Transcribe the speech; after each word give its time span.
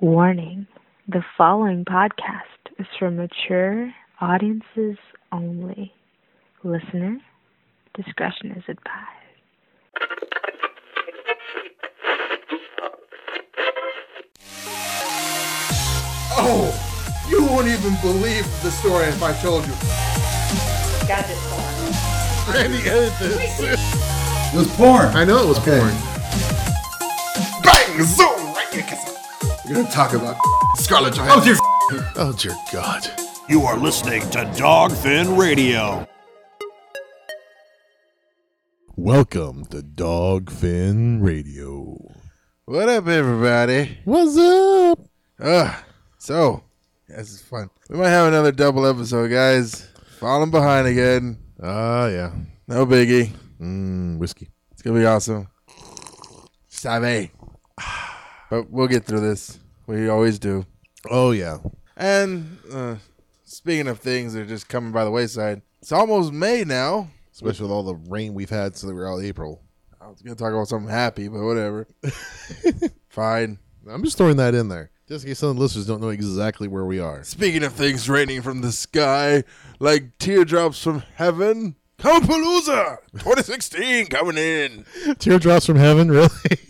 Warning 0.00 0.66
the 1.08 1.24
following 1.36 1.84
podcast 1.84 2.42
is 2.78 2.86
for 2.98 3.10
mature 3.10 3.92
audiences 4.20 4.96
only. 5.32 5.92
Listener 6.62 7.18
discretion 7.94 8.52
is 8.52 8.62
advised. 8.68 9.14
Oh, 16.40 16.70
you 17.28 17.44
won't 17.44 17.66
even 17.68 17.94
believe 18.00 18.44
the 18.62 18.70
story 18.70 19.06
if 19.06 19.22
I 19.22 19.32
told 19.40 19.66
you. 19.66 19.72
Gadget 21.06 21.36
porn. 21.48 22.54
Randy, 22.54 22.88
edit 22.88 23.12
this. 23.18 23.60
It 23.60 24.56
was 24.56 24.68
porn. 24.76 25.08
I 25.16 25.24
know 25.24 25.42
it 25.42 25.48
was 25.48 25.58
Okay. 25.58 25.78
porn. 25.80 25.94
Bang! 27.62 28.02
Zoom! 28.02 28.54
Right 28.54 28.74
in 28.74 29.07
your 29.68 29.84
kiss. 29.84 29.94
We're 29.94 29.94
gonna 29.94 29.94
talk 29.94 30.12
about 30.14 30.36
Scarlett 30.76 31.14
Johansson. 31.14 31.56
Oh, 31.60 31.90
dear. 31.90 32.12
Oh 32.16 32.32
dear 32.32 32.56
God. 32.72 33.06
You 33.48 33.62
are 33.62 33.78
listening 33.78 34.22
to 34.30 34.38
Dogfin 34.38 35.38
Radio. 35.38 36.06
Welcome 38.96 39.64
to 39.66 39.82
Dogfin 39.82 41.22
Radio. 41.22 41.96
What 42.64 42.88
up, 42.88 43.06
everybody? 43.06 43.98
What's 44.04 44.36
up? 44.36 45.00
Uh, 45.40 45.74
so, 46.18 46.64
this 47.08 47.30
is 47.30 47.40
fun. 47.40 47.70
We 47.88 47.96
might 47.96 48.08
have 48.08 48.26
another 48.28 48.52
double 48.52 48.86
episode, 48.86 49.30
guys. 49.30 49.88
Falling 50.18 50.50
behind 50.50 50.86
again. 50.88 51.38
Ah, 51.62 52.08
yeah. 52.08 52.32
No 52.66 52.84
biggie. 52.84 53.30
Mm, 53.60 54.18
whiskey. 54.18 54.50
It's 54.72 54.82
gonna 54.82 54.98
be 54.98 55.06
awesome. 55.06 55.48
Save. 56.68 57.30
But 58.50 58.70
we'll 58.70 58.88
get 58.88 59.04
through 59.04 59.20
this. 59.20 59.58
We 59.88 60.10
always 60.10 60.38
do. 60.38 60.66
Oh 61.10 61.30
yeah. 61.30 61.58
And 61.96 62.58
uh, 62.70 62.96
speaking 63.44 63.88
of 63.88 63.98
things 63.98 64.34
that 64.34 64.42
are 64.42 64.46
just 64.46 64.68
coming 64.68 64.92
by 64.92 65.04
the 65.04 65.10
wayside, 65.10 65.62
it's 65.80 65.92
almost 65.92 66.30
May 66.30 66.62
now. 66.64 67.08
Especially 67.32 67.64
with 67.64 67.72
all 67.72 67.84
the 67.84 67.94
rain 67.94 68.34
we've 68.34 68.50
had 68.50 68.76
since 68.76 68.92
we're 68.92 69.10
out 69.10 69.20
of 69.20 69.24
April. 69.24 69.62
I 69.98 70.08
was 70.08 70.20
gonna 70.20 70.36
talk 70.36 70.52
about 70.52 70.68
something 70.68 70.90
happy, 70.90 71.28
but 71.28 71.40
whatever. 71.40 71.88
Fine. 73.08 73.58
I'm 73.88 74.04
just 74.04 74.18
throwing 74.18 74.36
that 74.36 74.54
in 74.54 74.68
there. 74.68 74.90
Just 75.08 75.24
in 75.24 75.30
case 75.30 75.38
some 75.38 75.50
of 75.50 75.56
the 75.56 75.62
listeners 75.62 75.86
don't 75.86 76.02
know 76.02 76.10
exactly 76.10 76.68
where 76.68 76.84
we 76.84 77.00
are. 77.00 77.24
Speaking 77.24 77.62
of 77.62 77.72
things 77.72 78.10
raining 78.10 78.42
from 78.42 78.60
the 78.60 78.72
sky 78.72 79.42
like 79.78 80.18
teardrops 80.18 80.82
from 80.82 81.02
heaven, 81.14 81.76
Comapalooza 81.98 82.98
2016 83.14 84.06
coming 84.08 84.36
in. 84.36 84.84
Teardrops 85.18 85.64
from 85.64 85.76
heaven, 85.76 86.10
really? 86.10 86.28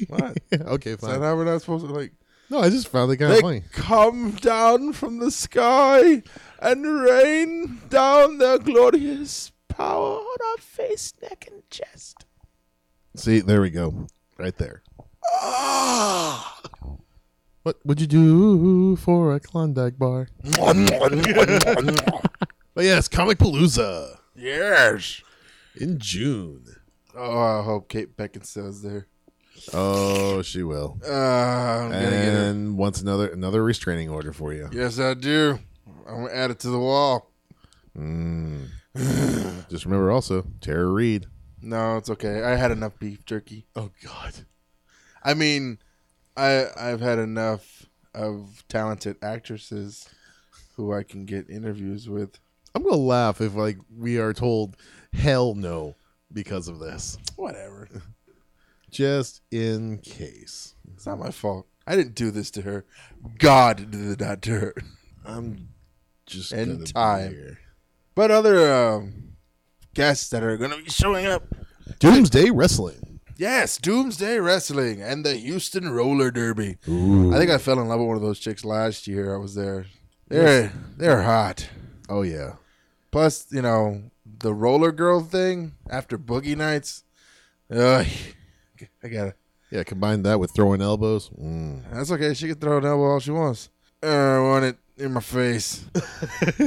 What? 0.08 0.38
okay, 0.52 0.94
fine. 0.94 1.10
Is 1.10 1.18
that 1.18 1.20
how 1.20 1.34
we're 1.34 1.44
not 1.44 1.60
supposed 1.62 1.84
to 1.84 1.92
like? 1.92 2.12
No, 2.50 2.60
I 2.60 2.70
just 2.70 2.88
found 2.88 3.10
the 3.10 3.16
guy 3.16 3.28
They 3.28 3.40
funny. 3.40 3.62
come 3.72 4.30
down 4.32 4.92
from 4.94 5.18
the 5.18 5.30
sky 5.30 6.22
and 6.60 6.86
rain 7.00 7.80
down 7.90 8.38
their 8.38 8.58
glorious 8.58 9.52
power 9.68 10.16
on 10.18 10.36
our 10.50 10.56
face, 10.56 11.12
neck, 11.22 11.46
and 11.50 11.62
chest. 11.70 12.24
See, 13.16 13.40
there 13.40 13.60
we 13.60 13.68
go. 13.70 14.06
Right 14.38 14.56
there. 14.56 14.82
Ah. 15.34 16.60
What 17.64 17.76
would 17.84 18.00
you 18.00 18.06
do 18.06 18.96
for 18.96 19.34
a 19.34 19.40
Klondike 19.40 19.98
bar? 19.98 20.28
But 22.74 22.84
yes, 22.84 23.08
Comic 23.08 23.38
Palooza 23.38 24.18
yes. 24.36 25.20
in 25.76 25.98
June. 25.98 26.64
Oh, 27.14 27.38
I 27.38 27.62
hope 27.64 27.88
Kate 27.88 28.16
Beckinsale's 28.16 28.82
there. 28.82 29.08
Oh, 29.72 30.42
she 30.42 30.62
will. 30.62 30.98
Uh, 31.06 31.12
I'm 31.12 31.90
gonna 31.90 32.10
get 32.10 32.32
her. 32.32 32.50
And 32.50 32.76
once 32.76 33.00
another 33.00 33.28
another 33.28 33.62
restraining 33.62 34.08
order 34.08 34.32
for 34.32 34.52
you. 34.52 34.68
Yes, 34.72 34.98
I 34.98 35.14
do. 35.14 35.58
I'm 36.06 36.24
gonna 36.24 36.32
add 36.32 36.50
it 36.50 36.58
to 36.60 36.70
the 36.70 36.78
wall. 36.78 37.30
Mm. 37.96 38.68
Just 39.68 39.84
remember 39.84 40.10
also, 40.10 40.46
Tara 40.60 40.86
Reid. 40.86 41.26
No, 41.60 41.96
it's 41.96 42.10
okay. 42.10 42.42
I 42.42 42.56
had 42.56 42.70
enough 42.70 42.98
beef 42.98 43.24
jerky. 43.24 43.66
Oh 43.74 43.90
God. 44.04 44.34
I 45.22 45.34
mean, 45.34 45.78
I 46.36 46.66
I've 46.76 47.00
had 47.00 47.18
enough 47.18 47.86
of 48.14 48.64
talented 48.68 49.16
actresses 49.22 50.08
who 50.76 50.92
I 50.92 51.02
can 51.02 51.26
get 51.26 51.50
interviews 51.50 52.08
with. 52.08 52.38
I'm 52.74 52.82
gonna 52.82 52.96
laugh 52.96 53.40
if 53.40 53.54
like 53.54 53.78
we 53.94 54.18
are 54.18 54.32
told 54.32 54.76
hell 55.12 55.54
no 55.54 55.96
because 56.32 56.68
of 56.68 56.78
this. 56.78 57.18
Whatever. 57.36 57.88
Just 58.90 59.42
in 59.50 59.98
case. 59.98 60.74
It's 60.94 61.06
not 61.06 61.18
my 61.18 61.30
fault. 61.30 61.66
I 61.86 61.96
didn't 61.96 62.14
do 62.14 62.30
this 62.30 62.50
to 62.52 62.62
her. 62.62 62.84
God 63.38 63.90
did 63.90 64.18
that 64.18 64.42
to 64.42 64.50
her. 64.58 64.74
I'm 65.24 65.68
just 66.26 66.52
In 66.52 66.68
gonna 66.68 66.78
be 66.80 66.92
time. 66.92 67.30
here. 67.30 67.58
But 68.14 68.30
other 68.30 68.72
um, 68.74 69.36
guests 69.94 70.28
that 70.30 70.42
are 70.42 70.56
going 70.56 70.70
to 70.72 70.82
be 70.82 70.90
showing 70.90 71.26
up. 71.26 71.44
Doomsday 72.00 72.50
Wrestling. 72.50 73.20
Yes, 73.36 73.78
Doomsday 73.78 74.38
Wrestling 74.40 75.00
and 75.00 75.24
the 75.24 75.34
Houston 75.36 75.88
Roller 75.90 76.30
Derby. 76.30 76.76
Ooh. 76.88 77.32
I 77.32 77.38
think 77.38 77.50
I 77.50 77.58
fell 77.58 77.78
in 77.80 77.86
love 77.88 78.00
with 78.00 78.08
one 78.08 78.16
of 78.16 78.22
those 78.22 78.40
chicks 78.40 78.64
last 78.64 79.06
year. 79.06 79.34
I 79.34 79.38
was 79.38 79.54
there. 79.54 79.86
They're 80.26 80.72
they're 80.96 81.22
hot. 81.22 81.68
Oh 82.08 82.22
yeah. 82.22 82.54
Plus, 83.12 83.46
you 83.50 83.62
know, 83.62 84.10
the 84.26 84.52
roller 84.52 84.90
girl 84.92 85.20
thing 85.20 85.72
after 85.88 86.18
Boogie 86.18 86.56
Nights. 86.56 87.04
Ugh, 87.70 88.06
I 89.02 89.08
got 89.08 89.28
it. 89.28 89.36
Yeah, 89.70 89.82
combine 89.82 90.22
that 90.22 90.40
with 90.40 90.52
throwing 90.52 90.80
elbows. 90.80 91.30
Mm. 91.30 91.82
That's 91.92 92.10
okay. 92.12 92.34
She 92.34 92.48
can 92.48 92.56
throw 92.56 92.78
an 92.78 92.86
elbow 92.86 93.04
all 93.04 93.20
she 93.20 93.30
wants. 93.30 93.68
Uh, 94.02 94.06
I 94.06 94.40
want 94.40 94.64
it 94.64 94.78
in 94.96 95.12
my 95.12 95.20
face. 95.20 95.84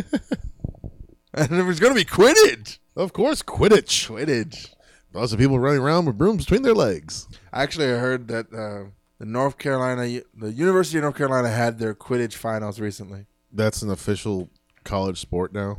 and 1.33 1.51
it 1.51 1.63
was 1.63 1.79
going 1.79 1.93
to 1.93 1.99
be 1.99 2.05
Quidditch. 2.05 2.79
Of 2.95 3.13
course, 3.13 3.41
Quidditch. 3.41 4.07
Quidditch. 4.09 4.73
Lots 5.13 5.33
of 5.33 5.39
people 5.39 5.59
running 5.59 5.81
around 5.81 6.05
with 6.05 6.17
brooms 6.17 6.45
between 6.45 6.61
their 6.61 6.75
legs. 6.75 7.27
Actually, 7.51 7.87
I 7.87 7.97
heard 7.97 8.27
that 8.29 8.53
uh, 8.53 8.91
the 9.17 9.25
North 9.25 9.57
Carolina, 9.57 10.21
the 10.33 10.51
University 10.51 10.97
of 10.97 11.03
North 11.03 11.17
Carolina 11.17 11.49
had 11.49 11.79
their 11.79 11.93
Quidditch 11.93 12.35
finals 12.35 12.79
recently. 12.79 13.25
That's 13.51 13.81
an 13.81 13.89
official 13.89 14.49
college 14.83 15.19
sport 15.19 15.53
now. 15.53 15.77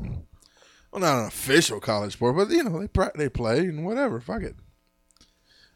Well, 0.93 1.01
not 1.01 1.21
an 1.21 1.27
official 1.27 1.81
college 1.81 2.13
sport, 2.13 2.37
but 2.37 2.51
you 2.51 2.63
know 2.63 2.87
they 2.87 3.09
they 3.17 3.29
play 3.31 3.61
and 3.61 3.87
whatever. 3.87 4.21
Fuck 4.21 4.43
it. 4.43 4.57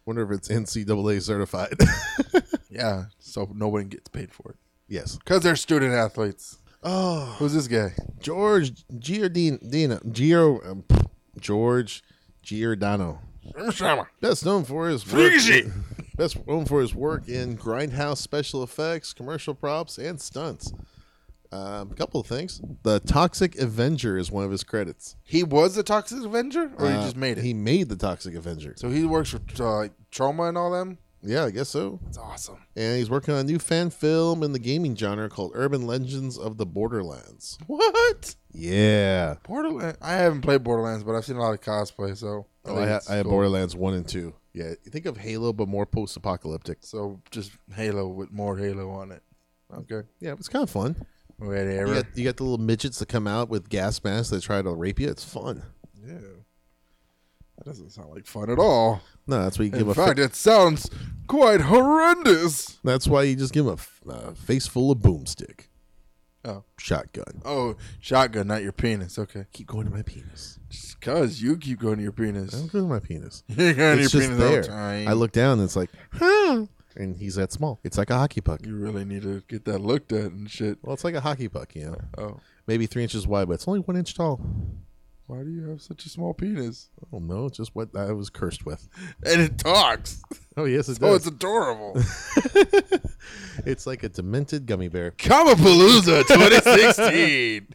Wonder 0.06 0.22
if 0.22 0.39
it's 0.39 0.49
NCAA 0.49 1.21
certified. 1.21 1.75
Yeah, 2.77 3.05
so 3.19 3.50
no 3.55 3.69
one 3.69 3.89
gets 3.89 4.09
paid 4.11 4.33
for 4.33 4.50
it 4.50 4.56
yes. 4.87 5.17
because 5.17 5.43
they're 5.43 5.56
student 5.56 5.94
athletes. 5.94 6.59
Oh, 6.83 7.34
Who's 7.39 7.55
this 7.55 7.69
guy? 7.69 7.94
George 8.21 8.87
Giordino, 8.89 9.59
Gio, 10.12 10.71
um, 10.71 10.84
George 11.41 12.03
Giordano, 12.43 13.21
best 14.21 14.45
known 14.45 14.65
for 14.65 14.89
his 14.89 15.11
work, 15.11 15.33
Freezy. 15.33 15.72
best 16.16 16.47
known 16.47 16.66
for 16.66 16.83
his 16.83 16.95
work 16.95 17.28
in 17.28 17.56
grindhouse 17.56 18.19
special 18.19 18.62
effects, 18.62 19.15
commercial 19.15 19.55
props, 19.55 19.97
and 19.97 20.21
stunts. 20.21 20.72
Um, 21.53 21.91
a 21.91 21.95
couple 21.95 22.21
of 22.21 22.27
things. 22.27 22.61
The 22.83 23.01
Toxic 23.01 23.59
Avenger 23.59 24.17
is 24.19 24.31
one 24.31 24.45
of 24.45 24.51
his 24.51 24.65
credits. 24.65 25.17
He 25.23 25.43
was 25.45 25.75
the 25.75 25.83
Toxic 25.83 26.23
Avenger, 26.25 26.73
or 26.79 26.89
he 26.89 26.95
Uh, 26.95 27.03
just 27.03 27.17
made 27.17 27.39
it. 27.39 27.45
He 27.45 27.55
made 27.55 27.89
the 27.89 27.97
Toxic 27.97 28.34
Avenger. 28.34 28.75
so 28.77 28.89
he 28.91 29.05
works 29.05 29.31
for 29.31 29.41
uh, 29.62 29.77
like, 29.77 29.93
Troma 30.11 30.49
and 30.49 30.59
all 30.59 30.71
them. 30.71 30.99
Yeah, 31.23 31.45
I 31.45 31.51
guess 31.51 31.69
so. 31.71 31.99
That's 32.05 32.19
awesome. 32.19 32.59
And 32.77 32.99
he's 32.99 33.11
working 33.11 33.34
on 33.34 33.41
a 33.41 33.45
new 33.45 33.59
fan 33.59 33.91
film 33.91 34.43
in 34.45 34.53
the 34.53 34.59
gaming 34.61 34.95
genre 34.95 35.29
called 35.29 35.51
Urban 35.55 35.84
Legends 35.87 36.39
of 36.39 36.57
the 36.57 36.67
Borderlands. 36.67 37.59
What? 37.67 38.37
Yeah. 38.53 39.37
Borderlands. 39.43 39.99
I 40.01 40.13
haven't 40.15 40.43
played 40.43 40.63
Borderlands, 40.63 41.03
but 41.05 41.15
I've 41.17 41.25
seen 41.25 41.37
a 41.37 41.41
lot 41.41 41.53
of 41.53 41.61
cosplay. 41.61 42.17
So 42.17 42.47
Oh, 42.65 42.75
I, 42.75 42.77
think 42.78 42.89
ha- 42.91 42.97
it's 42.97 43.11
I 43.11 43.17
have 43.17 43.25
cool. 43.25 43.33
Borderlands 43.33 43.75
1 43.75 43.95
and 43.95 44.07
2. 44.09 44.34
Yeah, 44.53 44.69
you 44.84 44.91
think 44.91 45.07
of 45.07 45.17
Halo, 45.17 45.53
but 45.53 45.69
more 45.69 45.84
post 45.87 46.17
apocalyptic. 46.17 46.78
So 46.83 47.21
just 47.31 47.53
Halo 47.75 48.07
with 48.09 48.31
more 48.31 48.57
Halo 48.57 48.91
on 48.91 49.11
it. 49.13 49.23
Okay. 49.75 50.07
Yeah, 50.21 50.33
it's 50.33 50.49
kind 50.49 50.63
of 50.63 50.71
fun. 50.71 50.95
Whatever. 51.38 51.86
You 51.88 51.94
got, 52.03 52.18
you 52.18 52.24
got 52.24 52.36
the 52.36 52.44
little 52.44 52.59
midgets 52.59 52.98
that 52.98 53.09
come 53.09 53.27
out 53.27 53.48
with 53.48 53.68
gas 53.68 54.03
masks 54.03 54.30
that 54.30 54.42
try 54.42 54.62
to 54.62 54.71
rape 54.71 54.98
you. 55.00 55.09
It's 55.09 55.24
fun. 55.24 55.62
Yeah. 56.06 56.15
That 57.59 57.65
doesn't 57.66 57.91
sound 57.91 58.10
like 58.10 58.27
fun 58.27 58.50
at 58.50 58.59
all. 58.59 59.00
No, 59.27 59.42
that's 59.42 59.59
why 59.59 59.65
you 59.66 59.71
give 59.71 59.83
In 59.83 59.88
a 59.91 59.94
fact, 59.94 60.18
fa- 60.18 60.24
it 60.24 60.34
sounds 60.34 60.88
quite 61.27 61.62
horrendous. 61.62 62.78
that's 62.84 63.06
why 63.09 63.22
you 63.24 63.34
just 63.36 63.53
give 63.53 63.65
him 63.66 63.71
a 63.71 63.74
f- 63.74 64.00
a 64.09 64.34
face 64.34 64.66
full 64.66 64.91
of 64.91 64.98
boomstick. 64.98 65.68
Oh. 66.44 66.62
Shotgun. 66.78 67.42
Oh, 67.44 67.74
shotgun, 67.98 68.47
not 68.47 68.62
your 68.62 68.71
penis. 68.72 69.18
Okay. 69.18 69.47
Keep 69.53 69.66
going 69.66 69.86
to 69.86 69.91
my 69.92 70.03
penis. 70.03 70.60
Just 70.68 71.00
cause 71.00 71.41
you 71.42 71.56
keep 71.56 71.80
going 71.80 71.97
to 71.97 72.03
your 72.04 72.12
penis. 72.12 72.54
I 72.54 72.59
penis. 72.59 72.60
don't 72.60 72.72
go 72.72 72.80
to 72.83 72.86
my 72.86 73.00
penis. 73.00 73.42
You're 73.48 73.74
going 73.74 73.97
to 73.98 74.03
It's 74.04 74.15
your 74.15 74.22
just 74.22 74.33
penis 74.33 74.44
all 74.44 74.53
there. 74.53 74.62
the 74.62 74.68
time. 74.68 75.09
I 75.09 75.12
look 75.15 75.33
down 75.33 75.54
and 75.59 75.62
it's 75.62 75.74
like, 75.77 75.91
huh. 76.12 76.66
And 76.97 77.16
he's 77.16 77.34
that 77.34 77.53
small. 77.53 77.78
It's 77.84 77.98
like 77.98 78.10
a 78.10 78.16
hockey 78.16 78.41
puck. 78.41 78.65
You 78.65 78.75
really 78.77 79.04
need 79.04 79.22
to 79.22 79.43
get 79.48 79.65
that 79.66 79.78
looked 79.81 80.13
at 80.13 80.33
and 80.33 80.51
shit. 80.51 80.78
Well, 80.83 80.95
it's 80.95 81.04
like 81.04 81.15
a 81.15 81.21
hockey 81.21 81.48
puck, 81.48 81.75
you 81.75 81.87
know. 81.87 81.97
Oh. 82.16 82.41
Maybe 82.66 82.87
three 82.87 83.03
inches 83.03 83.27
wide, 83.27 83.48
but 83.48 83.54
it's 83.54 83.69
only 83.69 83.81
one 83.81 83.97
inch 83.97 84.15
tall. 84.15 84.41
Why 85.27 85.43
do 85.43 85.51
you 85.51 85.69
have 85.71 85.83
such 85.83 86.07
a 86.07 86.09
small 86.09 86.34
penis? 86.34 86.89
I 87.03 87.07
don't 87.10 87.27
know. 87.27 87.47
It's 87.47 87.57
just 87.57 87.75
what 87.75 87.89
I 87.97 88.13
was 88.13 88.31
cursed 88.31 88.65
with. 88.65 88.89
And 89.27 89.41
it 89.43 89.59
talks. 89.59 90.22
Oh 90.57 90.65
yes, 90.65 90.89
it 90.89 90.98
Oh, 91.03 91.09
does. 91.09 91.27
it's 91.27 91.27
adorable. 91.27 91.95
it's 93.66 93.87
like 93.87 94.03
a 94.04 94.09
demented 94.09 94.66
gummy 94.66 94.89
bear. 94.89 95.10
Comapalooza 95.10 96.27
2016. 96.28 97.66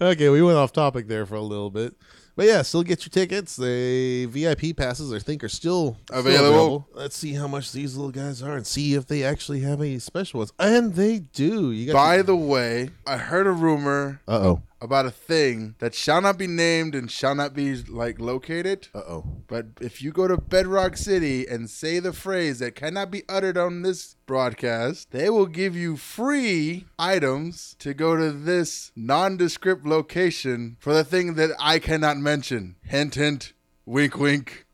Okay, 0.00 0.28
we 0.28 0.42
went 0.42 0.58
off 0.58 0.72
topic 0.72 1.08
there 1.08 1.24
for 1.24 1.36
a 1.36 1.40
little 1.40 1.70
bit. 1.70 1.94
But 2.34 2.46
yeah, 2.46 2.62
still 2.62 2.82
get 2.82 3.04
your 3.04 3.10
tickets. 3.10 3.56
The 3.56 4.26
VIP 4.26 4.76
passes, 4.76 5.12
I 5.12 5.18
think, 5.18 5.44
are 5.44 5.48
still 5.48 5.98
still 6.06 6.18
Available. 6.20 6.88
Let's 6.94 7.16
see 7.16 7.34
how 7.34 7.46
much 7.46 7.72
these 7.72 7.94
little 7.96 8.10
guys 8.10 8.42
are 8.42 8.56
and 8.56 8.66
see 8.66 8.94
if 8.94 9.06
they 9.06 9.22
actually 9.22 9.60
have 9.60 9.80
any 9.80 9.98
special 9.98 10.38
ones. 10.38 10.52
And 10.58 10.94
they 10.94 11.18
do. 11.20 11.72
You 11.72 11.86
got 11.86 11.92
By 11.92 12.22
the 12.22 12.36
way, 12.36 12.90
I 13.06 13.18
heard 13.18 13.46
a 13.46 13.52
rumor 13.52 14.20
Uh 14.26 14.32
oh. 14.32 14.62
About 14.82 15.06
a 15.06 15.10
thing 15.10 15.76
that 15.78 15.94
shall 15.94 16.20
not 16.20 16.36
be 16.36 16.46
named 16.46 16.94
and 16.94 17.10
shall 17.10 17.34
not 17.34 17.54
be 17.54 17.76
like 17.76 18.18
located. 18.20 18.88
Uh 18.94 18.98
oh. 18.98 19.24
But 19.46 19.66
if 19.80 20.02
you 20.02 20.10
go 20.10 20.26
to 20.26 20.36
Bedrock 20.36 20.96
City 20.96 21.46
and 21.46 21.70
say 21.70 22.00
the 22.00 22.12
phrase 22.12 22.58
that 22.58 22.74
cannot 22.74 23.10
be 23.10 23.22
uttered 23.28 23.56
on 23.56 23.82
this 23.82 24.16
broadcast, 24.26 25.12
they 25.12 25.30
will 25.30 25.46
give 25.46 25.76
you 25.76 25.96
free 25.96 26.86
items 26.98 27.76
to 27.78 27.94
go 27.94 28.16
to 28.16 28.32
this 28.32 28.90
nondescript 28.96 29.86
location 29.86 30.76
for 30.80 30.92
the 30.92 31.04
thing 31.04 31.34
that 31.34 31.50
I 31.60 31.78
cannot 31.78 32.18
mention. 32.18 32.74
Hint, 32.82 33.14
hint, 33.14 33.52
wink, 33.86 34.18
wink. 34.18 34.66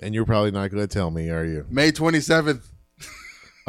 And 0.00 0.14
you're 0.14 0.24
probably 0.24 0.52
not 0.52 0.70
going 0.70 0.86
to 0.86 0.86
tell 0.86 1.10
me, 1.10 1.28
are 1.30 1.44
you? 1.44 1.66
May 1.68 1.90
27th. 1.90 2.62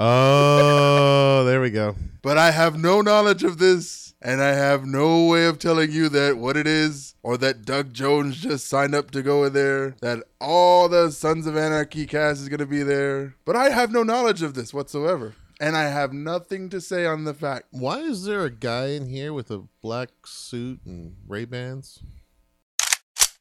Oh, 0.02 1.44
there 1.44 1.60
we 1.60 1.72
go. 1.72 1.94
But 2.22 2.38
I 2.38 2.52
have 2.52 2.80
no 2.80 3.02
knowledge 3.02 3.44
of 3.44 3.58
this, 3.58 4.09
and 4.22 4.42
I 4.42 4.50
have 4.54 4.86
no 4.86 5.26
way 5.26 5.46
of 5.46 5.60
telling 5.60 5.92
you 5.92 6.10
that 6.10 6.38
what 6.38 6.58
it 6.58 6.68
is, 6.68 7.16
or 7.24 7.38
that 7.38 7.64
Doug 7.66 7.94
Jones 7.94 8.38
just 8.38 8.68
signed 8.68 8.94
up 8.94 9.12
to 9.12 9.22
go 9.22 9.44
in 9.46 9.54
there, 9.54 9.96
that 10.02 10.24
all 10.42 10.90
the 10.90 11.12
Sons 11.12 11.48
of 11.48 11.56
Anarchy 11.56 12.06
cast 12.06 12.42
is 12.42 12.50
going 12.50 12.60
to 12.60 12.66
be 12.66 12.84
there. 12.84 13.36
But 13.46 13.56
I 13.56 13.70
have 13.70 13.92
no 13.92 14.04
knowledge 14.04 14.42
of 14.42 14.54
this 14.56 14.74
whatsoever. 14.74 15.36
And 15.62 15.76
I 15.76 15.90
have 15.90 16.14
nothing 16.14 16.70
to 16.70 16.80
say 16.80 17.06
on 17.06 17.26
the 17.26 17.34
fact. 17.34 17.68
Why 17.72 18.00
is 18.00 18.24
there 18.24 18.46
a 18.46 18.50
guy 18.50 18.88
in 18.88 19.08
here 19.08 19.34
with 19.34 19.52
a 19.52 19.64
black 19.82 20.10
suit 20.26 20.80
and 20.86 21.16
Ray 21.28 21.44
Bans? 21.46 22.00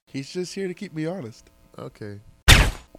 He's 0.06 0.32
just 0.32 0.54
here 0.54 0.66
to 0.66 0.74
keep 0.74 0.92
me 0.94 1.06
honest. 1.06 1.48
Okay. 1.78 2.18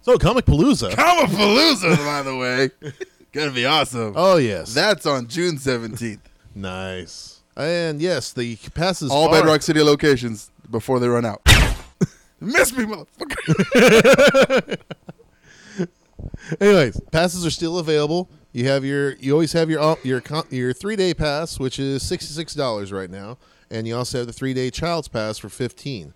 So, 0.02 0.16
Comic 0.16 0.46
Palooza. 0.46 0.90
Comapalooza, 0.92 1.96
by 1.98 2.22
the 2.22 2.36
way. 2.36 2.70
Gonna 3.32 3.50
be 3.52 3.66
awesome. 3.66 4.14
Oh, 4.16 4.36
yes. 4.36 4.72
That's 4.72 5.04
on 5.04 5.26
June 5.26 5.56
17th. 5.56 6.20
nice. 6.54 7.39
And 7.56 8.00
yes, 8.00 8.32
the 8.32 8.56
passes 8.74 9.10
All 9.10 9.30
Bedrock 9.30 9.62
City 9.62 9.82
locations 9.82 10.50
before 10.70 10.98
they 11.00 11.08
run 11.08 11.24
out. 11.24 11.42
Miss 12.40 12.76
me, 12.76 12.84
motherfucker. 12.84 14.78
Anyways, 16.60 17.00
passes 17.12 17.44
are 17.46 17.50
still 17.50 17.78
available. 17.78 18.30
You 18.52 18.66
have 18.68 18.84
your 18.84 19.12
you 19.16 19.32
always 19.32 19.52
have 19.52 19.70
your 19.70 19.80
um, 19.80 19.96
your 20.02 20.22
your 20.50 20.74
3-day 20.74 21.14
pass 21.14 21.58
which 21.60 21.78
is 21.78 22.02
$66 22.02 22.92
right 22.92 23.10
now, 23.10 23.38
and 23.70 23.86
you 23.86 23.96
also 23.96 24.18
have 24.18 24.26
the 24.26 24.32
3-day 24.32 24.70
child's 24.70 25.08
pass 25.08 25.38
for 25.38 25.48
15. 25.48 26.14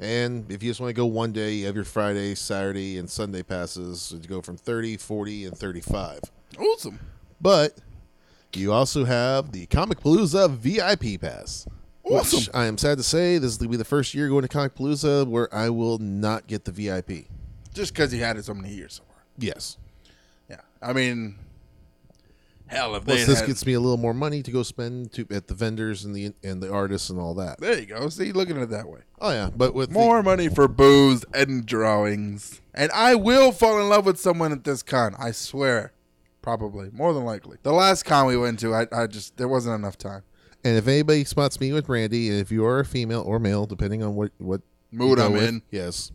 And 0.00 0.50
if 0.50 0.62
you 0.62 0.70
just 0.70 0.80
want 0.80 0.88
to 0.88 0.94
go 0.94 1.04
one 1.04 1.32
day, 1.32 1.52
you 1.52 1.66
have 1.66 1.74
your 1.74 1.84
Friday, 1.84 2.34
Saturday, 2.34 2.96
and 2.96 3.08
Sunday 3.08 3.42
passes 3.42 4.08
to 4.20 4.26
go 4.26 4.40
from 4.40 4.56
30, 4.56 4.96
40, 4.96 5.44
and 5.44 5.56
35. 5.56 6.20
awesome. 6.58 6.98
But 7.38 7.78
you 8.56 8.72
also 8.72 9.04
have 9.04 9.52
the 9.52 9.66
Comic 9.66 10.00
Palooza 10.00 10.50
VIP 10.50 11.20
pass. 11.20 11.66
Which 12.02 12.48
I 12.52 12.66
am 12.66 12.76
sad 12.76 12.98
to 12.98 13.04
say 13.04 13.38
this 13.38 13.58
will 13.60 13.68
be 13.68 13.76
the 13.76 13.84
first 13.84 14.14
year 14.14 14.28
going 14.28 14.42
to 14.42 14.48
Comic 14.48 14.74
Palooza 14.74 15.26
where 15.26 15.52
I 15.54 15.70
will 15.70 15.98
not 15.98 16.46
get 16.46 16.64
the 16.64 16.72
VIP. 16.72 17.26
Just 17.72 17.94
because 17.94 18.10
he 18.10 18.18
had 18.18 18.36
it 18.36 18.44
so 18.44 18.54
many 18.54 18.74
years. 18.74 19.00
Yes. 19.38 19.76
Yeah. 20.48 20.56
I 20.82 20.92
mean, 20.92 21.36
hell, 22.66 22.94
if 22.96 23.04
Plus, 23.04 23.26
this 23.26 23.40
had, 23.40 23.46
gets 23.46 23.64
me 23.64 23.74
a 23.74 23.80
little 23.80 23.96
more 23.96 24.14
money 24.14 24.42
to 24.42 24.50
go 24.50 24.62
spend 24.64 25.12
to 25.12 25.26
at 25.30 25.46
the 25.46 25.54
vendors 25.54 26.04
and 26.04 26.14
the 26.14 26.32
and 26.42 26.60
the 26.60 26.72
artists 26.72 27.10
and 27.10 27.20
all 27.20 27.34
that. 27.34 27.60
there 27.60 27.78
you 27.78 27.86
go. 27.86 28.08
See, 28.08 28.32
looking 28.32 28.56
at 28.56 28.62
it 28.64 28.70
that 28.70 28.88
way. 28.88 29.00
Oh 29.20 29.30
yeah, 29.30 29.50
but 29.54 29.74
with 29.74 29.90
the- 29.90 29.94
More 29.94 30.22
money 30.22 30.48
for 30.48 30.66
booze 30.66 31.24
and 31.32 31.64
drawings. 31.64 32.60
And 32.74 32.90
I 32.92 33.14
will 33.14 33.52
fall 33.52 33.78
in 33.80 33.88
love 33.88 34.04
with 34.06 34.18
someone 34.18 34.50
at 34.52 34.64
this 34.64 34.82
con. 34.82 35.14
I 35.18 35.30
swear. 35.30 35.92
Probably. 36.42 36.90
More 36.92 37.12
than 37.12 37.24
likely. 37.24 37.58
The 37.62 37.72
last 37.72 38.04
con 38.04 38.26
we 38.26 38.36
went 38.36 38.58
to, 38.60 38.74
I, 38.74 38.86
I 38.92 39.06
just, 39.06 39.36
there 39.36 39.48
wasn't 39.48 39.74
enough 39.74 39.98
time. 39.98 40.22
and 40.64 40.76
if 40.76 40.86
anybody 40.88 41.24
spots 41.24 41.60
me 41.60 41.72
with 41.72 41.88
Randy, 41.88 42.28
and 42.30 42.38
if 42.38 42.50
you 42.50 42.64
are 42.64 42.80
a 42.80 42.84
female 42.84 43.22
or 43.22 43.38
male, 43.38 43.66
depending 43.66 44.02
on 44.02 44.14
what 44.14 44.32
what 44.38 44.62
Mood 44.92 45.18
I'm 45.20 45.32
with, 45.32 45.44
in. 45.48 45.62
yes, 45.70 46.10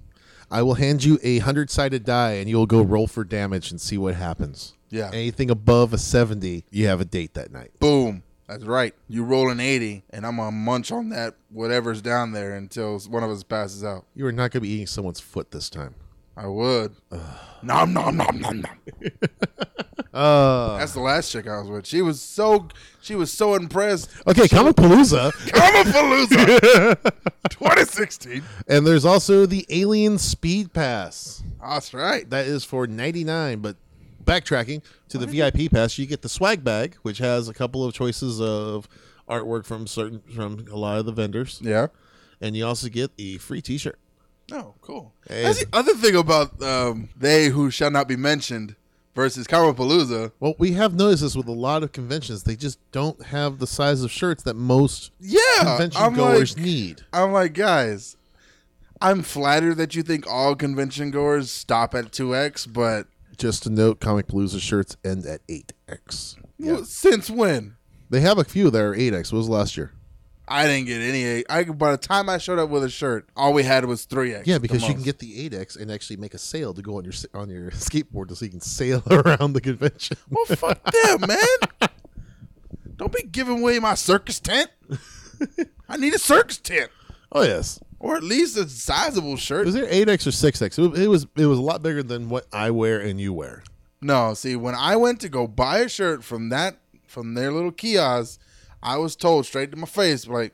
I 0.51 0.61
will 0.61 0.73
hand 0.75 1.03
you 1.03 1.17
a 1.23 1.39
hundred 1.39 1.69
sided 1.69 2.03
die, 2.05 2.33
and 2.33 2.49
you'll 2.49 2.65
go 2.65 2.81
roll 2.81 3.07
for 3.07 3.23
damage 3.23 3.71
and 3.71 3.79
see 3.79 3.97
what 3.97 4.15
happens. 4.15 4.73
Yeah. 4.89 5.09
Anything 5.13 5.49
above 5.49 5.93
a 5.93 5.97
seventy, 5.97 6.65
you 6.71 6.87
have 6.87 6.99
a 7.01 7.05
date 7.05 7.33
that 7.35 7.51
night. 7.51 7.71
Boom. 7.79 8.23
That's 8.47 8.63
right. 8.63 8.93
You 9.07 9.23
roll 9.23 9.49
an 9.49 9.59
80, 9.59 10.03
and 10.11 10.23
I'm 10.23 10.35
going 10.35 10.49
to 10.51 10.55
munch 10.55 10.91
on 10.91 11.09
that 11.09 11.33
whatever's 11.49 11.99
down 12.03 12.31
there 12.31 12.53
until 12.53 12.99
one 13.09 13.23
of 13.23 13.31
us 13.31 13.41
passes 13.43 13.83
out. 13.83 14.05
You 14.13 14.27
are 14.27 14.31
not 14.31 14.51
going 14.51 14.51
to 14.51 14.59
be 14.61 14.69
eating 14.69 14.85
someone's 14.85 15.19
foot 15.19 15.49
this 15.49 15.67
time. 15.67 15.95
I 16.37 16.47
would. 16.47 16.95
nom, 17.63 17.93
nom, 17.93 18.17
nom, 18.17 18.39
nom, 18.39 18.61
nom. 18.61 18.77
Uh, 20.13 20.77
That's 20.77 20.93
the 20.93 21.01
last 21.01 21.29
chick 21.29 21.45
I 21.45 21.59
was 21.59 21.67
with. 21.69 21.85
She 21.85 22.01
was 22.01 22.21
so, 22.21 22.69
she 23.01 23.15
was 23.15 23.33
so 23.33 23.53
impressed. 23.53 24.09
okay, 24.25 24.47
Comic 24.47 24.77
Palooza, 24.77 25.29
Comapalooza 25.49 26.95
2016. 27.49 28.41
and 28.69 28.87
there's 28.87 29.03
also 29.03 29.45
the 29.45 29.65
Alien 29.69 30.17
Speed 30.17 30.71
Pass. 30.71 31.43
That's 31.61 31.93
right. 31.93 32.29
That 32.29 32.45
is 32.47 32.63
for 32.63 32.87
99 32.87 33.59
but 33.59 33.75
backtracking 34.23 34.83
to 35.09 35.17
the 35.17 35.27
VIP 35.27 35.69
pass 35.69 35.97
you 35.99 36.05
get 36.05 36.21
the 36.21 36.29
swag 36.29 36.63
bag 36.63 36.95
which 37.01 37.17
has 37.17 37.49
a 37.49 37.53
couple 37.53 37.83
of 37.83 37.93
choices 37.93 38.39
of 38.39 38.87
artwork 39.29 39.65
from 39.65 39.85
certain 39.85 40.21
from 40.33 40.65
a 40.71 40.77
lot 40.77 40.97
of 40.97 41.05
the 41.05 41.11
vendors 41.11 41.59
Yeah. 41.61 41.87
and 42.41 42.55
you 42.55 42.65
also 42.65 42.87
get 42.87 43.11
a 43.19 43.37
free 43.37 43.61
t-shirt 43.61 43.99
Oh, 44.51 44.75
cool. 44.81 45.13
Hey. 45.27 45.43
That's 45.43 45.59
the 45.65 45.69
other 45.73 45.93
thing 45.95 46.15
about 46.15 46.61
um, 46.61 47.09
they 47.17 47.47
who 47.47 47.71
shall 47.71 47.89
not 47.91 48.07
be 48.07 48.15
mentioned 48.15 48.75
versus 49.15 49.47
Comapalooza. 49.47 50.31
well 50.39 50.55
we 50.59 50.73
have 50.73 50.93
noticed 50.93 51.23
this 51.23 51.35
with 51.35 51.47
a 51.47 51.51
lot 51.53 51.83
of 51.83 51.91
conventions 51.93 52.43
they 52.43 52.55
just 52.57 52.77
don't 52.91 53.23
have 53.27 53.59
the 53.59 53.65
size 53.67 54.03
of 54.03 54.11
shirts 54.11 54.43
that 54.43 54.55
most 54.55 55.11
Yeah, 55.21 55.39
convention 55.61 56.01
I'm 56.01 56.13
goers 56.15 56.55
like, 56.57 56.65
need 56.65 57.01
I'm 57.13 57.31
like, 57.31 57.53
guys, 57.53 58.17
I'm 59.01 59.23
flattered 59.23 59.75
that 59.75 59.95
you 59.95 60.03
think 60.03 60.27
all 60.27 60.53
convention 60.55 61.11
goers 61.11 61.49
stop 61.49 61.95
at 61.95 62.11
2X, 62.11 62.71
but 62.73 63.07
just 63.37 63.63
to 63.63 63.69
note 63.69 63.99
comic 64.01 64.27
palooza 64.27 64.59
shirts 64.59 64.95
end 65.03 65.25
at 65.25 65.45
8x 65.47 66.35
yeah. 66.57 66.67
w- 66.71 66.85
since 66.85 67.29
when? 67.29 67.77
they 68.09 68.19
have 68.21 68.37
a 68.37 68.43
few 68.43 68.69
that 68.69 68.81
are 68.81 68.93
8x 68.93 69.31
what 69.31 69.37
was 69.39 69.49
last 69.49 69.75
year 69.77 69.91
I 70.47 70.67
didn't 70.67 70.87
get 70.87 71.01
any. 71.01 71.43
I 71.49 71.63
by 71.63 71.91
the 71.91 71.97
time 71.97 72.29
I 72.29 72.37
showed 72.37 72.59
up 72.59 72.69
with 72.69 72.83
a 72.83 72.89
shirt, 72.89 73.27
all 73.35 73.53
we 73.53 73.63
had 73.63 73.85
was 73.85 74.05
3X. 74.05 74.43
yeah 74.45 74.57
because 74.57 74.87
you 74.87 74.93
can 74.93 75.03
get 75.03 75.19
the 75.19 75.49
8x 75.49 75.79
and 75.79 75.91
actually 75.91 76.17
make 76.17 76.33
a 76.33 76.37
sale 76.37 76.73
to 76.73 76.81
go 76.81 76.97
on 76.97 77.03
your 77.03 77.13
on 77.33 77.49
your 77.49 77.71
skateboard 77.71 78.35
so 78.35 78.45
you 78.45 78.51
can 78.51 78.61
sail 78.61 79.01
around 79.09 79.53
the 79.53 79.61
convention 79.61 80.17
Well, 80.29 80.45
fuck 80.45 80.83
them, 80.91 81.21
man. 81.27 81.89
Don't 82.95 83.11
be 83.11 83.23
giving 83.23 83.59
away 83.59 83.79
my 83.79 83.95
circus 83.95 84.39
tent. 84.39 84.69
I 85.89 85.97
need 85.97 86.13
a 86.13 86.19
circus 86.19 86.57
tent, 86.57 86.91
oh 87.31 87.41
yes 87.43 87.79
or 88.05 88.15
at 88.15 88.23
least 88.23 88.55
a 88.55 88.67
sizable 88.69 89.35
shirt. 89.35 89.65
Was 89.65 89.73
there 89.73 89.87
eight 89.89 90.07
X 90.07 90.27
or 90.27 90.31
six 90.31 90.61
X? 90.61 90.77
It 90.77 90.89
was, 90.89 90.99
it 90.99 91.07
was 91.07 91.27
it 91.35 91.45
was 91.47 91.57
a 91.57 91.61
lot 91.61 91.81
bigger 91.81 92.03
than 92.03 92.29
what 92.29 92.45
I 92.53 92.69
wear 92.69 92.99
and 92.99 93.19
you 93.19 93.33
wear. 93.33 93.63
No, 94.01 94.35
see, 94.35 94.55
when 94.55 94.75
I 94.75 94.95
went 94.95 95.19
to 95.21 95.29
go 95.29 95.47
buy 95.47 95.79
a 95.79 95.89
shirt 95.89 96.23
from 96.23 96.49
that 96.49 96.77
from 97.07 97.33
their 97.33 97.51
little 97.51 97.71
kiosk, 97.71 98.39
I 98.85 98.97
was 98.97 99.15
told 99.15 99.45
straight 99.47 99.71
to 99.71 99.77
my 99.77 99.87
face, 99.87 100.27
like, 100.27 100.53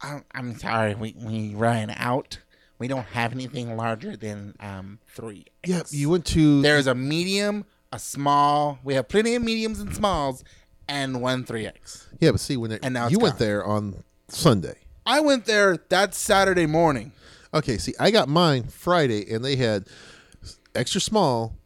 I'm, 0.00 0.24
I'm 0.34 0.58
sorry, 0.58 0.94
we, 0.94 1.14
we 1.18 1.54
ran 1.54 1.90
out. 1.90 2.38
We 2.78 2.88
don't 2.88 3.04
have 3.08 3.32
anything 3.32 3.76
larger 3.76 4.16
than 4.16 4.54
um 4.60 4.98
three. 5.14 5.44
Yeah, 5.66 5.82
you 5.90 6.08
went 6.08 6.24
to 6.26 6.62
There's 6.62 6.86
a 6.86 6.94
medium, 6.94 7.66
a 7.92 7.98
small. 7.98 8.78
We 8.82 8.94
have 8.94 9.06
plenty 9.08 9.34
of 9.34 9.42
mediums 9.42 9.78
and 9.80 9.94
smalls, 9.94 10.42
and 10.88 11.20
one 11.20 11.44
three 11.44 11.66
X. 11.66 12.08
yeah, 12.20 12.30
but 12.30 12.40
see 12.40 12.56
when 12.56 12.72
it, 12.72 12.80
And 12.82 12.94
now 12.94 13.08
you 13.08 13.18
it's 13.18 13.22
went 13.22 13.38
there 13.38 13.62
on 13.62 14.02
Sunday. 14.28 14.78
I 15.04 15.20
went 15.20 15.44
there 15.44 15.76
that 15.90 16.14
Saturday 16.14 16.64
morning. 16.64 17.12
Okay, 17.52 17.76
see, 17.76 17.92
I 18.00 18.10
got 18.10 18.28
mine 18.30 18.64
Friday, 18.68 19.30
and 19.30 19.44
they 19.44 19.56
had 19.56 19.86
extra 20.74 21.02
small, 21.02 21.56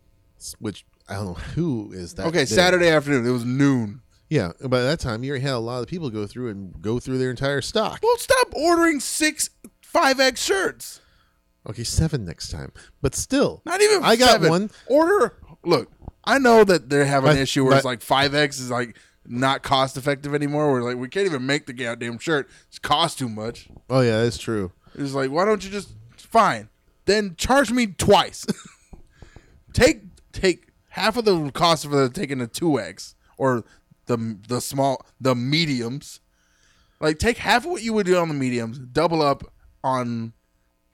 which 0.59 0.85
I 1.09 1.15
don't 1.15 1.27
know 1.27 1.35
who 1.35 1.93
is 1.93 2.15
that. 2.15 2.27
Okay, 2.27 2.39
there. 2.39 2.47
Saturday 2.47 2.89
afternoon. 2.89 3.25
It 3.25 3.31
was 3.31 3.45
noon. 3.45 4.01
Yeah, 4.29 4.53
by 4.61 4.81
that 4.81 5.01
time 5.01 5.23
you 5.23 5.31
already 5.31 5.45
had 5.45 5.53
a 5.55 5.59
lot 5.59 5.83
of 5.83 5.89
people 5.89 6.11
go 6.11 6.27
through 6.27 6.49
and 6.51 6.81
go 6.81 6.99
through 6.99 7.19
their 7.19 7.31
entire 7.31 7.61
stock. 7.61 8.01
Well, 8.03 8.17
stop 8.17 8.49
ordering 8.55 9.01
six 9.01 9.51
five 9.83 10.19
X 10.21 10.43
shirts. 10.43 11.01
Okay, 11.69 11.85
seven 11.85 12.25
next 12.25 12.51
time, 12.51 12.73
but 13.01 13.15
still, 13.15 13.63
Not 13.65 13.81
even. 13.81 14.03
I 14.05 14.17
got 14.17 14.33
seven. 14.33 14.51
one. 14.51 14.71
Order. 14.87 15.37
Look, 15.65 15.91
I 16.25 16.39
know 16.39 16.65
that 16.65 16.91
they 16.91 17.07
have 17.07 17.25
an 17.25 17.37
My- 17.37 17.41
issue 17.41 17.65
where 17.65 17.77
it's 17.77 17.85
like 17.85 18.03
five 18.03 18.35
X 18.35 18.59
is 18.61 18.71
like 18.71 18.97
not 19.27 19.63
cost 19.63 19.97
effective 19.97 20.35
anymore. 20.35 20.71
We're 20.73 20.83
like, 20.83 20.97
we 20.99 21.09
can't 21.09 21.27
even 21.27 21.47
make 21.47 21.67
the 21.67 21.73
goddamn 21.73 22.19
shirt. 22.19 22.49
It's 22.69 22.79
cost 22.79 23.19
too 23.19 23.29
much. 23.29 23.69
Oh 23.89 24.01
yeah, 24.01 24.23
that's 24.23 24.39
true. 24.39 24.73
It's 24.95 25.13
like, 25.15 25.31
why 25.31 25.45
don't 25.45 25.65
you 25.65 25.71
just 25.71 25.95
fine? 26.17 26.69
Then 27.07 27.35
charge 27.37 27.71
me 27.71 27.87
twice. 27.87 28.47
take 29.73 30.03
take 30.33 30.69
half 30.91 31.17
of 31.17 31.25
the 31.25 31.51
cost 31.53 31.85
of 31.85 31.91
the 31.91 32.09
taking 32.09 32.39
the 32.39 32.47
two 32.47 32.79
X 32.79 33.15
or 33.37 33.65
the 34.07 34.39
the 34.49 34.61
small 34.61 35.05
the 35.21 35.35
mediums. 35.35 36.21
Like 37.01 37.19
take 37.19 37.39
half 37.39 37.65
of 37.65 37.71
what 37.71 37.83
you 37.83 37.93
would 37.93 38.07
do 38.07 38.17
on 38.17 38.29
the 38.29 38.35
mediums, 38.35 38.79
double 38.79 39.23
up 39.23 39.45
on 39.83 40.33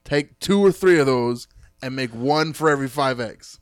take 0.03 0.39
two 0.39 0.63
or 0.63 0.71
three 0.71 0.99
of 0.99 1.05
those 1.05 1.47
and 1.81 1.95
make 1.95 2.11
one 2.13 2.53
for 2.53 2.69
every 2.69 2.87
five 2.87 3.19
X. 3.19 3.59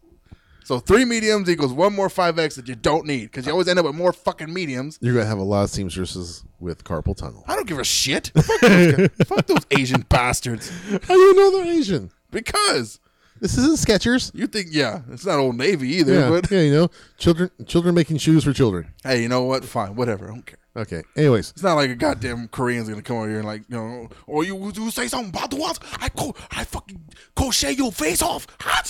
So 0.64 0.80
three 0.80 1.04
mediums 1.04 1.50
equals 1.50 1.74
one 1.74 1.96
more 1.96 2.10
five 2.10 2.38
X 2.38 2.56
that 2.56 2.68
you 2.68 2.76
don't 2.76 3.06
need 3.06 3.24
because 3.24 3.46
you 3.46 3.52
always 3.52 3.68
end 3.68 3.80
up 3.80 3.86
with 3.86 3.96
more 3.96 4.14
fucking 4.14 4.54
mediums. 4.54 5.00
You're 5.02 5.16
gonna 5.16 5.26
have 5.26 5.40
a 5.40 5.44
lot 5.44 5.64
of 5.64 5.70
seamstresses 5.72 6.44
with 6.60 6.84
carpal 6.84 7.16
tunnel. 7.16 7.44
I 7.48 7.56
don't 7.56 7.68
give 7.68 7.80
a 7.80 7.84
shit. 7.84 8.32
Fuck 8.36 8.62
those. 8.62 9.10
Fuck 9.26 9.48
those 9.48 9.66
Asian 9.72 10.02
bastards. 10.02 10.72
How 10.90 11.16
do 11.16 11.20
you 11.20 11.36
know 11.36 11.52
they're 11.52 11.74
Asian? 11.74 12.12
Because 12.32 13.00
This 13.40 13.58
isn't 13.58 13.78
Skechers. 13.78 14.32
you 14.34 14.48
think, 14.48 14.68
yeah, 14.72 15.02
it's 15.12 15.26
not 15.26 15.40
Old 15.40 15.56
Navy 15.56 15.88
either. 15.96 16.14
Yeah, 16.14 16.30
But 16.30 16.52
yeah, 16.52 16.62
you 16.62 16.72
know, 16.74 16.90
children, 17.18 17.50
children 17.66 17.96
making 17.96 18.18
shoes 18.18 18.44
for 18.44 18.52
children. 18.54 18.94
hey, 19.04 19.22
you 19.22 19.30
know 19.30 19.44
what? 19.44 19.64
Fine, 19.66 19.96
whatever. 19.96 20.26
I 20.26 20.30
don't 20.34 20.46
care. 20.46 20.58
Okay. 20.76 21.02
Anyways, 21.18 21.50
It's 21.52 21.64
not 21.64 21.74
like 21.76 21.90
a 21.90 21.96
goddamn 21.96 22.48
Korean's 22.50 22.88
gonna 22.90 23.02
come 23.02 23.18
over 23.18 23.28
here 23.28 23.38
and 23.40 23.48
like, 23.48 23.64
you 23.70 23.76
know, 23.76 24.10
or 24.28 24.44
you, 24.44 24.72
you 24.76 24.92
say 24.92 25.08
something 25.08 25.30
about 25.30 25.50
the 25.52 25.58
what? 25.58 25.80
I 26.00 26.10
co- 26.10 26.36
I 26.52 26.64
fucking 26.64 27.02
crochet 27.36 27.72
your 27.74 27.92
face 27.92 28.22
off. 28.22 28.46
Ah, 28.64 28.84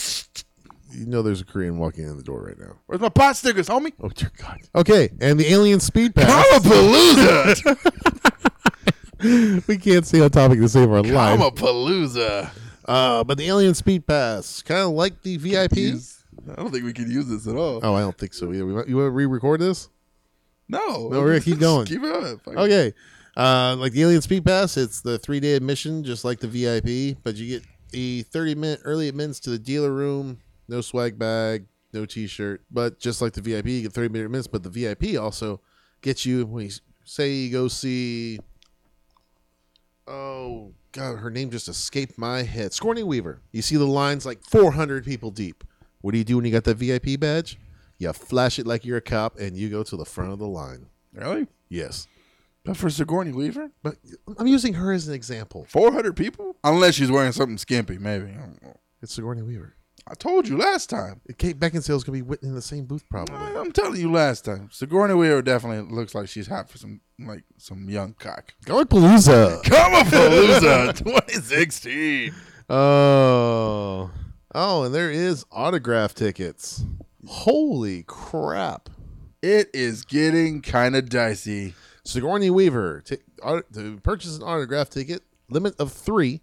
you 0.92 1.06
know, 1.06 1.22
there's 1.22 1.42
a 1.42 1.46
Korean 1.46 1.78
walking 1.78 2.04
in 2.06 2.18
the 2.18 2.24
door 2.24 2.44
right 2.44 2.58
now. 2.60 2.76
Where's 2.88 3.00
my 3.02 3.10
pot 3.10 3.38
stickers, 3.38 3.68
homie? 3.70 3.94
Oh 4.02 4.10
dear 4.10 4.32
God. 4.38 4.60
Okay, 4.76 5.10
and 5.22 5.40
the 5.40 5.52
alien 5.52 5.80
speed 5.80 6.14
pass. 6.16 6.46
We 9.22 9.78
can't 9.78 10.08
stay 10.08 10.22
on 10.22 10.30
topic 10.30 10.60
to 10.60 10.70
save 10.70 10.90
our 10.90 11.02
life. 11.04 11.38
palooza. 11.56 12.50
Uh, 12.90 13.24
but 13.24 13.38
the 13.38 13.46
alien 13.48 13.76
speed 13.76 14.08
pass, 14.08 14.62
kind 14.64 14.82
of 14.82 14.90
like 14.92 15.22
the 15.22 15.38
VIP. 15.38 15.78
I 16.52 16.56
don't 16.56 16.72
think 16.72 16.84
we 16.84 16.92
can 16.94 17.10
use 17.12 17.28
this 17.28 17.48
at 17.48 17.56
all. 17.56 17.80
Oh, 17.84 17.94
I 17.94 18.00
don't 18.02 18.18
think 18.18 18.34
so 18.34 18.52
either. 18.52 18.66
We, 18.66 18.72
you 18.88 18.98
want 18.98 19.08
to 19.08 19.12
re-record 19.12 19.60
this? 19.62 19.90
No, 20.68 20.80
No, 21.10 21.20
we're 21.22 21.28
gonna 21.28 21.40
keep 21.42 21.60
going. 21.68 21.86
keep 21.86 22.02
it 22.04 22.12
up. 22.12 22.40
Okay. 22.48 22.94
Uh, 23.38 23.76
like 23.78 23.92
the 23.92 24.02
Alien 24.02 24.22
Speed 24.22 24.44
Pass, 24.44 24.76
it's 24.76 25.02
the 25.02 25.20
three 25.20 25.40
day 25.40 25.54
admission, 25.54 26.04
just 26.04 26.26
like 26.26 26.40
the 26.40 26.48
VIP, 26.48 27.18
but 27.24 27.36
you 27.36 27.60
get 27.60 27.64
a 27.94 28.24
30 28.24 28.56
minute 28.56 28.80
early 28.84 29.08
admittance 29.08 29.40
to 29.42 29.50
the 29.52 29.60
dealer 29.60 29.92
room, 29.92 30.40
no 30.68 30.82
swag 30.82 31.18
bag, 31.20 31.66
no 31.94 32.06
t 32.06 32.26
shirt. 32.28 32.64
But 32.72 33.00
just 33.00 33.22
like 33.22 33.34
the 33.34 33.42
VIP, 33.42 33.68
you 33.68 33.82
get 33.84 33.94
30 33.94 34.10
minute 34.10 34.26
admittance, 34.26 34.48
but 34.48 34.64
the 34.64 34.70
VIP 34.70 35.20
also 35.22 35.62
gets 36.02 36.26
you, 36.26 36.46
when 36.46 36.66
you 36.66 36.72
say 37.06 37.32
you 37.34 37.52
go 37.52 37.68
see, 37.68 38.40
oh, 40.08 40.74
God, 40.92 41.20
her 41.20 41.30
name 41.30 41.52
just 41.52 41.68
escaped 41.68 42.18
my 42.18 42.42
head. 42.44 42.72
Scorny 42.72 43.04
Weaver. 43.04 43.42
You 43.52 43.62
see 43.62 43.76
the 43.76 43.86
lines 43.86 44.26
like 44.26 44.44
400 44.44 45.06
people 45.06 45.30
deep. 45.32 45.64
What 46.02 46.12
do 46.14 46.18
you 46.18 46.24
do 46.24 46.38
when 46.38 46.46
you 46.46 46.52
got 46.52 46.64
that 46.64 46.78
VIP 46.78 47.20
badge? 47.20 47.60
You 47.98 48.12
flash 48.14 48.58
it 48.60 48.66
like 48.66 48.86
you're 48.86 48.98
a 48.98 49.02
cop 49.02 49.38
and 49.38 49.56
you 49.58 49.70
go 49.70 49.84
to 49.84 49.98
the 49.98 50.06
front 50.06 50.32
of 50.32 50.40
the 50.40 50.48
line. 50.48 50.88
Really? 51.14 51.48
Yes. 51.68 52.08
But 52.64 52.78
for 52.78 52.90
Sigourney 52.90 53.32
Weaver, 53.32 53.72
But 53.84 53.96
I'm 54.38 54.48
using 54.48 54.74
her 54.76 54.92
as 54.92 55.08
an 55.08 55.14
example. 55.14 55.66
four 55.70 55.92
hundred 55.92 56.16
people, 56.16 56.56
unless 56.64 56.96
she's 56.96 57.10
wearing 57.12 57.32
something 57.32 57.58
skimpy, 57.58 57.98
maybe. 57.98 58.32
I 58.32 58.38
don't 58.42 58.62
know. 58.62 58.78
It's 59.02 59.14
Sigourney 59.14 59.42
Weaver. 59.42 59.76
I 60.10 60.16
told 60.16 60.48
you 60.48 60.58
last 60.58 60.90
time. 60.90 61.22
Kate 61.38 61.60
Beckinsale's 61.60 62.04
gonna 62.04 62.24
be 62.24 62.38
in 62.42 62.56
the 62.56 62.62
same 62.64 62.86
booth 62.86 63.08
probably. 63.10 63.36
I'm 63.36 63.72
telling 63.72 64.00
you 64.02 64.12
last 64.12 64.44
time. 64.46 64.70
Sigourney 64.72 65.14
Weaver 65.14 65.42
definitely 65.44 65.96
looks 65.96 66.16
like 66.16 66.28
she's 66.28 66.48
hot 66.48 66.68
for 66.70 66.78
some 66.80 67.02
like 67.20 67.44
some 67.58 67.88
young 67.90 68.14
cock. 68.14 68.54
Palooza. 68.66 69.62
Palooza 69.64 70.98
2016. 70.98 72.34
Oh, 72.72 74.10
oh, 74.56 74.84
and 74.84 74.96
there 74.96 75.12
is 75.12 75.46
autograph 75.52 76.16
tickets. 76.16 76.84
Holy 77.28 78.04
crap! 78.04 78.90
It 79.44 79.70
is 79.74 80.04
getting 80.06 80.62
kind 80.62 80.96
of 80.96 81.10
dicey. 81.10 81.76
Sigourney 82.04 82.50
Weaver 82.50 83.02
t- 83.02 83.18
au- 83.44 83.62
to 83.74 84.00
purchase 84.00 84.38
an 84.38 84.44
autograph 84.44 84.90
ticket, 84.90 85.22
limit 85.50 85.76
of 85.80 85.92
three, 85.92 86.42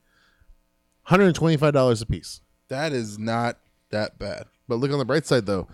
hundred 1.02 1.26
and 1.26 1.35
twenty-five 1.35 1.73
dollars 1.73 2.00
a 2.02 2.06
piece. 2.06 2.40
That 2.68 2.92
is 2.92 3.18
not 3.18 3.58
that 3.90 4.18
bad. 4.18 4.44
But 4.68 4.76
look 4.76 4.90
on 4.92 4.99
the 4.99 5.04
bright 5.04 5.26
side 5.26 5.46
though, 5.46 5.68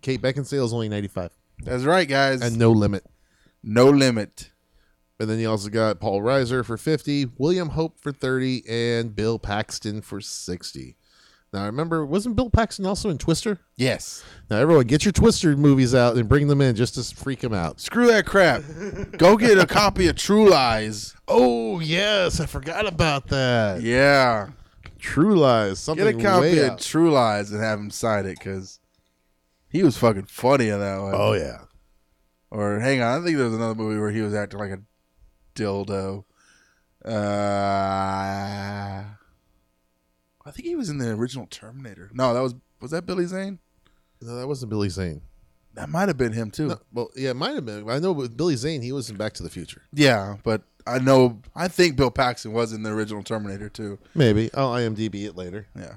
Kate 0.00 0.20
Beckinsale 0.20 0.64
is 0.64 0.72
only 0.72 0.88
ninety-five 0.88 1.30
That's 1.62 1.84
right, 1.84 2.08
guys. 2.08 2.40
and 2.42 2.58
no 2.58 2.70
limit. 2.72 3.04
no 3.62 3.88
limit. 3.90 4.50
And 5.20 5.30
then 5.30 5.38
you 5.38 5.48
also 5.48 5.68
got 5.68 6.00
Paul 6.00 6.20
Reiser 6.20 6.64
for 6.64 6.76
50, 6.76 7.28
William 7.38 7.68
Hope 7.68 8.00
for 8.00 8.10
30, 8.10 8.64
and 8.68 9.14
Bill 9.14 9.38
Paxton 9.38 10.02
for 10.02 10.20
60. 10.20 10.96
Now, 11.52 11.62
I 11.62 11.66
remember, 11.66 12.04
wasn't 12.04 12.34
Bill 12.34 12.50
Paxton 12.50 12.86
also 12.86 13.08
in 13.08 13.18
Twister? 13.18 13.60
Yes. 13.76 14.24
Now, 14.50 14.56
everyone, 14.58 14.86
get 14.86 15.04
your 15.04 15.12
Twister 15.12 15.56
movies 15.56 15.94
out 15.94 16.16
and 16.16 16.28
bring 16.28 16.48
them 16.48 16.60
in 16.60 16.74
just 16.74 16.94
to 16.96 17.14
freak 17.14 17.38
them 17.40 17.52
out. 17.54 17.78
Screw 17.78 18.08
that 18.08 18.26
crap. 18.26 18.62
Go 19.18 19.36
get 19.36 19.58
a 19.58 19.66
copy 19.66 20.08
of 20.08 20.16
True 20.16 20.48
Lies. 20.48 21.14
Oh, 21.28 21.78
yes, 21.78 22.40
I 22.40 22.46
forgot 22.46 22.86
about 22.88 23.28
that. 23.28 23.80
Yeah. 23.82 24.48
True 25.02 25.36
Lies, 25.36 25.80
something 25.80 26.06
Get 26.06 26.14
a 26.14 26.22
copy 26.22 26.58
of. 26.60 26.78
True 26.78 27.10
Lies 27.10 27.50
and 27.50 27.60
have 27.60 27.78
him 27.80 27.90
sign 27.90 28.24
it 28.24 28.38
because 28.38 28.78
he 29.68 29.82
was 29.82 29.98
fucking 29.98 30.26
funny 30.26 30.68
in 30.68 30.78
that 30.78 31.00
one. 31.00 31.12
Oh, 31.14 31.32
yeah. 31.32 31.62
Or 32.50 32.78
hang 32.78 33.02
on, 33.02 33.20
I 33.20 33.24
think 33.24 33.36
there 33.36 33.46
was 33.46 33.56
another 33.56 33.74
movie 33.74 33.98
where 33.98 34.12
he 34.12 34.20
was 34.20 34.32
acting 34.32 34.60
like 34.60 34.70
a 34.70 34.78
dildo. 35.56 36.24
Uh, 37.04 37.10
I 40.44 40.50
think 40.52 40.68
he 40.68 40.76
was 40.76 40.88
in 40.88 40.98
the 40.98 41.10
original 41.10 41.46
Terminator. 41.50 42.10
No, 42.14 42.32
that 42.32 42.40
was 42.40 42.54
was 42.80 42.92
that 42.92 43.04
Billy 43.04 43.26
Zane? 43.26 43.58
No, 44.20 44.36
that 44.36 44.46
wasn't 44.46 44.70
Billy 44.70 44.88
Zane. 44.88 45.22
That 45.74 45.88
might 45.88 46.08
have 46.08 46.18
been 46.18 46.32
him 46.32 46.50
too. 46.50 46.68
No, 46.68 46.78
well, 46.92 47.10
yeah, 47.16 47.30
it 47.30 47.36
might 47.36 47.54
have 47.54 47.64
been. 47.64 47.88
I 47.90 47.98
know 47.98 48.12
with 48.12 48.36
Billy 48.36 48.54
Zane, 48.56 48.82
he 48.82 48.92
was 48.92 49.10
in 49.10 49.16
Back 49.16 49.32
to 49.34 49.42
the 49.42 49.50
Future. 49.50 49.82
Yeah, 49.92 50.36
but 50.44 50.62
I 50.86 50.98
know 50.98 51.40
I 51.54 51.68
think 51.68 51.96
Bill 51.96 52.10
Paxton 52.10 52.52
was 52.52 52.72
in 52.72 52.82
the 52.82 52.90
original 52.90 53.22
Terminator 53.22 53.68
too. 53.68 53.98
Maybe. 54.14 54.50
I'll 54.54 54.72
IMDb 54.72 55.24
it 55.26 55.36
later. 55.36 55.66
Yeah. 55.76 55.96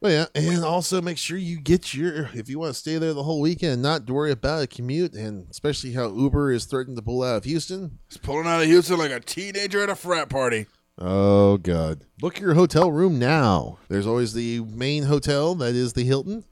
But 0.00 0.08
yeah, 0.08 0.26
and 0.34 0.62
also 0.62 1.00
make 1.00 1.16
sure 1.16 1.38
you 1.38 1.58
get 1.58 1.94
your 1.94 2.28
if 2.34 2.50
you 2.50 2.58
want 2.58 2.74
to 2.74 2.78
stay 2.78 2.98
there 2.98 3.14
the 3.14 3.22
whole 3.22 3.40
weekend, 3.40 3.80
not 3.80 4.08
worry 4.08 4.30
about 4.30 4.62
a 4.62 4.66
commute, 4.66 5.14
and 5.14 5.46
especially 5.50 5.92
how 5.92 6.12
Uber 6.12 6.52
is 6.52 6.66
threatening 6.66 6.96
to 6.96 7.02
pull 7.02 7.22
out 7.22 7.36
of 7.36 7.44
Houston. 7.44 7.98
It's 8.08 8.18
pulling 8.18 8.46
out 8.46 8.60
of 8.60 8.66
Houston 8.66 8.98
like 8.98 9.10
a 9.10 9.20
teenager 9.20 9.82
at 9.82 9.88
a 9.88 9.96
frat 9.96 10.28
party. 10.28 10.66
Oh 10.98 11.56
God! 11.56 12.04
Book 12.18 12.38
your 12.38 12.54
hotel 12.54 12.92
room 12.92 13.18
now. 13.18 13.78
There's 13.88 14.06
always 14.06 14.34
the 14.34 14.60
main 14.60 15.04
hotel 15.04 15.54
that 15.56 15.74
is 15.74 15.94
the 15.94 16.04
Hilton, 16.04 16.44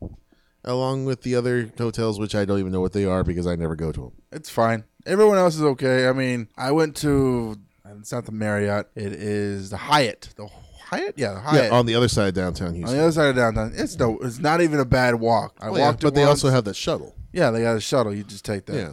along 0.65 1.05
with 1.05 1.23
the 1.23 1.35
other 1.35 1.71
hotels 1.79 2.19
which 2.19 2.35
I 2.35 2.45
don't 2.45 2.59
even 2.59 2.73
know 2.73 2.81
what 2.81 2.93
they 2.93 3.05
are 3.05 3.23
because 3.25 3.47
I 3.47 3.57
never 3.57 3.77
go 3.77 3.93
to 3.93 4.01
them. 4.01 4.13
It's 4.33 4.51
fine. 4.51 4.85
Everyone 5.07 5.37
else 5.39 5.55
is 5.57 5.63
okay. 5.63 6.09
I 6.09 6.13
mean, 6.13 6.49
I 6.57 6.73
went 6.73 6.97
to 6.99 7.57
it's 8.01 8.13
not 8.13 8.25
the 8.27 8.33
Marriott. 8.33 8.89
It 8.95 9.13
is 9.13 9.71
the 9.71 9.77
Hyatt. 9.77 10.31
The 10.37 10.49
Hyatt? 10.87 11.15
Yeah, 11.17 11.35
the 11.35 11.41
Hyatt. 11.41 11.65
Yeah, 11.71 11.79
on 11.79 11.87
the 11.87 11.95
other 11.95 12.09
side 12.09 12.29
of 12.29 12.35
downtown 12.35 12.75
Houston. 12.75 12.91
on 12.91 12.97
the 12.97 13.03
other 13.03 13.13
side 13.13 13.29
of 13.29 13.37
downtown. 13.37 13.73
It's 13.75 13.99
no 13.99 14.19
it's 14.19 14.39
not 14.39 14.61
even 14.61 14.81
a 14.81 14.85
bad 14.85 15.17
walk. 15.17 15.57
I 15.61 15.69
Oh, 15.69 15.73
walked 15.73 16.03
it 16.03 16.07
but 16.07 16.15
they 16.15 16.23
once. 16.25 16.43
also 16.45 16.51
have 16.55 16.65
the 16.65 16.75
shuttle. 16.75 17.15
Yeah, 17.33 17.51
they 17.51 17.63
got 17.63 17.77
a 17.77 17.81
shuttle. 17.81 18.15
You 18.15 18.25
just 18.25 18.45
take 18.45 18.67
that. 18.67 18.75
Yeah, 18.77 18.93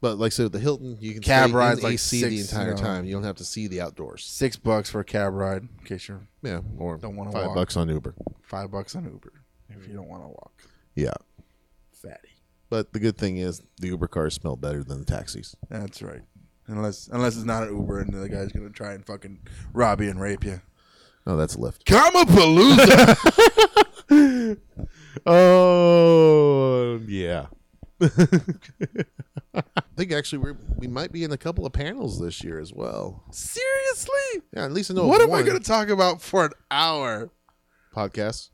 but 0.00 0.18
like 0.18 0.28
I 0.28 0.30
said, 0.30 0.42
with 0.44 0.52
the 0.52 0.58
Hilton, 0.58 0.96
you 1.00 1.12
can 1.14 1.22
Cab 1.22 1.52
rides 1.52 1.82
like 1.82 1.94
AC 1.94 2.22
the 2.24 2.40
entire 2.40 2.68
you 2.70 2.74
know. 2.74 2.76
time. 2.82 3.04
You 3.04 3.12
don't 3.14 3.22
have 3.24 3.36
to 3.36 3.44
see 3.44 3.66
the 3.68 3.80
outdoors. 3.80 4.24
Six 4.24 4.56
bucks 4.56 4.90
for 4.90 5.00
a 5.00 5.04
cab 5.04 5.32
ride, 5.34 5.62
in 5.62 5.84
case 5.84 6.08
you're 6.08 6.26
Yeah, 6.42 6.60
or 6.78 6.96
Don't 6.98 7.16
wanna 7.16 7.32
five 7.32 7.46
walk. 7.46 7.54
bucks 7.54 7.76
on 7.76 7.88
Uber. 7.88 8.14
five 8.42 8.70
bucks 8.70 8.94
on 8.96 9.04
Uber 9.04 9.32
if 9.70 9.86
you 9.88 9.94
don't 9.94 10.08
want 10.08 10.22
to 10.22 10.28
walk. 10.28 10.52
Yeah. 10.96 11.12
Fatty. 11.92 12.30
But 12.68 12.92
the 12.92 12.98
good 12.98 13.16
thing 13.16 13.36
is 13.36 13.62
the 13.80 13.86
Uber 13.88 14.08
cars 14.08 14.34
smell 14.34 14.56
better 14.56 14.82
than 14.82 14.98
the 14.98 15.04
taxis. 15.04 15.54
That's 15.68 16.02
right. 16.02 16.22
Unless 16.66 17.08
unless 17.12 17.36
it's 17.36 17.44
not 17.44 17.62
an 17.68 17.76
Uber 17.76 18.00
and 18.00 18.12
the 18.12 18.28
guy's 18.28 18.50
gonna 18.50 18.70
try 18.70 18.92
and 18.94 19.06
fucking 19.06 19.38
rob 19.72 20.00
you 20.00 20.10
and 20.10 20.20
rape 20.20 20.42
you. 20.44 20.60
Oh, 21.28 21.36
that's 21.36 21.54
a 21.54 21.58
Lyft. 21.58 21.84
Palooza. 21.84 23.16
Oh, 25.26 27.00
yeah. 27.08 27.46
I 28.00 29.62
think 29.96 30.12
actually 30.12 30.38
we 30.38 30.52
we 30.76 30.86
might 30.86 31.10
be 31.12 31.24
in 31.24 31.32
a 31.32 31.38
couple 31.38 31.64
of 31.66 31.72
panels 31.72 32.20
this 32.20 32.44
year 32.44 32.60
as 32.60 32.72
well. 32.72 33.24
Seriously? 33.32 34.42
Yeah, 34.54 34.64
at 34.66 34.72
least 34.72 34.90
I 34.90 34.94
know. 34.94 35.06
what 35.06 35.20
am 35.22 35.32
I 35.32 35.42
gonna 35.42 35.58
talk 35.60 35.88
about 35.88 36.20
for 36.22 36.44
an 36.46 36.52
hour? 36.70 37.30
podcast? 37.94 38.50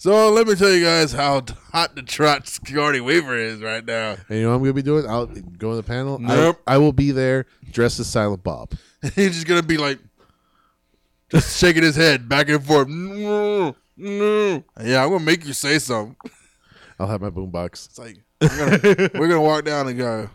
So 0.00 0.30
let 0.30 0.46
me 0.46 0.54
tell 0.54 0.70
you 0.70 0.82
guys 0.82 1.12
how 1.12 1.42
hot 1.72 1.94
the 1.94 2.00
trot 2.00 2.48
Sigourney 2.48 3.02
Weaver 3.02 3.36
is 3.36 3.60
right 3.60 3.84
now. 3.84 4.16
And 4.30 4.38
you 4.38 4.44
know 4.44 4.48
what 4.48 4.54
I'm 4.54 4.60
gonna 4.62 4.72
be 4.72 4.80
doing? 4.80 5.06
I'll 5.06 5.26
go 5.26 5.72
to 5.72 5.76
the 5.76 5.82
panel. 5.82 6.18
I- 6.24 6.36
Nope. 6.36 6.62
I, 6.66 6.78
will 6.78 6.94
be 6.94 7.10
there 7.10 7.44
dressed 7.70 8.00
as 8.00 8.06
Silent 8.06 8.42
Bob. 8.42 8.72
He's 9.14 9.34
just 9.34 9.46
gonna 9.46 9.62
be 9.62 9.76
like, 9.76 9.98
just 11.28 11.58
shaking 11.58 11.82
his 11.82 11.96
head 11.96 12.30
back 12.30 12.48
and 12.48 12.64
forth. 12.64 12.88
No, 12.88 13.76
no. 13.98 14.64
Yeah, 14.82 15.04
I'm 15.04 15.10
gonna 15.10 15.22
make 15.22 15.44
you 15.44 15.52
say 15.52 15.78
something. 15.78 16.16
I'll 16.98 17.06
have 17.06 17.20
my 17.20 17.28
boombox. 17.28 17.84
It's 17.84 17.98
like, 17.98 18.16
I'm 18.40 18.48
gonna, 18.80 19.10
we're 19.16 19.28
gonna 19.28 19.42
walk 19.42 19.66
down 19.66 19.86
and 19.86 19.98
go. 19.98 20.30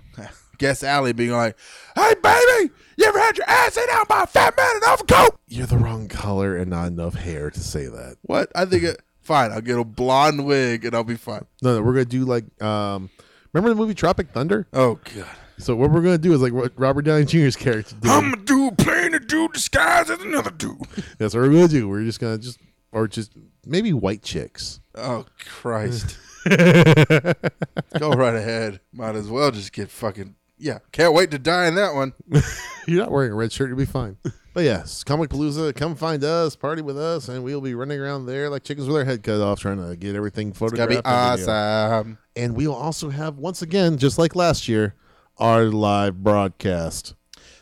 Guest 0.60 0.84
Alley 0.84 1.12
being 1.12 1.32
like, 1.32 1.58
"Hey, 1.96 2.14
baby, 2.22 2.72
you 2.98 3.06
ever 3.06 3.18
had 3.20 3.36
your 3.36 3.50
ass 3.50 3.78
ate 3.80 3.90
out 3.90 4.08
by 4.08 4.22
a 4.24 4.28
fat 4.28 4.56
man 4.56 4.76
in 4.76 4.84
an 4.84 4.90
overcoat?" 4.90 5.40
You're 5.48 5.66
the 5.66 5.78
wrong 5.78 6.08
color 6.08 6.56
and 6.56 6.70
not 6.70 6.86
enough 6.90 7.16
hair 7.16 7.50
to 7.50 7.60
say 7.60 7.88
that. 7.88 8.18
What? 8.22 8.52
I 8.54 8.66
think 8.66 8.84
it. 8.84 9.02
Fine, 9.26 9.54
I'll 9.54 9.62
get 9.62 9.80
a 9.80 9.84
blonde 9.84 10.46
wig 10.46 10.86
and 10.86 10.94
I'll 10.96 11.04
be 11.04 11.16
fine. 11.16 11.46
No, 11.64 11.76
no, 11.76 11.82
we're 11.82 11.94
gonna 11.94 12.06
do 12.06 12.26
like 12.26 12.46
um 12.62 13.10
remember 13.54 13.70
the 13.70 13.76
movie 13.76 13.96
Tropic 13.96 14.30
Thunder? 14.30 14.68
Oh 14.72 15.00
god. 15.16 15.26
So 15.58 15.76
what 15.76 15.90
we're 15.90 16.02
gonna 16.02 16.20
do 16.20 16.32
is 16.34 16.42
like 16.42 16.54
what 16.54 16.74
Robert 16.76 17.02
Downey 17.02 17.26
Jr.'s 17.26 17.56
character 17.56 17.96
did. 18.00 18.12
I'm 18.12 18.34
a 18.34 18.38
dude 18.38 18.78
playing 18.78 19.16
a 19.16 19.20
dude 19.20 19.54
disguised 19.54 20.12
as 20.12 20.22
another 20.22 20.52
dude. 20.52 20.80
That's 21.18 21.34
what 21.34 21.42
we're 21.42 21.54
gonna 21.54 21.68
do. 21.68 21.90
We're 21.90 22.04
just 22.04 22.20
gonna 22.20 22.38
just 22.38 22.60
or 22.92 23.08
just 23.08 23.32
maybe 23.66 23.94
white 23.94 24.22
chicks. 24.22 24.80
Oh 24.94 25.26
Christ. 25.44 26.20
Go 26.48 28.12
right 28.12 28.36
ahead. 28.36 28.80
Might 28.94 29.16
as 29.16 29.28
well 29.28 29.50
just 29.50 29.74
get 29.74 29.90
fucking 29.90 30.36
yeah. 30.60 30.80
Can't 30.92 31.16
wait 31.16 31.32
to 31.32 31.40
die 31.40 31.66
in 31.66 31.74
that 31.76 31.96
one. 31.96 32.14
You're 32.88 33.02
not 33.02 33.12
wearing 33.12 33.32
a 33.32 33.36
red 33.36 33.52
shirt, 33.52 33.70
you'll 33.70 33.78
be 33.80 33.86
fine. 33.86 34.18
But 34.56 34.64
yes, 34.64 35.04
Comic 35.04 35.30
Palooza, 35.30 35.76
come 35.76 35.96
find 35.96 36.24
us, 36.24 36.56
party 36.56 36.82
with 36.82 36.98
us, 36.98 37.28
and 37.28 37.44
we'll 37.44 37.60
be 37.60 37.76
running 37.76 38.00
around 38.00 38.26
there 38.26 38.50
like 38.50 38.64
chickens 38.64 38.88
with 38.88 38.96
our 38.96 39.04
head 39.04 39.22
cut 39.22 39.42
off, 39.42 39.60
trying 39.60 39.86
to 39.86 39.98
get 39.98 40.16
everything 40.16 40.54
photographed. 40.54 40.92
be 40.92 40.96
and 40.96 41.40
video. 41.40 41.52
awesome. 41.52 42.18
And 42.38 42.56
we'll 42.56 42.74
also 42.74 43.10
have 43.10 43.38
once 43.38 43.62
again, 43.62 43.98
just 43.98 44.18
like 44.18 44.34
last 44.34 44.70
year, 44.70 44.96
our 45.38 45.66
live 45.66 46.24
broadcast. 46.24 47.16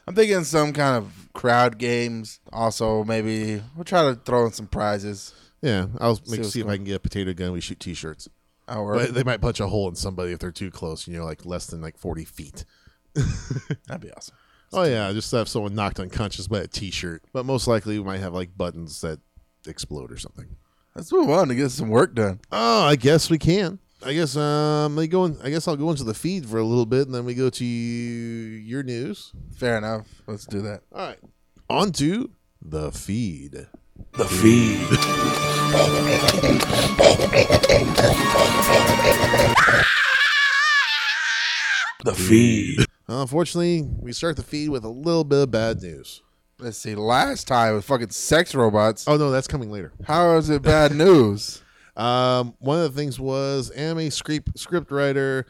I'm 0.06 0.14
thinking 0.14 0.44
some 0.44 0.72
kind 0.72 0.98
of 0.98 1.30
crowd 1.34 1.80
games. 1.80 2.40
Also, 2.52 3.04
maybe 3.04 3.64
we'll 3.76 3.86
try 3.86 4.04
to 4.04 4.14
throw 4.14 4.46
in 4.46 4.52
some 4.52 4.68
prizes. 4.68 5.34
Yeah, 5.64 5.88
I'll 6.00 6.18
See 6.18 6.38
make, 6.38 6.46
see 6.46 6.62
if 6.62 6.68
I 6.68 6.76
can 6.76 6.86
get 6.86 6.98
a 6.98 7.00
potato 7.00 7.34
gun. 7.34 7.54
We 7.54 7.62
shoot 7.62 7.80
T-shirts, 7.80 8.30
oh, 8.68 8.82
Or 8.82 8.94
but 8.98 9.16
they 9.16 9.24
might 9.24 9.42
punch 9.42 9.60
a 9.60 9.68
hole 9.68 9.90
in 9.90 9.96
somebody 9.96 10.32
if 10.32 10.38
they're 10.38 10.52
too 10.52 10.70
close. 10.70 11.08
You 11.08 11.18
know, 11.18 11.26
like 11.26 11.44
less 11.44 11.66
than 11.66 11.82
like 11.82 11.98
forty 11.98 12.24
feet. 12.24 12.66
that'd 13.88 14.00
be 14.00 14.12
awesome. 14.12 14.36
Oh 14.76 14.84
yeah, 14.84 15.12
just 15.14 15.32
have 15.34 15.48
someone 15.48 15.76
knocked 15.76 16.00
unconscious 16.00 16.48
by 16.48 16.60
a 16.60 16.68
T-shirt. 16.68 17.24
But 17.32 17.46
most 17.46 17.68
likely, 17.68 18.00
we 18.00 18.06
might 18.06 18.22
have 18.22 18.34
like 18.34 18.58
buttons 18.58 19.02
that 19.02 19.20
explode 19.68 20.12
or 20.12 20.18
something. 20.18 20.56
Let's 20.96 21.12
move 21.12 21.30
on 21.30 21.48
to 21.50 21.56
get 21.56 21.70
some 21.70 21.90
work 21.90 22.16
done. 22.16 22.40
Oh, 22.52 22.84
I 22.84 22.96
guess 22.96 23.30
we 23.30 23.38
can. 23.38 23.80
I 24.04 24.14
guess 24.14 24.36
um, 24.36 24.96
let 24.96 25.04
me 25.04 25.08
go. 25.08 25.26
In, 25.26 25.38
I 25.44 25.50
guess 25.52 25.68
I'll 25.68 25.76
go 25.78 25.92
into 25.92 26.04
the 26.04 26.16
feed 26.16 26.48
for 26.48 26.58
a 26.58 26.64
little 26.64 26.88
bit, 26.88 27.06
and 27.06 27.14
then 27.14 27.24
we 27.24 27.36
go 27.36 27.50
to 27.52 27.64
your 27.66 28.84
news. 28.84 29.32
Fair 29.56 29.78
enough. 29.78 30.08
Let's 30.28 30.46
do 30.46 30.62
that. 30.62 30.82
All 30.92 31.08
right, 31.08 31.20
on 31.70 31.92
to 31.94 32.32
the 32.62 32.92
feed. 32.92 33.68
The 34.14 34.26
feed. 34.26 34.88
The 42.04 42.14
feed. 42.14 42.86
Unfortunately, 43.22 43.82
we 44.00 44.14
start 44.14 44.36
the 44.36 44.44
feed 44.44 44.70
with 44.70 44.84
a 44.84 44.90
little 44.90 45.24
bit 45.24 45.44
of 45.44 45.52
bad 45.52 45.82
news. 45.82 46.22
Let's 46.60 46.78
see. 46.78 46.96
Last 46.96 47.48
time 47.48 47.76
with 47.76 47.86
fucking 47.86 48.12
sex 48.12 48.54
robots. 48.56 49.08
Oh 49.08 49.18
no, 49.18 49.32
that's 49.32 49.48
coming 49.48 49.72
later. 49.72 49.92
How 50.06 50.36
is 50.38 50.50
it 50.50 50.62
bad 50.62 50.92
news? 50.96 51.62
Um, 51.96 52.56
one 52.60 52.80
of 52.80 52.94
the 52.94 53.00
things 53.00 53.20
was 53.20 53.70
anime 53.72 54.10
script 54.12 54.58
script 54.58 54.92
writer. 54.92 55.46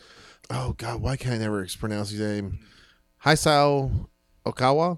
Oh 0.50 0.74
God, 0.78 1.02
why 1.02 1.16
can't 1.16 1.36
I 1.36 1.38
never 1.38 1.66
pronounce 1.80 2.10
his 2.10 2.20
name? 2.20 2.60
Hisao 3.24 4.08
Okawa 4.46 4.98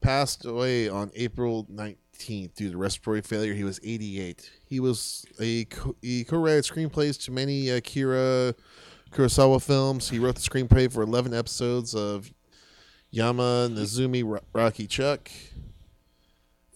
passed 0.00 0.44
away 0.44 0.88
on 0.88 1.10
April 1.14 1.66
nineteenth 1.68 2.54
due 2.54 2.70
to 2.72 2.76
respiratory 2.76 3.20
failure. 3.22 3.54
He 3.54 3.64
was 3.64 3.78
eighty-eight. 3.84 4.50
He 4.66 4.80
was 4.80 5.24
a 5.40 5.66
co- 5.66 5.96
he 6.02 6.24
co-wrote 6.24 6.64
screenplays 6.64 7.22
to 7.24 7.30
many 7.32 7.68
Akira 7.70 8.54
Kurosawa 9.14 9.62
films. 9.62 10.10
He 10.10 10.18
wrote 10.18 10.34
the 10.34 10.40
screenplay 10.40 10.92
for 10.92 11.02
eleven 11.02 11.32
episodes 11.32 11.94
of 11.94 12.32
Yama 13.10 13.68
Nazumi 13.70 14.24
Ro- 14.24 14.40
Rocky 14.52 14.86
Chuck. 14.86 15.30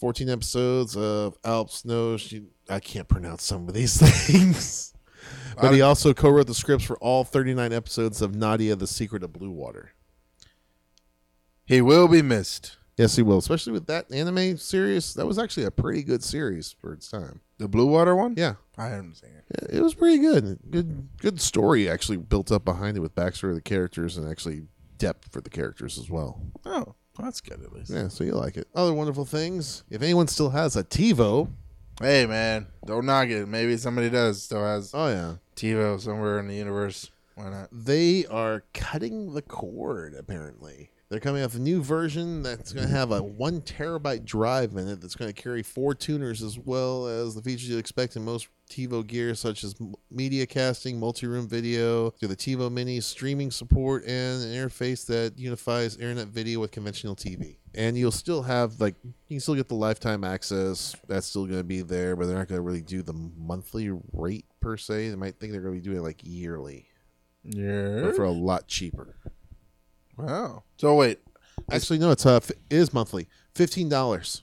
14 0.01 0.29
episodes 0.29 0.97
of 0.97 1.37
Alps 1.45 1.85
No. 1.85 2.17
I 2.71 2.79
can't 2.79 3.09
pronounce 3.09 3.43
some 3.43 3.67
of 3.67 3.75
these 3.75 3.97
things. 4.27 4.95
but 5.61 5.75
he 5.75 5.81
also 5.81 6.15
co 6.15 6.31
wrote 6.31 6.47
the 6.47 6.55
scripts 6.55 6.85
for 6.85 6.97
all 6.99 7.25
39 7.25 7.73
episodes 7.73 8.23
of 8.23 8.33
Nadia, 8.37 8.77
The 8.77 8.87
Secret 8.87 9.25
of 9.25 9.33
Blue 9.33 9.51
Water. 9.51 9.91
He 11.67 11.81
will 11.81 12.07
be 12.07 12.23
missed. 12.23 12.77
Yes, 12.97 13.17
he 13.17 13.23
will, 13.23 13.39
especially 13.39 13.73
with 13.73 13.87
that 13.89 14.07
anime 14.13 14.57
series. 14.57 15.15
That 15.15 15.27
was 15.27 15.37
actually 15.39 15.65
a 15.65 15.71
pretty 15.73 16.05
good 16.05 16.23
series 16.23 16.73
for 16.81 16.93
its 16.93 17.11
time. 17.11 17.41
The 17.59 17.67
Blue 17.69 17.87
Water 17.87 18.15
one? 18.15 18.35
Yeah, 18.37 18.55
I 18.79 18.91
it. 18.91 19.71
it 19.71 19.83
was 19.83 19.95
pretty 19.95 20.19
good. 20.19 20.59
Good, 20.71 21.09
good 21.21 21.41
story 21.41 21.89
actually 21.89 22.19
built 22.19 22.53
up 22.53 22.65
behind 22.65 22.97
it 22.97 23.01
with 23.01 23.15
backstory 23.15 23.51
of 23.51 23.57
the 23.57 23.61
characters 23.61 24.17
and 24.17 24.31
actually 24.31 24.63
depth 24.99 25.33
for 25.33 25.41
the 25.41 25.51
characters 25.51 25.99
as 25.99 26.09
well. 26.09 26.41
Oh, 26.65 26.95
that's 27.19 27.41
good 27.41 27.63
at 27.63 27.73
least. 27.73 27.91
Yeah, 27.91 28.09
so 28.09 28.25
you 28.25 28.33
like 28.33 28.57
it. 28.57 28.69
Other 28.75 28.95
wonderful 28.95 29.25
things. 29.25 29.83
If 29.91 30.03
anyone 30.03 30.29
still 30.29 30.51
has 30.51 30.77
a 30.77 30.85
TiVo, 30.85 31.51
Hey 32.01 32.27
man, 32.27 32.69
don't 32.87 33.07
knock 33.07 33.29
it. 33.29 33.47
Maybe 33.47 33.77
somebody 33.77 34.09
does 34.09 34.41
still 34.41 34.63
has 34.63 34.93
oh 34.95 35.09
yeah, 35.09 35.35
TiVo 35.57 36.01
somewhere 36.01 36.39
in 36.39 36.47
the 36.47 36.55
universe. 36.55 37.11
Why 37.35 37.51
not? 37.51 37.69
they 37.73 38.25
are 38.27 38.65
cutting 38.75 39.35
the 39.35 39.43
cord 39.43 40.15
apparently 40.15 40.91
they're 41.11 41.21
coming 41.21 41.41
out 41.43 41.47
with 41.53 41.61
a 41.61 41.65
new 41.65 41.83
version 41.83 42.43
that's 42.43 42.73
going 42.73 42.87
to 42.87 42.93
have 42.93 43.13
a 43.13 43.23
one 43.23 43.61
terabyte 43.63 44.25
drive 44.25 44.73
in 44.77 44.89
it 44.89 45.01
that's 45.01 45.15
going 45.15 45.33
to 45.33 45.43
carry 45.43 45.63
four 45.63 45.95
tuners 45.95 46.43
as 46.43 46.59
well 46.59 47.07
as 47.07 47.35
the 47.35 47.41
features 47.43 47.69
you'd 47.71 47.79
expect 47.79 48.15
in 48.17 48.25
most 48.25 48.49
TiVo 48.71 49.07
gear 49.07 49.35
such 49.35 49.65
as 49.65 49.75
media 50.11 50.45
casting, 50.45 51.01
multi-room 51.01 51.49
video, 51.49 52.11
to 52.21 52.29
the 52.29 52.37
TiVo 52.37 52.71
Mini 52.71 53.01
streaming 53.01 53.51
support 53.51 54.05
and 54.05 54.43
an 54.43 54.49
interface 54.51 55.07
that 55.07 55.39
unifies 55.39 55.97
internet 55.97 56.27
video 56.29 56.61
with 56.61 56.71
conventional 56.73 57.17
TV. 57.17 57.57
And 57.75 57.97
you'll 57.97 58.11
still 58.11 58.43
have 58.43 58.79
like 58.79 58.95
you 59.03 59.37
can 59.37 59.41
still 59.41 59.55
get 59.55 59.69
the 59.69 59.75
lifetime 59.75 60.25
access. 60.25 60.95
That's 61.07 61.27
still 61.27 61.47
going 61.47 61.59
to 61.61 61.65
be 61.65 61.81
there, 61.81 62.17
but 62.17 62.27
they're 62.27 62.37
not 62.37 62.49
going 62.49 62.59
to 62.59 62.63
really 62.63 62.83
do 62.83 63.03
the 63.03 63.15
monthly 63.15 63.91
rate 64.13 64.45
per 64.61 64.77
se. 64.77 65.09
They 65.09 65.17
might 65.17 65.39
think 65.39 65.53
they're 65.53 65.63
going 65.63 65.75
to 65.77 65.81
be 65.81 65.85
doing 65.85 65.99
it 65.99 66.03
like 66.03 66.21
yearly 66.23 66.89
Yeah. 67.45 68.01
but 68.03 68.17
for 68.17 68.25
a 68.25 68.31
lot 68.31 68.69
cheaper. 68.69 69.17
Wow. 70.19 70.65
So 70.77 70.95
wait, 70.95 71.21
Actually, 71.71 71.99
no, 71.99 72.11
it's 72.11 72.25
uh, 72.27 72.37
f- 72.37 72.51
it 72.51 72.59
is 72.71 72.93
monthly, 72.95 73.29
fifteen 73.55 73.89
dollars 73.89 74.43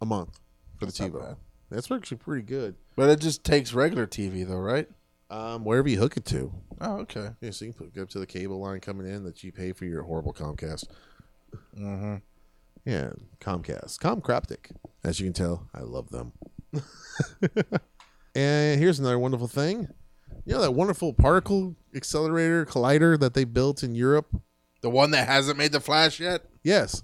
a 0.00 0.06
month 0.06 0.38
for 0.78 0.86
the 0.86 1.02
not 1.02 1.12
TiVo. 1.12 1.20
bad. 1.28 1.36
That's 1.70 1.90
actually 1.90 2.16
pretty 2.18 2.42
good. 2.42 2.76
but 2.96 3.08
it 3.10 3.20
just 3.20 3.44
takes 3.44 3.72
regular 3.72 4.06
TV 4.06 4.46
though, 4.46 4.56
right? 4.58 4.88
Um, 5.30 5.64
wherever 5.64 5.88
you 5.88 5.98
hook 5.98 6.16
it 6.16 6.24
to, 6.26 6.52
Oh, 6.80 6.98
okay. 7.00 7.30
yeah, 7.42 7.50
so 7.50 7.66
you 7.66 7.72
can 7.74 7.84
hook 7.86 7.92
it 7.96 8.00
up 8.00 8.08
to 8.10 8.18
the 8.18 8.26
cable 8.26 8.60
line 8.60 8.80
coming 8.80 9.06
in 9.06 9.24
that 9.24 9.44
you 9.44 9.52
pay 9.52 9.72
for 9.72 9.84
your 9.84 10.02
horrible 10.04 10.32
Comcast. 10.32 10.86
Mm-hmm. 11.78 12.16
Yeah, 12.86 13.10
Comcast, 13.40 13.98
Comcraptic. 13.98 14.70
As 15.04 15.20
you 15.20 15.26
can 15.26 15.34
tell, 15.34 15.68
I 15.74 15.80
love 15.82 16.08
them. 16.08 16.32
and 18.34 18.80
here's 18.80 18.98
another 18.98 19.18
wonderful 19.18 19.48
thing. 19.48 19.88
You 20.44 20.54
know 20.54 20.60
that 20.62 20.72
wonderful 20.72 21.12
particle 21.12 21.76
accelerator 21.94 22.64
collider 22.64 23.18
that 23.20 23.34
they 23.34 23.44
built 23.44 23.82
in 23.82 23.94
Europe? 23.94 24.34
The 24.80 24.90
one 24.90 25.10
that 25.12 25.26
hasn't 25.26 25.58
made 25.58 25.72
the 25.72 25.80
Flash 25.80 26.20
yet, 26.20 26.42
Yes. 26.62 27.02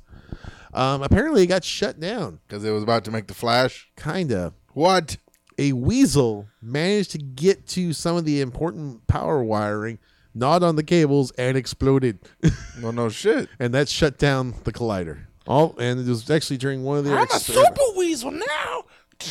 Um, 0.73 1.03
apparently, 1.03 1.43
it 1.45 1.47
got 1.47 1.63
shut 1.65 2.01
down. 2.01 2.41
because 2.47 2.65
it 2.65 2.71
was 2.71 2.83
about 2.83 3.05
to 3.05 3.11
make 3.13 3.29
the 3.29 3.35
Flash. 3.35 3.89
Kinda. 3.97 4.53
What? 4.73 5.17
a 5.57 5.73
weasel 5.73 6.49
managed 6.61 7.13
to 7.13 7.19
get 7.19 7.65
to 7.69 7.93
some 7.93 8.17
of 8.17 8.25
the 8.25 8.41
important 8.41 9.07
power 9.07 9.41
wiring, 9.45 10.01
gnawed 10.35 10.65
on 10.65 10.75
the 10.75 10.83
cables, 10.83 11.31
and 11.39 11.57
exploded. 11.57 12.19
Well, 12.83 12.91
no 12.93 13.09
shit. 13.09 13.49
and 13.61 13.73
that 13.73 13.89
shut 13.89 14.19
down 14.19 14.55
the 14.65 14.73
collider. 14.73 15.27
All 15.47 15.77
and 15.79 16.01
it 16.01 16.09
was 16.09 16.29
actually 16.29 16.57
during 16.57 16.83
one 16.83 16.99
of 16.99 17.05
their 17.05 17.23
experiments. 17.23 17.95
weasel 17.97 18.33
now. 18.33 18.85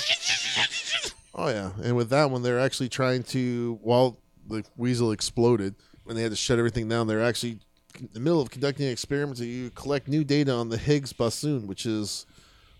Oh 1.35 1.47
yeah, 1.49 1.71
and 1.83 1.95
with 1.95 2.09
that 2.11 2.29
one, 2.29 2.43
they're 2.43 2.59
actually 2.59 2.89
trying 2.89 3.23
to 3.23 3.79
while 3.81 4.19
the 4.47 4.63
weasel 4.77 5.11
exploded, 5.11 5.73
when 6.03 6.15
they 6.15 6.21
had 6.21 6.31
to 6.31 6.35
shut 6.37 6.59
everything 6.59 6.87
down, 6.87 7.07
they're 7.07 7.23
actually 7.23 7.57
in 7.99 8.09
the 8.13 8.19
middle 8.19 8.41
of 8.41 8.49
conducting 8.49 8.87
experiments 8.87 9.39
experiment 9.41 9.73
to 9.75 9.81
collect 9.81 10.07
new 10.07 10.23
data 10.23 10.51
on 10.53 10.69
the 10.69 10.77
Higgs 10.77 11.13
boson, 11.13 11.67
which 11.67 11.85
is 11.85 12.25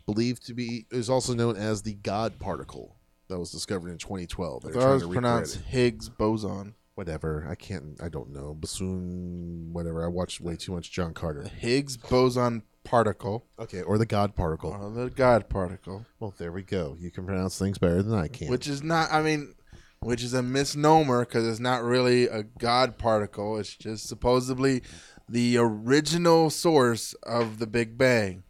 believed 0.06 0.46
to 0.48 0.54
be 0.54 0.86
is 0.92 1.10
also 1.10 1.34
known 1.34 1.56
as 1.56 1.82
the 1.84 1.94
God 1.94 2.40
particle 2.40 2.96
that 3.30 3.40
was 3.40 3.52
discovered 3.52 3.90
in 3.90 3.98
2012. 3.98 4.64
They're 4.64 4.72
That 4.74 4.80
trying 4.80 5.00
to 5.00 5.06
recreate 5.06 5.22
pronounced. 5.24 5.56
Higgs 5.62 6.10
boson. 6.10 6.76
whatever. 6.96 7.48
I 7.50 7.56
can't. 7.56 8.02
I 8.02 8.10
don't 8.10 8.32
know. 8.32 8.54
Bassoon, 8.54 9.70
whatever. 9.74 10.04
I 10.04 10.08
watched 10.08 10.42
way 10.42 10.56
too 10.56 10.74
much 10.74 10.92
John 10.92 11.14
Carter. 11.14 11.44
The 11.44 11.50
Higgs 11.50 11.98
boson 11.98 12.64
particle, 12.84 13.46
Okay, 13.60 13.82
or 13.82 13.98
the 13.98 14.06
God 14.06 14.36
particle. 14.36 14.72
or 14.72 14.90
the 14.92 15.10
God 15.10 15.48
particle, 15.50 16.06
Well, 16.20 16.34
there 16.38 16.52
we 16.52 16.64
go. 16.64 16.98
You 17.00 17.12
can 17.12 17.26
pronounce 17.26 17.58
things 17.58 17.78
better 17.78 18.04
than 18.04 18.14
I 18.14 18.28
can. 18.28 18.50
which 18.50 18.68
is 18.68 18.84
not. 18.84 19.12
I 19.12 19.22
mean, 19.22 19.56
which 20.04 20.24
is 20.24 20.34
a 20.34 20.44
misnomer 20.44 21.26
because 21.26 21.48
it's 21.48 21.60
not 21.60 21.84
really 21.84 22.28
a 22.28 22.44
God 22.44 22.98
particle. 22.98 23.58
It's 23.58 23.76
just 23.76 24.08
supposedly 24.08 24.84
the 25.28 25.58
original 25.58 26.50
source 26.50 27.14
of 27.24 27.60
the 27.60 27.68
Big 27.68 27.98
Bang. 27.98 28.44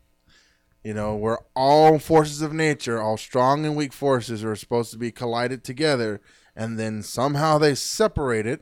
You 0.83 0.93
know, 0.93 1.15
where 1.15 1.39
all 1.55 1.97
forces 1.97 2.41
of 2.41 2.51
nature, 2.51 3.01
all 3.01 3.15
strong 3.15 3.65
and 3.65 3.75
weak 3.75 3.93
forces, 3.93 4.43
are 4.43 4.55
supposed 4.55 4.91
to 4.91 4.97
be 4.97 5.11
collided 5.11 5.63
together, 5.63 6.19
and 6.57 6.77
then 6.77 7.01
somehow 7.01 7.57
they 7.57 7.73
separated 7.73 8.61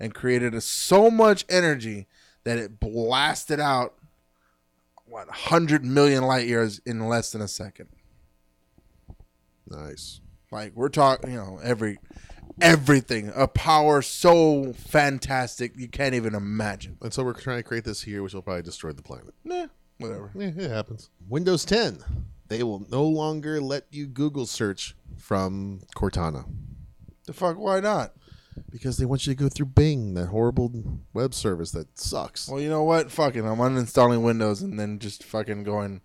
and 0.00 0.12
created 0.12 0.54
a, 0.54 0.60
so 0.60 1.08
much 1.08 1.44
energy 1.48 2.08
that 2.42 2.58
it 2.58 2.80
blasted 2.80 3.60
out 3.60 3.94
what 5.04 5.28
100 5.28 5.84
million 5.84 6.24
light 6.24 6.48
years 6.48 6.80
in 6.84 7.06
less 7.06 7.30
than 7.30 7.42
a 7.42 7.46
second. 7.46 7.88
Nice. 9.68 10.21
Like 10.52 10.72
we're 10.74 10.90
talking, 10.90 11.32
you 11.32 11.38
know, 11.38 11.58
every 11.62 11.98
everything, 12.60 13.32
a 13.34 13.48
power 13.48 14.02
so 14.02 14.72
fantastic 14.74 15.72
you 15.76 15.88
can't 15.88 16.14
even 16.14 16.34
imagine. 16.34 16.98
And 17.00 17.12
so 17.12 17.24
we're 17.24 17.32
trying 17.32 17.56
to 17.58 17.62
create 17.62 17.84
this 17.84 18.02
here, 18.02 18.22
which 18.22 18.34
will 18.34 18.42
probably 18.42 18.62
destroy 18.62 18.92
the 18.92 19.02
planet. 19.02 19.34
Nah, 19.44 19.66
whatever. 19.98 20.30
Yeah, 20.34 20.48
it 20.54 20.70
happens. 20.70 21.10
Windows 21.28 21.64
10. 21.64 22.04
They 22.48 22.62
will 22.62 22.86
no 22.90 23.04
longer 23.04 23.60
let 23.60 23.86
you 23.90 24.06
Google 24.06 24.44
search 24.44 24.94
from 25.16 25.80
Cortana 25.96 26.44
The 27.24 27.32
fuck? 27.32 27.56
Why 27.56 27.80
not? 27.80 28.12
because 28.70 28.96
they 28.96 29.04
want 29.04 29.26
you 29.26 29.34
to 29.34 29.42
go 29.42 29.48
through 29.48 29.66
Bing, 29.66 30.14
that 30.14 30.26
horrible 30.26 31.00
web 31.12 31.34
service 31.34 31.70
that 31.72 31.98
sucks. 31.98 32.48
Well, 32.48 32.60
you 32.60 32.68
know 32.68 32.82
what? 32.82 33.10
Fucking, 33.10 33.46
I'm 33.46 33.58
uninstalling 33.58 34.22
Windows 34.22 34.62
and 34.62 34.78
then 34.78 34.98
just 34.98 35.24
fucking 35.24 35.64
going 35.64 36.00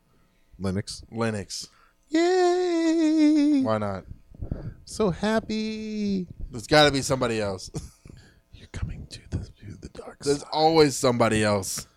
Linux. 0.60 1.04
Linux. 1.12 1.68
Yay! 2.10 3.62
Why 3.62 3.78
not? 3.78 4.06
So 4.86 5.10
happy. 5.10 6.28
There's 6.52 6.68
got 6.68 6.86
to 6.86 6.92
be 6.92 7.02
somebody 7.02 7.42
else. 7.42 7.70
You're 8.54 8.68
coming 8.68 9.06
to 9.08 9.20
the 9.30 9.38
to 9.38 9.78
the 9.82 9.90
dark 9.90 10.20
There's 10.24 10.40
side. 10.40 10.50
always 10.52 10.96
somebody 10.96 11.44
else. 11.44 11.88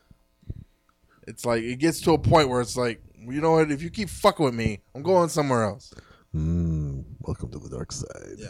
It's 1.27 1.45
like 1.47 1.63
it 1.63 1.77
gets 1.79 2.01
to 2.03 2.13
a 2.13 2.19
point 2.19 2.49
where 2.49 2.61
it's 2.61 2.77
like, 2.77 3.01
you 3.19 3.41
know 3.41 3.53
what? 3.53 3.71
If 3.71 3.83
you 3.83 3.91
keep 3.91 4.09
fucking 4.09 4.45
with 4.45 4.55
me, 4.55 4.81
I'm 4.95 5.03
going 5.03 5.29
somewhere 5.29 5.63
else. 5.65 5.93
Mm, 6.35 7.05
welcome 7.21 7.51
to 7.53 7.59
the 7.59 7.69
dark 7.69 7.93
side. 7.93 8.37
Yeah. 8.39 8.49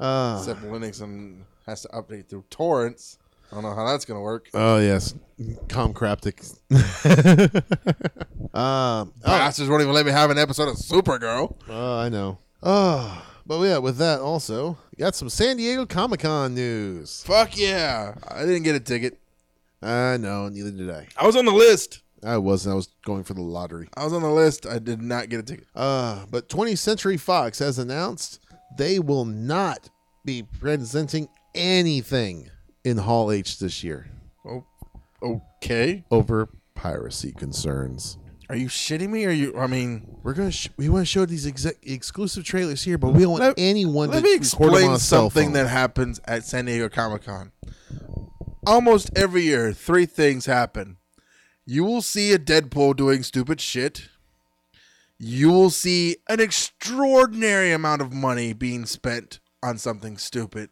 Ah. 0.00 0.38
Except 0.38 0.62
Linux 0.62 1.02
and 1.02 1.44
has 1.66 1.82
to 1.82 1.88
update 1.88 2.28
through 2.28 2.44
torrents. 2.50 3.18
I 3.50 3.56
don't 3.56 3.64
know 3.64 3.74
how 3.74 3.86
that's 3.86 4.04
gonna 4.04 4.20
work. 4.20 4.48
oh 4.54 4.78
yes, 4.78 5.14
Comcraptic. 5.68 6.40
um. 8.54 8.54
Oh, 8.54 9.12
Bastards 9.24 9.68
won't 9.68 9.82
even 9.82 9.94
let 9.94 10.06
me 10.06 10.12
have 10.12 10.30
an 10.30 10.38
episode 10.38 10.68
of 10.68 10.76
Supergirl. 10.76 11.54
oh, 11.68 11.98
I 11.98 12.08
know. 12.08 12.38
Oh, 12.64 13.22
but 13.46 13.60
yeah. 13.62 13.78
With 13.78 13.98
that, 13.98 14.20
also 14.20 14.78
got 14.98 15.14
some 15.14 15.28
San 15.28 15.56
Diego 15.58 15.84
Comic 15.86 16.20
Con 16.20 16.54
news. 16.54 17.22
Fuck 17.24 17.56
yeah! 17.58 18.14
I 18.28 18.40
didn't 18.40 18.62
get 18.62 18.74
a 18.74 18.80
ticket. 18.80 19.20
I 19.82 20.16
know. 20.16 20.48
Neither 20.48 20.70
did 20.70 20.90
I. 20.90 21.06
I 21.16 21.26
was 21.26 21.36
on 21.36 21.44
the 21.44 21.52
list. 21.52 22.00
I 22.24 22.38
wasn't. 22.38 22.72
I 22.72 22.76
was 22.76 22.88
going 23.04 23.22
for 23.22 23.34
the 23.34 23.42
lottery. 23.42 23.88
I 23.96 24.04
was 24.04 24.14
on 24.14 24.22
the 24.22 24.30
list. 24.30 24.66
I 24.66 24.78
did 24.78 25.02
not 25.02 25.28
get 25.28 25.40
a 25.40 25.42
ticket. 25.42 25.66
Uh, 25.74 26.24
but 26.30 26.48
20th 26.48 26.78
Century 26.78 27.18
Fox 27.18 27.58
has 27.58 27.78
announced 27.78 28.40
they 28.78 28.98
will 28.98 29.26
not 29.26 29.90
be 30.24 30.42
presenting 30.42 31.28
anything 31.54 32.48
in 32.82 32.96
Hall 32.96 33.30
H 33.30 33.58
this 33.58 33.84
year 33.84 34.06
Oh, 34.46 34.64
okay. 35.22 36.04
over 36.10 36.48
piracy 36.74 37.32
concerns. 37.32 38.16
Are 38.50 38.56
you 38.56 38.68
shitting 38.68 39.08
me? 39.10 39.24
Or 39.24 39.30
you? 39.30 39.56
I 39.58 39.66
mean, 39.66 40.06
We're 40.22 40.34
gonna 40.34 40.52
sh- 40.52 40.68
we 40.76 40.88
want 40.88 41.02
to 41.02 41.06
show 41.10 41.24
these 41.26 41.46
exclusive 41.46 42.44
trailers 42.44 42.82
here, 42.82 42.98
but 42.98 43.10
we 43.10 43.22
don't 43.22 43.32
want 43.32 43.42
Let- 43.42 43.54
anyone 43.58 44.10
let 44.10 44.18
to 44.18 44.22
me 44.22 44.34
record 44.34 44.50
them 44.50 44.88
on 44.88 44.94
explain 44.94 44.98
something 44.98 45.52
that 45.52 45.68
happens 45.68 46.20
at 46.26 46.44
San 46.44 46.66
Diego 46.66 46.88
Comic 46.88 47.24
Con. 47.24 47.52
Almost 48.66 49.10
every 49.16 49.42
year, 49.42 49.72
three 49.72 50.06
things 50.06 50.46
happen. 50.46 50.96
You 51.66 51.84
will 51.84 52.02
see 52.02 52.32
a 52.32 52.38
Deadpool 52.38 52.96
doing 52.96 53.22
stupid 53.22 53.60
shit. 53.60 54.08
You 55.18 55.50
will 55.50 55.70
see 55.70 56.16
an 56.28 56.40
extraordinary 56.40 57.72
amount 57.72 58.02
of 58.02 58.12
money 58.12 58.52
being 58.52 58.84
spent 58.84 59.38
on 59.62 59.78
something 59.78 60.18
stupid. 60.18 60.70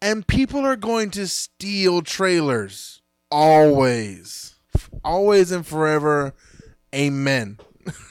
And 0.00 0.26
people 0.26 0.64
are 0.64 0.76
going 0.76 1.10
to 1.12 1.26
steal 1.28 2.02
trailers. 2.02 3.02
Always. 3.30 4.54
Always 5.04 5.50
and 5.52 5.66
forever. 5.66 6.34
Amen. 6.94 7.58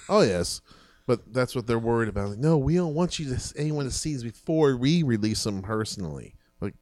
oh 0.10 0.22
yes, 0.22 0.62
but 1.06 1.34
that's 1.34 1.56
what 1.56 1.68
they're 1.68 1.80
worried 1.80 2.10
about. 2.10 2.30
Like, 2.30 2.40
no, 2.40 2.58
we 2.58 2.76
don't 2.76 2.94
want 2.94 3.20
you 3.20 3.34
to 3.34 3.54
anyone 3.58 3.86
to 3.86 3.92
see 3.92 4.14
these 4.14 4.24
before 4.24 4.76
we 4.76 5.04
release 5.04 5.44
them 5.44 5.62
personally. 5.62 6.36
Like 6.60 6.74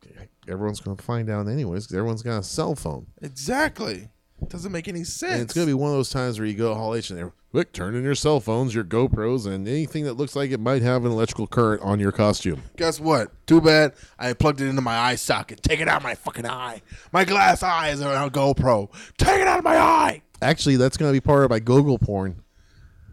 everyone's 0.47 0.79
gonna 0.79 1.01
find 1.01 1.29
out 1.29 1.47
anyways 1.47 1.85
because 1.85 1.97
everyone's 1.97 2.23
got 2.23 2.39
a 2.39 2.43
cell 2.43 2.75
phone. 2.75 3.07
Exactly. 3.21 4.09
Doesn't 4.47 4.71
make 4.71 4.87
any 4.87 5.03
sense. 5.03 5.33
And 5.33 5.41
it's 5.41 5.53
gonna 5.53 5.67
be 5.67 5.73
one 5.73 5.91
of 5.91 5.97
those 5.97 6.09
times 6.09 6.39
where 6.39 6.47
you 6.47 6.53
go 6.55 6.69
to 6.69 6.75
Hall 6.75 6.95
H 6.95 7.09
and 7.09 7.17
they're 7.19 7.33
quick, 7.51 7.71
turn 7.71 7.95
in 7.95 8.03
your 8.03 8.15
cell 8.15 8.39
phones, 8.39 8.75
your 8.75 8.83
GoPros, 8.83 9.45
and 9.47 9.67
anything 9.67 10.03
that 10.03 10.13
looks 10.13 10.35
like 10.35 10.51
it 10.51 10.59
might 10.59 10.81
have 10.81 11.05
an 11.05 11.11
electrical 11.11 11.47
current 11.47 11.81
on 11.81 11.99
your 11.99 12.11
costume. 12.11 12.61
Guess 12.75 12.99
what? 12.99 13.31
Too 13.47 13.61
bad 13.61 13.93
I 14.19 14.33
plugged 14.33 14.61
it 14.61 14.67
into 14.67 14.81
my 14.81 14.97
eye 14.97 15.15
socket. 15.15 15.63
Take 15.63 15.79
it 15.79 15.87
out 15.87 15.97
of 15.97 16.03
my 16.03 16.15
fucking 16.15 16.45
eye. 16.45 16.81
My 17.11 17.23
glass 17.25 17.63
eye 17.63 17.89
is 17.89 18.01
on 18.01 18.27
a 18.27 18.29
GoPro. 18.29 18.89
Take 19.17 19.41
it 19.41 19.47
out 19.47 19.59
of 19.59 19.63
my 19.63 19.77
eye. 19.77 20.21
Actually, 20.45 20.75
that's 20.75 20.95
gonna 20.95 21.11
be 21.11 21.19
part 21.19 21.43
of 21.43 21.49
my 21.49 21.57
Google 21.59 21.97
porn. 21.97 22.43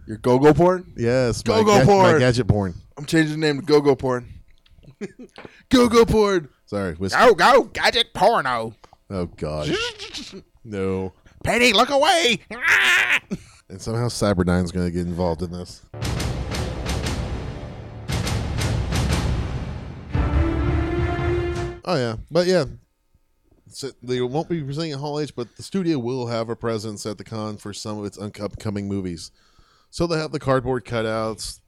Your 0.06 0.18
go-go 0.18 0.52
porn? 0.52 0.92
Yes, 0.98 1.42
my, 1.46 1.54
Go-go 1.62 1.84
porn. 1.86 2.12
my 2.12 2.18
gadget 2.18 2.46
porn. 2.46 2.74
I'm 2.98 3.06
changing 3.06 3.40
the 3.40 3.46
name 3.46 3.60
to 3.60 3.64
go-go 3.66 3.96
porn. 3.96 4.26
go-go 5.70 6.04
porn. 6.04 6.50
Sorry, 6.66 6.92
whis- 6.94 7.14
Go, 7.14 7.34
go, 7.34 7.62
gadget 7.64 8.12
porno. 8.12 8.74
oh 9.08 9.26
gosh, 9.26 9.70
no. 10.64 11.12
Penny, 11.42 11.72
look 11.72 11.88
away. 11.90 12.40
And 13.68 13.80
somehow 13.80 14.08
Cyberdyne's 14.08 14.70
gonna 14.70 14.90
get 14.90 15.06
involved 15.06 15.40
in 15.40 15.50
this. 15.50 15.80
Oh 21.84 21.96
yeah, 21.96 22.16
but 22.30 22.46
yeah, 22.46 22.64
they 24.02 24.20
won't 24.20 24.48
be 24.48 24.62
presenting 24.62 24.92
at 24.92 24.98
Hall 24.98 25.20
H, 25.20 25.34
but 25.34 25.56
the 25.56 25.62
studio 25.62 25.98
will 25.98 26.26
have 26.26 26.48
a 26.48 26.56
presence 26.56 27.06
at 27.06 27.18
the 27.18 27.24
con 27.24 27.56
for 27.56 27.72
some 27.72 27.98
of 27.98 28.04
its 28.04 28.18
upcoming 28.18 28.88
movies. 28.88 29.30
So 29.90 30.06
they 30.06 30.18
have 30.18 30.32
the 30.32 30.38
cardboard 30.38 30.84
cutouts, 30.84 31.60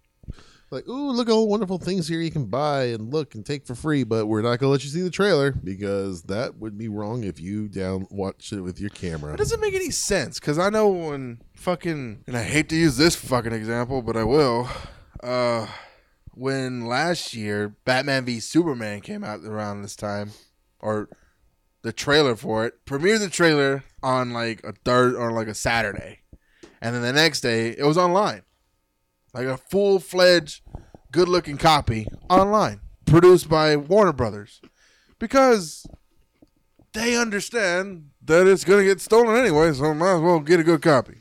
like 0.71 0.89
ooh, 0.89 1.13
look 1.13 1.29
at 1.29 1.33
all 1.33 1.49
wonderful 1.49 1.79
things 1.79 2.09
here 2.09 2.21
you 2.21 2.31
can 2.31 2.47
buy 2.47 2.87
and 2.87 3.13
look 3.13 3.35
and 3.35 3.47
take 3.47 3.67
for 3.67 3.75
free. 3.75 4.03
But 4.03 4.27
we're 4.27 4.43
not 4.43 4.59
gonna 4.59 4.73
let 4.73 4.85
you 4.85 4.91
see 4.91 5.03
the 5.03 5.11
trailer 5.11 5.53
because 5.53 6.23
that 6.25 6.57
would 6.59 6.77
be 6.77 6.89
wrong 6.89 7.25
if 7.25 7.41
you 7.41 7.69
down 7.69 8.07
watch 8.11 8.53
it 8.53 8.61
with 8.61 8.81
your 8.81 8.91
camera. 8.91 9.35
It 9.35 9.37
doesn't 9.37 9.61
make 9.61 9.75
any 9.75 9.91
sense 9.91 10.41
because 10.41 10.59
I 10.59 10.71
know 10.71 10.89
when 10.89 11.41
fucking, 11.55 12.25
and 12.27 12.37
I 12.37 12.43
hate 12.43 12.69
to 12.71 12.77
use 12.77 12.97
this 12.97 13.15
fucking 13.15 13.53
example, 13.53 14.03
but 14.03 14.17
I 14.17 14.25
will. 14.25 14.69
Uh, 15.23 15.67
when 16.33 16.87
last 16.87 17.35
year 17.35 17.77
Batman 17.85 18.25
v 18.25 18.41
Superman 18.41 19.01
came 19.01 19.23
out 19.23 19.45
around 19.45 19.83
this 19.83 19.97
time, 19.97 20.33
or 20.81 21.09
the 21.85 21.93
trailer 21.93 22.35
for 22.35 22.67
it, 22.67 22.85
premiered 22.87 23.21
the 23.21 23.29
trailer 23.31 23.85
on 24.03 24.33
like 24.33 24.65
a 24.65 24.73
third 24.85 25.15
or 25.15 25.31
like 25.31 25.47
a 25.49 25.55
Saturday, 25.55 26.21
and 26.81 26.95
then 26.95 27.03
the 27.03 27.13
next 27.13 27.41
day 27.43 27.69
it 27.79 27.85
was 27.85 27.97
online, 27.99 28.43
like 29.33 29.47
a 29.47 29.57
full 29.59 30.01
fledged, 30.01 30.63
good 31.13 31.29
looking 31.29 31.59
copy 31.59 32.09
online, 32.29 32.81
produced 33.07 33.49
by 33.49 33.77
Warner 33.77 34.13
Brothers, 34.15 34.61
because 35.19 35.87
they 36.95 37.17
understand 37.17 38.11
that 38.25 38.47
it's 38.47 38.65
gonna 38.65 38.83
get 38.85 39.01
stolen 39.01 39.37
anyway, 39.37 39.73
so 39.75 39.93
might 39.95 40.15
as 40.17 40.21
well 40.23 40.41
get 40.41 40.61
a 40.61 40.65
good 40.65 40.81
copy. 40.83 41.19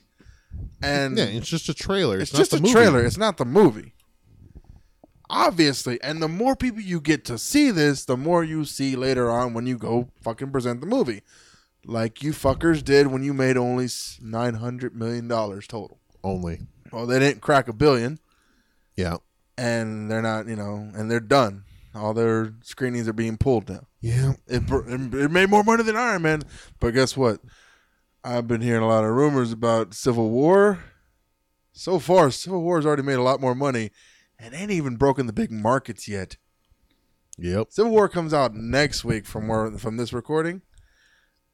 And 0.81 1.17
Yeah, 1.17 1.25
it's 1.25 1.47
just 1.49 1.67
a 1.69 1.73
trailer. 1.73 2.19
it's 2.19 2.31
not 2.33 2.39
just 2.39 2.53
a 2.53 2.59
movie. 2.61 2.71
trailer. 2.73 3.05
It's 3.05 3.17
not 3.17 3.37
the 3.37 3.45
movie. 3.45 3.93
Obviously, 5.29 6.01
and 6.03 6.21
the 6.21 6.27
more 6.27 6.55
people 6.55 6.81
you 6.81 6.99
get 7.01 7.25
to 7.25 7.37
see 7.37 7.71
this, 7.71 8.05
the 8.05 8.17
more 8.17 8.43
you 8.43 8.65
see 8.65 8.95
later 8.95 9.31
on 9.31 9.53
when 9.53 9.65
you 9.65 9.77
go 9.77 10.09
fucking 10.21 10.51
present 10.51 10.81
the 10.81 10.87
movie, 10.87 11.21
like 11.85 12.21
you 12.21 12.31
fuckers 12.31 12.83
did 12.83 13.07
when 13.07 13.23
you 13.23 13.33
made 13.33 13.57
only 13.57 13.87
nine 14.21 14.55
hundred 14.55 14.95
million 14.95 15.27
dollars 15.27 15.65
total. 15.67 15.99
Only. 16.23 16.59
Well, 16.91 17.07
they 17.07 17.19
didn't 17.19 17.41
crack 17.41 17.67
a 17.67 17.73
billion, 17.73 18.19
Yeah. 18.95 19.17
and 19.57 20.11
they're 20.11 20.21
not, 20.21 20.47
you 20.47 20.55
know, 20.55 20.91
and 20.93 21.09
they're 21.09 21.19
done. 21.19 21.63
All 21.95 22.13
their 22.13 22.53
screenings 22.63 23.07
are 23.07 23.13
being 23.13 23.37
pulled 23.37 23.69
now. 23.69 23.87
Yeah. 24.01 24.33
It, 24.47 24.63
it 24.69 25.31
made 25.31 25.49
more 25.49 25.63
money 25.63 25.83
than 25.83 25.95
Iron 25.95 26.21
Man. 26.23 26.41
But 26.79 26.91
guess 26.91 27.15
what? 27.17 27.39
I've 28.23 28.47
been 28.47 28.61
hearing 28.61 28.83
a 28.83 28.87
lot 28.87 29.03
of 29.03 29.11
rumors 29.11 29.51
about 29.51 29.93
Civil 29.93 30.29
War. 30.29 30.83
So 31.71 31.99
far, 31.99 32.29
Civil 32.31 32.61
War 32.63 32.77
has 32.77 32.85
already 32.85 33.03
made 33.03 33.15
a 33.15 33.21
lot 33.23 33.41
more 33.41 33.55
money 33.55 33.91
and 34.43 34.53
ain't 34.53 34.71
even 34.71 34.97
broken 34.97 35.25
the 35.25 35.33
big 35.33 35.51
markets 35.51 36.07
yet. 36.07 36.35
Yep. 37.37 37.67
Civil 37.71 37.91
War 37.91 38.09
comes 38.09 38.33
out 38.33 38.53
next 38.53 39.03
week 39.03 39.25
from 39.25 39.47
where 39.47 39.71
from 39.77 39.97
this 39.97 40.13
recording, 40.13 40.61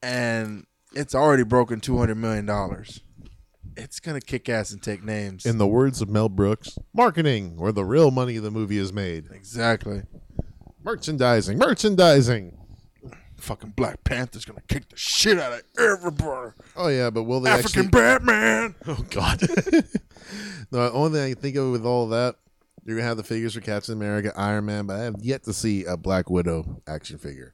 and 0.02 0.66
it's 0.94 1.16
already 1.16 1.44
broken 1.44 1.80
two 1.80 1.98
hundred 1.98 2.16
million 2.16 2.46
dollars. 2.46 3.02
It's 3.78 4.00
gonna 4.00 4.20
kick 4.20 4.50
ass 4.50 4.72
and 4.72 4.82
take 4.82 5.04
names. 5.04 5.46
In 5.46 5.58
the 5.58 5.68
words 5.68 6.02
of 6.02 6.10
Mel 6.10 6.28
Brooks, 6.28 6.78
marketing, 6.94 7.56
where 7.58 7.72
the 7.72 7.86
real 7.86 8.12
money 8.12 8.36
of 8.38 8.44
the 8.44 8.52
movie 8.52 8.78
is 8.78 8.92
made. 8.92 9.28
exactly. 9.32 10.02
Merchandising, 10.84 11.58
merchandising. 11.58 12.58
Fucking 13.38 13.72
Black 13.72 14.04
Panther's 14.04 14.44
gonna 14.44 14.62
kick 14.68 14.90
the 14.90 14.98
shit 14.98 15.40
out 15.40 15.54
of 15.54 15.62
everybody. 15.78 16.52
Oh 16.76 16.90
yeah, 16.90 17.10
but 17.10 17.24
will 17.24 17.40
they 17.40 17.52
African 17.52 17.86
actually? 17.86 18.02
Batman. 18.02 18.76
Oh 18.86 19.06
god. 19.10 19.40
the 20.72 20.92
only 20.92 21.12
thing 21.18 21.24
I 21.24 21.34
can 21.34 21.42
think 21.42 21.56
of 21.56 21.72
with 21.72 21.86
all 21.86 22.10
that, 22.10 22.36
you're 22.90 22.98
gonna 22.98 23.08
have 23.08 23.18
the 23.18 23.24
figures 23.24 23.54
for 23.54 23.62
Captain 23.62 23.94
America, 23.94 24.34
Iron 24.36 24.66
Man, 24.66 24.86
but 24.88 24.98
I 25.00 25.04
have 25.04 25.16
yet 25.20 25.44
to 25.44 25.54
see 25.54 25.86
a 25.86 25.96
Black 25.96 26.30
Widow 26.30 26.82
action 26.88 27.18
figure. 27.18 27.54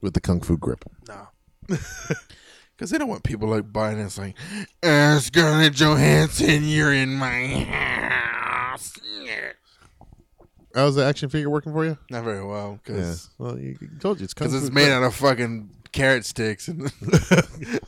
with 0.00 0.14
the 0.14 0.20
kung 0.20 0.40
fu 0.40 0.58
grip. 0.58 0.84
No. 1.08 1.28
Because 1.68 2.90
they 2.90 2.98
don't 2.98 3.08
want 3.08 3.22
people 3.22 3.48
like 3.48 3.72
buying 3.72 3.98
it. 3.98 4.04
It's 4.04 4.18
like, 4.18 4.36
uh, 4.82 5.18
Scarlett 5.20 5.74
Johansson, 5.74 6.64
you're 6.64 6.92
in 6.92 7.14
my 7.14 7.64
house. 7.64 8.92
How's 10.74 10.94
the 10.94 11.04
action 11.04 11.28
figure 11.28 11.50
working 11.50 11.72
for 11.72 11.84
you? 11.84 11.98
Not 12.10 12.24
very 12.24 12.44
well. 12.44 12.80
Yeah. 12.86 12.94
Because 12.94 13.30
Well, 13.38 13.58
you, 13.58 13.76
told 14.00 14.20
you 14.20 14.24
it's 14.24 14.32
fu 14.32 14.54
it's 14.54 14.70
made 14.70 14.90
out 14.90 15.02
of 15.02 15.14
fucking 15.14 15.70
carrot 15.92 16.24
sticks 16.24 16.68
and, 16.68 16.80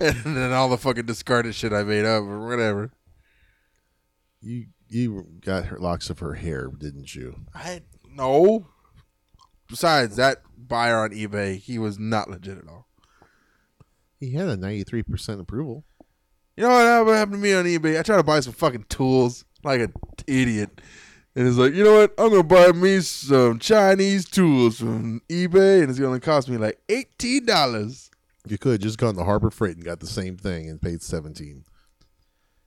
and 0.01 0.37
then 0.37 0.53
all 0.53 0.69
the 0.69 0.77
fucking 0.77 1.07
discarded 1.07 1.55
shit 1.55 1.73
I 1.73 1.83
made 1.83 2.05
up 2.05 2.23
or 2.23 2.47
whatever. 2.47 2.91
You 4.43 4.67
you 4.95 5.27
got 5.41 5.67
her 5.67 5.79
locks 5.79 6.09
of 6.11 6.21
her 6.21 6.35
hair, 6.35 6.69
didn't 6.69 7.15
you? 7.15 7.41
I 7.55 7.83
no. 8.09 8.69
Besides 9.69 10.17
that 10.17 10.43
buyer 10.57 11.01
on 11.01 11.11
eBay, 11.11 11.59
he 11.59 11.79
was 11.79 11.99
not 11.99 12.31
legit 12.31 12.59
at 12.59 12.69
all. 12.69 12.87
He 14.21 14.33
had 14.33 14.49
a 14.49 14.57
ninety 14.57 14.85
three 14.85 15.03
percent 15.03 15.41
approval. 15.41 15.85
You 16.57 16.63
know 16.63 17.03
what 17.05 17.15
happened 17.15 17.37
to 17.37 17.43
me 17.43 17.53
on 17.55 17.65
eBay? 17.65 17.99
I 17.99 18.03
tried 18.03 18.19
to 18.19 18.23
buy 18.23 18.41
some 18.41 18.53
fucking 18.53 18.87
tools 18.89 19.45
like 19.65 19.81
an 19.81 19.93
idiot. 20.27 20.81
And 21.35 21.49
it's 21.49 21.57
like, 21.57 21.75
you 21.75 21.83
know 21.83 21.95
what? 21.95 22.15
I'm 22.17 22.31
gonna 22.31 22.45
buy 22.45 22.71
me 22.71 23.01
some 23.01 23.59
Chinese 23.59 24.25
tools 24.25 24.79
from 24.79 25.21
eBay, 25.29 25.81
and 25.81 25.91
it's 25.91 25.99
gonna 25.99 26.21
cost 26.21 26.49
me 26.49 26.57
like 26.57 26.79
eighteen 26.89 27.45
dollars. 27.45 28.11
You 28.47 28.59
could 28.59 28.73
have 28.73 28.81
just 28.83 28.99
gone 28.99 29.17
to 29.17 29.25
Harbor 29.25 29.51
Freight 29.51 29.77
and 29.77 29.85
got 29.85 29.99
the 29.99 30.07
same 30.07 30.37
thing 30.37 30.69
and 30.69 30.81
paid 30.81 31.03
seventeen. 31.03 31.65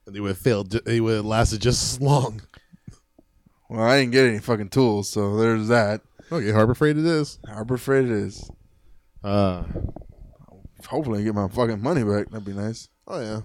And 0.08 0.16
they 0.16 0.20
would 0.20 0.28
have 0.30 0.38
failed. 0.38 0.70
They 0.70 1.00
would 1.00 1.16
have 1.16 1.24
lasted 1.26 1.60
just 1.60 1.82
as 1.94 2.00
long. 2.00 2.40
Well, 3.68 3.82
I 3.82 4.00
didn't 4.00 4.12
get 4.12 4.26
any 4.26 4.38
fucking 4.38 4.70
tools, 4.70 5.10
so 5.10 5.36
there's 5.36 5.68
that. 5.68 6.00
Okay, 6.32 6.50
Harbor 6.50 6.74
Freight 6.74 6.96
it 6.96 7.04
is. 7.04 7.38
Harbor 7.46 7.76
Freight 7.76 8.06
it 8.06 8.10
is. 8.10 8.50
Uh 9.22 9.64
Hopefully, 10.86 11.20
I 11.20 11.24
get 11.24 11.34
my 11.34 11.48
fucking 11.48 11.82
money 11.82 12.02
back. 12.04 12.30
That'd 12.30 12.46
be 12.46 12.52
nice. 12.54 12.88
oh 13.06 13.20
yeah. 13.20 13.40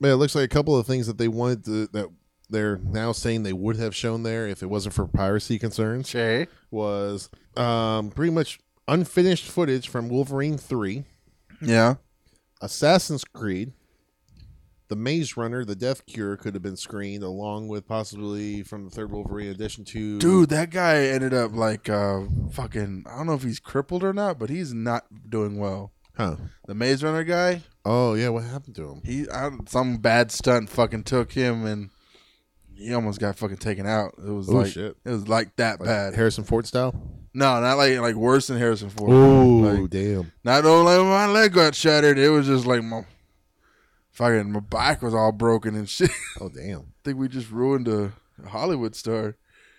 But 0.00 0.10
it 0.10 0.16
looks 0.16 0.34
like 0.34 0.44
a 0.44 0.48
couple 0.48 0.76
of 0.76 0.86
things 0.86 1.06
that 1.06 1.18
they 1.18 1.28
wanted 1.28 1.64
to 1.66 1.86
that 1.88 2.08
they're 2.50 2.78
now 2.78 3.12
saying 3.12 3.42
they 3.44 3.52
would 3.52 3.76
have 3.76 3.94
shown 3.94 4.22
there 4.24 4.48
if 4.48 4.62
it 4.62 4.66
wasn't 4.66 4.94
for 4.94 5.06
piracy 5.06 5.58
concerns 5.58 6.08
Shay. 6.08 6.48
was 6.72 7.30
um 7.56 8.10
pretty 8.10 8.32
much 8.32 8.58
unfinished 8.88 9.44
footage 9.46 9.88
from 9.88 10.08
Wolverine 10.08 10.58
three, 10.58 11.04
Yeah. 11.62 11.94
Assassin's 12.60 13.24
Creed, 13.24 13.72
The 14.88 14.96
Maze 14.96 15.36
Runner, 15.36 15.64
The 15.64 15.74
Death 15.74 16.04
Cure 16.06 16.36
could 16.36 16.54
have 16.54 16.62
been 16.62 16.76
screened 16.76 17.22
along 17.24 17.68
with 17.68 17.86
possibly 17.88 18.62
from 18.62 18.84
the 18.84 18.90
third 18.90 19.10
Wolverine 19.10 19.48
addition 19.48 19.84
to 19.86 20.18
Dude, 20.18 20.50
that 20.50 20.70
guy 20.70 21.04
ended 21.06 21.32
up 21.32 21.54
like 21.54 21.88
uh 21.88 22.20
fucking 22.52 23.06
I 23.10 23.16
don't 23.16 23.26
know 23.26 23.34
if 23.34 23.42
he's 23.42 23.60
crippled 23.60 24.04
or 24.04 24.12
not, 24.12 24.38
but 24.38 24.50
he's 24.50 24.74
not 24.74 25.04
doing 25.30 25.58
well. 25.58 25.92
Huh. 26.16 26.36
The 26.66 26.74
Maze 26.74 27.02
Runner 27.02 27.24
guy, 27.24 27.62
Oh 27.84 28.14
yeah, 28.14 28.28
what 28.28 28.44
happened 28.44 28.76
to 28.76 28.88
him? 28.90 29.00
he 29.04 29.26
I, 29.30 29.50
some 29.66 29.96
bad 29.98 30.30
stunt 30.30 30.68
fucking 30.68 31.04
took 31.04 31.32
him 31.32 31.64
and 31.66 31.90
he 32.76 32.92
almost 32.92 33.20
got 33.20 33.36
fucking 33.36 33.56
taken 33.58 33.86
out. 33.86 34.14
It 34.18 34.30
was 34.30 34.48
Oh, 34.50 34.52
like 34.56 34.72
shit. 34.72 34.96
it 35.04 35.10
was 35.10 35.28
like 35.28 35.56
that 35.56 35.80
Like 35.80 35.88
bad. 35.88 36.14
Harrison 36.14 36.44
Ford 36.44 36.66
style? 36.66 36.94
no, 37.32 37.60
not 37.60 37.78
like 37.78 37.98
like 38.00 38.14
worse 38.16 38.48
than 38.48 38.58
Harrison 38.58 38.90
Ford. 38.90 39.10
Oh 39.12 39.80
Like, 39.80 39.90
damn. 39.90 40.30
not 40.44 40.64
only 40.66 40.98
my 41.04 41.26
leg 41.26 41.52
got 41.54 41.74
shattered, 41.74 42.18
it 42.18 42.28
was 42.28 42.46
just 42.46 42.66
like 42.66 42.84
my 42.84 43.04
fucking 44.14 44.50
my 44.50 44.60
back 44.60 45.02
was 45.02 45.14
all 45.14 45.32
broken 45.32 45.74
and 45.74 45.88
shit. 45.88 46.10
Oh 46.40 46.48
damn. 46.48 46.80
I 46.80 46.84
think 47.04 47.18
we 47.18 47.28
just 47.28 47.50
ruined 47.50 47.86
a, 47.88 48.12
Hollywood 48.48 48.96
star. 48.96 49.36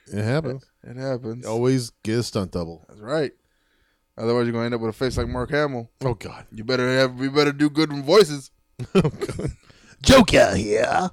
It 0.08 0.24
happens. 0.24 0.64
It 0.84 0.96
happens. 0.96 1.46
Always 1.46 1.90
get 2.04 2.20
a 2.20 2.24
stunt 2.24 2.52
double. 2.52 2.86
That's 2.88 3.02
right. 3.02 3.32
Otherwise, 4.18 4.46
you're 4.46 4.54
gonna 4.54 4.66
end 4.66 4.74
up 4.76 4.80
with 4.80 4.92
a 4.92 4.94
face 4.94 5.18
like 5.18 5.28
Mark 5.28 5.50
Hamill. 5.52 5.92
Oh 6.04 6.14
god. 6.14 6.46
You 6.52 6.64
better 6.64 6.88
have. 6.88 7.16
We 7.16 7.28
better 7.28 7.52
do 7.52 7.70
good 7.70 7.92
voices. 7.92 8.52
Joker 10.02 10.56
here. 10.56 11.10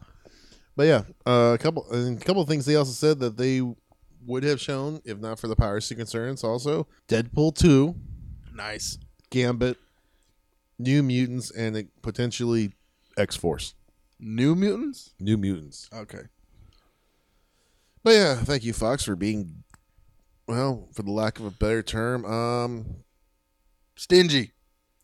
But 0.77 0.87
yeah, 0.87 1.03
uh, 1.27 1.53
a 1.55 1.59
couple 1.59 1.91
and 1.91 2.21
a 2.21 2.25
couple 2.25 2.43
of 2.43 2.49
things 2.49 2.65
they 2.65 2.77
also 2.77 2.93
said 2.93 3.19
that 3.21 3.37
they 3.37 3.63
would 4.25 4.45
have 4.45 4.61
shown 4.61 5.01
if 5.05 5.19
not 5.19 5.39
for 5.41 5.49
the 5.49 5.57
piracy 5.57 5.95
concerns. 5.95 6.45
Also, 6.45 6.87
Deadpool 7.09 7.57
two, 7.57 7.97
Nice. 8.55 8.99
Gambit, 9.31 9.79
New 10.79 11.03
Mutants, 11.03 11.51
and 11.51 11.89
potentially 12.03 12.75
X 13.17 13.37
Force. 13.37 13.75
New 14.19 14.55
Mutants. 14.55 15.15
New 15.19 15.37
Mutants. 15.37 15.89
Okay. 15.93 16.23
But 18.05 18.11
yeah, 18.15 18.35
thank 18.37 18.65
you, 18.65 18.73
Fox, 18.73 19.05
for 19.05 19.17
being 19.17 19.63
well, 20.47 20.89
for 20.93 21.03
the 21.03 21.11
lack 21.13 21.39
of 21.39 21.47
a 21.47 21.51
better 21.51 21.83
term. 21.83 22.25
Um, 22.25 22.97
Stingy. 23.97 24.53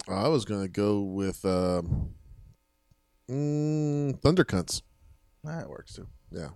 I 0.08 0.28
was 0.28 0.44
gonna 0.44 0.68
go 0.68 1.02
with 1.02 1.44
um, 1.44 2.14
mm, 3.30 4.18
Thundercunts. 4.20 4.82
That 5.44 5.68
works 5.68 5.94
too. 5.94 6.08
Yeah, 6.30 6.48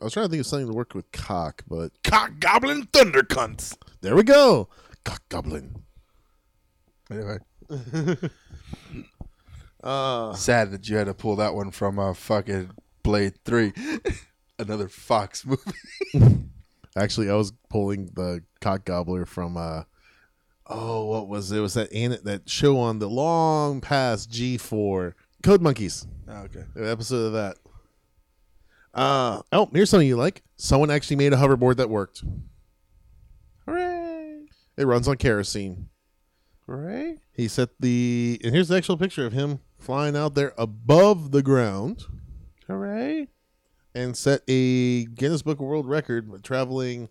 I 0.00 0.04
was 0.04 0.12
trying 0.12 0.26
to 0.26 0.30
think 0.30 0.40
of 0.40 0.46
something 0.46 0.68
to 0.68 0.74
work 0.74 0.94
with 0.94 1.10
cock, 1.12 1.62
but 1.66 1.90
Cock 2.04 2.32
Goblin 2.38 2.86
Thunder 2.92 3.22
Cunts. 3.22 3.76
there 4.02 4.14
we 4.14 4.22
go. 4.22 4.68
Cock 5.04 5.22
Goblin. 5.28 5.82
Anyway, 7.10 7.38
Uh, 9.82 10.32
sad 10.34 10.70
that 10.72 10.88
you 10.88 10.96
had 10.96 11.06
to 11.06 11.14
pull 11.14 11.36
that 11.36 11.54
one 11.54 11.70
from 11.70 11.98
uh, 11.98 12.12
fucking 12.14 12.70
Blade 13.02 13.34
Three, 13.44 13.72
another 14.58 14.88
Fox 14.88 15.46
movie. 16.14 16.44
actually, 16.96 17.30
I 17.30 17.34
was 17.34 17.52
pulling 17.70 18.06
the 18.14 18.42
cock 18.60 18.84
gobbler 18.84 19.24
from 19.24 19.56
uh, 19.56 19.84
oh, 20.66 21.04
what 21.04 21.28
was 21.28 21.52
it? 21.52 21.58
it 21.58 21.60
was 21.60 21.74
that 21.74 21.92
an- 21.92 22.18
that 22.24 22.48
show 22.50 22.78
on 22.78 22.98
the 22.98 23.08
long 23.08 23.80
past 23.80 24.30
G 24.30 24.56
four 24.58 25.14
Code 25.42 25.62
Monkeys? 25.62 26.06
okay. 26.28 26.64
An 26.74 26.86
episode 26.88 27.26
of 27.26 27.32
that. 27.34 27.56
Uh 28.92 29.42
oh, 29.52 29.68
here's 29.72 29.90
something 29.90 30.08
you 30.08 30.16
like. 30.16 30.42
Someone 30.56 30.90
actually 30.90 31.16
made 31.16 31.32
a 31.32 31.36
hoverboard 31.36 31.76
that 31.76 31.88
worked. 31.88 32.24
Hooray! 33.66 34.46
It 34.76 34.86
runs 34.86 35.06
on 35.06 35.16
kerosene. 35.18 35.88
Hooray! 36.66 37.18
He 37.32 37.46
set 37.46 37.68
the 37.78 38.40
and 38.42 38.52
here's 38.52 38.68
the 38.68 38.76
actual 38.76 38.96
picture 38.96 39.24
of 39.24 39.32
him 39.32 39.60
flying 39.78 40.16
out 40.16 40.34
there 40.34 40.52
above 40.58 41.30
the 41.30 41.42
ground 41.42 42.04
Hooray! 42.66 43.28
and 43.94 44.16
set 44.16 44.42
a 44.48 45.04
Guinness 45.06 45.42
Book 45.42 45.58
of 45.60 45.66
World 45.66 45.86
Record 45.88 46.30
by 46.30 46.38
traveling 46.38 47.08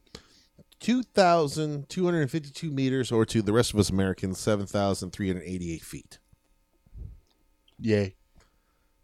2,252 0.79 2.69
meters, 2.71 3.11
or 3.11 3.25
to 3.25 3.41
the 3.41 3.51
rest 3.53 3.73
of 3.73 3.79
us 3.79 3.89
Americans, 3.89 4.37
7,388 4.39 5.81
feet. 5.81 6.19
Yay! 7.79 8.15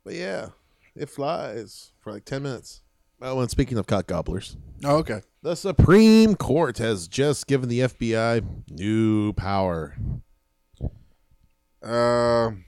But 0.04 0.14
yeah, 0.14 0.50
it 0.96 1.10
flies 1.10 1.92
for 2.00 2.12
like 2.14 2.26
10 2.26 2.44
minutes. 2.44 2.82
Oh, 3.22 3.40
and 3.40 3.50
speaking 3.50 3.78
of 3.78 3.88
cock 3.88 4.06
gobblers, 4.08 4.58
Oh, 4.84 4.98
okay. 4.98 5.22
the 5.42 5.56
Supreme 5.56 6.36
Court 6.36 6.78
has 6.80 7.08
just 7.08 7.48
given 7.48 7.70
the 7.70 7.80
FBI 7.82 8.44
new 8.70 9.32
power. 9.34 9.96
Um, 11.82 12.66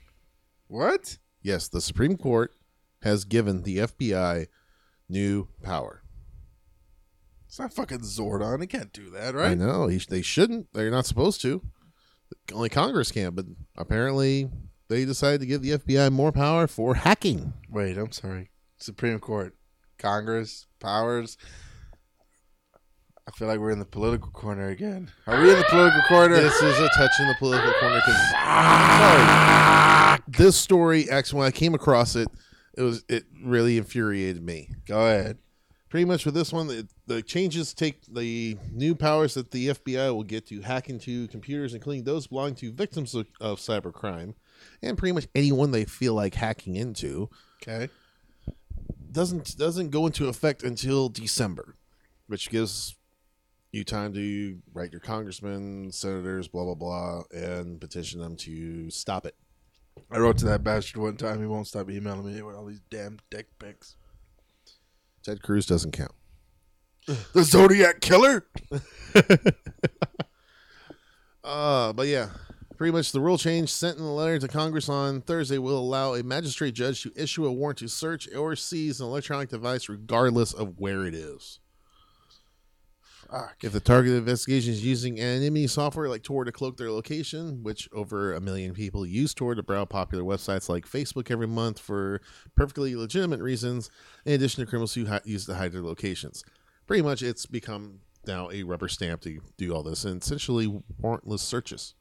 what? 0.68 1.18
Yes, 1.42 1.68
the 1.68 1.80
Supreme 1.80 2.16
Court 2.16 2.52
has 3.02 3.24
given 3.24 3.62
the 3.62 3.78
FBI 3.78 4.46
new 5.08 5.48
power. 5.62 6.02
It's 7.46 7.58
not 7.58 7.72
fucking 7.72 8.00
Zordon. 8.00 8.62
It 8.62 8.66
can't 8.66 8.92
do 8.92 9.08
that, 9.10 9.34
right? 9.34 9.52
I 9.52 9.54
know 9.54 9.86
he, 9.86 9.98
they 9.98 10.22
shouldn't. 10.22 10.66
They're 10.72 10.90
not 10.90 11.06
supposed 11.06 11.40
to. 11.42 11.62
Only 12.52 12.68
Congress 12.68 13.12
can. 13.12 13.34
But 13.34 13.46
apparently, 13.76 14.50
they 14.88 15.04
decided 15.04 15.40
to 15.40 15.46
give 15.46 15.62
the 15.62 15.78
FBI 15.78 16.10
more 16.12 16.32
power 16.32 16.66
for 16.66 16.94
hacking. 16.96 17.52
Wait, 17.70 17.96
I'm 17.96 18.10
sorry. 18.12 18.50
Supreme 18.78 19.20
Court, 19.20 19.54
Congress, 19.98 20.66
powers. 20.80 21.38
I 23.28 23.32
feel 23.32 23.48
like 23.48 23.58
we're 23.58 23.70
in 23.70 23.78
the 23.78 23.84
political 23.84 24.30
corner 24.30 24.68
again. 24.68 25.10
Are 25.26 25.40
we 25.40 25.50
in 25.50 25.56
the 25.58 25.64
political 25.70 26.02
corner? 26.08 26.36
This 26.36 26.54
is 26.60 26.78
a 26.78 26.88
touch 26.96 27.10
in 27.20 27.26
the 27.28 27.34
political 27.38 27.72
corner. 27.80 28.00
'cause- 28.00 28.14
ah! 28.34 28.98
sorry, 29.00 30.05
this 30.28 30.56
story 30.56 31.08
actually, 31.10 31.38
when 31.40 31.48
I 31.48 31.52
came 31.52 31.74
across 31.74 32.16
it, 32.16 32.28
it 32.76 32.82
was 32.82 33.04
it 33.08 33.24
really 33.42 33.78
infuriated 33.78 34.42
me. 34.42 34.70
Go 34.86 34.98
ahead. 34.98 35.38
Pretty 35.88 36.04
much 36.04 36.26
with 36.26 36.34
this 36.34 36.52
one, 36.52 36.66
the, 36.66 36.88
the 37.06 37.22
changes 37.22 37.72
take 37.72 38.02
the 38.12 38.58
new 38.72 38.94
powers 38.94 39.34
that 39.34 39.52
the 39.52 39.68
FBI 39.68 40.12
will 40.12 40.24
get 40.24 40.46
to 40.48 40.60
hack 40.60 40.90
into 40.90 41.28
computers, 41.28 41.74
including 41.74 42.04
those 42.04 42.26
belonging 42.26 42.56
to 42.56 42.72
victims 42.72 43.14
of, 43.14 43.26
of 43.40 43.58
cybercrime, 43.58 44.34
and 44.82 44.98
pretty 44.98 45.12
much 45.12 45.28
anyone 45.34 45.70
they 45.70 45.84
feel 45.84 46.12
like 46.12 46.34
hacking 46.34 46.74
into. 46.74 47.30
Okay. 47.62 47.88
doesn't 49.12 49.56
doesn't 49.56 49.90
go 49.90 50.06
into 50.06 50.28
effect 50.28 50.62
until 50.62 51.08
December, 51.08 51.76
which 52.26 52.50
gives 52.50 52.96
you 53.72 53.84
time 53.84 54.12
to 54.14 54.58
write 54.74 54.90
your 54.92 55.00
congressmen, 55.00 55.92
senators, 55.92 56.48
blah 56.48 56.64
blah 56.64 56.74
blah, 56.74 57.22
and 57.30 57.80
petition 57.80 58.20
them 58.20 58.36
to 58.36 58.90
stop 58.90 59.24
it. 59.24 59.36
I 60.10 60.18
wrote 60.18 60.38
to 60.38 60.46
that 60.46 60.62
bastard 60.64 60.98
one 60.98 61.16
time. 61.16 61.40
He 61.40 61.46
won't 61.46 61.66
stop 61.66 61.90
emailing 61.90 62.34
me 62.34 62.42
with 62.42 62.54
all 62.56 62.66
these 62.66 62.80
damn 62.90 63.18
dick 63.30 63.46
pics. 63.58 63.96
Ted 65.22 65.42
Cruz 65.42 65.66
doesn't 65.66 65.92
count. 65.92 66.12
The 67.32 67.44
Zodiac 67.44 68.00
Killer? 68.00 68.46
Uh, 71.48 71.92
but 71.92 72.08
yeah, 72.08 72.30
Pretty 72.76 72.92
much 72.92 73.12
the 73.12 73.20
rule 73.20 73.38
change 73.38 73.72
sent 73.72 73.96
in 73.96 74.04
the 74.04 74.10
letter 74.10 74.38
to 74.38 74.48
Congress 74.48 74.90
on 74.90 75.22
Thursday 75.22 75.56
will 75.56 75.78
allow 75.78 76.12
a 76.12 76.22
magistrate 76.22 76.74
judge 76.74 77.02
to 77.02 77.12
issue 77.16 77.46
a 77.46 77.52
warrant 77.52 77.78
to 77.78 77.88
search 77.88 78.28
or 78.34 78.54
seize 78.54 79.00
an 79.00 79.06
electronic 79.06 79.48
device 79.48 79.88
regardless 79.88 80.52
of 80.52 80.78
where 80.78 81.06
it 81.06 81.14
is. 81.14 81.58
If 83.62 83.72
the 83.72 83.80
targeted 83.80 84.18
investigation 84.18 84.72
is 84.72 84.84
using 84.84 85.20
anonymity 85.20 85.66
software 85.66 86.08
like 86.08 86.22
Tor 86.22 86.44
to 86.44 86.52
cloak 86.52 86.76
their 86.76 86.90
location, 86.90 87.62
which 87.62 87.88
over 87.92 88.34
a 88.34 88.40
million 88.40 88.72
people 88.74 89.04
use 89.04 89.34
Tor 89.34 89.54
to 89.54 89.62
browse 89.62 89.88
popular 89.88 90.24
websites 90.24 90.68
like 90.68 90.88
Facebook 90.88 91.30
every 91.30 91.46
month 91.46 91.78
for 91.78 92.20
perfectly 92.54 92.94
legitimate 92.94 93.40
reasons, 93.40 93.90
in 94.24 94.34
addition 94.34 94.64
to 94.64 94.68
criminals 94.68 94.94
who 94.94 95.06
hi- 95.06 95.20
use 95.24 95.46
to 95.46 95.54
hide 95.54 95.72
their 95.72 95.82
locations. 95.82 96.44
Pretty 96.86 97.02
much, 97.02 97.22
it's 97.22 97.46
become 97.46 98.00
now 98.26 98.50
a 98.50 98.62
rubber 98.62 98.88
stamp 98.88 99.22
to 99.22 99.40
do 99.56 99.74
all 99.74 99.82
this 99.82 100.04
and 100.04 100.22
essentially 100.22 100.82
warrantless 101.02 101.40
searches. 101.40 101.94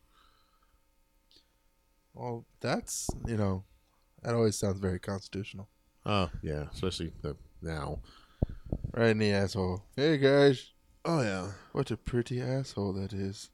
Well, 2.13 2.45
that's 2.61 3.09
you 3.27 3.35
know, 3.37 3.63
that 4.23 4.33
always 4.35 4.57
sounds 4.57 4.79
very 4.79 4.99
constitutional. 4.99 5.69
Oh 6.05 6.29
yeah, 6.41 6.65
especially 6.73 7.11
the 7.21 7.35
now. 7.61 7.99
Right 8.93 9.09
in 9.09 9.17
the 9.17 9.31
asshole. 9.31 9.83
Hey 9.95 10.17
guys, 10.17 10.71
Oh 11.05 11.21
yeah. 11.21 11.51
what 11.71 11.91
a 11.91 11.97
pretty 11.97 12.41
asshole 12.41 12.93
that 12.93 13.13
is. 13.13 13.49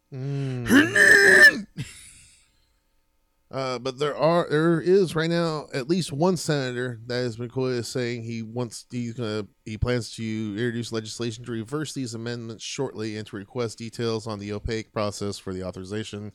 Uh, 3.52 3.78
but 3.78 4.00
there 4.00 4.16
are 4.16 4.48
there 4.50 4.80
is 4.80 5.14
right 5.14 5.30
now 5.30 5.68
at 5.74 5.90
least 5.90 6.14
one 6.14 6.38
senator 6.38 7.02
that 7.06 7.16
has 7.16 7.36
been 7.36 7.50
quoted 7.50 7.80
as 7.80 7.88
saying 7.90 8.24
he 8.24 8.42
wants 8.42 8.86
he's 8.90 9.14
gonna 9.16 9.46
he 9.66 9.78
plans 9.78 10.16
to 10.16 10.24
introduce 10.24 10.94
legislation 10.94 11.44
to 11.44 11.52
reverse 11.52 11.92
these 11.92 12.14
amendments 12.14 12.64
shortly 12.64 13.18
and 13.18 13.28
to 13.28 13.36
request 13.36 13.78
details 13.78 14.26
on 14.26 14.40
the 14.40 14.54
opaque 14.54 14.94
process 14.94 15.38
for 15.38 15.52
the 15.54 15.64
authorization. 15.64 16.32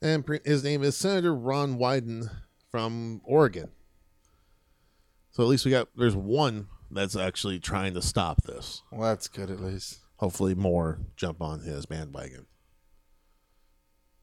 And 0.00 0.26
pre- 0.26 0.40
his 0.44 0.64
name 0.64 0.82
is 0.82 0.96
Senator 0.96 1.32
Ron 1.32 1.78
Wyden 1.78 2.28
from 2.72 3.20
Oregon. 3.24 3.70
So 5.30 5.44
at 5.44 5.48
least 5.48 5.64
we 5.64 5.70
got 5.70 5.90
there's 5.94 6.16
one 6.16 6.66
that's 6.90 7.14
actually 7.14 7.60
trying 7.60 7.94
to 7.94 8.02
stop 8.02 8.42
this. 8.42 8.82
Well, 8.90 9.08
that's 9.10 9.28
good 9.28 9.48
at 9.48 9.60
least. 9.60 10.00
Hopefully 10.22 10.54
more 10.54 11.00
jump 11.16 11.42
on 11.42 11.62
his 11.62 11.84
bandwagon. 11.84 12.46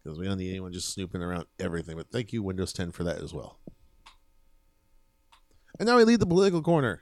Because 0.02 0.18
we 0.18 0.26
don't 0.26 0.38
need 0.38 0.52
anyone 0.52 0.72
just 0.72 0.94
snooping 0.94 1.22
around 1.22 1.46
everything. 1.60 1.98
But 1.98 2.10
thank 2.10 2.32
you, 2.32 2.42
Windows 2.42 2.72
10, 2.72 2.94
for 2.94 3.04
that 3.04 3.18
as 3.18 3.34
well. 3.34 3.60
And 5.78 5.90
now 5.90 5.98
we 5.98 6.06
leave 6.06 6.20
the 6.20 6.26
political 6.26 6.62
corner. 6.62 7.02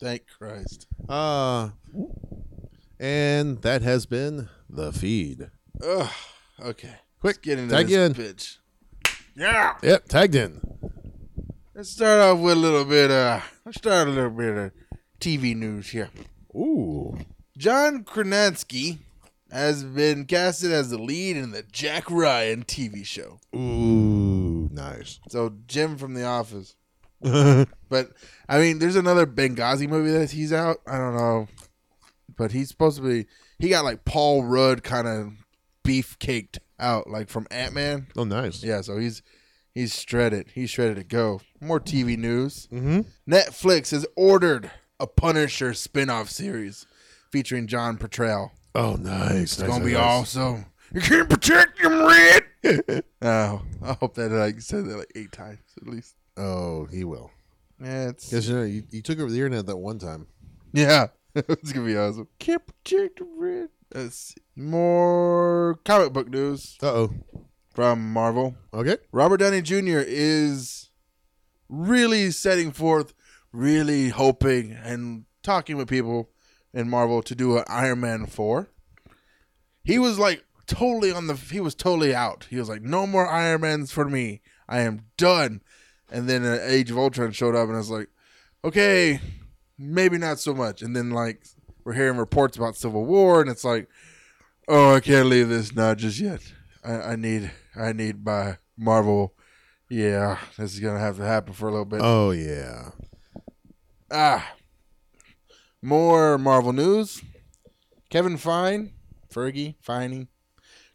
Thank 0.00 0.22
Christ. 0.38 0.86
Uh, 1.06 1.72
and 2.98 3.60
that 3.60 3.82
has 3.82 4.06
been 4.06 4.48
the 4.70 4.90
feed. 4.90 5.50
Ugh. 5.86 6.10
Okay. 6.62 6.94
Quick, 7.20 7.42
get 7.42 7.58
into 7.58 7.74
tag 7.74 7.88
this 7.88 7.94
in. 7.94 8.14
bitch. 8.14 8.56
Yeah. 9.36 9.74
Yep, 9.82 10.08
tagged 10.08 10.34
in. 10.34 10.62
Let's 11.74 11.90
start 11.90 12.18
off 12.22 12.38
with 12.38 12.56
a 12.56 12.60
little 12.60 12.86
bit. 12.86 13.10
Uh, 13.10 13.40
let's 13.66 13.76
start 13.76 14.08
a 14.08 14.10
little 14.10 14.30
bit 14.30 14.56
of 14.56 14.72
TV 15.20 15.54
news 15.54 15.90
here. 15.90 16.08
Ooh. 16.56 17.18
John 17.60 18.04
Krasinski 18.04 19.00
has 19.52 19.84
been 19.84 20.24
casted 20.24 20.72
as 20.72 20.88
the 20.88 20.96
lead 20.96 21.36
in 21.36 21.50
the 21.50 21.62
Jack 21.62 22.10
Ryan 22.10 22.64
TV 22.64 23.04
show. 23.04 23.38
Ooh, 23.54 24.70
nice. 24.72 25.20
So 25.28 25.52
Jim 25.66 25.98
from 25.98 26.14
The 26.14 26.24
Office. 26.24 26.74
But 27.90 28.12
I 28.48 28.60
mean, 28.60 28.78
there's 28.78 28.96
another 28.96 29.26
Benghazi 29.26 29.86
movie 29.86 30.12
that 30.12 30.30
he's 30.30 30.54
out. 30.54 30.78
I 30.86 30.96
don't 30.96 31.16
know, 31.16 31.48
but 32.34 32.52
he's 32.52 32.68
supposed 32.70 32.96
to 32.96 33.02
be. 33.02 33.26
He 33.58 33.68
got 33.68 33.84
like 33.84 34.06
Paul 34.06 34.44
Rudd 34.44 34.82
kind 34.82 35.06
of 35.06 35.32
beef 35.84 36.18
caked 36.18 36.60
out, 36.78 37.10
like 37.10 37.28
from 37.28 37.46
Ant 37.50 37.74
Man. 37.74 38.06
oh, 38.16 38.24
nice. 38.24 38.62
Yeah, 38.62 38.80
so 38.80 38.96
he's 38.96 39.22
he's 39.74 40.00
shredded. 40.00 40.52
He's 40.54 40.70
shredded 40.70 40.96
to 40.96 41.04
go. 41.04 41.40
More 41.60 41.80
TV 41.80 42.16
news. 42.16 42.68
Mm-hmm. 42.72 43.00
Netflix 43.28 43.90
has 43.90 44.06
ordered 44.16 44.70
a 45.00 45.06
Punisher 45.08 45.74
spin-off 45.74 46.30
series 46.30 46.86
featuring 47.30 47.66
John 47.66 47.96
Petrell. 47.98 48.50
Oh, 48.74 48.96
nice. 48.96 49.58
It's 49.58 49.62
gonna 49.62 49.84
be 49.84 49.94
awesome. 49.96 50.66
You 50.92 51.00
can't 51.00 51.28
protect 51.30 51.78
him, 51.80 52.04
Red. 52.04 52.42
oh, 53.22 53.62
I 53.82 53.92
hope 54.00 54.14
that 54.14 54.32
I 54.32 54.58
said 54.58 54.86
that 54.86 54.96
like 54.98 55.12
eight 55.14 55.32
times 55.32 55.60
at 55.80 55.86
least. 55.88 56.14
Oh, 56.36 56.86
he 56.86 57.04
will. 57.04 57.30
Yeah, 57.80 58.08
it's 58.08 58.28
Because 58.28 58.48
you 58.48 58.56
know, 58.56 58.62
you, 58.62 58.82
you 58.90 59.02
took 59.02 59.18
over 59.18 59.30
the 59.30 59.36
internet 59.38 59.66
that 59.66 59.76
one 59.76 59.98
time. 59.98 60.26
yeah, 60.72 61.08
it's 61.34 61.72
gonna 61.72 61.86
be 61.86 61.96
awesome. 61.96 62.28
Can't 62.38 62.62
protect 62.66 63.20
him, 63.20 63.28
Red. 63.38 63.68
Let's 63.94 64.16
see. 64.16 64.34
more 64.56 65.78
comic 65.84 66.12
book 66.12 66.28
news 66.28 66.76
Uh 66.82 66.86
oh. 66.92 67.14
from 67.74 68.12
Marvel. 68.12 68.54
Okay. 68.74 68.98
Robert 69.12 69.38
Downey 69.38 69.62
Jr. 69.62 70.00
is 70.06 70.90
really 71.68 72.30
setting 72.30 72.70
forth, 72.72 73.14
really 73.52 74.10
hoping 74.10 74.72
and 74.72 75.24
talking 75.42 75.76
with 75.76 75.88
people 75.88 76.30
in 76.72 76.88
Marvel 76.88 77.22
to 77.22 77.34
do 77.34 77.58
an 77.58 77.64
Iron 77.68 78.00
Man 78.00 78.26
4. 78.26 78.68
He 79.82 79.98
was 79.98 80.18
like 80.18 80.44
totally 80.66 81.12
on 81.12 81.26
the 81.26 81.34
he 81.34 81.60
was 81.60 81.74
totally 81.74 82.14
out. 82.14 82.46
He 82.50 82.56
was 82.56 82.68
like 82.68 82.82
no 82.82 83.06
more 83.06 83.26
Iron 83.26 83.62
Mans 83.62 83.90
for 83.90 84.08
me. 84.08 84.40
I 84.68 84.80
am 84.80 85.06
done. 85.16 85.62
And 86.12 86.28
then 86.28 86.44
uh, 86.44 86.58
Age 86.62 86.90
of 86.90 86.98
Ultron 86.98 87.32
showed 87.32 87.54
up 87.54 87.66
and 87.68 87.74
I 87.74 87.78
was 87.78 87.90
like, 87.90 88.08
"Okay, 88.64 89.20
maybe 89.78 90.18
not 90.18 90.38
so 90.38 90.52
much." 90.54 90.82
And 90.82 90.94
then 90.94 91.10
like 91.10 91.44
we're 91.84 91.94
hearing 91.94 92.18
reports 92.18 92.56
about 92.56 92.76
Civil 92.76 93.04
War 93.04 93.40
and 93.40 93.50
it's 93.50 93.64
like, 93.64 93.88
"Oh, 94.68 94.94
I 94.94 95.00
can't 95.00 95.28
leave 95.28 95.48
this 95.48 95.74
not 95.74 95.98
just 95.98 96.18
yet. 96.18 96.40
I, 96.84 96.92
I 96.94 97.16
need 97.16 97.50
I 97.76 97.92
need 97.92 98.24
my 98.24 98.58
Marvel 98.76 99.34
yeah, 99.90 100.38
this 100.56 100.72
is 100.72 100.80
gonna 100.80 101.00
have 101.00 101.16
to 101.16 101.24
happen 101.24 101.52
for 101.52 101.68
a 101.68 101.72
little 101.72 101.84
bit. 101.84 102.00
Oh, 102.00 102.30
yeah. 102.30 102.90
Ah, 104.10 104.52
more 105.82 106.38
Marvel 106.38 106.72
news. 106.72 107.22
Kevin 108.10 108.36
Fine, 108.36 108.92
Fergie, 109.32 109.76
Finey, 109.86 110.28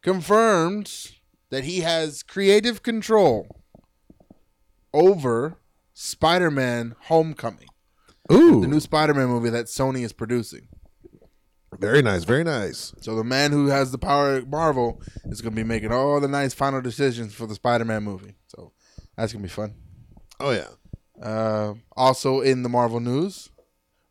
confirmed 0.01 1.11
that 1.49 1.63
he 1.63 1.79
has 1.79 2.23
creative 2.23 2.83
control 2.83 3.47
over 4.93 5.57
Spider-Man: 5.93 6.95
Homecoming, 7.03 7.69
Ooh. 8.31 8.61
the 8.61 8.67
new 8.67 8.79
Spider-Man 8.79 9.27
movie 9.27 9.49
that 9.49 9.67
Sony 9.67 10.03
is 10.03 10.11
producing. 10.13 10.67
very 11.79 12.01
nice. 12.01 12.23
Very 12.23 12.43
nice. 12.43 12.93
So 13.01 13.15
the 13.15 13.23
man 13.23 13.51
who 13.51 13.67
has 13.67 13.91
the 13.91 13.97
power 13.97 14.35
at 14.35 14.49
Marvel 14.49 15.01
is 15.25 15.41
going 15.41 15.53
to 15.53 15.55
be 15.55 15.67
making 15.67 15.91
all 15.91 16.19
the 16.19 16.27
nice 16.27 16.53
final 16.53 16.81
decisions 16.81 17.33
for 17.33 17.47
the 17.47 17.55
Spider-Man 17.55 18.03
movie. 18.03 18.35
So 18.47 18.73
that's 19.15 19.31
going 19.33 19.43
to 19.43 19.47
be 19.47 19.53
fun. 19.53 19.75
Oh, 20.39 20.51
yeah. 20.51 20.67
Uh, 21.21 21.75
also 21.95 22.41
in 22.41 22.63
the 22.63 22.69
Marvel 22.69 22.99
news, 22.99 23.49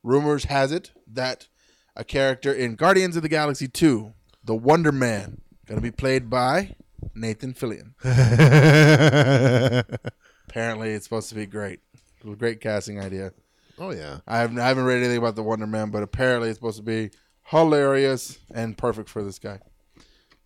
rumors 0.05 0.45
has 0.45 0.71
it 0.71 0.93
that 1.09 1.49
a 1.97 2.05
character 2.05 2.53
in 2.53 2.77
Guardians 2.77 3.17
of 3.17 3.23
the 3.23 3.29
Galaxy 3.29 3.67
2, 3.67 4.13
the 4.45 4.55
Wonder 4.55 4.93
Man, 4.93 5.41
going 5.67 5.81
to 5.81 5.83
be 5.83 5.91
played 5.91 6.31
by 6.31 6.77
Nathan 7.15 7.55
Fillion. 7.55 7.95
Apparently, 10.49 10.91
it's 10.91 11.05
supposed 11.05 11.31
to 11.31 11.35
be 11.35 11.47
great. 11.47 11.81
It 12.21 12.27
was 12.27 12.35
a 12.35 12.39
great 12.39 12.61
casting 12.61 13.01
idea. 13.01 13.33
oh, 13.79 13.91
yeah. 13.91 14.19
I 14.27 14.39
haven't, 14.39 14.61
I 14.61 14.69
haven't 14.69 14.85
read 14.85 14.99
anything 14.99 15.19
about 15.19 15.35
the 15.35 15.43
Wonder 15.43 15.67
Man, 15.67 15.91
but 15.91 16.03
apparently 16.03 16.51
it's 16.51 16.59
supposed 16.59 16.77
to 16.77 16.83
be 16.83 17.11
hilarious 17.45 18.39
and 18.53 18.77
perfect 18.77 19.09
for 19.09 19.25
this 19.25 19.39
guy. 19.39 19.59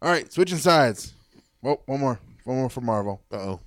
All 0.01 0.11
right, 0.11 0.33
switching 0.33 0.59
sides. 0.59 1.15
Well, 1.61 1.83
one 1.87 2.01
more. 2.01 2.21
One 2.45 2.59
more 2.59 2.71
for 2.71 2.81
Marvel. 2.81 3.21
Uh 3.33 3.37
oh. 3.37 3.61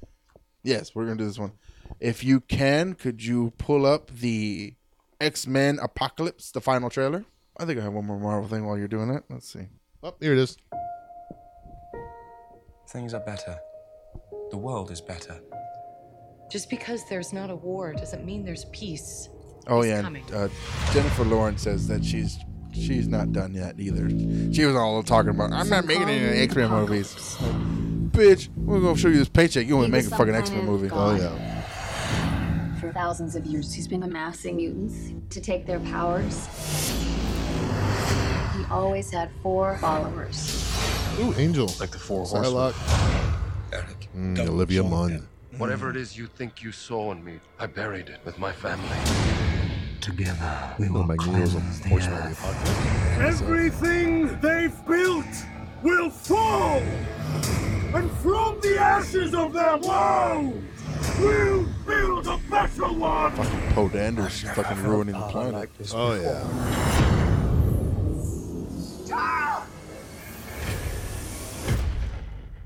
Yes, 0.64 0.96
we're 0.96 1.04
gonna 1.04 1.18
do 1.18 1.26
this 1.26 1.38
one. 1.38 1.52
If 2.00 2.24
you 2.24 2.40
can, 2.40 2.94
could 2.94 3.24
you 3.24 3.52
pull 3.58 3.86
up 3.86 4.10
the 4.10 4.76
X 5.22 5.46
Men 5.48 5.80
Apocalypse, 5.82 6.52
the 6.52 6.62
final 6.62 6.90
trailer? 6.90 7.24
I 7.58 7.66
think 7.66 7.80
I 7.80 7.84
have 7.84 7.94
one 7.94 8.06
more 8.06 8.20
Marvel 8.20 8.50
thing 8.50 8.66
while 8.66 8.78
you're 8.78 8.88
doing 8.88 9.08
that. 9.14 9.24
Let's 9.30 9.52
see. 9.52 9.68
Oh, 10.04 10.16
here 10.20 10.34
it 10.34 10.40
is. 10.40 10.58
Things 12.90 13.14
are 13.14 13.20
better. 13.22 13.58
The 14.50 14.58
world 14.58 14.92
is 14.92 15.00
better. 15.00 15.40
Just 16.52 16.70
because 16.70 17.08
there's 17.08 17.32
not 17.32 17.50
a 17.50 17.56
war 17.56 17.94
doesn't 17.94 18.26
mean 18.26 18.44
there's 18.44 18.66
peace. 18.74 19.30
Oh 19.68 19.82
It's 19.82 19.90
yeah, 19.90 20.02
coming. 20.02 20.26
uh, 20.34 20.50
Jennifer 20.92 21.24
Lawrence 21.24 21.62
says 21.62 21.88
that 21.88 22.04
she's 22.04 22.40
she's 22.74 23.08
not 23.08 23.32
done 23.32 23.54
yet 23.54 23.76
either. 23.80 24.10
She 24.52 24.66
was 24.66 24.76
all 24.76 25.04
talking 25.04 25.30
about 25.30 25.54
I'm 25.54 25.70
not 25.70 25.86
making 25.86 26.10
any 26.10 26.40
X 26.40 26.56
Men 26.56 26.70
movies. 26.72 27.14
Bitch, 28.12 28.50
we're 28.58 28.82
gonna 28.82 28.98
show 28.98 29.08
you 29.08 29.20
this 29.20 29.30
paycheck. 29.30 29.68
You 29.68 29.78
want 29.78 29.86
to 29.86 29.92
make 29.92 30.06
a 30.08 30.10
fucking 30.10 30.36
X 30.36 30.50
Men 30.50 30.66
movie? 30.66 30.88
god. 30.90 31.20
Oh, 31.22 31.24
yeah. 31.24 31.61
For 32.92 32.96
thousands 32.96 33.38
of 33.38 33.46
years, 33.46 33.74
he's 33.74 33.88
been 33.88 34.04
amassing 34.04 34.58
mutants 34.58 35.14
to 35.34 35.40
take 35.40 35.66
their 35.66 35.80
powers. 35.80 36.46
He 38.58 38.66
always 38.70 39.10
had 39.10 39.30
four 39.42 39.78
followers. 39.78 40.70
Ooh, 41.22 41.34
Angel. 41.38 41.68
Like 41.80 41.92
the 41.92 41.98
four 42.00 42.26
horsemen. 42.26 42.44
Psylocke. 42.44 42.76
Eric, 43.72 44.10
Mm, 44.14 44.36
don't 44.36 44.50
Olivia 44.50 44.84
Munn. 44.84 45.10
them. 45.14 45.28
Whatever 45.58 45.90
it 45.90 45.96
is 45.96 46.18
you 46.18 46.28
think 46.28 46.62
you 46.64 46.74
saw 46.74 47.14
in 47.14 47.24
me, 47.24 47.40
I 47.58 47.68
buried 47.68 48.10
it 48.10 48.20
with 48.26 48.38
my 48.38 48.52
family. 48.52 48.90
Together, 50.02 50.76
we 50.78 50.90
will 50.90 51.06
Magneto's 51.06 51.56
a 51.56 51.60
cleanse 51.60 51.80
the 51.80 51.88
horseman 51.88 52.18
of 52.18 52.24
the 52.42 52.46
earth. 52.46 53.42
Everything 53.42 54.38
they've 54.42 54.86
built 54.86 55.46
will 55.82 56.10
fall. 56.10 56.82
and 57.96 58.12
from 58.18 58.60
the 58.60 58.78
ashes 58.78 59.34
of 59.34 59.54
their 59.54 59.78
woe, 59.78 60.54
we'll 61.20 61.66
build 61.86 62.28
a 62.28 62.38
better 62.50 62.88
one. 62.92 63.32
Fucking 63.34 63.74
Poe 63.74 63.90
Dander's 63.90 64.42
fucking 64.42 64.84
ruining 64.84 65.16
the 65.16 65.28
planet. 65.28 65.70
Oh 65.94 66.14
yeah. 66.16 66.48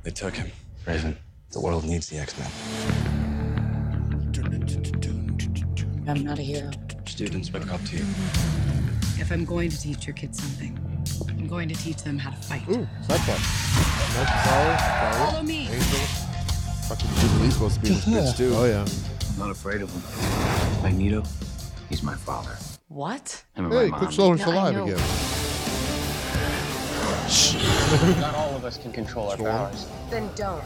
They 0.03 0.11
took 0.11 0.35
him. 0.35 0.51
Raven, 0.85 1.17
the 1.51 1.59
world 1.59 1.83
needs 1.83 2.07
the 2.07 2.17
X-Men. 2.17 2.51
I'm 6.07 6.23
not 6.23 6.37
a 6.37 6.43
hero. 6.43 6.69
Students 7.05 7.51
look 7.51 7.71
up 7.71 7.83
to 7.85 7.97
you. 7.97 8.05
If 9.17 9.31
I'm 9.31 9.45
going 9.45 9.71
to 9.71 9.81
teach 9.81 10.05
your 10.05 10.13
kids 10.13 10.39
something, 10.39 10.77
I'm 11.29 11.47
going 11.47 11.67
to 11.69 11.75
teach 11.75 12.03
them 12.03 12.19
how 12.19 12.29
to 12.29 12.37
fight. 12.37 12.67
Ooh, 12.69 12.87
Cyclops. 13.01 13.41
Nightcrawler. 14.13 15.15
Follow 15.17 15.41
me. 15.41 15.69
Angel. 15.69 16.24
Fucking 16.87 17.09
Jubilee's 17.15 17.53
supposed 17.53 17.75
to 17.75 17.81
be 17.81 17.87
in 17.87 17.93
this 17.95 18.05
bitch 18.05 18.37
too. 18.41 18.51
Oh 18.55 18.65
yeah. 18.65 18.85
I'm 19.33 19.39
not 19.39 19.49
afraid 19.51 19.81
of 19.81 19.89
him. 19.91 20.83
Magneto, 20.83 21.23
he's 21.89 22.03
my 22.03 22.13
father. 22.15 22.55
What? 22.89 23.43
Him 23.55 23.65
and 23.65 23.73
Hey, 23.73 23.83
my 23.85 23.89
mom. 23.89 23.99
Quicksilver's 23.99 24.39
No, 24.41 24.51
I 24.51 24.53
alive 24.53 24.73
know. 24.75 24.83
again. 24.85 24.97
Not 28.21 28.35
all 28.35 28.55
of 28.55 28.63
us 28.65 28.77
can 28.77 28.91
control 28.91 29.31
our 29.31 29.37
powers. 29.37 29.87
Then 30.11 30.29
don't. 30.35 30.63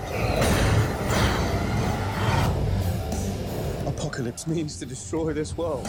Apocalypse 3.88 4.46
means 4.46 4.78
to 4.80 4.86
destroy 4.86 5.32
this 5.34 5.58
world. 5.58 5.86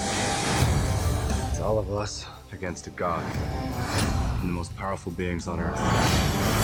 It's 1.50 1.60
all 1.60 1.78
of 1.78 1.92
us 1.92 2.24
against 2.52 2.86
a 2.86 2.90
god. 2.90 3.24
And 4.40 4.48
the 4.48 4.52
most 4.52 4.74
powerful 4.76 5.10
beings 5.12 5.48
on 5.48 5.58
earth. 5.60 6.59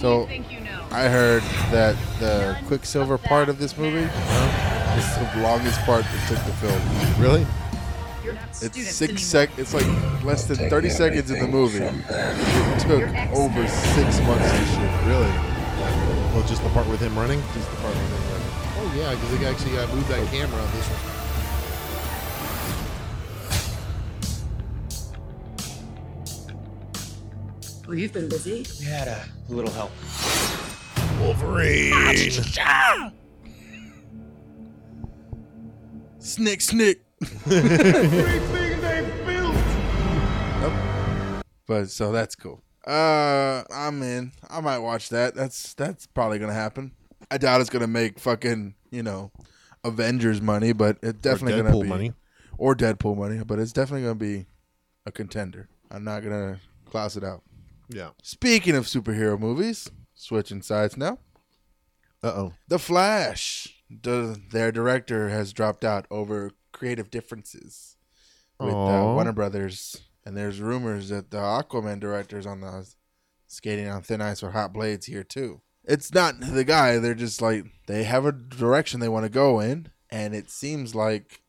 So- 0.00 0.20
you 0.20 0.26
think 0.26 0.52
you 0.52 0.60
know. 0.60 0.80
I 0.90 1.08
heard 1.08 1.42
that 1.72 1.96
the 2.20 2.56
Quicksilver 2.66 3.18
part 3.18 3.48
of 3.48 3.58
this 3.58 3.76
movie 3.76 4.08
is 4.98 5.16
the 5.18 5.40
longest 5.42 5.80
part 5.80 6.04
that 6.04 6.28
took 6.28 6.38
the 6.44 6.52
film. 6.52 6.80
Really? 7.22 7.46
It's 8.60 8.76
six 8.90 9.02
anymore. 9.02 9.18
sec. 9.18 9.50
It's 9.58 9.74
like 9.74 9.86
less 10.24 10.44
than 10.44 10.68
thirty 10.70 10.90
seconds 10.90 11.30
in 11.30 11.40
the 11.40 11.48
movie. 11.48 11.78
It 11.84 12.78
took 12.80 13.02
over 13.34 13.68
six 13.68 14.20
months 14.22 14.50
to 14.50 14.64
shoot. 14.66 15.06
Really? 15.06 15.32
Well, 16.34 16.44
just 16.46 16.62
the 16.62 16.70
part 16.70 16.86
with 16.88 17.00
him 17.00 17.16
running. 17.18 17.40
Just 17.54 17.70
the 17.70 17.76
part 17.76 17.94
with 17.94 18.02
him 18.02 18.30
running. 18.30 18.50
Oh 18.78 18.92
yeah, 18.96 19.14
because 19.14 19.38
they 19.38 19.46
actually 19.46 19.72
got 19.72 19.92
moved 19.94 20.08
that 20.08 20.26
camera 20.30 20.60
on 20.60 20.70
this 20.72 20.86
one. 20.86 21.17
Well, 27.88 27.96
you've 27.96 28.12
been 28.12 28.28
busy. 28.28 28.66
We 28.80 28.84
had 28.84 29.08
a 29.08 29.24
little 29.48 29.70
help. 29.70 29.90
Wolverine. 31.18 31.94
Snick, 36.18 36.60
snick. 36.60 37.00
Everything 37.46 38.80
they 38.82 39.10
built. 39.24 39.54
But 41.66 41.88
so 41.88 42.12
that's 42.12 42.34
cool. 42.34 42.62
Uh, 42.86 43.62
I'm 43.72 44.02
in. 44.02 44.32
I 44.50 44.60
might 44.60 44.80
watch 44.80 45.08
that. 45.08 45.34
That's 45.34 45.72
that's 45.72 46.06
probably 46.08 46.38
gonna 46.38 46.52
happen. 46.52 46.92
I 47.30 47.38
doubt 47.38 47.62
it's 47.62 47.70
gonna 47.70 47.86
make 47.86 48.18
fucking 48.18 48.74
you 48.90 49.02
know 49.02 49.32
Avengers 49.82 50.42
money, 50.42 50.74
but 50.74 50.98
it's 51.02 51.20
definitely 51.20 51.62
gonna 51.62 51.74
Deadpool 51.74 51.82
be 51.84 51.88
money. 51.88 52.12
or 52.58 52.76
Deadpool 52.76 53.16
money. 53.16 53.42
But 53.46 53.58
it's 53.58 53.72
definitely 53.72 54.02
gonna 54.02 54.16
be 54.16 54.44
a 55.06 55.10
contender. 55.10 55.70
I'm 55.90 56.04
not 56.04 56.22
gonna 56.22 56.60
class 56.84 57.16
it 57.16 57.24
out. 57.24 57.42
Yeah. 57.88 58.10
Speaking 58.22 58.74
of 58.74 58.86
superhero 58.86 59.38
movies, 59.38 59.90
switching 60.14 60.62
sides 60.62 60.96
now. 60.96 61.18
Uh 62.22 62.28
oh. 62.28 62.52
The 62.68 62.78
Flash. 62.78 63.74
The, 63.90 64.38
their 64.50 64.70
director 64.70 65.30
has 65.30 65.54
dropped 65.54 65.82
out 65.82 66.06
over 66.10 66.50
creative 66.72 67.10
differences 67.10 67.96
with 68.60 68.74
uh, 68.74 69.12
Warner 69.14 69.32
Brothers, 69.32 70.02
and 70.26 70.36
there's 70.36 70.60
rumors 70.60 71.08
that 71.08 71.30
the 71.30 71.38
Aquaman 71.38 72.00
director's 72.00 72.44
on 72.44 72.60
the 72.60 72.86
skating 73.46 73.88
on 73.88 74.02
thin 74.02 74.20
ice 74.20 74.42
with 74.42 74.52
hot 74.52 74.72
blades 74.72 75.06
here 75.06 75.24
too. 75.24 75.62
It's 75.84 76.12
not 76.12 76.34
the 76.40 76.64
guy. 76.64 76.98
They're 76.98 77.14
just 77.14 77.40
like 77.40 77.64
they 77.86 78.04
have 78.04 78.26
a 78.26 78.32
direction 78.32 79.00
they 79.00 79.08
want 79.08 79.24
to 79.24 79.30
go 79.30 79.60
in, 79.60 79.88
and 80.10 80.34
it 80.34 80.50
seems 80.50 80.94
like 80.94 81.40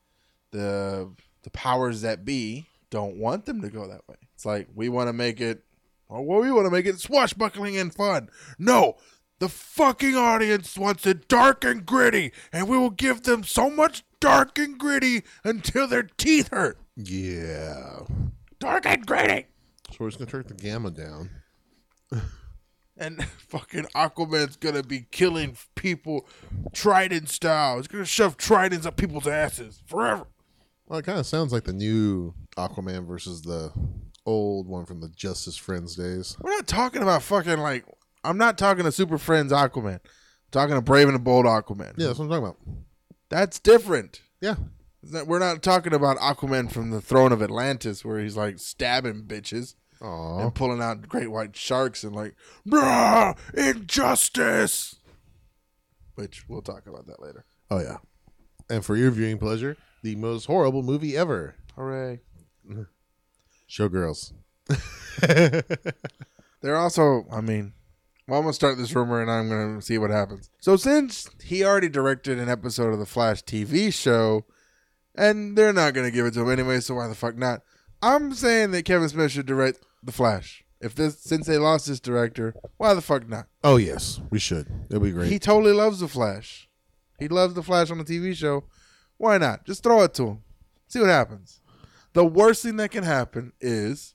the 0.51 1.11
the 1.43 1.49
powers 1.49 2.01
that 2.01 2.23
be 2.23 2.67
don't 2.89 3.17
want 3.17 3.45
them 3.45 3.61
to 3.61 3.69
go 3.69 3.87
that 3.87 4.07
way. 4.07 4.15
It's 4.33 4.45
like 4.45 4.69
we 4.73 4.87
want 4.87 5.09
to 5.09 5.13
make 5.13 5.41
it. 5.41 5.63
Oh, 6.09 6.21
well, 6.21 6.41
we 6.41 6.51
want 6.51 6.65
to 6.65 6.71
make 6.71 6.85
it 6.85 6.99
swashbuckling 6.99 7.77
and 7.77 7.93
fun. 7.93 8.29
No, 8.57 8.95
the 9.39 9.49
fucking 9.49 10.15
audience 10.15 10.77
wants 10.77 11.05
it 11.05 11.27
dark 11.27 11.63
and 11.63 11.85
gritty, 11.85 12.31
and 12.51 12.67
we 12.67 12.77
will 12.77 12.89
give 12.89 13.23
them 13.23 13.43
so 13.43 13.69
much 13.69 14.03
dark 14.19 14.57
and 14.57 14.77
gritty 14.77 15.23
until 15.43 15.87
their 15.87 16.03
teeth 16.03 16.49
hurt. 16.49 16.77
Yeah. 16.95 18.01
Dark 18.59 18.85
and 18.85 19.05
gritty. 19.05 19.47
So 19.91 19.97
we're 19.99 20.09
just 20.09 20.19
gonna 20.19 20.31
turn 20.31 20.45
the 20.47 20.53
gamma 20.55 20.91
down. 20.91 21.29
And 23.01 23.23
fucking 23.47 23.85
Aquaman's 23.95 24.57
gonna 24.57 24.83
be 24.83 25.07
killing 25.09 25.55
people 25.75 26.27
trident 26.73 27.29
style. 27.29 27.77
He's 27.77 27.87
gonna 27.87 28.03
shove 28.03 28.35
tridents 28.35 28.85
up 28.85 28.97
people's 28.97 29.25
asses 29.25 29.81
forever. 29.87 30.27
Well, 30.85 30.99
it 30.99 31.05
kind 31.05 31.17
of 31.17 31.25
sounds 31.25 31.53
like 31.53 31.63
the 31.63 31.71
new 31.71 32.33
Aquaman 32.57 33.07
versus 33.07 33.41
the 33.43 33.71
old 34.29 34.67
one 34.67 34.85
from 34.85 35.01
the 35.01 35.09
Justice 35.09 35.57
Friends 35.57 35.95
days. 35.95 36.37
We're 36.41 36.51
not 36.55 36.67
talking 36.67 37.01
about 37.01 37.23
fucking 37.23 37.57
like 37.59 37.85
I'm 38.23 38.37
not 38.37 38.57
talking 38.57 38.83
to 38.83 38.91
Super 38.91 39.17
Friends 39.17 39.51
Aquaman. 39.51 39.95
I'm 39.95 39.99
talking 40.51 40.75
to 40.75 40.81
Brave 40.81 41.07
and 41.07 41.15
the 41.15 41.19
Bold 41.19 41.45
Aquaman. 41.45 41.93
Yeah, 41.97 42.07
that's 42.07 42.19
what 42.19 42.25
I'm 42.25 42.29
talking 42.31 42.43
about. 42.45 42.57
That's 43.29 43.59
different. 43.59 44.21
Yeah. 44.41 44.55
Not- 45.03 45.27
We're 45.27 45.39
not 45.39 45.63
talking 45.63 45.93
about 45.93 46.17
Aquaman 46.17 46.71
from 46.71 46.91
the 46.91 47.01
throne 47.01 47.31
of 47.31 47.41
Atlantis 47.41 48.03
where 48.05 48.19
he's 48.19 48.35
like 48.37 48.59
stabbing 48.59 49.23
bitches 49.23 49.75
Aw. 50.01 50.39
and 50.39 50.53
pulling 50.55 50.81
out 50.81 51.07
great 51.07 51.31
white 51.31 51.55
sharks 51.55 52.03
and 52.03 52.15
like, 52.15 52.35
bruh, 52.67 53.37
injustice. 53.53 54.95
Which 56.15 56.43
we'll 56.49 56.61
talk 56.61 56.85
about 56.87 57.07
that 57.07 57.21
later. 57.21 57.45
Oh 57.71 57.79
yeah. 57.79 57.97
And 58.69 58.83
for 58.85 58.95
your 58.95 59.11
viewing 59.11 59.37
pleasure, 59.37 59.77
the 60.03 60.15
most 60.15 60.45
horrible 60.45 60.83
movie 60.83 61.15
ever. 61.17 61.55
Hooray. 61.75 62.19
Mm-hmm. 62.69 62.83
Showgirls. 63.69 64.33
They're 66.61 66.75
also, 66.75 67.25
I 67.31 67.41
mean, 67.41 67.73
well, 68.27 68.39
I'm 68.39 68.45
gonna 68.45 68.53
start 68.53 68.77
this 68.77 68.93
rumor 68.93 69.21
and 69.21 69.31
I'm 69.31 69.49
gonna 69.49 69.81
see 69.81 69.97
what 69.97 70.09
happens. 70.11 70.49
So 70.59 70.75
since 70.75 71.29
he 71.43 71.63
already 71.63 71.89
directed 71.89 72.37
an 72.39 72.49
episode 72.49 72.93
of 72.93 72.99
the 72.99 73.05
Flash 73.05 73.43
TV 73.43 73.93
show, 73.93 74.45
and 75.15 75.57
they're 75.57 75.73
not 75.73 75.93
gonna 75.93 76.11
give 76.11 76.25
it 76.25 76.33
to 76.35 76.41
him 76.41 76.51
anyway, 76.51 76.79
so 76.79 76.95
why 76.95 77.07
the 77.07 77.15
fuck 77.15 77.37
not? 77.37 77.61
I'm 78.01 78.33
saying 78.33 78.71
that 78.71 78.85
Kevin 78.85 79.09
Smith 79.09 79.31
should 79.31 79.45
direct 79.45 79.79
the 80.03 80.11
Flash. 80.11 80.63
If 80.81 80.95
this, 80.95 81.19
since 81.19 81.45
they 81.45 81.57
lost 81.57 81.87
this 81.87 81.99
director, 81.99 82.55
why 82.77 82.93
the 82.93 83.01
fuck 83.01 83.27
not? 83.27 83.47
Oh 83.63 83.77
yes, 83.77 84.21
we 84.29 84.39
should. 84.39 84.67
It'll 84.89 85.01
be 85.01 85.11
great. 85.11 85.31
He 85.31 85.39
totally 85.39 85.73
loves 85.73 85.99
the 85.99 86.07
Flash. 86.07 86.69
He 87.19 87.27
loves 87.27 87.53
the 87.53 87.63
Flash 87.63 87.91
on 87.91 87.97
the 87.97 88.05
TV 88.05 88.35
show. 88.35 88.63
Why 89.17 89.37
not? 89.37 89.65
Just 89.65 89.83
throw 89.83 90.03
it 90.03 90.13
to 90.15 90.27
him. 90.27 90.43
See 90.87 90.99
what 90.99 91.09
happens. 91.09 91.58
The 92.19 92.25
worst 92.25 92.63
thing 92.63 92.75
that 92.75 92.91
can 92.91 93.05
happen 93.05 93.53
is 93.61 94.13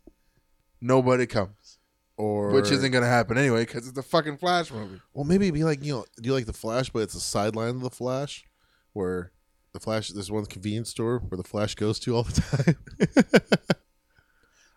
nobody 0.78 1.24
comes, 1.24 1.78
or 2.18 2.50
which 2.50 2.70
isn't 2.70 2.90
gonna 2.92 3.06
happen 3.06 3.38
anyway 3.38 3.64
because 3.64 3.88
it's 3.88 3.96
a 3.96 4.02
fucking 4.02 4.36
Flash 4.36 4.70
movie. 4.70 5.00
Well, 5.14 5.24
maybe 5.24 5.46
it'd 5.46 5.54
be 5.54 5.64
like 5.64 5.82
you 5.82 5.94
know, 5.94 6.04
do 6.20 6.28
you 6.28 6.34
like 6.34 6.44
the 6.44 6.52
Flash, 6.52 6.90
but 6.90 6.98
it's 6.98 7.14
a 7.14 7.20
sideline 7.20 7.70
of 7.70 7.80
the 7.80 7.88
Flash, 7.88 8.44
where 8.92 9.32
the 9.72 9.80
Flash 9.80 10.10
there's 10.10 10.30
one 10.30 10.44
convenience 10.44 10.90
store 10.90 11.20
where 11.20 11.38
the 11.38 11.48
Flash 11.48 11.76
goes 11.76 11.98
to 12.00 12.14
all 12.14 12.24
the 12.24 12.76
time. 13.24 13.46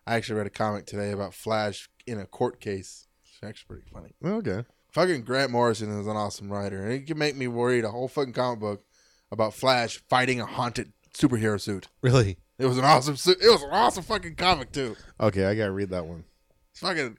I 0.06 0.14
actually 0.14 0.38
read 0.38 0.46
a 0.46 0.50
comic 0.50 0.86
today 0.86 1.10
about 1.10 1.34
Flash 1.34 1.90
in 2.06 2.18
a 2.18 2.24
court 2.24 2.60
case. 2.60 3.08
It's 3.26 3.46
actually 3.46 3.82
pretty 3.82 3.90
funny. 3.92 4.14
okay. 4.24 4.66
Fucking 4.92 5.24
Grant 5.24 5.50
Morrison 5.50 5.90
is 6.00 6.06
an 6.06 6.16
awesome 6.16 6.50
writer, 6.50 6.82
and 6.82 6.94
it 6.94 7.06
can 7.06 7.18
make 7.18 7.36
me 7.36 7.46
worried 7.46 7.84
a 7.84 7.90
whole 7.90 8.08
fucking 8.08 8.32
comic 8.32 8.60
book 8.60 8.84
about 9.30 9.52
Flash 9.52 10.02
fighting 10.08 10.40
a 10.40 10.46
haunted 10.46 10.94
superhero 11.12 11.60
suit. 11.60 11.88
Really? 12.00 12.38
It 12.58 12.66
was 12.66 12.78
an 12.78 12.84
awesome 12.84 13.16
suit. 13.16 13.38
It 13.40 13.48
was 13.48 13.62
an 13.62 13.70
awesome 13.70 14.02
fucking 14.02 14.34
comic 14.34 14.72
too. 14.72 14.96
Okay, 15.20 15.44
I 15.44 15.54
gotta 15.54 15.72
read 15.72 15.90
that 15.90 16.06
one. 16.06 16.24
It's 16.72 16.80
fucking 16.80 17.18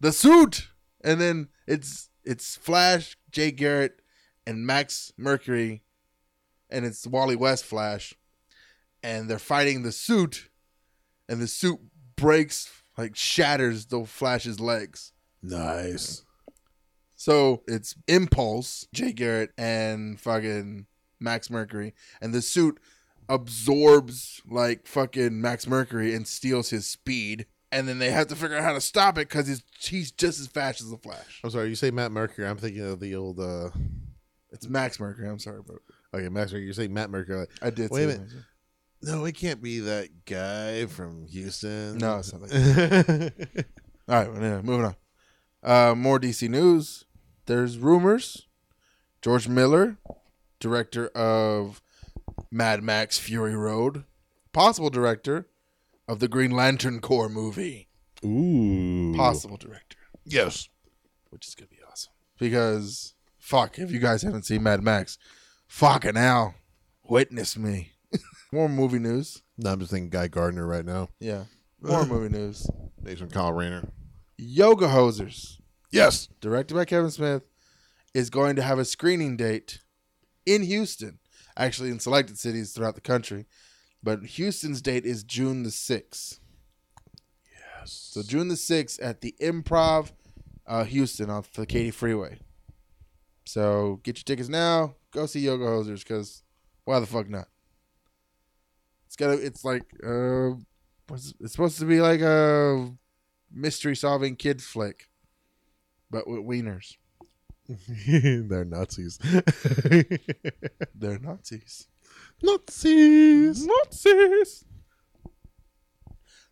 the 0.00 0.12
suit, 0.12 0.68
and 1.02 1.20
then 1.20 1.48
it's 1.66 2.08
it's 2.24 2.56
Flash, 2.56 3.16
Jay 3.30 3.50
Garrick, 3.50 3.98
and 4.46 4.64
Max 4.66 5.12
Mercury, 5.16 5.82
and 6.70 6.84
it's 6.84 7.06
Wally 7.06 7.36
West 7.36 7.64
Flash, 7.64 8.14
and 9.02 9.28
they're 9.28 9.38
fighting 9.38 9.82
the 9.82 9.92
suit, 9.92 10.50
and 11.28 11.40
the 11.40 11.48
suit 11.48 11.80
breaks 12.14 12.70
like 12.96 13.16
shatters 13.16 13.86
the 13.86 14.04
Flash's 14.04 14.60
legs. 14.60 15.12
Nice. 15.42 16.24
So 17.16 17.62
it's 17.66 17.96
Impulse, 18.06 18.86
Jay 18.92 19.12
Garrick, 19.12 19.50
and 19.58 20.20
fucking 20.20 20.86
Max 21.18 21.50
Mercury, 21.50 21.94
and 22.20 22.32
the 22.32 22.42
suit 22.42 22.78
absorbs 23.28 24.40
like 24.48 24.86
fucking 24.86 25.40
Max 25.40 25.66
Mercury 25.66 26.14
and 26.14 26.26
steals 26.26 26.70
his 26.70 26.86
speed. 26.86 27.46
And 27.72 27.88
then 27.88 27.98
they 27.98 28.10
have 28.10 28.28
to 28.28 28.36
figure 28.36 28.56
out 28.56 28.62
how 28.62 28.72
to 28.72 28.80
stop 28.80 29.18
it 29.18 29.28
because 29.28 29.48
he's 29.48 29.62
he's 29.80 30.10
just 30.12 30.40
as 30.40 30.46
fast 30.46 30.80
as 30.80 30.90
the 30.90 30.96
Flash. 30.96 31.40
I'm 31.42 31.50
sorry, 31.50 31.68
you 31.68 31.74
say 31.74 31.90
Matt 31.90 32.12
Mercury. 32.12 32.46
I'm 32.46 32.56
thinking 32.56 32.82
of 32.82 33.00
the 33.00 33.14
old. 33.16 33.40
uh 33.40 33.70
It's 34.52 34.68
Max 34.68 35.00
Mercury. 35.00 35.28
I'm 35.28 35.38
sorry, 35.40 35.60
but 35.66 35.76
Okay, 36.14 36.28
Max 36.28 36.52
Mercury. 36.52 36.66
You 36.66 36.72
say 36.72 36.88
Matt 36.88 37.10
Mercury. 37.10 37.46
I 37.60 37.70
did. 37.70 37.90
Wait 37.90 38.04
a 38.04 38.12
say 38.12 38.18
minute. 38.18 38.32
No, 39.02 39.24
it 39.24 39.32
can't 39.36 39.60
be 39.62 39.80
that 39.80 40.24
guy 40.24 40.86
from 40.86 41.26
Houston. 41.26 41.98
No, 41.98 42.18
it's 42.18 42.32
not 42.32 42.42
like 42.42 42.50
that. 42.50 43.66
All 44.08 44.14
right, 44.14 44.32
well, 44.32 44.62
moving 44.62 44.86
on. 44.86 44.96
Uh, 45.62 45.94
more 45.94 46.18
DC 46.18 46.48
news. 46.48 47.04
There's 47.46 47.78
rumors. 47.78 48.46
George 49.20 49.48
Miller, 49.48 49.96
director 50.60 51.08
of 51.08 51.82
Mad 52.50 52.82
Max 52.82 53.18
Fury 53.18 53.54
Road, 53.56 54.04
possible 54.52 54.90
director 54.90 55.48
of 56.08 56.18
the 56.20 56.28
Green 56.28 56.50
Lantern 56.50 57.00
Corps 57.00 57.28
movie. 57.28 57.88
Ooh. 58.24 59.14
Possible 59.16 59.56
director. 59.56 59.98
Yes. 60.24 60.68
Which 61.30 61.46
is 61.46 61.54
going 61.54 61.68
to 61.68 61.74
be 61.74 61.82
awesome. 61.90 62.12
Because, 62.38 63.14
fuck, 63.38 63.78
if 63.78 63.90
you 63.90 63.98
guys 63.98 64.22
haven't 64.22 64.44
seen 64.46 64.62
Mad 64.62 64.82
Max, 64.82 65.18
fucking 65.66 66.14
hell, 66.16 66.54
witness 67.04 67.56
me. 67.56 67.92
more 68.52 68.68
movie 68.68 68.98
news. 68.98 69.42
No, 69.58 69.72
I'm 69.72 69.80
just 69.80 69.90
thinking 69.90 70.10
Guy 70.10 70.28
Gardner 70.28 70.66
right 70.66 70.84
now. 70.84 71.08
Yeah. 71.20 71.44
More 71.80 72.06
movie 72.06 72.34
news. 72.34 72.68
Thanks 73.04 73.20
from 73.20 73.30
Kyle 73.30 73.52
Rayner. 73.52 73.88
Yoga 74.38 74.88
Hosers. 74.88 75.60
Yes. 75.92 76.28
directed 76.40 76.74
by 76.74 76.84
Kevin 76.84 77.10
Smith, 77.10 77.42
is 78.12 78.28
going 78.30 78.56
to 78.56 78.62
have 78.62 78.78
a 78.78 78.84
screening 78.84 79.36
date 79.36 79.80
in 80.44 80.62
Houston, 80.62 81.18
actually 81.56 81.90
in 81.90 82.00
selected 82.00 82.38
cities 82.38 82.72
throughout 82.72 82.94
the 82.94 83.00
country. 83.00 83.46
But 84.02 84.24
Houston's 84.24 84.82
date 84.82 85.04
is 85.04 85.24
June 85.24 85.62
the 85.62 85.70
6th. 85.70 86.38
Yes. 87.50 88.10
So 88.12 88.22
June 88.22 88.48
the 88.48 88.54
6th 88.54 88.98
at 89.02 89.20
the 89.20 89.34
Improv 89.40 90.12
uh, 90.66 90.84
Houston 90.84 91.30
off 91.30 91.52
the 91.52 91.66
Katy 91.66 91.90
Freeway. 91.90 92.38
So 93.44 94.00
get 94.02 94.18
your 94.18 94.24
tickets 94.24 94.48
now. 94.48 94.96
Go 95.12 95.26
see 95.26 95.40
Yoga 95.40 95.64
Hosers 95.64 96.00
because 96.00 96.42
why 96.84 97.00
the 97.00 97.06
fuck 97.06 97.28
not? 97.28 97.48
It's 99.06 99.16
got 99.16 99.30
it's 99.38 99.64
like 99.64 99.84
uh 100.04 100.54
it's 101.08 101.52
supposed 101.52 101.78
to 101.78 101.84
be 101.84 102.00
like 102.00 102.20
a 102.20 102.90
mystery 103.52 103.94
solving 103.94 104.34
kid 104.34 104.60
flick 104.60 105.08
but 106.10 106.26
with 106.28 106.40
wieners. 106.40 106.96
They're 108.08 108.64
Nazis. 108.64 109.18
They're 110.94 111.18
Nazis. 111.18 111.88
Nazis. 112.42 113.66
Nazis. 113.66 114.64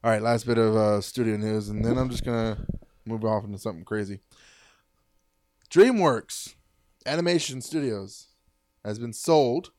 All 0.03 0.11
right, 0.11 0.23
last 0.23 0.47
bit 0.47 0.59
of 0.59 0.77
uh, 0.77 1.01
studio 1.01 1.37
news, 1.37 1.69
and 1.69 1.85
then 1.85 1.97
I'm 1.97 2.11
just 2.11 2.25
gonna 2.25 2.67
move 3.07 3.25
off 3.25 3.45
into 3.45 3.59
something 3.59 3.85
crazy. 3.85 4.21
DreamWorks 5.71 6.55
Animation 7.07 7.61
Studios 7.61 8.29
has 8.85 8.99
been 8.99 9.13
sold 9.13 9.71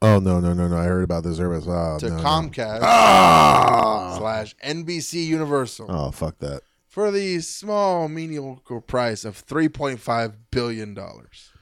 Oh 0.00 0.20
no 0.20 0.38
no 0.38 0.52
no 0.52 0.68
no! 0.68 0.76
I 0.76 0.84
heard 0.84 1.02
about 1.02 1.24
this. 1.24 1.40
Everybody's 1.40 1.66
oh, 1.66 1.98
to 1.98 2.08
no, 2.10 2.16
no. 2.18 2.22
Comcast 2.22 2.78
Ah! 2.82 4.14
slash 4.16 4.54
NBC 4.64 5.26
Universal 5.26 5.86
Oh 5.88 6.10
fuck 6.12 6.38
that! 6.38 6.62
For 6.98 7.12
the 7.12 7.38
small 7.38 8.08
menial 8.08 8.56
price 8.88 9.24
of 9.24 9.46
3.5 9.46 10.34
billion 10.50 10.94
dollars. 10.94 11.52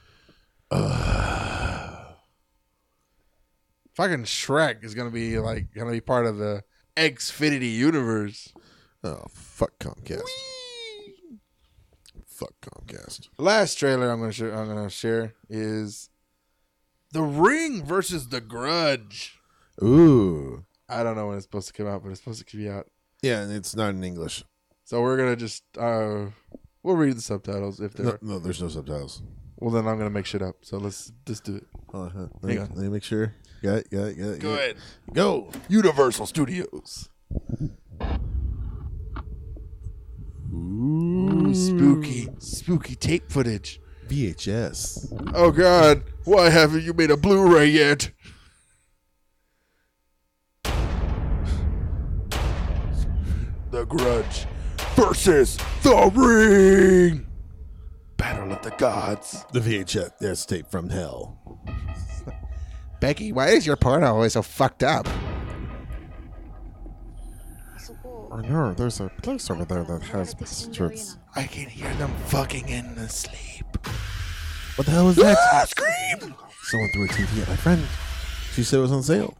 Fucking 3.93 4.23
Shrek 4.23 4.83
is 4.83 4.95
gonna 4.95 5.11
be 5.11 5.37
like 5.37 5.67
gonna 5.75 5.91
be 5.91 6.01
part 6.01 6.25
of 6.25 6.39
the 6.39 6.63
Xfinity 6.95 7.71
universe. 7.71 8.51
Oh 9.03 9.25
fuck 9.31 9.77
Comcast! 9.77 10.23
Fuck 12.25 12.55
Comcast! 12.59 13.29
The 13.37 13.43
last 13.43 13.75
trailer 13.75 14.09
I'm 14.09 14.19
gonna 14.19 14.31
share, 14.31 14.55
I'm 14.55 14.67
gonna 14.67 14.89
share 14.89 15.35
is 15.51 16.09
The 17.11 17.21
Ring 17.21 17.85
versus 17.85 18.29
The 18.29 18.41
Grudge. 18.41 19.37
Ooh, 19.83 20.65
I 20.89 21.03
don't 21.03 21.15
know 21.15 21.27
when 21.27 21.37
it's 21.37 21.45
supposed 21.45 21.67
to 21.67 21.73
come 21.73 21.85
out, 21.85 22.01
but 22.01 22.09
it's 22.09 22.21
supposed 22.21 22.47
to 22.47 22.57
be 22.57 22.67
out. 22.67 22.87
yeah, 23.21 23.41
and 23.43 23.51
it's 23.51 23.75
not 23.75 23.91
in 23.91 24.03
English. 24.03 24.43
So 24.87 25.01
we're 25.01 25.17
gonna 25.17 25.35
just 25.35 25.65
uh 25.77 26.27
we'll 26.81 26.95
read 26.95 27.17
the 27.17 27.21
subtitles 27.21 27.81
if 27.81 27.93
there. 27.93 28.05
No, 28.05 28.17
no, 28.21 28.39
there's 28.39 28.61
no 28.61 28.69
subtitles. 28.69 29.21
Well, 29.57 29.69
then 29.69 29.85
I'm 29.85 29.97
gonna 29.97 30.09
make 30.09 30.25
shit 30.25 30.41
up. 30.41 30.55
So 30.61 30.77
let's 30.77 31.11
just 31.25 31.43
do 31.43 31.57
it. 31.57 31.65
Hold 31.91 32.05
on, 32.05 32.11
huh? 32.11 32.19
Hang 32.19 32.29
let, 32.41 32.49
me, 32.49 32.57
on. 32.57 32.69
let 32.69 32.77
me 32.77 32.87
make 32.87 33.03
sure. 33.03 33.33
Got 33.61 33.79
it, 33.79 33.89
got 33.89 34.05
it, 34.05 34.17
got 34.17 34.27
it. 34.27 34.39
Go 34.39 34.51
got 34.51 34.53
it. 34.53 34.61
ahead. 34.61 34.77
Go. 35.11 35.51
Universal 35.67 36.25
Studios. 36.27 37.09
Ooh, 40.53 41.53
spooky, 41.53 42.29
spooky 42.39 42.95
tape 42.95 43.29
footage. 43.29 43.81
VHS. 44.07 45.33
Oh 45.35 45.51
God, 45.51 46.03
why 46.23 46.49
haven't 46.49 46.83
you 46.83 46.93
made 46.93 47.11
a 47.11 47.17
Blu-ray 47.17 47.65
yet? 47.65 48.11
The 53.69 53.83
Grudge 53.85 54.47
versus 54.97 55.57
The 55.83 56.11
Ring. 56.15 57.27
Battle 58.17 58.51
of 58.51 58.61
the 58.63 58.71
Gods. 58.71 59.45
The 59.53 59.59
VHS. 59.59 60.17
That's 60.19 60.45
tape 60.45 60.67
from 60.67 60.89
hell. 60.89 61.37
Becky, 62.99 63.31
why 63.31 63.49
is 63.49 63.67
your 63.67 63.75
porno 63.75 64.07
always 64.07 64.33
so 64.33 64.41
fucked 64.41 64.81
up? 64.81 65.07
I 68.31 68.41
know. 68.41 68.73
There's 68.73 68.99
a 68.99 69.09
place 69.21 69.49
over 69.51 69.65
there 69.65 69.83
that 69.83 70.01
has 70.03 70.35
strips. 70.45 71.17
I 71.35 71.43
can 71.43 71.69
hear 71.69 71.93
them 71.95 72.11
fucking 72.25 72.67
in 72.67 72.95
the 72.95 73.07
sleep. 73.07 73.65
What 74.75 74.85
the 74.85 74.91
hell 74.91 75.05
was 75.05 75.15
that? 75.17 75.37
Ah, 75.53 75.65
scream! 75.65 76.35
Someone 76.63 76.89
threw 76.91 77.05
a 77.05 77.07
TV 77.07 77.41
at 77.41 77.47
my 77.47 77.55
friend. 77.55 77.83
She 78.53 78.63
said 78.63 78.79
it 78.79 78.81
was 78.81 78.91
on 78.91 79.03
sale. 79.03 79.37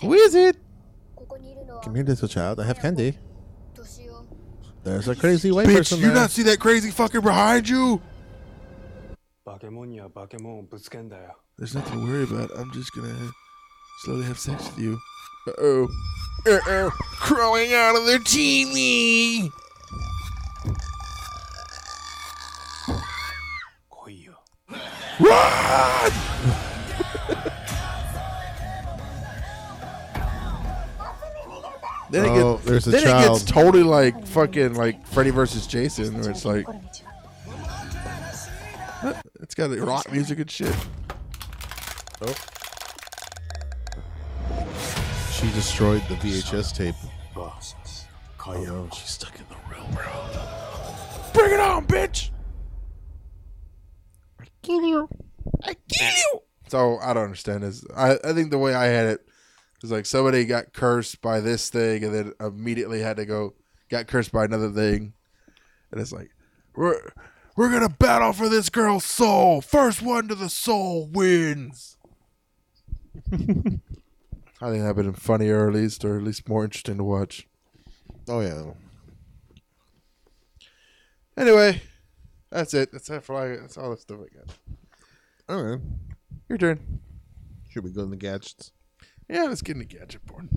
Who 0.00 0.12
is 0.12 0.34
it? 0.34 0.56
Come 1.82 1.94
here, 1.94 2.04
little 2.04 2.28
child. 2.28 2.60
I 2.60 2.64
have 2.64 2.80
candy. 2.80 3.18
There's 4.84 5.08
a 5.08 5.16
crazy 5.16 5.50
white 5.50 5.66
Bitch, 5.66 5.76
person. 5.76 5.98
you 5.98 6.06
there. 6.06 6.14
not 6.14 6.30
see 6.30 6.42
that 6.42 6.60
crazy 6.60 6.90
fucker 6.90 7.22
behind 7.22 7.68
you? 7.68 8.02
There's 11.56 11.74
nothing 11.74 12.00
to 12.00 12.06
worry 12.06 12.24
about. 12.24 12.50
I'm 12.56 12.70
just 12.72 12.92
gonna 12.92 13.30
slowly 14.02 14.24
have 14.24 14.38
sex 14.38 14.64
with 14.66 14.78
you. 14.78 15.00
Uh 15.48 15.52
oh. 15.58 15.84
Uh 16.46 16.58
oh. 16.66 16.90
Crawling 16.90 17.72
out 17.72 17.96
of 17.96 18.06
their 18.06 18.18
TV! 18.18 19.50
Run! 25.20 26.33
Then 32.14 32.24
it 32.26 32.28
Oh, 32.28 32.54
gets, 32.54 32.66
there's 32.66 32.86
a 32.86 32.90
then 32.90 33.02
it 33.02 33.28
gets 33.28 33.44
totally 33.44 33.82
like 33.82 34.26
fucking 34.26 34.74
like 34.74 35.04
Freddy 35.06 35.30
versus 35.30 35.66
Jason, 35.66 36.20
where 36.20 36.30
it's 36.30 36.44
like 36.44 36.66
it's 39.40 39.54
got 39.54 39.70
like 39.70 39.80
rock 39.80 40.10
music 40.12 40.38
and 40.38 40.50
shit. 40.50 40.74
Oh. 42.22 42.34
She 45.32 45.50
destroyed 45.52 46.02
the 46.08 46.14
VHS 46.14 46.74
tape. 46.74 46.94
versus 47.34 48.06
Oh 48.46 48.52
no, 48.62 48.88
she's 48.92 49.08
stuck 49.10 49.34
in 49.36 49.44
the 49.48 49.56
real 49.74 49.84
world. 49.96 50.38
Bring 51.32 51.54
it 51.54 51.60
on, 51.60 51.86
bitch! 51.86 52.30
I 54.40 54.44
kill 54.62 54.82
you. 54.82 55.08
I 55.64 55.74
kill 55.88 56.08
you. 56.08 56.40
So 56.68 56.98
I 57.02 57.12
don't 57.14 57.24
understand 57.24 57.62
this. 57.64 57.84
I, 57.96 58.18
I 58.22 58.32
think 58.32 58.50
the 58.50 58.58
way 58.58 58.74
I 58.74 58.86
had 58.86 59.06
it 59.06 59.26
was 59.84 59.92
like 59.92 60.06
somebody 60.06 60.46
got 60.46 60.72
cursed 60.72 61.20
by 61.20 61.40
this 61.40 61.68
thing 61.68 62.04
and 62.04 62.14
then 62.14 62.32
immediately 62.40 63.02
had 63.02 63.18
to 63.18 63.26
go 63.26 63.52
got 63.90 64.06
cursed 64.06 64.32
by 64.32 64.46
another 64.46 64.70
thing. 64.70 65.12
And 65.92 66.00
it's 66.00 66.10
like 66.10 66.30
we're 66.74 67.12
we're 67.54 67.70
gonna 67.70 67.90
battle 67.90 68.32
for 68.32 68.48
this 68.48 68.70
girl's 68.70 69.04
soul. 69.04 69.60
First 69.60 70.00
one 70.00 70.26
to 70.28 70.34
the 70.34 70.48
soul 70.48 71.06
wins. 71.12 71.98
I 73.32 73.36
think 73.36 73.80
that'd 74.60 74.96
been 74.96 75.12
funnier 75.12 75.68
at 75.68 75.74
least, 75.74 76.02
or 76.02 76.16
at 76.16 76.22
least 76.22 76.48
more 76.48 76.64
interesting 76.64 76.96
to 76.96 77.04
watch. 77.04 77.46
Oh 78.26 78.40
yeah. 78.40 78.70
Anyway, 81.36 81.82
that's 82.48 82.72
it. 82.72 82.90
That's 82.90 83.10
it 83.10 83.22
for 83.22 83.34
like, 83.34 83.60
that's 83.60 83.76
all 83.76 83.90
the 83.90 83.98
stuff 83.98 84.20
I 84.20 84.34
got. 84.34 84.56
All 85.50 85.62
right. 85.62 85.80
Your 86.48 86.56
turn. 86.56 87.00
Should 87.68 87.84
we 87.84 87.90
go 87.90 88.04
in 88.04 88.10
the 88.10 88.16
gadgets? 88.16 88.72
Yeah, 89.28 89.44
let's 89.44 89.62
get 89.62 89.76
into 89.76 89.86
gadget 89.86 90.24
porn. 90.26 90.48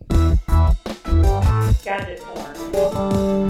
Gadget 1.83 2.21
porn. 2.21 2.55
Oh. 2.73 3.49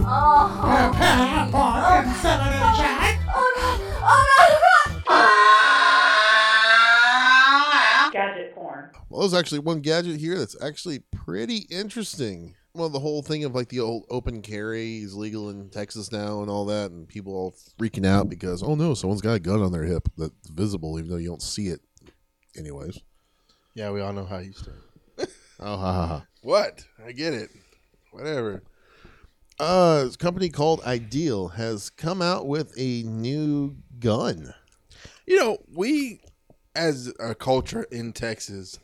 God. 7.87 8.11
Gadget 8.13 8.53
porn. 8.55 8.89
Well, 9.09 9.21
there's 9.21 9.33
actually 9.33 9.59
one 9.59 9.81
gadget 9.81 10.19
here 10.19 10.37
that's 10.37 10.55
actually 10.61 10.99
pretty 11.11 11.65
interesting. 11.69 12.55
Well, 12.73 12.89
the 12.89 12.99
whole 12.99 13.21
thing 13.23 13.43
of 13.43 13.55
like 13.55 13.69
the 13.69 13.79
old 13.79 14.05
open 14.09 14.41
carry 14.41 14.99
is 14.99 15.15
legal 15.15 15.49
in 15.49 15.69
Texas 15.69 16.11
now 16.11 16.41
and 16.41 16.49
all 16.49 16.65
that, 16.65 16.91
and 16.91 17.07
people 17.07 17.33
all 17.33 17.55
freaking 17.79 18.05
out 18.05 18.29
because 18.29 18.61
oh 18.61 18.75
no, 18.75 18.93
someone's 18.93 19.21
got 19.21 19.33
a 19.33 19.39
gun 19.39 19.61
on 19.61 19.71
their 19.71 19.83
hip 19.83 20.07
that's 20.17 20.49
visible 20.49 20.99
even 20.99 21.09
though 21.09 21.17
you 21.17 21.29
don't 21.29 21.41
see 21.41 21.69
it. 21.69 21.81
Anyways, 22.55 22.99
Yeah, 23.73 23.91
we 23.91 24.01
all 24.01 24.13
know 24.13 24.25
how 24.25 24.37
you 24.39 24.53
start. 24.53 24.77
Oh 25.59 25.77
ha 25.77 25.93
ha 25.93 26.07
ha. 26.07 26.25
What? 26.41 26.85
I 27.05 27.11
get 27.11 27.33
it. 27.33 27.49
Whatever. 28.11 28.63
Uh, 29.59 30.07
a 30.13 30.17
company 30.17 30.49
called 30.49 30.81
Ideal 30.81 31.49
has 31.49 31.89
come 31.89 32.21
out 32.21 32.47
with 32.47 32.73
a 32.77 33.03
new 33.03 33.77
gun. 33.99 34.53
You 35.25 35.37
know, 35.37 35.57
we 35.73 36.21
as 36.75 37.11
a 37.19 37.33
culture 37.33 37.83
in 37.91 38.13
Texas 38.13 38.79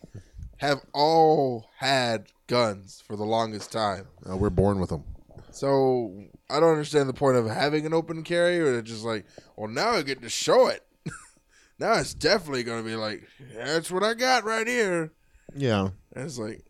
have 0.57 0.82
all 0.93 1.69
had 1.78 2.28
guns 2.47 3.03
for 3.05 3.15
the 3.15 3.24
longest 3.24 3.71
time. 3.71 4.07
Uh, 4.28 4.36
we're 4.36 4.49
born 4.49 4.80
with 4.80 4.89
them. 4.89 5.03
So 5.51 6.11
I 6.49 6.59
don't 6.59 6.71
understand 6.71 7.07
the 7.07 7.13
point 7.13 7.38
of 7.38 7.45
having 7.45 7.86
an 7.86 7.93
open 7.93 8.24
carry, 8.24 8.59
or 8.59 8.82
just 8.82 9.03
like, 9.03 9.26
well, 9.55 9.69
now 9.69 9.91
I 9.91 10.01
get 10.01 10.21
to 10.24 10.30
show 10.30 10.67
it. 10.67 10.84
now 11.80 11.93
it's 11.93 12.15
definitely 12.15 12.63
going 12.63 12.84
to 12.84 12.89
be 12.89 12.95
like, 12.95 13.28
that's 13.55 13.91
what 13.91 14.03
I 14.03 14.15
got 14.15 14.43
right 14.43 14.67
here. 14.67 15.11
Yeah. 15.55 15.89
And 16.16 16.26
it's 16.26 16.38
like, 16.38 16.64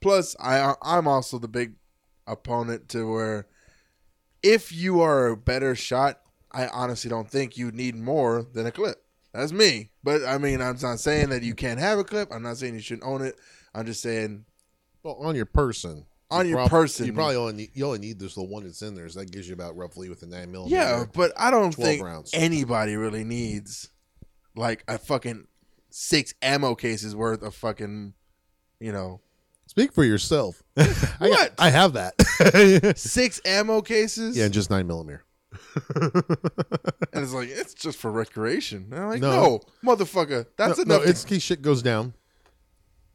plus 0.00 0.36
I 0.40 0.74
I'm 0.82 1.06
also 1.08 1.38
the 1.38 1.48
big 1.48 1.74
opponent 2.26 2.88
to 2.90 3.10
where 3.10 3.46
if 4.42 4.72
you 4.72 5.00
are 5.00 5.28
a 5.28 5.36
better 5.36 5.74
shot, 5.74 6.20
I 6.52 6.68
honestly 6.68 7.10
don't 7.10 7.28
think 7.30 7.56
you 7.56 7.70
need 7.70 7.96
more 7.96 8.42
than 8.42 8.66
a 8.66 8.72
clip. 8.72 8.96
That's 9.32 9.52
me. 9.52 9.90
But 10.02 10.24
I 10.24 10.38
mean, 10.38 10.60
I'm 10.60 10.76
not 10.80 11.00
saying 11.00 11.28
that 11.30 11.42
you 11.42 11.54
can't 11.54 11.78
have 11.78 11.98
a 11.98 12.04
clip. 12.04 12.32
I'm 12.32 12.42
not 12.42 12.56
saying 12.56 12.74
you 12.74 12.80
shouldn't 12.80 13.06
own 13.06 13.22
it. 13.22 13.36
I'm 13.74 13.86
just 13.86 14.02
saying 14.02 14.44
Well, 15.02 15.16
on 15.20 15.36
your 15.36 15.46
person. 15.46 16.06
On 16.32 16.44
you 16.46 16.50
your 16.50 16.58
prob- 16.58 16.70
person. 16.70 17.06
You 17.06 17.12
probably 17.12 17.36
only 17.36 17.52
need, 17.54 17.70
you 17.74 17.86
only 17.86 17.98
need 17.98 18.18
this 18.18 18.34
the 18.34 18.42
one 18.42 18.64
that's 18.64 18.82
in 18.82 18.94
there. 18.94 19.08
So 19.08 19.20
that 19.20 19.30
gives 19.32 19.48
you 19.48 19.54
about 19.54 19.76
roughly 19.76 20.08
with 20.08 20.22
a 20.22 20.26
nine 20.26 20.50
millimeter. 20.50 20.76
Yeah, 20.76 21.04
but 21.12 21.32
I 21.36 21.50
don't 21.50 21.74
think 21.74 22.04
rounds. 22.04 22.30
anybody 22.32 22.96
really 22.96 23.24
needs 23.24 23.90
like 24.54 24.84
a 24.88 24.98
fucking 24.98 25.46
six 25.90 26.34
ammo 26.42 26.74
cases 26.74 27.14
worth 27.16 27.42
of 27.42 27.54
fucking, 27.54 28.14
you 28.80 28.92
know, 28.92 29.20
Speak 29.66 29.92
for 29.92 30.02
yourself. 30.04 30.62
What? 30.76 31.52
I, 31.58 31.66
I 31.66 31.70
have 31.70 31.92
that. 31.92 32.94
six 32.98 33.40
ammo 33.44 33.82
cases. 33.82 34.36
yeah, 34.36 34.48
just 34.48 34.68
nine 34.70 34.86
millimeter. 34.88 35.24
and 35.94 36.22
it's 37.14 37.32
like 37.32 37.48
it's 37.50 37.74
just 37.74 37.98
for 37.98 38.10
recreation. 38.10 38.88
And 38.90 39.00
I'm 39.00 39.08
like, 39.10 39.20
no, 39.20 39.60
No. 39.84 39.94
motherfucker, 39.94 40.46
that's 40.56 40.78
no, 40.78 40.82
enough. 40.82 41.04
No, 41.04 41.08
it's 41.10 41.24
case 41.24 41.42
shit 41.42 41.62
goes 41.62 41.82
down. 41.82 42.14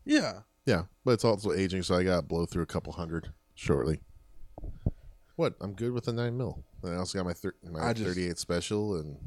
yeah, 0.06 0.42
Yeah, 0.66 0.84
but 1.04 1.12
it's 1.12 1.26
also 1.26 1.52
aging, 1.54 1.84
so 1.84 1.96
I 1.96 2.04
got 2.04 2.16
to 2.18 2.22
blow 2.22 2.46
through 2.46 2.64
a 2.64 2.68
couple 2.68 2.94
hundred 2.94 3.32
shortly. 3.56 4.00
What? 5.36 5.56
I'm 5.60 5.74
good 5.74 5.92
with 5.92 6.06
the 6.06 6.14
nine 6.14 6.38
mil. 6.38 6.64
And 6.84 6.94
I 6.94 6.98
also 6.98 7.18
got 7.18 7.26
my 7.26 7.34
thir- 7.34 7.56
my 7.70 7.90
I 7.90 7.94
just- 7.94 8.08
38 8.08 8.38
special 8.38 8.96
and 8.96 9.18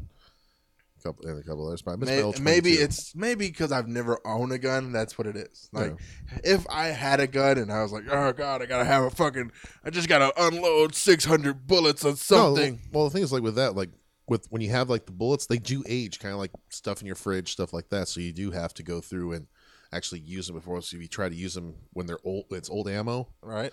a 0.98 1.02
couple 1.02 1.26
and 1.26 1.38
a 1.38 1.42
couple 1.42 1.66
others. 1.66 1.82
But 1.82 1.92
I 1.92 1.96
May- 1.96 2.32
maybe 2.40 2.72
it's 2.72 3.14
maybe 3.14 3.48
because 3.48 3.72
I've 3.72 3.88
never 3.88 4.18
owned 4.26 4.52
a 4.52 4.58
gun. 4.58 4.92
That's 4.92 5.16
what 5.18 5.26
it 5.26 5.36
is. 5.36 5.68
Like, 5.72 5.96
if 6.44 6.66
I 6.70 6.86
had 6.86 7.20
a 7.20 7.26
gun 7.26 7.58
and 7.58 7.72
I 7.72 7.82
was 7.82 7.92
like, 7.92 8.04
oh 8.10 8.32
god, 8.32 8.62
I 8.62 8.66
gotta 8.66 8.84
have 8.84 9.04
a 9.04 9.10
fucking, 9.10 9.52
I 9.84 9.90
just 9.90 10.08
gotta 10.08 10.32
unload 10.36 10.94
six 10.94 11.24
hundred 11.24 11.66
bullets 11.66 12.04
on 12.04 12.12
No, 12.12 12.16
something. 12.16 12.80
well, 12.92 13.04
the 13.04 13.10
thing 13.10 13.22
is, 13.22 13.32
like 13.32 13.42
with 13.42 13.56
that, 13.56 13.74
like 13.76 13.90
with 14.28 14.46
when 14.50 14.62
you 14.62 14.70
have 14.70 14.90
like 14.90 15.06
the 15.06 15.12
bullets, 15.12 15.46
they 15.46 15.58
do 15.58 15.82
age, 15.88 16.18
kind 16.18 16.32
of 16.34 16.38
like 16.38 16.52
stuff 16.68 17.00
in 17.00 17.06
your 17.06 17.16
fridge, 17.16 17.52
stuff 17.52 17.72
like 17.72 17.88
that. 17.90 18.08
So 18.08 18.20
you 18.20 18.32
do 18.32 18.50
have 18.50 18.74
to 18.74 18.82
go 18.82 19.00
through 19.00 19.32
and 19.32 19.46
actually 19.92 20.20
use 20.20 20.46
them 20.46 20.56
before. 20.56 20.82
So 20.82 20.96
if 20.96 21.02
you 21.02 21.08
try 21.08 21.28
to 21.28 21.34
use 21.34 21.54
them 21.54 21.74
when 21.94 22.06
they're 22.06 22.18
old, 22.24 22.44
it's 22.50 22.68
old 22.68 22.88
ammo. 22.88 23.28
Right. 23.42 23.72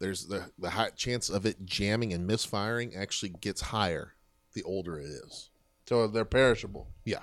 There's 0.00 0.26
the 0.26 0.50
the 0.58 0.70
high 0.70 0.90
chance 0.90 1.30
of 1.30 1.46
it 1.46 1.64
jamming 1.64 2.12
and 2.12 2.26
misfiring 2.26 2.94
actually 2.94 3.30
gets 3.30 3.60
higher 3.62 4.12
the 4.52 4.62
older 4.64 4.98
it 4.98 5.06
is. 5.06 5.50
So 5.86 6.06
they're 6.06 6.24
perishable. 6.24 6.88
Yeah. 7.04 7.22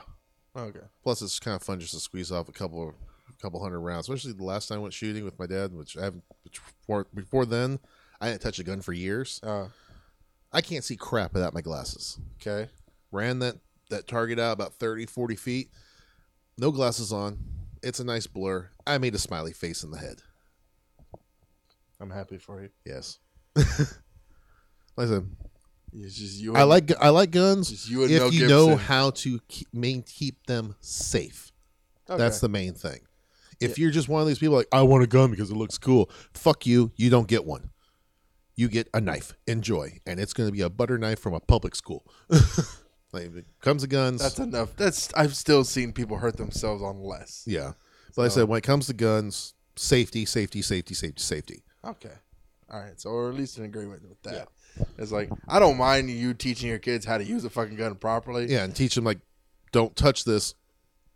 Okay. 0.55 0.79
Plus, 1.03 1.21
it's 1.21 1.39
kind 1.39 1.55
of 1.55 1.63
fun 1.63 1.79
just 1.79 1.93
to 1.93 1.99
squeeze 1.99 2.31
off 2.31 2.49
a 2.49 2.51
couple 2.51 2.89
of 2.89 2.95
a 3.29 3.41
couple 3.41 3.61
hundred 3.61 3.79
rounds. 3.79 4.07
Especially 4.07 4.33
the 4.33 4.43
last 4.43 4.67
time 4.67 4.79
I 4.79 4.81
went 4.81 4.93
shooting 4.93 5.23
with 5.23 5.39
my 5.39 5.45
dad, 5.47 5.73
which 5.73 5.97
I 5.97 6.03
haven't 6.03 6.23
which 6.43 6.59
before 6.79 7.07
before 7.13 7.45
then. 7.45 7.79
I 8.19 8.29
didn't 8.29 8.41
touch 8.41 8.59
a 8.59 8.63
gun 8.63 8.81
for 8.81 8.93
years. 8.93 9.39
Uh, 9.41 9.69
I 10.53 10.61
can't 10.61 10.83
see 10.83 10.95
crap 10.95 11.33
without 11.33 11.53
my 11.53 11.61
glasses. 11.61 12.19
okay. 12.39 12.69
Ran 13.11 13.39
that 13.39 13.57
that 13.89 14.07
target 14.07 14.39
out 14.39 14.53
about 14.53 14.73
30, 14.75 15.05
40 15.05 15.35
feet. 15.35 15.69
No 16.57 16.71
glasses 16.71 17.11
on. 17.11 17.39
It's 17.83 17.99
a 17.99 18.03
nice 18.03 18.27
blur. 18.27 18.69
I 18.85 18.97
made 18.99 19.15
a 19.15 19.19
smiley 19.19 19.53
face 19.53 19.83
in 19.83 19.91
the 19.91 19.97
head. 19.97 20.21
I'm 21.99 22.09
happy 22.09 22.37
for 22.37 22.61
you. 22.61 22.69
Yes. 22.85 23.19
like 23.55 23.67
I 24.97 25.05
said, 25.05 25.29
It's 25.93 26.15
just 26.15 26.39
you. 26.39 26.55
I 26.55 26.63
like 26.63 26.91
I 27.01 27.09
like 27.09 27.31
guns 27.31 27.69
Just 27.69 27.89
you 27.89 28.03
and 28.03 28.11
if 28.11 28.21
Mel 28.21 28.33
you 28.33 28.47
know 28.47 28.75
how 28.75 29.11
to 29.11 29.39
keep, 29.47 29.67
main, 29.73 30.03
keep 30.03 30.45
them 30.47 30.75
safe. 30.79 31.51
Okay. 32.09 32.17
That's 32.17 32.39
the 32.39 32.49
main 32.49 32.73
thing. 32.73 33.01
If 33.59 33.77
you're 33.77 33.91
just 33.91 34.09
one 34.09 34.21
of 34.21 34.27
these 34.27 34.39
people 34.39 34.55
like 34.55 34.67
I 34.71 34.81
want 34.81 35.03
a 35.03 35.07
gun 35.07 35.29
because 35.29 35.51
it 35.51 35.55
looks 35.55 35.77
cool, 35.77 36.09
fuck 36.33 36.65
you. 36.65 36.91
You 36.95 37.09
don't 37.09 37.27
get 37.27 37.45
one. 37.45 37.69
You 38.55 38.67
get 38.69 38.89
a 38.93 38.99
knife. 38.99 39.33
Enjoy, 39.47 39.99
and 40.05 40.19
it's 40.19 40.33
going 40.33 40.47
to 40.49 40.53
be 40.53 40.61
a 40.61 40.69
butter 40.69 40.97
knife 40.97 41.19
from 41.19 41.33
a 41.33 41.39
public 41.39 41.75
school. 41.75 42.05
like 42.29 43.25
if 43.25 43.35
it 43.35 43.45
comes 43.61 43.83
to 43.83 43.87
guns. 43.87 44.21
That's 44.21 44.39
enough. 44.39 44.75
That's 44.75 45.13
I've 45.13 45.35
still 45.35 45.63
seen 45.63 45.93
people 45.93 46.17
hurt 46.17 46.37
themselves 46.37 46.81
on 46.81 47.03
less. 47.03 47.43
yeah. 47.45 47.73
But 48.15 48.23
like 48.23 48.31
I 48.31 48.35
said, 48.35 48.47
when 48.49 48.57
it 48.57 48.63
comes 48.63 48.87
to 48.87 48.93
guns, 48.93 49.53
safety, 49.75 50.25
safety, 50.25 50.61
safety, 50.61 50.93
safety, 50.93 51.21
safety. 51.21 51.63
Okay. 51.85 52.11
All 52.69 52.79
right. 52.79 52.99
So 52.99 53.11
we're 53.11 53.29
at 53.29 53.35
least 53.35 53.57
in 53.57 53.63
agreement 53.63 54.07
with 54.07 54.21
that. 54.23 54.49
It's 54.97 55.11
like 55.11 55.29
I 55.47 55.59
don't 55.59 55.77
mind 55.77 56.09
you 56.09 56.33
teaching 56.33 56.69
your 56.69 56.79
kids 56.79 57.05
how 57.05 57.17
to 57.17 57.23
use 57.23 57.43
a 57.45 57.49
fucking 57.49 57.75
gun 57.75 57.95
properly. 57.95 58.45
Yeah, 58.47 58.63
and 58.63 58.75
teach 58.75 58.95
them 58.95 59.03
like, 59.03 59.19
don't 59.71 59.95
touch 59.95 60.23
this 60.25 60.53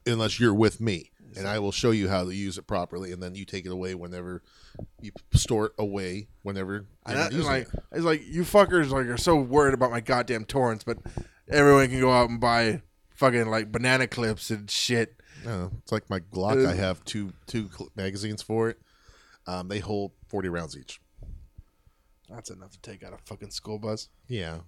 unless 0.05 0.39
you're 0.39 0.53
with 0.53 0.79
me, 0.81 1.11
and 1.37 1.47
I 1.47 1.59
will 1.59 1.71
show 1.71 1.91
you 1.91 2.09
how 2.09 2.23
to 2.25 2.33
use 2.33 2.57
it 2.57 2.67
properly, 2.67 3.11
and 3.11 3.21
then 3.23 3.35
you 3.35 3.45
take 3.45 3.65
it 3.65 3.71
away 3.71 3.95
whenever 3.95 4.41
you 5.01 5.11
store 5.33 5.67
it 5.67 5.71
away 5.79 6.27
whenever 6.43 6.73
you're 6.73 6.85
And 7.05 7.17
I, 7.19 7.25
using 7.29 7.45
like 7.45 7.67
it. 7.73 7.79
it's 7.93 8.03
like 8.03 8.21
you 8.27 8.43
fuckers 8.43 8.89
like 8.89 9.05
are 9.07 9.17
so 9.17 9.35
worried 9.37 9.73
about 9.73 9.91
my 9.91 10.01
goddamn 10.01 10.45
torrents, 10.45 10.83
but 10.83 10.97
everyone 11.49 11.87
can 11.89 11.99
go 12.01 12.11
out 12.11 12.29
and 12.29 12.39
buy 12.39 12.81
fucking 13.15 13.47
like 13.49 13.71
banana 13.71 14.07
clips 14.07 14.51
and 14.51 14.69
shit. 14.69 15.15
Yeah, 15.45 15.69
it's 15.81 15.91
like 15.91 16.09
my 16.09 16.19
Glock. 16.19 16.65
Uh, 16.65 16.69
I 16.69 16.73
have 16.73 17.03
two 17.05 17.31
two 17.47 17.69
magazines 17.95 18.41
for 18.41 18.69
it. 18.69 18.79
Um, 19.47 19.67
they 19.69 19.79
hold 19.79 20.11
forty 20.27 20.49
rounds 20.49 20.75
each. 20.77 20.99
That's 22.29 22.49
enough 22.49 22.71
to 22.71 22.81
take 22.81 23.03
out 23.03 23.13
a 23.13 23.17
fucking 23.25 23.51
school 23.51 23.77
bus. 23.79 24.09
Yeah. 24.27 24.59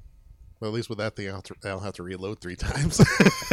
Well, 0.59 0.71
at 0.71 0.73
least 0.73 0.89
with 0.89 0.97
that 0.97 1.15
thing, 1.15 1.27
I'll, 1.27 1.35
have 1.35 1.43
to- 1.43 1.55
I'll 1.65 1.79
have 1.79 1.93
to 1.93 2.03
reload 2.03 2.39
three 2.41 2.55
times. 2.57 2.97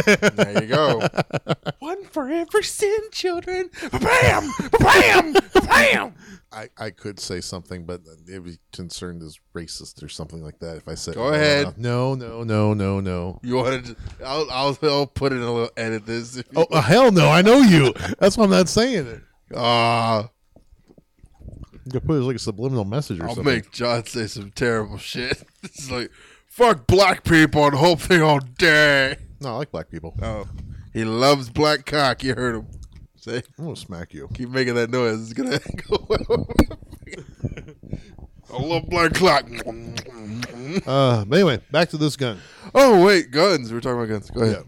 There 0.06 0.62
you 0.62 0.68
go. 0.68 1.06
One 1.80 2.04
for 2.04 2.30
every 2.30 2.62
sin, 2.64 2.96
children. 3.12 3.68
Bam, 3.92 4.50
bam, 4.80 5.34
bam. 5.66 6.14
I, 6.50 6.68
I 6.78 6.90
could 6.90 7.20
say 7.20 7.42
something, 7.42 7.84
but 7.84 8.00
it 8.26 8.38
would 8.38 8.44
be 8.44 8.58
concerned 8.72 9.22
as 9.22 9.38
racist 9.54 10.02
or 10.02 10.08
something 10.08 10.42
like 10.42 10.60
that 10.60 10.78
if 10.78 10.88
I 10.88 10.94
said. 10.94 11.14
Go 11.14 11.28
ahead. 11.34 11.76
No, 11.76 12.14
no, 12.14 12.42
no, 12.42 12.72
no, 12.72 13.00
no. 13.00 13.38
You 13.42 13.56
wanted? 13.56 13.84
To, 13.86 13.96
I'll, 14.24 14.46
I'll 14.50 14.78
I'll 14.82 15.06
put 15.06 15.32
in 15.32 15.42
a 15.42 15.52
little 15.52 15.70
edit 15.76 16.06
this. 16.06 16.42
Oh 16.56 16.66
uh, 16.70 16.80
hell 16.80 17.10
no! 17.12 17.28
I 17.28 17.42
know 17.42 17.58
you. 17.58 17.92
That's 18.18 18.38
why 18.38 18.44
I'm 18.44 18.50
not 18.50 18.68
saying 18.68 19.06
it. 19.06 19.20
Ah, 19.54 20.30
You 21.84 21.92
could 21.92 22.04
put 22.06 22.14
it 22.16 22.20
as 22.20 22.24
like 22.24 22.36
a 22.36 22.40
subliminal 22.40 22.84
message 22.84 23.20
or 23.20 23.24
I'll 23.28 23.34
something. 23.34 23.54
make 23.54 23.70
John 23.72 24.04
say 24.06 24.26
some 24.26 24.50
terrible 24.52 24.98
shit. 24.98 25.42
It's 25.62 25.90
like 25.90 26.10
fuck 26.46 26.86
black 26.86 27.24
people 27.24 27.64
and 27.66 27.74
hope 27.74 28.00
they 28.02 28.20
all 28.20 28.38
die. 28.58 29.16
No, 29.40 29.48
I 29.54 29.56
like 29.58 29.70
black 29.72 29.90
people. 29.90 30.14
Oh, 30.22 30.46
he 30.92 31.04
loves 31.04 31.48
black 31.50 31.84
cock. 31.86 32.22
You 32.22 32.34
heard 32.34 32.56
him. 32.56 32.66
Say, 33.16 33.42
I'm 33.58 33.64
gonna 33.64 33.76
smack 33.76 34.12
you. 34.12 34.28
keep 34.34 34.50
making 34.50 34.74
that 34.74 34.90
noise. 34.90 35.22
It's 35.22 35.32
gonna 35.32 35.58
go. 35.88 36.06
Away. 36.28 37.74
I 38.52 38.62
love 38.62 38.88
black 38.88 39.14
cock. 39.14 39.46
Uh, 40.86 41.24
but 41.24 41.36
anyway, 41.36 41.60
back 41.70 41.88
to 41.90 41.96
this 41.96 42.16
gun. 42.16 42.38
Oh 42.74 43.04
wait, 43.04 43.30
guns. 43.30 43.72
We're 43.72 43.80
talking 43.80 43.98
about 43.98 44.08
guns. 44.08 44.30
Go 44.30 44.42
ahead. 44.42 44.64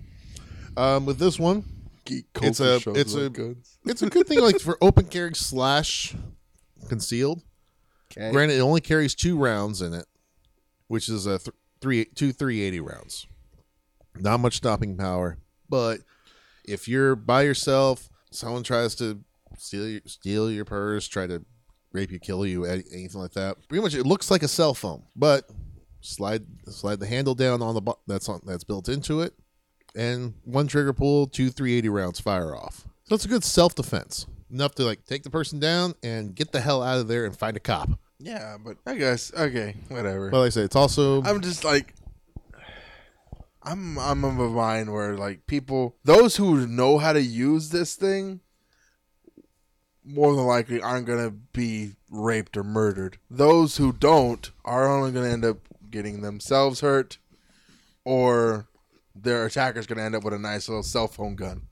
Um, 0.77 1.07
with 1.07 1.19
this 1.19 1.39
one, 1.39 1.65
Geek 2.05 2.27
it's 2.43 2.61
a 2.61 2.81
it's 2.95 3.15
a 3.15 3.29
guns. 3.31 3.79
it's 3.85 4.03
a 4.03 4.09
good 4.11 4.27
thing 4.27 4.41
like 4.41 4.61
for 4.61 4.77
open 4.81 5.07
carry 5.07 5.35
slash 5.35 6.15
concealed. 6.89 7.43
Okay. 8.13 8.31
Granted, 8.33 8.59
it 8.59 8.61
only 8.61 8.81
carries 8.81 9.15
two 9.15 9.37
rounds 9.39 9.83
in 9.83 9.93
it, 9.93 10.07
which 10.89 11.09
is 11.09 11.27
a 11.27 11.39
th- 11.39 11.55
three 11.81 12.05
two 12.05 12.33
three 12.33 12.63
eighty 12.63 12.81
rounds. 12.81 13.27
Not 14.19 14.41
much 14.41 14.57
stopping 14.57 14.97
power, 14.97 15.39
but 15.69 16.01
if 16.65 16.89
you're 16.89 17.15
by 17.17 17.43
yourself, 17.43 18.09
someone 18.31 18.63
tries 18.63 18.95
to 18.97 19.21
steal 19.59 19.89
your, 19.89 20.01
steal 20.07 20.51
your 20.51 20.65
purse, 20.65 21.07
try 21.07 21.27
to 21.27 21.45
rape 21.93 22.11
you, 22.11 22.19
kill 22.19 22.47
you, 22.47 22.65
anything 22.65 23.21
like 23.21 23.33
that. 23.33 23.57
Pretty 23.69 23.83
much, 23.83 23.95
it 23.95 24.05
looks 24.07 24.31
like 24.31 24.43
a 24.43 24.49
cell 24.49 24.75
phone, 24.75 25.03
but 25.15 25.49
slide 26.01 26.45
slide 26.69 27.01
the 27.01 27.07
handle 27.07 27.35
down 27.35 27.61
on 27.63 27.75
the 27.75 27.81
bu- 27.81 27.93
that's 28.07 28.29
on 28.29 28.41
that's 28.47 28.65
built 28.65 28.89
into 28.89 29.21
it, 29.21 29.35
and 29.95 30.35
one 30.45 30.67
trigger 30.67 30.93
pull, 30.93 31.27
two 31.27 31.51
380 31.51 31.89
rounds 31.89 32.21
fire 32.21 32.55
off. 32.55 32.87
So 33.05 33.15
it's 33.15 33.25
a 33.25 33.29
good 33.29 33.45
self 33.45 33.75
defense. 33.75 34.27
Enough 34.51 34.77
to 34.77 34.85
like 34.85 35.05
take 35.05 35.23
the 35.25 35.31
person 35.31 35.59
down 35.59 35.95
and 36.03 36.35
get 36.35 36.53
the 36.53 36.61
hell 36.61 36.83
out 36.83 36.99
of 36.99 37.09
there 37.09 37.25
and 37.25 37.37
find 37.37 37.57
a 37.57 37.61
cop. 37.61 37.91
Yeah, 38.19 38.57
but 38.65 38.77
I 38.87 38.95
guess 38.97 39.33
okay, 39.35 39.77
whatever. 39.89 40.31
But 40.31 40.41
like 40.41 40.47
I 40.47 40.51
say, 40.51 40.63
it's 40.63 40.77
also 40.77 41.23
I'm 41.23 41.41
just 41.41 41.65
like 41.65 41.95
I'm 43.63 43.99
I'm 43.99 44.25
of 44.25 44.39
a 44.39 44.49
mind 44.49 44.93
where 44.93 45.17
like 45.17 45.47
people 45.47 45.97
those 46.05 46.37
who 46.37 46.67
know 46.67 46.99
how 46.99 47.13
to 47.13 47.21
use 47.21 47.71
this 47.71 47.97
thing 47.97 48.41
more 50.05 50.35
than 50.37 50.47
likely 50.47 50.81
aren't 50.81 51.07
gonna 51.07 51.31
be 51.31 51.97
raped 52.11 52.57
or 52.57 52.63
murdered. 52.63 53.19
Those 53.29 53.77
who 53.77 53.93
don't 53.93 54.51
are 54.65 54.89
only 54.89 55.11
gonna 55.11 55.29
end 55.29 55.45
up 55.45 55.59
getting 55.91 56.23
themselves 56.23 56.81
hurt 56.81 57.19
or 58.05 58.69
their 59.15 59.47
attacker's 59.47 59.87
gonna 59.87 60.03
end 60.03 60.15
up 60.15 60.23
with 60.23 60.35
a 60.35 60.39
nice 60.39 60.69
little 60.69 60.85
cell 60.85 61.09
phone 61.09 61.35
gun. 61.35 61.63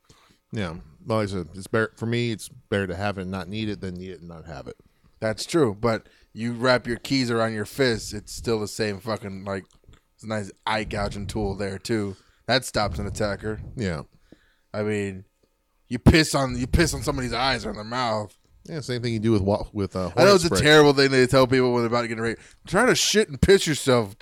yeah. 0.51 0.75
Well, 1.07 1.19
like 1.19 1.29
I 1.29 1.33
said, 1.33 1.49
it's 1.55 1.67
better 1.67 1.93
for 1.97 2.07
me. 2.07 2.31
It's 2.31 2.49
better 2.49 2.87
to 2.87 2.97
have 2.97 3.19
it 3.19 3.23
and 3.23 3.31
not 3.31 3.49
need 3.49 3.69
it 3.69 3.81
than 3.81 3.95
need 3.95 4.11
it 4.11 4.21
and 4.21 4.29
not 4.29 4.47
have 4.47 4.67
it. 4.67 4.77
That's 5.21 5.47
true, 5.47 5.75
but 5.79 6.09
you 6.33 6.53
wrap 6.53 6.87
your 6.87 6.97
keys 6.97 7.31
around 7.31 7.55
your 7.55 7.65
fist, 7.65 8.13
it's 8.13 8.33
still 8.33 8.61
the 8.61 8.69
same 8.69 8.99
fucking 9.01 9.45
like 9.45 9.65
it's 10.15 10.25
a 10.25 10.27
nice 10.29 10.51
eye 10.67 10.85
gouging 10.85 11.27
tool 11.27 11.55
there 11.55 11.79
too. 11.79 12.17
That 12.47 12.65
stops 12.65 12.99
an 12.99 13.07
attacker. 13.07 13.61
Yeah. 13.77 14.03
I 14.73 14.83
mean, 14.83 15.25
you 15.89 15.99
piss 15.99 16.35
on 16.35 16.59
you 16.59 16.67
piss 16.67 16.93
on 16.93 17.03
somebody's 17.03 17.33
eyes 17.33 17.65
or 17.65 17.71
in 17.71 17.77
their 17.77 17.85
mouth. 17.85 18.37
Yeah. 18.65 18.81
Same 18.81 19.03
thing 19.03 19.13
you 19.13 19.21
do 19.21 19.33
with 19.33 19.43
wa- 19.43 19.67
with 19.73 19.95
uh, 19.97 20.11
I 20.17 20.25
know 20.25 20.35
it's 20.35 20.45
a 20.45 20.51
terrible 20.51 20.93
thing 20.93 21.11
they 21.11 21.27
tell 21.27 21.47
people 21.47 21.73
when 21.73 21.83
they're 21.83 21.89
about 21.89 22.03
to 22.03 22.09
get 22.09 22.19
raped. 22.19 22.43
Try 22.67 22.87
to 22.87 22.95
shit 22.95 23.29
and 23.29 23.41
piss 23.41 23.67
yourself. 23.67 24.17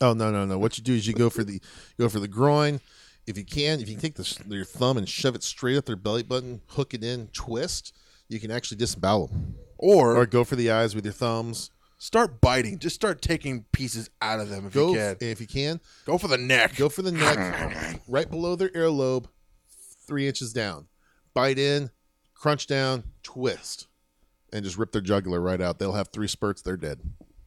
Oh 0.00 0.14
no 0.14 0.30
no 0.30 0.44
no! 0.44 0.58
What 0.58 0.76
you 0.78 0.84
do 0.84 0.94
is 0.94 1.06
you 1.06 1.12
go 1.12 1.30
for 1.30 1.44
the 1.44 1.54
you 1.54 1.60
go 1.98 2.08
for 2.08 2.18
the 2.18 2.28
groin. 2.28 2.80
If 3.26 3.38
you 3.38 3.44
can, 3.44 3.80
if 3.80 3.88
you 3.88 3.94
can 3.94 4.02
take 4.02 4.14
the, 4.14 4.44
your 4.48 4.64
thumb 4.64 4.96
and 4.98 5.08
shove 5.08 5.34
it 5.34 5.42
straight 5.42 5.76
up 5.76 5.84
their 5.84 5.96
belly 5.96 6.22
button, 6.22 6.60
hook 6.68 6.92
it 6.92 7.04
in, 7.04 7.28
twist, 7.28 7.94
you 8.28 8.40
can 8.40 8.50
actually 8.50 8.78
disembowel 8.78 9.28
them. 9.28 9.54
Or, 9.78 10.16
or 10.16 10.26
go 10.26 10.44
for 10.44 10.56
the 10.56 10.70
eyes 10.70 10.94
with 10.94 11.04
your 11.04 11.12
thumbs. 11.14 11.70
Start 11.98 12.40
biting. 12.40 12.78
Just 12.80 12.96
start 12.96 13.22
taking 13.22 13.64
pieces 13.72 14.10
out 14.20 14.40
of 14.40 14.48
them 14.48 14.66
if 14.66 14.72
Go 14.74 14.90
you 14.90 14.96
can. 14.96 15.16
if 15.20 15.40
you 15.40 15.46
can. 15.46 15.80
Go 16.04 16.18
for 16.18 16.26
the 16.28 16.38
neck. 16.38 16.74
Go 16.76 16.88
for 16.88 17.02
the 17.02 17.12
neck, 17.12 18.00
right 18.08 18.28
below 18.28 18.56
their 18.56 18.70
earlobe, 18.70 19.26
three 20.06 20.26
inches 20.26 20.52
down. 20.52 20.88
Bite 21.32 21.58
in, 21.60 21.90
crunch 22.34 22.66
down, 22.66 23.04
twist, 23.22 23.86
and 24.52 24.64
just 24.64 24.76
rip 24.78 24.90
their 24.90 25.00
jugular 25.00 25.40
right 25.40 25.60
out. 25.60 25.78
They'll 25.78 25.92
have 25.92 26.08
three 26.08 26.26
spurts. 26.26 26.60
They're 26.60 26.76
dead. 26.76 26.98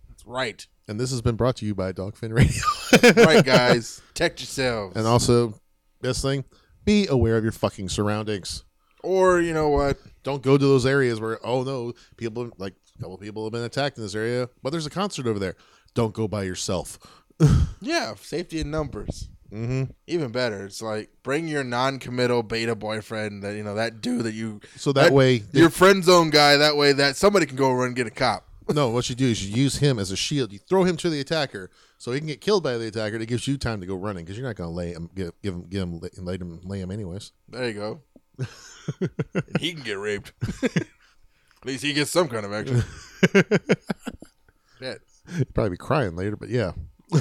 That's 0.08 0.26
right. 0.26 0.66
And 0.88 1.00
this 1.00 1.12
has 1.12 1.22
been 1.22 1.36
brought 1.36 1.58
to 1.58 1.66
you 1.66 1.76
by 1.76 1.92
Dogfin 1.92 2.34
Radio. 2.34 3.26
right, 3.26 3.44
guys. 3.46 4.02
Protect 4.08 4.40
yourselves. 4.40 4.96
And 4.96 5.06
also, 5.06 5.60
this 6.06 6.22
thing, 6.22 6.46
be 6.84 7.08
aware 7.08 7.38
of 7.38 7.44
your 7.44 7.52
fucking 7.52 7.90
surroundings. 7.90 8.64
Or 9.04 9.40
you 9.40 9.54
know 9.54 9.70
what? 9.70 9.98
Don't 10.24 10.42
go 10.42 10.58
to 10.58 10.66
those 10.66 10.86
areas 10.86 11.20
where 11.20 11.40
oh 11.46 11.64
no, 11.64 11.94
people 12.18 12.50
like 12.58 12.74
a 12.98 13.02
couple 13.02 13.18
people 13.18 13.44
have 13.44 13.54
been 13.54 13.64
attacked 13.64 13.98
in 13.98 14.04
this 14.04 14.16
area, 14.16 14.50
but 14.64 14.72
there's 14.72 14.86
a 14.86 14.90
concert 14.92 15.28
over 15.28 15.38
there. 15.40 15.56
Don't 15.94 16.14
go 16.14 16.28
by 16.28 16.44
yourself. 16.44 17.00
Yeah, 17.82 18.16
safety 18.16 18.62
in 18.62 18.72
numbers. 18.72 19.30
Mm-hmm. 19.52 19.92
Even 20.08 20.32
better, 20.32 20.66
it's 20.66 20.82
like 20.82 21.10
bring 21.22 21.48
your 21.48 21.64
non-committal 21.64 22.42
beta 22.44 22.76
boyfriend. 22.76 23.44
That 23.44 23.56
you 23.56 23.64
know 23.64 23.76
that 23.76 24.02
dude 24.02 24.24
that 24.24 24.34
you. 24.34 24.60
So 24.76 24.92
that 24.94 25.12
way- 25.12 25.44
your 25.54 25.70
friend 25.70 26.04
zone 26.04 26.30
guy. 26.32 26.58
That 26.58 26.76
way, 26.78 26.94
that 26.94 27.16
somebody 27.16 27.46
can 27.46 27.58
go 27.58 27.72
run 27.72 27.88
and 27.88 27.96
get 27.96 28.08
a 28.08 28.12
cop. 28.12 28.48
no, 28.74 28.90
what 28.90 29.08
you 29.10 29.16
do 29.16 29.28
is 29.28 29.48
you 29.48 29.56
use 29.56 29.78
him 29.78 30.00
as 30.00 30.10
a 30.12 30.16
shield. 30.16 30.52
You 30.52 30.58
throw 30.60 30.84
him 30.84 30.98
to 30.98 31.10
the 31.10 31.20
attacker, 31.20 31.70
so 31.98 32.12
he 32.12 32.20
can 32.20 32.28
get 32.28 32.42
killed 32.42 32.64
by 32.64 32.78
the 32.78 32.88
attacker. 32.88 33.18
It 33.18 33.28
gives 33.28 33.48
you 33.48 33.58
time 33.58 33.82
to 33.82 33.88
go 33.88 33.96
running 33.96 34.26
because 34.26 34.38
you're 34.38 34.48
not 34.48 34.56
going 34.56 34.70
to 34.70 34.76
lay 34.76 34.92
him, 34.94 35.10
give, 35.16 35.32
give 35.42 35.54
him, 35.54 35.68
give 35.70 35.82
him, 35.84 36.00
lay 36.26 36.38
him, 36.38 36.60
lay 36.64 36.80
him 36.80 36.92
anyways. 36.92 37.32
There 37.50 37.68
you 37.68 37.74
go. 37.74 38.02
He 39.60 39.74
can 39.74 39.82
get 39.82 39.98
raped. 39.98 40.34
At 40.64 40.86
least 41.66 41.84
he 41.84 41.94
gets 41.94 42.12
some 42.12 42.28
kind 42.28 42.46
of 42.46 42.54
action. 42.54 42.84
Shit. 44.80 45.02
He'd 45.38 45.54
probably 45.54 45.72
be 45.72 45.78
crying 45.78 46.16
later, 46.16 46.36
but 46.36 46.50
yeah. 46.50 46.74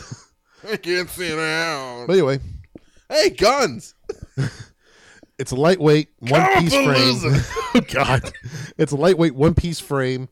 I 0.71 0.77
can't 0.77 1.09
see 1.09 1.29
it 1.29 1.37
now. 1.37 2.05
But 2.07 2.13
anyway, 2.15 2.41
Hey, 3.09 3.31
guns. 3.31 3.95
it's 5.39 5.53
a 5.53 5.57
lightweight 5.57 6.09
one 6.19 6.61
piece 6.61 6.75
frame. 6.75 7.43
Oh 7.75 7.81
God, 7.93 8.31
it's 8.77 8.93
a 8.93 8.97
lightweight 8.97 9.35
one 9.35 9.55
piece 9.55 9.81
frame, 9.81 10.29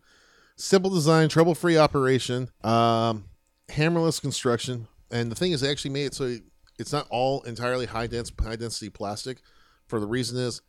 simple 0.57 0.91
design, 0.91 1.29
trouble 1.29 1.55
free 1.55 1.77
operation, 1.79 2.51
um, 2.65 3.25
hammerless 3.77 4.21
construction, 4.21 4.89
and 5.11 5.31
the 5.31 5.35
thing 5.35 5.53
is, 5.53 5.61
they 5.61 5.71
actually 5.71 5.91
made 5.93 6.07
it 6.07 6.15
so 6.15 6.37
it's 6.79 6.93
not 6.93 7.07
all 7.11 7.43
entirely 7.43 7.87
high 7.87 8.07
dense 8.07 8.33
high 8.41 8.57
density 8.57 8.91
plastic. 8.91 9.39
For 9.87 10.01
the 10.01 10.07
reason 10.07 10.39
is 10.39 10.63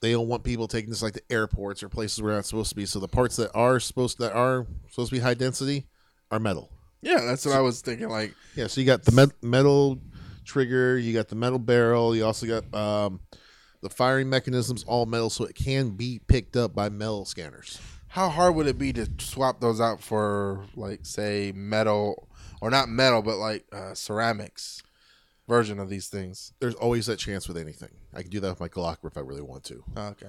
they 0.00 0.12
don't 0.12 0.28
want 0.28 0.44
people 0.44 0.68
taking 0.68 0.90
this 0.90 1.02
like 1.02 1.14
to 1.14 1.22
airports 1.30 1.82
or 1.82 1.88
places 1.88 2.22
where 2.22 2.32
they're 2.32 2.38
not 2.38 2.46
supposed 2.46 2.68
to 2.70 2.76
be. 2.76 2.86
So 2.86 3.00
the 3.00 3.08
parts 3.08 3.36
that 3.36 3.50
are 3.54 3.80
supposed 3.80 4.18
that 4.18 4.32
are 4.32 4.66
supposed 4.90 5.10
to 5.10 5.16
be 5.16 5.20
high 5.20 5.34
density 5.34 5.86
are 6.30 6.38
metal. 6.38 6.70
Yeah, 7.02 7.20
that's 7.22 7.44
what 7.44 7.54
I 7.54 7.60
was 7.60 7.80
thinking. 7.80 8.08
Like, 8.08 8.34
Yeah, 8.54 8.66
so 8.68 8.80
you 8.80 8.86
got 8.86 9.04
the 9.04 9.12
met- 9.12 9.42
metal 9.42 9.98
trigger, 10.44 10.96
you 10.98 11.12
got 11.12 11.28
the 11.28 11.34
metal 11.36 11.58
barrel, 11.58 12.14
you 12.16 12.24
also 12.24 12.46
got 12.46 12.74
um, 12.74 13.20
the 13.82 13.90
firing 13.90 14.28
mechanisms 14.30 14.84
all 14.84 15.04
metal, 15.04 15.30
so 15.30 15.44
it 15.44 15.54
can 15.54 15.90
be 15.90 16.20
picked 16.26 16.56
up 16.56 16.74
by 16.74 16.88
metal 16.88 17.24
scanners. 17.24 17.78
How 18.14 18.28
hard 18.28 18.54
would 18.54 18.68
it 18.68 18.78
be 18.78 18.92
to 18.92 19.08
swap 19.18 19.60
those 19.60 19.80
out 19.80 20.00
for, 20.00 20.66
like, 20.76 21.00
say, 21.04 21.50
metal 21.52 22.28
or 22.60 22.70
not 22.70 22.88
metal, 22.88 23.22
but 23.22 23.38
like 23.38 23.64
uh, 23.72 23.92
ceramics 23.92 24.84
version 25.48 25.80
of 25.80 25.88
these 25.88 26.06
things? 26.06 26.52
There's 26.60 26.76
always 26.76 27.06
that 27.06 27.18
chance 27.18 27.48
with 27.48 27.56
anything. 27.56 27.88
I 28.14 28.22
can 28.22 28.30
do 28.30 28.38
that 28.38 28.50
with 28.50 28.60
my 28.60 28.68
Glock 28.68 28.98
if 29.02 29.16
I 29.16 29.20
really 29.20 29.42
want 29.42 29.64
to. 29.64 29.82
Oh, 29.96 30.06
okay. 30.10 30.28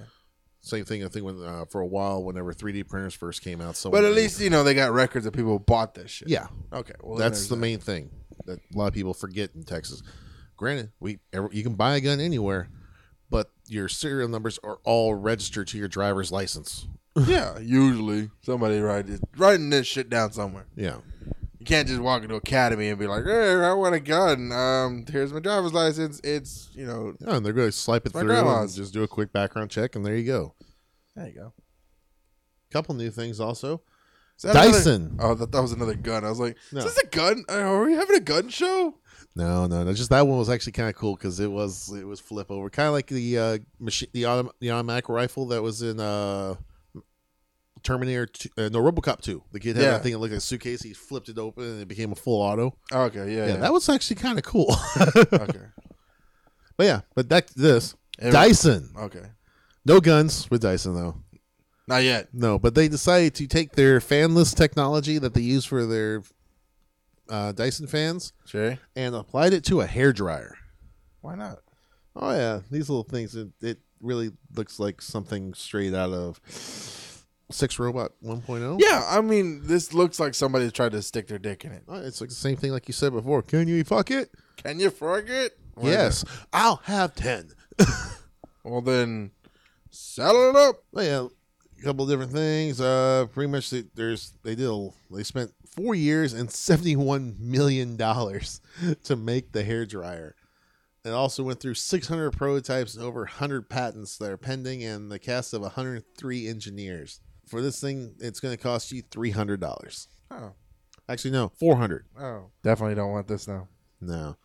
Same 0.62 0.84
thing. 0.84 1.04
I 1.04 1.08
think 1.08 1.24
when 1.24 1.40
uh, 1.40 1.64
for 1.66 1.80
a 1.80 1.86
while, 1.86 2.24
whenever 2.24 2.52
3D 2.52 2.88
printers 2.88 3.14
first 3.14 3.40
came 3.40 3.60
out, 3.60 3.76
someone 3.76 4.02
But 4.02 4.08
at 4.08 4.16
least 4.16 4.40
you 4.40 4.50
know 4.50 4.64
they 4.64 4.74
got 4.74 4.90
records 4.90 5.24
that 5.24 5.30
people 5.30 5.60
bought 5.60 5.94
this 5.94 6.10
shit. 6.10 6.26
yeah, 6.26 6.48
Okay. 6.72 6.94
Well, 7.00 7.16
that's 7.18 7.46
the 7.46 7.54
that. 7.54 7.60
main 7.60 7.78
thing 7.78 8.10
that 8.46 8.58
a 8.58 8.76
lot 8.76 8.88
of 8.88 8.94
people 8.94 9.14
forget 9.14 9.50
in 9.54 9.62
Texas. 9.62 10.02
Granted, 10.56 10.90
we 10.98 11.20
you 11.52 11.62
can 11.62 11.76
buy 11.76 11.94
a 11.94 12.00
gun 12.00 12.18
anywhere, 12.18 12.68
but 13.30 13.52
your 13.68 13.88
serial 13.88 14.28
numbers 14.28 14.58
are 14.64 14.78
all 14.82 15.14
registered 15.14 15.68
to 15.68 15.78
your 15.78 15.86
driver's 15.86 16.32
license. 16.32 16.88
Yeah, 17.26 17.58
usually 17.60 18.30
somebody 18.42 18.78
write 18.80 19.08
it, 19.08 19.20
writing 19.36 19.70
this 19.70 19.86
shit 19.86 20.10
down 20.10 20.32
somewhere. 20.32 20.66
Yeah. 20.76 20.98
You 21.58 21.64
can't 21.66 21.88
just 21.88 22.00
walk 22.00 22.22
into 22.22 22.34
academy 22.36 22.88
and 22.90 22.98
be 22.98 23.06
like, 23.06 23.24
"Hey, 23.24 23.54
I 23.54 23.72
want 23.72 23.94
a 23.94 24.00
gun. 24.00 24.52
Um, 24.52 25.04
here's 25.10 25.32
my 25.32 25.40
driver's 25.40 25.72
license. 25.72 26.20
It's 26.22 26.68
you 26.74 26.86
know, 26.86 27.14
Yeah, 27.20 27.36
and 27.36 27.44
they're 27.46 27.52
going 27.52 27.68
to 27.68 27.72
swipe 27.72 28.06
it 28.06 28.14
My 28.14 28.20
through 28.20 28.36
and 28.36 28.70
just 28.72 28.92
do 28.92 29.02
a 29.02 29.08
quick 29.08 29.32
background 29.32 29.70
check, 29.70 29.96
and 29.96 30.04
there 30.06 30.16
you 30.16 30.24
go. 30.26 30.54
there 31.16 31.26
you 31.28 31.34
go." 31.34 31.52
couple 32.70 32.94
new 32.94 33.10
things 33.10 33.40
also. 33.40 33.80
Is 34.36 34.42
that 34.42 34.50
another- 34.50 34.72
Dyson. 34.72 35.16
oh, 35.18 35.34
that, 35.34 35.50
that 35.52 35.62
was 35.62 35.72
another 35.72 35.94
gun. 35.94 36.24
I 36.24 36.28
was 36.28 36.38
like, 36.40 36.56
No. 36.72 36.80
"Is 36.80 36.84
this 36.84 36.98
a 36.98 37.06
gun? 37.06 37.44
Uh, 37.48 37.54
Are 37.60 37.84
we 37.84 37.94
having 37.94 38.16
a 38.16 38.20
gun 38.20 38.48
show?" 38.48 38.98
No, 39.34 39.66
no, 39.66 39.82
no. 39.84 39.92
Just 39.94 40.10
that 40.10 40.26
one 40.26 40.38
was 40.38 40.50
actually 40.50 40.72
kind 40.72 40.88
of 40.88 40.94
cool 40.94 41.14
because 41.16 41.40
it 41.40 41.50
was 41.50 41.90
it 41.92 42.06
was 42.06 42.20
flip 42.20 42.50
over, 42.50 42.68
kind 42.70 42.86
of 42.88 42.92
like 42.92 43.06
the 43.08 43.38
uh, 43.38 43.58
machine, 43.80 44.08
the, 44.12 44.22
autom- 44.24 44.50
the 44.60 44.70
automatic 44.70 45.08
rifle 45.08 45.46
that 45.46 45.62
was 45.62 45.80
in 45.82 46.00
uh, 46.00 46.54
Terminator, 47.86 48.26
2, 48.26 48.48
uh, 48.58 48.68
no 48.72 48.80
RoboCop 48.82 49.20
two. 49.20 49.42
The 49.52 49.60
kid 49.60 49.76
had 49.76 49.84
Yeah. 49.84 49.90
that 49.92 50.02
thing 50.02 50.12
that 50.12 50.18
looked 50.18 50.32
like 50.32 50.38
a 50.38 50.40
suitcase. 50.42 50.82
He 50.82 50.92
flipped 50.92 51.28
it 51.28 51.38
open 51.38 51.64
and 51.64 51.80
it 51.82 51.88
became 51.88 52.10
a 52.12 52.16
full 52.16 52.42
auto. 52.42 52.76
Oh, 52.92 53.02
okay, 53.04 53.32
yeah, 53.32 53.46
Yeah, 53.46 53.52
yeah. 53.52 53.56
that 53.58 53.72
was 53.72 53.88
actually 53.88 54.16
kind 54.16 54.38
of 54.38 54.44
cool. 54.44 54.74
okay. 55.32 55.60
But 56.76 56.84
yeah, 56.84 57.00
but 57.14 57.28
that 57.30 57.46
this 57.56 57.94
Every- 58.18 58.32
Dyson. 58.32 58.90
Okay, 58.98 59.22
No 59.84 60.00
guns 60.00 60.50
with 60.50 60.62
Dyson 60.62 60.94
though. 60.94 61.22
not 61.88 62.02
yet. 62.02 62.28
No, 62.34 62.58
but 62.58 62.74
they 62.74 62.88
decided 62.88 63.34
to 63.36 63.46
take 63.46 63.72
their 63.72 64.00
fanless 64.00 64.54
technology 64.54 65.18
that 65.18 65.32
they 65.34 65.40
use 65.42 65.64
for 65.64 65.86
their 65.86 66.22
uh, 67.28 67.52
Dyson 67.52 67.86
fans 67.86 68.32
Sure. 68.44 68.78
and 68.96 69.14
applied 69.14 69.52
it 69.52 69.64
to 69.64 69.80
a 69.80 69.86
hair 69.86 70.12
dryer. 70.12 70.56
Why 71.20 71.34
not? 71.36 71.60
Oh 72.14 72.32
yeah, 72.32 72.60
these 72.70 72.88
little 72.88 73.04
things. 73.04 73.34
It, 73.36 73.48
it 73.60 73.78
really 74.00 74.30
looks 74.54 74.78
like 74.78 75.00
something 75.02 75.54
straight 75.54 75.94
out 75.94 76.10
of 76.12 76.40
Six 77.50 77.78
Robot 77.78 78.12
1.0. 78.24 78.80
Yeah, 78.80 79.04
I 79.08 79.20
mean, 79.20 79.60
this 79.64 79.94
looks 79.94 80.18
like 80.18 80.34
somebody 80.34 80.70
tried 80.70 80.92
to 80.92 81.02
stick 81.02 81.28
their 81.28 81.38
dick 81.38 81.64
in 81.64 81.72
it. 81.72 81.84
It's 81.88 82.20
like 82.20 82.30
the 82.30 82.36
same 82.36 82.56
thing 82.56 82.72
like 82.72 82.88
you 82.88 82.94
said 82.94 83.12
before. 83.12 83.42
Can 83.42 83.68
you 83.68 83.84
fuck 83.84 84.10
it? 84.10 84.30
Can 84.56 84.80
you 84.80 84.90
forget? 84.90 85.52
Why 85.74 85.90
yes, 85.90 86.24
I'll 86.52 86.80
have 86.84 87.14
ten. 87.14 87.50
Well, 88.66 88.80
then, 88.80 89.30
settle 89.90 90.50
it 90.50 90.56
up. 90.56 90.82
But 90.92 91.04
yeah, 91.04 91.28
a 91.78 91.82
couple 91.84 92.04
of 92.04 92.10
different 92.10 92.32
things. 92.32 92.80
Uh, 92.80 93.26
pretty 93.32 93.48
much 93.50 93.70
they, 93.70 93.84
there's 93.94 94.32
they 94.42 94.56
did 94.56 94.70
they 95.08 95.22
spent 95.22 95.52
four 95.70 95.94
years 95.94 96.32
and 96.32 96.50
seventy 96.50 96.96
one 96.96 97.36
million 97.38 97.96
dollars 97.96 98.60
to 99.04 99.14
make 99.14 99.52
the 99.52 99.62
hair 99.62 99.86
dryer. 99.86 100.34
It 101.04 101.10
also 101.10 101.44
went 101.44 101.60
through 101.60 101.74
600 101.74 102.32
prototypes 102.32 102.96
and 102.96 103.04
over 103.04 103.20
100 103.20 103.70
patents 103.70 104.18
that 104.18 104.28
are 104.28 104.36
pending, 104.36 104.82
and 104.82 105.08
the 105.12 105.20
cast 105.20 105.54
of 105.54 105.62
103 105.62 106.48
engineers. 106.48 107.20
For 107.48 107.60
this 107.62 107.80
thing, 107.80 108.14
it's 108.18 108.40
going 108.40 108.56
to 108.56 108.62
cost 108.62 108.90
you 108.92 109.02
$300. 109.04 110.06
Oh, 110.30 110.52
Actually, 111.08 111.30
no, 111.30 111.52
400. 111.60 112.04
oh, 112.20 112.46
definitely 112.64 112.96
don't 112.96 113.12
want 113.12 113.28
this 113.28 113.46
now. 113.46 113.68
No. 114.00 114.36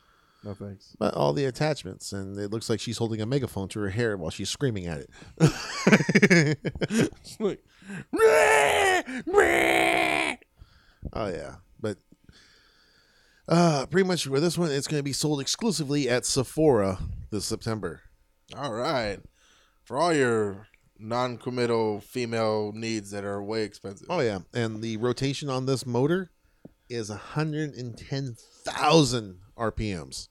No 0.44 0.54
thanks. 0.56 0.96
But 1.00 1.14
all 1.16 1.34
the 1.34 1.46
attachments, 1.46 2.14
and 2.14 2.38
it 2.40 2.50
looks 2.52 2.70
like 2.70 2.80
she's 2.80 2.98
holding 2.98 3.22
a 3.22 3.26
megaphone 3.28 3.68
to 3.70 3.80
her 3.82 3.90
hair 3.90 4.18
while 4.18 4.32
she's 4.32 4.50
screaming 4.50 4.86
at 4.88 5.02
it. 5.02 5.10
It's 6.90 7.40
like, 7.40 7.64
Oh 11.14 11.28
yeah, 11.28 11.56
but 11.80 11.98
uh 13.48 13.86
pretty 13.88 14.08
much 14.08 14.28
with 14.28 14.42
this 14.44 14.58
one, 14.58 14.72
it's 14.72 14.88
going 14.88 15.00
to 15.00 15.04
be 15.04 15.14
sold 15.14 15.42
exclusively 15.42 16.08
at 16.10 16.26
Sephora 16.26 17.00
this 17.32 17.46
September. 17.46 18.02
all 18.58 18.72
right. 18.74 19.20
For 19.84 19.98
all 19.98 20.14
your 20.14 20.68
non-committal 21.02 22.02
female 22.02 22.72
needs 22.74 23.12
that 23.12 23.24
are 23.26 23.42
way 23.44 23.64
expensive. 23.64 24.08
Oh 24.10 24.20
yeah, 24.20 24.40
and 24.54 24.82
the 24.82 24.98
rotation 24.98 25.50
on 25.50 25.66
this 25.66 25.86
motor 25.86 26.32
is 26.90 27.10
110,000 27.10 29.38
RPMs, 29.58 30.28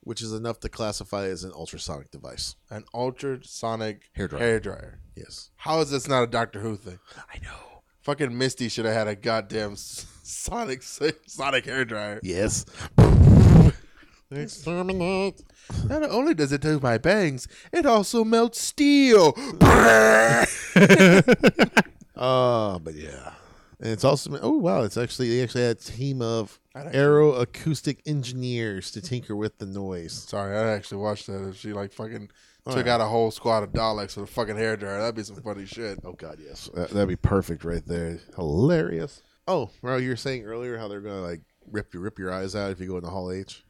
which 0.00 0.22
is 0.22 0.32
enough 0.32 0.58
to 0.60 0.68
classify 0.68 1.26
as 1.26 1.44
an 1.44 1.52
ultrasonic 1.52 2.10
device. 2.10 2.56
An 2.70 2.84
ultrasonic 2.94 4.10
Hair 4.12 4.28
dryer. 4.28 4.42
Hair 4.42 4.60
dryer. 4.60 5.00
Yes. 5.16 5.50
How 5.56 5.80
is 5.80 5.90
this 5.90 6.08
not 6.08 6.22
a 6.22 6.26
Doctor 6.26 6.60
Who 6.60 6.76
thing? 6.76 6.98
I 7.32 7.38
know. 7.42 7.82
Fucking 8.02 8.36
Missy 8.36 8.68
should 8.68 8.84
have 8.86 8.94
had 8.94 9.08
a 9.08 9.14
goddamn 9.14 9.74
sonic 9.76 10.82
sonic 10.82 11.66
hair 11.66 11.84
dryer. 11.84 12.20
Yes. 12.22 12.64
Exterminate. 14.30 15.42
Not 15.86 16.02
only 16.02 16.34
does 16.34 16.52
it 16.52 16.60
do 16.60 16.78
my 16.80 16.98
bangs, 16.98 17.48
it 17.72 17.86
also 17.86 18.24
melts 18.24 18.60
steel. 18.60 19.34
Uh, 19.60 20.44
but 22.78 22.94
yeah. 22.94 23.32
And 23.80 23.92
it's 23.92 24.04
also 24.04 24.36
oh 24.42 24.58
wow, 24.58 24.82
it's 24.82 24.96
actually 24.96 25.30
they 25.30 25.42
actually 25.42 25.62
had 25.62 25.76
a 25.76 25.80
team 25.80 26.20
of 26.20 26.58
aero 26.74 27.34
acoustic 27.34 28.00
engineers 28.06 28.90
to 28.90 29.00
tinker 29.00 29.36
with 29.36 29.58
the 29.58 29.66
noise. 29.66 30.12
Sorry, 30.12 30.56
I 30.56 30.72
actually 30.72 30.98
watched 30.98 31.26
that. 31.28 31.48
If 31.48 31.56
she 31.56 31.72
like 31.72 31.92
fucking 31.92 32.30
Oh, 32.66 32.74
took 32.74 32.86
out 32.86 33.00
a 33.00 33.06
whole 33.06 33.30
squad 33.30 33.62
of 33.62 33.72
Daleks 33.72 34.16
with 34.16 34.28
a 34.28 34.32
fucking 34.32 34.56
hair 34.56 34.76
dryer, 34.76 34.98
that'd 34.98 35.14
be 35.14 35.22
some 35.22 35.36
funny 35.36 35.64
shit. 35.64 36.00
Oh 36.04 36.12
god, 36.12 36.38
yes. 36.44 36.68
That, 36.74 36.90
that'd 36.90 37.08
be 37.08 37.16
perfect 37.16 37.64
right 37.64 37.86
there. 37.86 38.18
Hilarious. 38.36 39.22
Oh, 39.46 39.70
well, 39.80 39.98
you 39.98 40.10
were 40.10 40.16
saying 40.16 40.44
earlier 40.44 40.76
how 40.76 40.88
they're 40.88 41.00
gonna 41.00 41.22
like 41.22 41.40
rip 41.70 41.94
your 41.94 42.02
rip 42.02 42.18
your 42.18 42.32
eyes 42.32 42.54
out 42.54 42.72
if 42.72 42.80
you 42.80 42.88
go 42.88 42.96
into 42.96 43.08
Hall 43.08 43.32
H. 43.32 43.64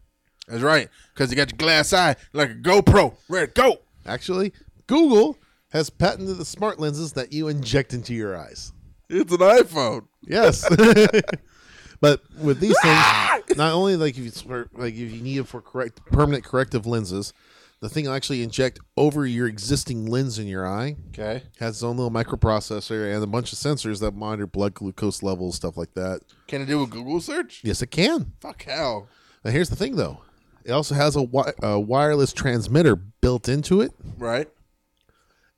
That's 0.48 0.62
right, 0.62 0.88
because 1.14 1.30
you 1.30 1.36
got 1.36 1.50
your 1.50 1.58
glass 1.58 1.92
eye 1.92 2.16
like 2.32 2.50
a 2.50 2.54
GoPro. 2.54 3.14
Ready 3.28 3.48
to 3.48 3.52
go. 3.52 3.78
Actually, 4.06 4.52
Google 4.86 5.38
has 5.70 5.90
patented 5.90 6.38
the 6.38 6.44
smart 6.44 6.80
lenses 6.80 7.12
that 7.12 7.32
you 7.32 7.48
inject 7.48 7.92
into 7.92 8.14
your 8.14 8.36
eyes. 8.36 8.72
It's 9.10 9.32
an 9.32 9.38
iPhone. 9.38 10.06
Yes. 10.22 10.66
but 12.00 12.22
with 12.38 12.60
these 12.60 12.76
things, 12.80 13.56
not 13.56 13.72
only 13.72 13.96
like 13.96 14.16
if 14.16 14.34
for, 14.42 14.68
like 14.72 14.94
if 14.94 15.12
you 15.12 15.22
need 15.22 15.38
it 15.38 15.48
for 15.48 15.60
correct 15.60 16.04
permanent 16.06 16.44
corrective 16.44 16.86
lenses, 16.86 17.32
the 17.80 17.88
thing 17.88 18.06
will 18.06 18.14
actually 18.14 18.42
inject 18.42 18.80
over 18.96 19.24
your 19.26 19.46
existing 19.46 20.06
lens 20.06 20.38
in 20.38 20.46
your 20.46 20.66
eye. 20.66 20.96
Okay. 21.08 21.42
Has 21.60 21.76
its 21.76 21.82
own 21.82 21.96
little 21.96 22.10
microprocessor 22.10 23.14
and 23.14 23.22
a 23.22 23.26
bunch 23.26 23.52
of 23.52 23.58
sensors 23.58 24.00
that 24.00 24.14
monitor 24.14 24.46
blood 24.46 24.74
glucose 24.74 25.22
levels, 25.22 25.56
stuff 25.56 25.76
like 25.76 25.94
that. 25.94 26.22
Can 26.46 26.62
it 26.62 26.66
do 26.66 26.82
a 26.82 26.86
Google 26.86 27.20
search? 27.20 27.60
Yes, 27.62 27.82
it 27.82 27.90
can. 27.90 28.32
Fuck 28.40 28.62
hell. 28.62 29.08
Now 29.44 29.52
here's 29.52 29.70
the 29.70 29.76
thing, 29.76 29.96
though. 29.96 30.22
It 30.68 30.72
also 30.72 30.94
has 30.94 31.16
a, 31.16 31.20
wi- 31.24 31.54
a 31.62 31.80
wireless 31.80 32.32
transmitter 32.34 32.94
built 32.94 33.48
into 33.48 33.80
it, 33.80 33.90
Right? 34.18 34.48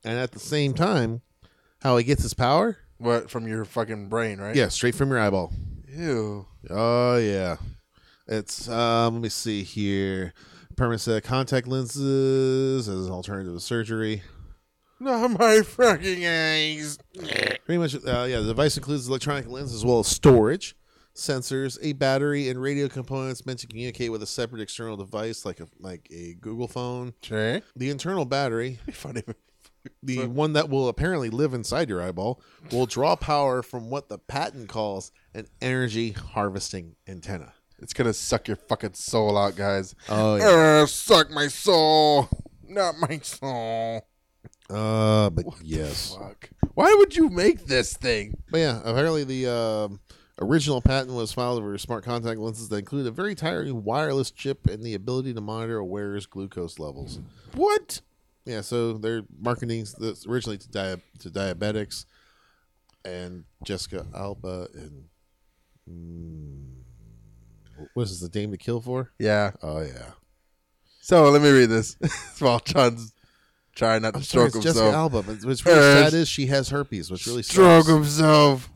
and 0.05 0.17
at 0.17 0.31
the 0.31 0.39
same 0.39 0.73
time, 0.73 1.21
how 1.81 1.97
it 1.97 2.03
gets 2.05 2.23
its 2.23 2.33
power? 2.33 2.77
What 2.97 3.29
from 3.29 3.45
your 3.47 3.65
fucking 3.65 4.07
brain, 4.07 4.39
right? 4.39 4.55
Yeah, 4.55 4.69
straight 4.69 4.95
from 4.95 5.09
your 5.09 5.19
eyeball. 5.19 5.51
Ew. 5.89 6.45
Oh 6.69 7.17
yeah, 7.17 7.57
it's 8.27 8.69
um. 8.69 9.15
Let 9.15 9.23
me 9.23 9.29
see 9.29 9.63
here. 9.63 10.33
Permanent 10.77 11.01
set 11.01 11.17
of 11.17 11.23
contact 11.23 11.67
lenses 11.67 12.87
as 12.87 13.05
an 13.07 13.11
alternative 13.11 13.53
to 13.53 13.59
surgery. 13.59 14.23
Not 14.99 15.31
my 15.39 15.61
fucking 15.63 16.25
eyes. 16.25 16.97
Pretty 17.65 17.77
much, 17.79 17.95
uh, 17.95 18.25
yeah. 18.29 18.39
The 18.39 18.45
device 18.47 18.77
includes 18.77 19.07
electronic 19.09 19.49
lens 19.49 19.73
as 19.73 19.83
well 19.83 19.99
as 19.99 20.07
storage, 20.07 20.75
sensors, 21.15 21.77
a 21.81 21.93
battery, 21.93 22.49
and 22.49 22.61
radio 22.61 22.87
components 22.87 23.45
meant 23.45 23.59
to 23.59 23.67
communicate 23.67 24.11
with 24.11 24.23
a 24.23 24.27
separate 24.27 24.61
external 24.61 24.97
device 24.97 25.45
like 25.45 25.59
a 25.59 25.67
like 25.79 26.07
a 26.11 26.35
Google 26.39 26.67
phone. 26.67 27.13
Okay. 27.23 27.61
The 27.75 27.89
internal 27.89 28.25
battery, 28.25 28.79
the 30.03 30.27
one 30.27 30.53
that 30.53 30.69
will 30.69 30.87
apparently 30.87 31.29
live 31.29 31.53
inside 31.53 31.89
your 31.89 32.01
eyeball, 32.01 32.41
will 32.71 32.85
draw 32.85 33.15
power 33.15 33.61
from 33.61 33.89
what 33.89 34.09
the 34.09 34.17
patent 34.17 34.69
calls 34.69 35.11
an 35.33 35.47
energy 35.61 36.11
harvesting 36.11 36.95
antenna. 37.07 37.53
It's 37.79 37.93
gonna 37.93 38.13
suck 38.13 38.47
your 38.47 38.57
fucking 38.57 38.93
soul 38.93 39.37
out, 39.37 39.55
guys. 39.55 39.95
Oh 40.07 40.35
yeah. 40.35 40.81
Uh, 40.83 40.85
suck 40.85 41.31
my 41.31 41.47
soul, 41.47 42.29
not 42.67 42.95
my 42.97 43.19
soul. 43.19 44.07
Uh, 44.69 45.29
but 45.29 45.45
yes. 45.63 46.15
Fuck. 46.15 46.49
Why 46.73 46.93
would 46.97 47.15
you 47.15 47.29
make 47.29 47.65
this 47.65 47.95
thing? 47.97 48.35
But 48.49 48.59
yeah, 48.59 48.79
apparently 48.85 49.23
the 49.23 49.47
um, 49.47 49.99
original 50.39 50.81
patent 50.81 51.13
was 51.15 51.33
filed 51.33 51.61
for 51.61 51.77
smart 51.77 52.03
contact 52.03 52.39
lenses 52.39 52.69
that 52.69 52.77
include 52.77 53.05
a 53.07 53.11
very 53.11 53.35
tiny 53.35 53.71
wireless 53.71 54.31
chip 54.31 54.67
and 54.67 54.83
the 54.83 54.93
ability 54.93 55.33
to 55.33 55.41
monitor 55.41 55.77
a 55.77 55.85
wearer's 55.85 56.25
glucose 56.25 56.79
levels. 56.79 57.19
What? 57.53 58.01
Yeah, 58.45 58.61
so 58.61 58.93
they're 58.93 59.23
marketing 59.39 59.85
this 59.99 60.25
originally 60.25 60.57
to 60.57 60.69
dia- 60.69 61.01
to 61.19 61.29
diabetics 61.29 62.05
and 63.05 63.43
Jessica 63.63 64.05
Alba 64.15 64.67
and 64.73 65.05
mm, 65.89 66.65
what 67.93 68.03
is 68.03 68.11
this, 68.11 68.19
the 68.21 68.29
Dame 68.29 68.51
to 68.51 68.57
Kill 68.57 68.81
for? 68.81 69.11
Yeah. 69.19 69.51
Oh 69.61 69.81
yeah, 69.81 70.11
So 71.01 71.29
let 71.29 71.41
me 71.41 71.49
read 71.51 71.67
this. 71.69 71.97
While 72.39 72.59
John's 72.59 73.13
trying 73.75 74.01
not 74.01 74.11
to 74.13 74.17
I'm 74.17 74.23
sorry, 74.23 74.49
stroke 74.49 74.55
it's 74.63 74.73
Jessica 74.73 74.85
himself. 74.85 75.13
Alba, 75.13 75.23
but 75.23 75.45
what's 75.45 75.65
really 75.65 75.79
sad 75.79 76.13
is 76.13 76.27
she 76.27 76.47
has 76.47 76.69
herpes, 76.69 77.11
which 77.11 77.25
really 77.27 77.43
Stroke 77.43 77.85
sucks. 77.85 77.93
himself. 77.93 78.69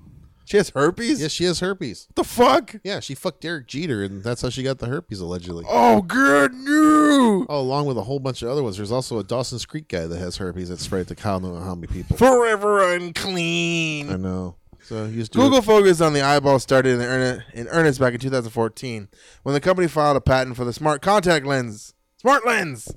She 0.46 0.58
has 0.58 0.70
herpes. 0.70 1.22
Yes, 1.22 1.32
she 1.32 1.44
has 1.46 1.60
herpes. 1.60 2.08
What 2.10 2.16
the 2.16 2.24
fuck? 2.24 2.76
Yeah, 2.84 3.00
she 3.00 3.16
fucked 3.16 3.42
Derek 3.42 3.68
Jeter, 3.68 4.04
and 4.04 4.24
that's 4.24 4.44
how 4.44 4.50
she 4.50 4.62
got 4.62 4.78
the 4.78 4.86
herpes 4.86 5.20
allegedly. 5.20 5.66
Oh, 5.68 6.02
good 6.04 6.54
news. 6.54 7.48
Oh, 7.50 7.60
along 7.60 7.88
with 7.88 7.98
a 7.98 8.04
whole 8.04 8.20
bunch 8.20 8.44
of 8.44 8.50
other 8.50 8.62
ones. 8.62 8.78
There's 8.78 8.92
also 8.92 9.18
a 9.18 9.24
Dawson's 9.24 9.66
Creek 9.66 9.88
guy 9.88 10.06
that 10.06 10.18
has 10.20 10.38
herpes 10.38 10.70
that 10.70 10.80
spread 10.80 11.08
to 11.08 11.16
Kyle 11.16 11.40
know 11.40 11.56
how 11.56 11.74
many 11.74 11.88
people. 11.88 12.16
Forever 12.16 12.94
unclean. 12.94 14.12
I 14.12 14.18
know. 14.18 14.56
So 14.84 15.10
Google 15.34 15.64
focus 15.64 16.00
on 16.00 16.14
the 16.14 16.22
eyeball 16.22 16.60
started 16.60 17.00
in, 17.00 17.02
earnest, 17.02 17.48
in 17.56 17.68
earnest 17.70 18.00
back 18.00 18.14
in 18.14 18.20
2014 18.20 19.10
when 19.42 19.54
the 19.54 19.60
company 19.60 19.88
filed 19.88 20.16
a 20.16 20.22
patent 20.22 20.56
for 20.56 20.64
the 20.64 20.74
smart 20.74 21.02
contact 21.02 21.48
lens. 21.48 21.96
Smart 22.18 22.46
lens! 22.46 22.94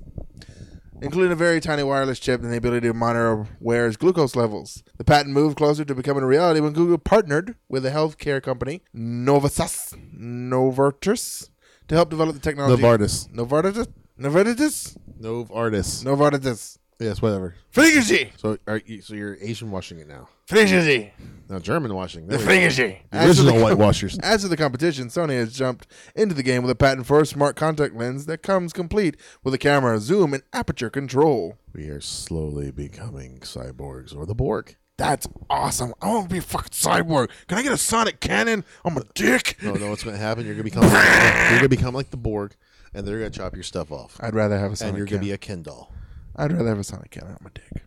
Including 1.01 1.31
a 1.31 1.35
very 1.35 1.59
tiny 1.59 1.83
wireless 1.83 2.19
chip 2.19 2.41
and 2.41 2.51
the 2.51 2.57
ability 2.57 2.87
to 2.87 2.93
monitor 2.93 3.47
wearer's 3.59 3.97
glucose 3.97 4.35
levels. 4.35 4.83
The 4.97 5.03
patent 5.03 5.33
moved 5.33 5.57
closer 5.57 5.85
to 5.85 5.95
becoming 5.95 6.23
a 6.23 6.27
reality 6.27 6.59
when 6.59 6.73
Google 6.73 6.97
partnered 6.97 7.55
with 7.67 7.83
the 7.83 7.89
healthcare 7.89 8.41
company 8.41 8.81
Novasas 8.95 9.95
Novartis 10.17 11.49
to 11.87 11.95
help 11.95 12.09
develop 12.09 12.35
the 12.35 12.41
technology. 12.41 12.81
Novartis. 12.81 13.29
Novartis? 13.29 13.87
Novartis? 14.19 14.97
Nov 15.19 15.51
Artis. 15.51 16.03
Novartis. 16.03 16.77
Yes, 16.99 17.21
whatever. 17.21 17.55
Frigidaire. 17.73 18.31
So 18.37 18.57
are 18.67 18.81
you, 18.85 19.01
so 19.01 19.13
you're 19.13 19.37
Asian 19.41 19.71
washing 19.71 19.99
it 19.99 20.07
now. 20.07 20.27
Frigidaire. 20.49 21.11
Now 21.49 21.59
German 21.59 21.93
washing. 21.93 22.27
The 22.27 22.37
There 22.37 22.47
we 22.47 22.53
go. 22.61 22.67
Frigidaire. 22.67 22.97
The 23.11 23.17
As 23.17 23.37
for 23.37 23.43
original 23.43 23.55
the- 23.59 23.61
whitewashers. 23.75 24.19
As 24.23 24.41
for 24.43 24.47
the 24.49 24.57
competition, 24.57 25.07
Sony 25.07 25.33
has 25.39 25.53
jumped 25.53 25.87
into 26.15 26.35
the 26.35 26.43
game 26.43 26.61
with 26.63 26.71
a 26.71 26.75
patent 26.75 27.07
for 27.07 27.19
a 27.21 27.25
smart 27.25 27.55
contact 27.55 27.95
lens 27.95 28.25
that 28.27 28.43
comes 28.43 28.73
complete 28.73 29.15
with 29.43 29.53
a 29.53 29.57
camera, 29.57 29.99
zoom, 29.99 30.33
and 30.33 30.43
aperture 30.53 30.89
control. 30.89 31.57
We 31.73 31.87
are 31.89 32.01
slowly 32.01 32.71
becoming 32.71 33.39
cyborgs 33.39 34.15
or 34.15 34.25
the 34.25 34.35
Borg. 34.35 34.75
That's 34.97 35.27
awesome. 35.49 35.93
I 36.01 36.07
want 36.09 36.29
to 36.29 36.33
be 36.33 36.39
a 36.39 36.41
fucking 36.41 36.71
cyborg. 36.71 37.29
Can 37.47 37.57
I 37.57 37.63
get 37.63 37.71
a 37.71 37.77
sonic 37.77 38.19
cannon? 38.19 38.65
I'm 38.83 38.97
a 38.97 39.03
dick. 39.15 39.55
No, 39.63 39.73
no, 39.73 39.89
what's 39.89 40.03
going 40.03 40.15
to 40.17 40.21
happen? 40.21 40.45
You're 40.45 40.55
going 40.55 40.69
to 40.69 40.75
become 40.75 40.83
you're 40.91 41.49
going 41.51 41.61
to 41.61 41.69
become 41.69 41.93
like 41.95 42.09
the 42.11 42.17
Borg, 42.17 42.53
and 42.93 43.07
they're 43.07 43.17
going 43.19 43.31
to 43.31 43.37
chop 43.39 43.55
your 43.55 43.63
stuff 43.63 43.91
off. 43.93 44.17
I'd 44.19 44.35
rather 44.35 44.59
have 44.59 44.73
a 44.73 44.75
sonic 44.75 44.89
and 44.89 44.97
you're 44.97 45.07
going 45.07 45.21
to 45.21 45.25
be 45.25 45.31
a 45.31 45.37
Ken 45.37 45.61
doll. 45.63 45.93
I'd 46.35 46.51
rather 46.51 46.67
have 46.69 46.79
a 46.79 46.83
sonic 46.83 47.11
cannon. 47.11 47.37
I'm 47.39 47.45
a 47.45 47.49
dick. 47.49 47.83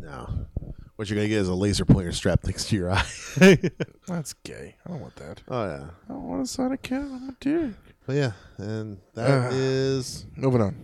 No. 0.00 0.46
What 0.96 1.08
you're 1.10 1.16
going 1.16 1.26
to 1.26 1.28
get 1.28 1.40
is 1.42 1.48
a 1.48 1.54
laser 1.54 1.84
pointer 1.84 2.10
strapped 2.12 2.46
next 2.46 2.68
to 2.70 2.76
your 2.76 2.90
eye. 2.90 3.04
That's 4.06 4.32
gay. 4.44 4.76
I 4.86 4.90
don't 4.90 5.00
want 5.00 5.16
that. 5.16 5.42
oh 5.48 5.64
yeah. 5.66 5.86
I 6.08 6.12
don't 6.12 6.22
want 6.24 6.42
a 6.42 6.46
sonic 6.46 6.82
cannon. 6.82 7.12
I'm 7.14 7.28
a 7.28 7.36
dick. 7.38 7.74
But 8.06 8.16
yeah, 8.16 8.32
and 8.58 8.98
that 9.14 9.48
Uh, 9.48 9.50
is 9.52 10.24
Moving 10.36 10.62
on. 10.62 10.76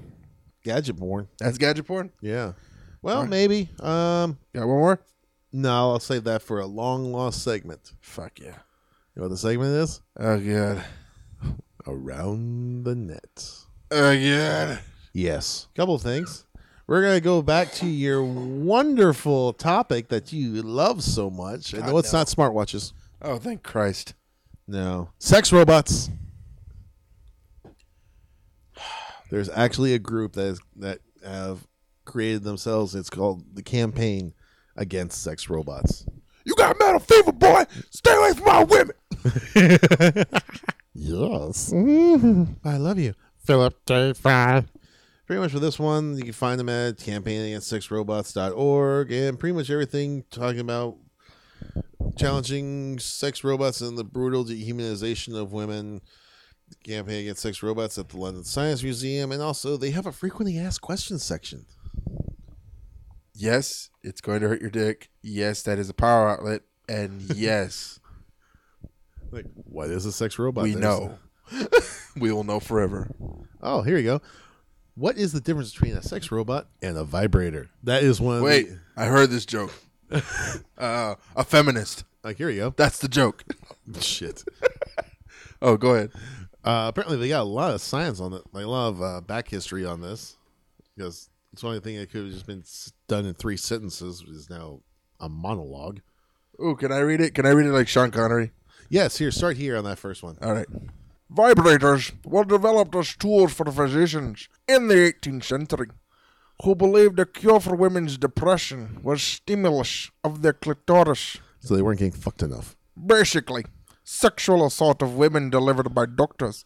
gadget 0.65 0.99
porn. 0.99 1.29
That's 1.39 1.57
gadget 1.57 1.87
porn. 1.87 2.11
Yeah. 2.21 2.53
Well, 3.01 3.17
Alright. 3.19 3.31
maybe. 3.31 3.71
Um, 3.81 4.39
Got 4.55 4.67
one 4.69 4.79
more? 4.79 5.01
no, 5.53 5.93
I'll 5.93 6.01
save 6.01 6.25
that 6.25 6.43
for 6.43 6.61
a 6.61 6.67
long 6.67 7.11
lost 7.13 7.43
segment. 7.43 7.93
Fuck 8.01 8.39
yeah. 8.41 8.47
You 9.15 9.17
know 9.17 9.23
what 9.23 9.29
the 9.31 9.37
segment 9.39 9.75
is? 9.77 10.01
Oh 10.19 10.39
god. 10.39 10.85
Around 11.87 12.85
the 12.85 12.95
net. 12.95 13.51
Oh 13.91 14.15
god. 14.15 14.81
Yes. 15.13 15.69
Couple 15.75 15.95
of 15.95 16.03
things. 16.03 16.45
We're 16.87 17.03
gonna 17.03 17.21
go 17.21 17.43
back 17.43 17.73
to 17.75 17.87
your 17.87 18.23
wonderful 18.23 19.53
topic 19.53 20.09
that 20.09 20.33
you 20.33 20.63
love 20.63 21.03
so 21.03 21.31
much. 21.31 21.73
And 21.73 21.87
no, 21.87 21.99
it's 21.99 22.13
no. 22.13 22.21
not 22.21 22.27
smartwatches. 22.27 22.93
Oh, 23.23 23.39
thank 23.39 23.63
Christ. 23.63 24.15
No. 24.67 25.11
Sex 25.19 25.53
robots. 25.53 26.11
There's 29.31 29.49
actually 29.49 29.95
a 29.95 29.99
group 29.99 30.35
that 30.35 30.47
is, 30.47 30.61
that 30.77 30.99
have 31.25 31.67
created 32.05 32.43
themselves. 32.43 32.95
It's 32.95 33.09
called 33.11 33.45
the 33.55 33.63
Campaign 33.63 34.35
Against 34.77 35.23
Sex 35.23 35.49
Robots. 35.49 36.05
You 36.45 36.55
got 36.57 36.79
metal 36.79 37.01
fever, 37.01 37.33
boy. 37.33 37.65
Stay 37.91 38.15
away 38.15 38.33
from 38.35 38.45
my 38.45 38.65
women. 38.65 40.25
Yes. 40.95 41.73
I 41.73 42.77
love 42.77 42.99
you. 42.99 43.15
Philip 43.45 43.75
J. 43.87 44.13
Fry. 44.13 44.65
Pretty 45.33 45.41
much 45.45 45.53
for 45.53 45.61
this 45.61 45.79
one, 45.79 46.19
you 46.19 46.25
can 46.25 46.35
find 46.35 46.61
them 46.61 46.69
at 46.69 46.99
campaignagainst.sexrobots.org 46.99 49.11
and 49.13 49.41
pretty 49.41 49.55
much 49.57 49.71
everything 49.71 50.25
talking 50.31 50.61
about 50.61 50.99
challenging 52.19 52.99
sex 52.99 53.43
robots 53.43 53.81
and 53.81 53.97
the 53.97 54.05
brutal 54.05 54.45
dehumanization 54.45 55.35
of 55.35 55.55
women. 55.55 56.03
Campaign 56.85 57.23
against 57.23 57.41
sex 57.41 57.63
robots 57.63 57.97
at 57.97 58.11
the 58.11 58.19
London 58.19 58.45
Science 58.45 58.83
Museum, 58.83 59.33
and 59.33 59.41
also 59.41 59.79
they 59.79 59.93
have 59.93 60.05
a 60.05 60.13
frequently 60.13 60.59
asked 60.59 60.83
questions 60.83 61.25
section. 61.25 61.65
Yes, 63.35 63.89
it's 64.03 64.21
going 64.21 64.43
to 64.43 64.49
hurt 64.49 64.61
your 64.61 64.69
dick. 64.69 65.09
Yes, 65.23 65.63
that 65.63 65.79
is 65.79 65.89
a 65.89 65.95
power 65.95 66.29
outlet. 66.29 66.61
And 66.91 67.23
yes, 67.35 68.01
Like, 69.31 69.47
what 69.55 69.89
is 69.89 70.05
a 70.05 70.13
sex 70.13 70.39
robot? 70.39 70.65
we 70.65 70.75
There's- 70.75 70.83
know. 70.83 71.17
we 72.21 72.31
will 72.33 72.45
know 72.45 72.61
forever. 72.61 73.11
Oh, 73.63 73.81
here 73.81 73.97
you 73.97 74.05
go. 74.05 74.21
What 74.95 75.17
is 75.17 75.33
the 75.33 75.41
difference 75.41 75.73
between 75.73 75.97
a 75.97 76.03
sex 76.03 76.31
robot 76.31 76.69
and 76.83 76.97
a 76.99 77.05
vibrator? 77.05 77.71
That 77.83 78.03
is 78.03 78.21
one. 78.21 78.39
Of 78.39 78.43
Wait, 78.43 78.69
the, 78.69 78.79
I 78.97 79.07
heard 79.07 79.31
this 79.31 79.47
joke. 79.47 79.73
uh, 80.79 81.15
a 81.35 81.45
feminist. 81.45 82.05
like 82.23 82.37
here 82.37 82.51
you 82.51 82.61
go. 82.61 82.75
That's 82.77 82.99
the 82.99 83.09
joke. 83.09 83.45
Shit. 84.01 84.45
Oh, 85.65 85.77
go 85.77 85.95
ahead. 85.95 86.11
Uh, 86.65 86.87
apparently, 86.89 87.17
they 87.19 87.29
got 87.29 87.43
a 87.43 87.45
lot 87.45 87.73
of 87.73 87.81
science 87.81 88.19
on 88.19 88.33
it, 88.33 88.43
like 88.53 88.65
a 88.65 88.69
lot 88.69 88.89
of 88.89 89.01
uh, 89.01 89.21
back 89.21 89.49
history 89.49 89.87
on 89.87 90.01
this, 90.01 90.37
because 90.97 91.31
it's 91.53 91.63
the 91.63 91.69
only 91.69 91.79
thing 91.79 91.97
that 91.99 92.11
could 92.11 92.25
have 92.25 92.33
just 92.33 92.47
been 92.47 92.65
done 93.07 93.27
in 93.27 93.35
three 93.35 93.57
sentences 93.57 94.23
is 94.23 94.51
now 94.51 94.81
a 95.21 95.29
monologue. 95.29 96.01
Ooh, 96.61 96.75
can 96.75 96.91
I 96.91 96.99
read 96.99 97.21
it? 97.21 97.35
Can 97.35 97.47
I 97.47 97.51
read 97.51 97.67
it 97.67 97.73
like 97.73 97.87
Sean 97.87 98.11
Connery? 98.11 98.51
Yes, 98.89 99.19
here, 99.19 99.31
start 99.31 99.57
here 99.57 99.77
on 99.77 99.85
that 99.85 100.01
first 100.01 100.25
one. 100.25 100.37
All 100.43 100.53
right. 100.53 100.67
Vibrators 101.33 102.13
were 102.25 102.45
developed 102.45 102.97
as 102.97 103.15
tools 103.15 103.53
for 103.53 103.63
the 103.63 103.71
physicians 103.73 104.49
in 104.69 104.89
the 104.89 104.95
18th 104.95 105.45
century 105.45 105.89
who 106.65 106.75
believed 106.75 107.17
the 107.17 107.27
cure 107.27 107.59
for 107.61 107.75
women's 107.75 108.17
depression 108.17 109.01
was 109.03 109.23
stimulus 109.23 110.11
of 110.23 110.43
their 110.43 110.53
clitoris. 110.53 111.39
So 111.61 111.75
they 111.75 111.83
weren't 111.83 111.99
getting 111.99 112.13
fucked 112.13 112.43
enough. 112.43 112.77
Basically, 113.05 113.65
sexual 114.05 114.65
assault 114.67 115.03
of 115.03 115.17
women 115.17 115.51
delivered 115.51 115.93
by 115.95 116.07
doctors. 116.07 116.65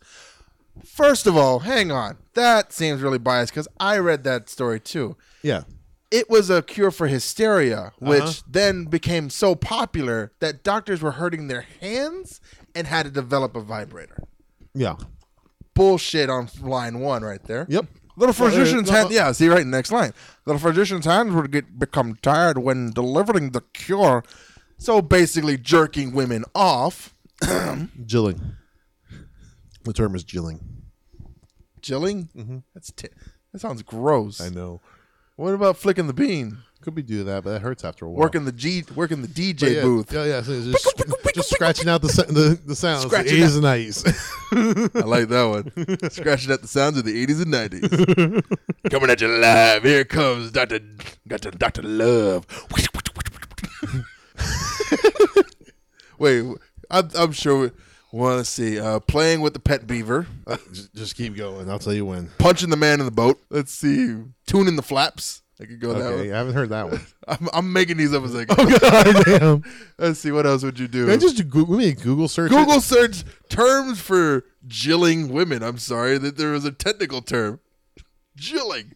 First 0.85 1.27
of 1.27 1.37
all, 1.37 1.61
hang 1.61 1.91
on. 1.91 2.19
That 2.35 2.73
seems 2.73 3.01
really 3.01 3.19
biased 3.19 3.53
because 3.53 3.69
I 3.81 3.97
read 3.99 4.25
that 4.25 4.51
story 4.51 4.81
too. 4.81 5.17
Yeah. 5.43 5.63
It 6.11 6.29
was 6.31 6.51
a 6.51 6.63
cure 6.63 6.91
for 6.91 7.07
hysteria, 7.09 7.93
which 7.99 8.23
Uh-huh. 8.23 8.33
then 8.49 8.85
became 8.85 9.31
so 9.31 9.55
popular 9.55 10.33
that 10.41 10.63
doctors 10.63 11.01
were 11.03 11.13
hurting 11.13 11.49
their 11.49 11.63
hands 11.81 12.41
and 12.75 12.87
had 12.87 13.05
to 13.07 13.11
develop 13.11 13.57
a 13.57 13.61
vibrator. 13.61 14.19
Yeah. 14.75 14.97
Bullshit 15.77 16.29
on 16.29 16.49
line 16.61 16.99
one 16.99 17.23
right 17.23 17.43
there. 17.45 17.67
Yep. 17.69 17.87
Little 18.17 18.33
physician's 18.33 18.89
hand. 18.89 19.11
Yeah, 19.13 19.31
see 19.33 19.49
right 19.49 19.67
next 19.67 19.93
line. 19.93 20.13
Little 20.47 20.59
physician's 20.59 21.05
hands 21.05 21.33
would 21.35 21.53
get 21.53 21.79
become 21.79 22.17
tired 22.23 22.59
when 22.59 22.91
delivering 22.91 23.51
the 23.51 23.61
cure. 23.75 24.25
So 24.79 25.01
basically, 25.03 25.57
jerking 25.59 26.13
women 26.13 26.45
off. 26.55 27.15
Jilling. 27.43 28.57
The 29.85 29.93
term 29.93 30.15
is 30.15 30.25
jilling. 30.25 30.61
Jilling. 31.83 32.29
Mhm. 32.35 32.63
That's 32.75 32.91
t- 32.91 33.09
that 33.53 33.61
sounds 33.61 33.83
gross. 33.83 34.41
I 34.41 34.49
know. 34.49 34.81
What 35.37 35.53
about 35.55 35.77
flicking 35.77 36.07
the 36.07 36.15
bean? 36.15 36.59
Could 36.83 36.95
be 36.95 37.03
do 37.03 37.25
that, 37.25 37.43
but 37.43 37.51
that 37.53 37.63
hurts 37.63 37.85
after 37.85 38.05
a 38.05 38.11
while. 38.11 38.21
Working 38.21 38.45
the 38.45 38.53
G, 38.53 38.85
working 38.95 39.23
the 39.23 39.29
But 39.29 39.37
DJ 39.37 39.77
yeah, 39.77 39.83
booth. 39.83 40.13
Yeah, 40.13 40.25
yeah. 40.25 40.43
So 40.43 40.53
it's 40.53 40.67
just, 40.67 41.35
just 41.35 41.51
scratching 41.51 41.89
out 41.89 42.03
the 42.03 42.09
sa- 42.09 42.23
the, 42.25 42.59
the 42.65 42.77
sounds. 42.77 43.05
Scratching 43.07 43.41
the 43.41 43.43
out- 43.43 43.47
A's 43.47 43.57
and 43.57 43.67
I's. 43.67 44.05
I 44.95 45.07
like 45.07 45.29
that 45.29 45.45
one. 45.45 46.11
Scratching 46.11 46.53
at 46.53 46.63
the 46.63 46.69
sounds 46.69 46.99
of 46.99 47.05
the 47.05 47.27
80s 47.27 47.43
and 47.43 47.53
90s. 47.53 48.91
Coming 48.91 49.11
at 49.11 49.21
you 49.21 49.29
live. 49.29 49.83
Here 49.83 50.05
comes 50.05 50.53
Dr. 50.53 50.81
Dr. 51.27 51.51
Dr. 51.51 51.83
Love. 51.83 52.47
Wait, 56.19 56.45
I'm, 56.91 57.11
I'm 57.17 57.33
sure. 57.33 57.73
Well, 58.13 58.37
let's 58.37 58.49
see. 58.49 58.79
Uh, 58.79 59.01
playing 59.01 59.41
with 59.41 59.53
the 59.55 59.59
pet 59.61 59.87
beaver. 59.87 60.27
just, 60.73 60.95
just 60.95 61.17
keep 61.17 61.37
going. 61.37 61.69
I'll 61.69 61.79
tell 61.79 61.93
you 61.93 62.07
when. 62.07 62.31
Punching 62.39 62.71
the 62.71 62.77
man 62.77 63.01
in 63.01 63.07
the 63.07 63.13
boat. 63.13 63.41
Let's 63.51 63.73
see. 63.73 64.17
Tuning 64.47 64.77
the 64.77 64.83
flaps. 64.83 65.43
I 65.61 65.65
could 65.65 65.81
go 65.81 65.95
that 65.95 66.15
way. 66.15 66.33
I 66.33 66.37
haven't 66.37 66.53
heard 66.53 66.69
that 66.69 66.91
one. 66.91 67.01
I'm, 67.29 67.49
I'm 67.53 67.73
making 67.73 67.97
these 67.97 68.13
up 68.13 68.25
as 68.25 68.35
I 68.35 68.45
go. 68.45 68.55
Oh 68.59 68.79
god 68.79 69.25
damn! 69.25 69.65
Let's 69.99 70.21
see. 70.21 70.31
What 70.31 70.47
else 70.47 70.63
would 70.63 70.79
you 70.79 70.87
do? 70.87 71.11
I 71.11 71.17
just 71.17 71.37
do 71.37 71.45
Google, 71.45 71.77
me 71.79 71.93
Google 71.93 72.29
search? 72.29 72.53
it? 72.53 72.55
Google 72.55 72.81
search 72.81 73.25
terms 73.49 74.01
for 74.01 74.45
jilling 74.67 75.29
women. 75.29 75.63
I'm 75.63 75.79
sorry 75.79 76.19
that 76.19 76.37
there 76.37 76.53
was 76.53 76.65
a 76.65 76.73
technical 76.73 77.23
term. 77.23 77.61
Jilling. 78.37 78.93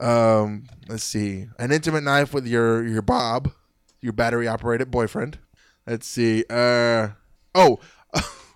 Um, 0.00 0.64
let's 0.88 1.04
see. 1.04 1.48
An 1.58 1.70
intimate 1.70 2.02
knife 2.02 2.32
with 2.32 2.46
your 2.46 2.86
your 2.86 3.02
Bob, 3.02 3.52
your 4.00 4.14
battery 4.14 4.48
operated 4.48 4.90
boyfriend. 4.90 5.38
Let's 5.86 6.06
see. 6.06 6.44
Uh 6.48 7.08
oh. 7.54 7.80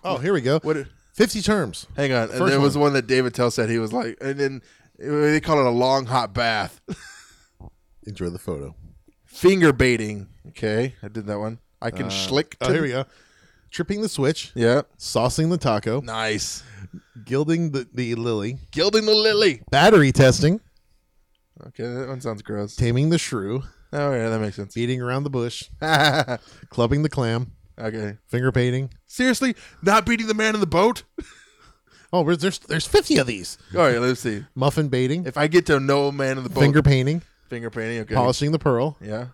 Oh, 0.03 0.17
here 0.17 0.33
we 0.33 0.41
go. 0.41 0.59
What? 0.59 0.87
Fifty 1.13 1.41
terms. 1.41 1.87
Hang 1.95 2.13
on. 2.13 2.29
First 2.29 2.45
there 2.45 2.61
was 2.61 2.77
one. 2.77 2.83
one 2.83 2.93
that 2.93 3.07
Dave 3.07 3.25
Attell 3.25 3.51
said 3.51 3.69
he 3.69 3.79
was 3.79 3.91
like, 3.91 4.17
and 4.21 4.39
then 4.39 4.61
they 4.99 5.39
call 5.39 5.59
it 5.59 5.65
a 5.65 5.69
long 5.71 6.05
hot 6.05 6.33
bath. 6.33 6.81
Enjoy 8.05 8.29
the 8.29 8.39
photo. 8.39 8.75
Finger 9.25 9.73
baiting. 9.73 10.27
Okay, 10.49 10.95
I 11.03 11.07
did 11.09 11.27
that 11.27 11.39
one. 11.39 11.59
I 11.81 11.91
can 11.91 12.05
Uh, 12.07 12.09
schlick. 12.09 12.55
Oh, 12.61 12.71
here 12.71 12.81
we 12.81 12.89
go. 12.89 13.05
Tripping 13.69 14.01
the 14.01 14.09
switch. 14.09 14.51
Yeah. 14.55 14.83
Saucing 14.97 15.49
the 15.49 15.57
taco. 15.57 16.01
Nice. 16.01 16.63
Gilding 17.25 17.71
the, 17.71 17.87
the 17.93 18.15
lily. 18.15 18.57
Gilding 18.71 19.05
the 19.05 19.13
lily. 19.13 19.61
Battery 19.69 20.11
testing. 20.11 20.61
Okay, 21.67 21.83
that 21.83 22.07
one 22.07 22.21
sounds 22.21 22.41
gross. 22.41 22.75
Taming 22.75 23.09
the 23.09 23.17
shrew. 23.17 23.63
Oh 23.91 24.13
yeah, 24.13 24.29
that 24.29 24.39
makes 24.39 24.55
sense. 24.55 24.73
Beating 24.73 25.01
around 25.01 25.23
the 25.23 25.29
bush. 25.29 25.69
Clubbing 26.69 27.03
the 27.03 27.09
clam. 27.09 27.51
Okay. 27.79 28.17
Finger 28.27 28.51
painting. 28.51 28.91
Seriously, 29.05 29.55
not 29.81 30.05
beating 30.05 30.27
the 30.27 30.33
man 30.33 30.53
in 30.55 30.61
the 30.61 30.67
boat. 30.67 31.03
Oh, 32.13 32.23
there's 32.23 32.59
there's, 32.59 32.87
fifty 32.87 33.17
of 33.17 33.27
these. 33.27 33.57
All 33.75 33.81
right, 33.81 33.99
let's 33.99 34.21
see. 34.21 34.45
Muffin 34.55 34.87
baiting. 34.87 35.25
If 35.25 35.37
I 35.37 35.47
get 35.47 35.65
to 35.67 35.79
know 35.79 36.07
a 36.07 36.11
man 36.11 36.37
in 36.37 36.43
the 36.43 36.49
boat, 36.49 36.61
Finger 36.61 36.81
painting. 36.81 37.21
finger 37.49 37.69
painting. 37.69 37.99
Okay. 38.01 38.15
Polishing 38.15 38.51
the 38.51 38.59
pearl. 38.59 38.97
Yeah. 39.01 39.27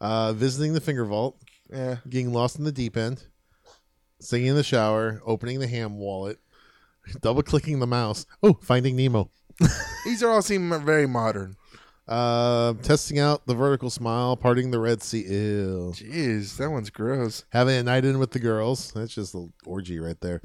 Uh, 0.00 0.32
visiting 0.32 0.72
the 0.72 0.80
finger 0.80 1.04
vault. 1.04 1.36
Yeah. 1.70 1.96
Getting 2.08 2.32
lost 2.32 2.58
in 2.58 2.64
the 2.64 2.72
deep 2.72 2.96
end. 2.96 3.24
Singing 4.20 4.48
in 4.48 4.54
the 4.54 4.62
shower. 4.62 5.20
Opening 5.26 5.60
the 5.60 5.66
ham 5.66 5.98
wallet. 5.98 6.38
Double 7.20 7.42
clicking 7.42 7.80
the 7.80 7.86
mouse. 7.86 8.26
Oh, 8.42 8.54
finding 8.62 8.96
Nemo. 8.96 9.30
These 10.04 10.22
are 10.22 10.30
all 10.30 10.42
seem 10.42 10.70
very 10.84 11.06
modern. 11.06 11.56
Uh, 12.06 12.74
testing 12.82 13.18
out 13.20 13.46
the 13.46 13.54
vertical 13.54 13.88
smile, 13.88 14.36
parting 14.36 14.70
the 14.70 14.80
Red 14.80 15.02
Sea. 15.02 15.22
Ew. 15.22 15.92
Jeez, 15.94 16.56
that 16.56 16.70
one's 16.70 16.90
gross. 16.90 17.44
Having 17.50 17.76
a 17.76 17.82
night 17.84 18.04
in 18.04 18.18
with 18.18 18.32
the 18.32 18.38
girls. 18.40 18.90
That's 18.92 19.14
just 19.14 19.34
an 19.34 19.52
orgy 19.64 19.98
right 20.00 20.20
there. 20.20 20.42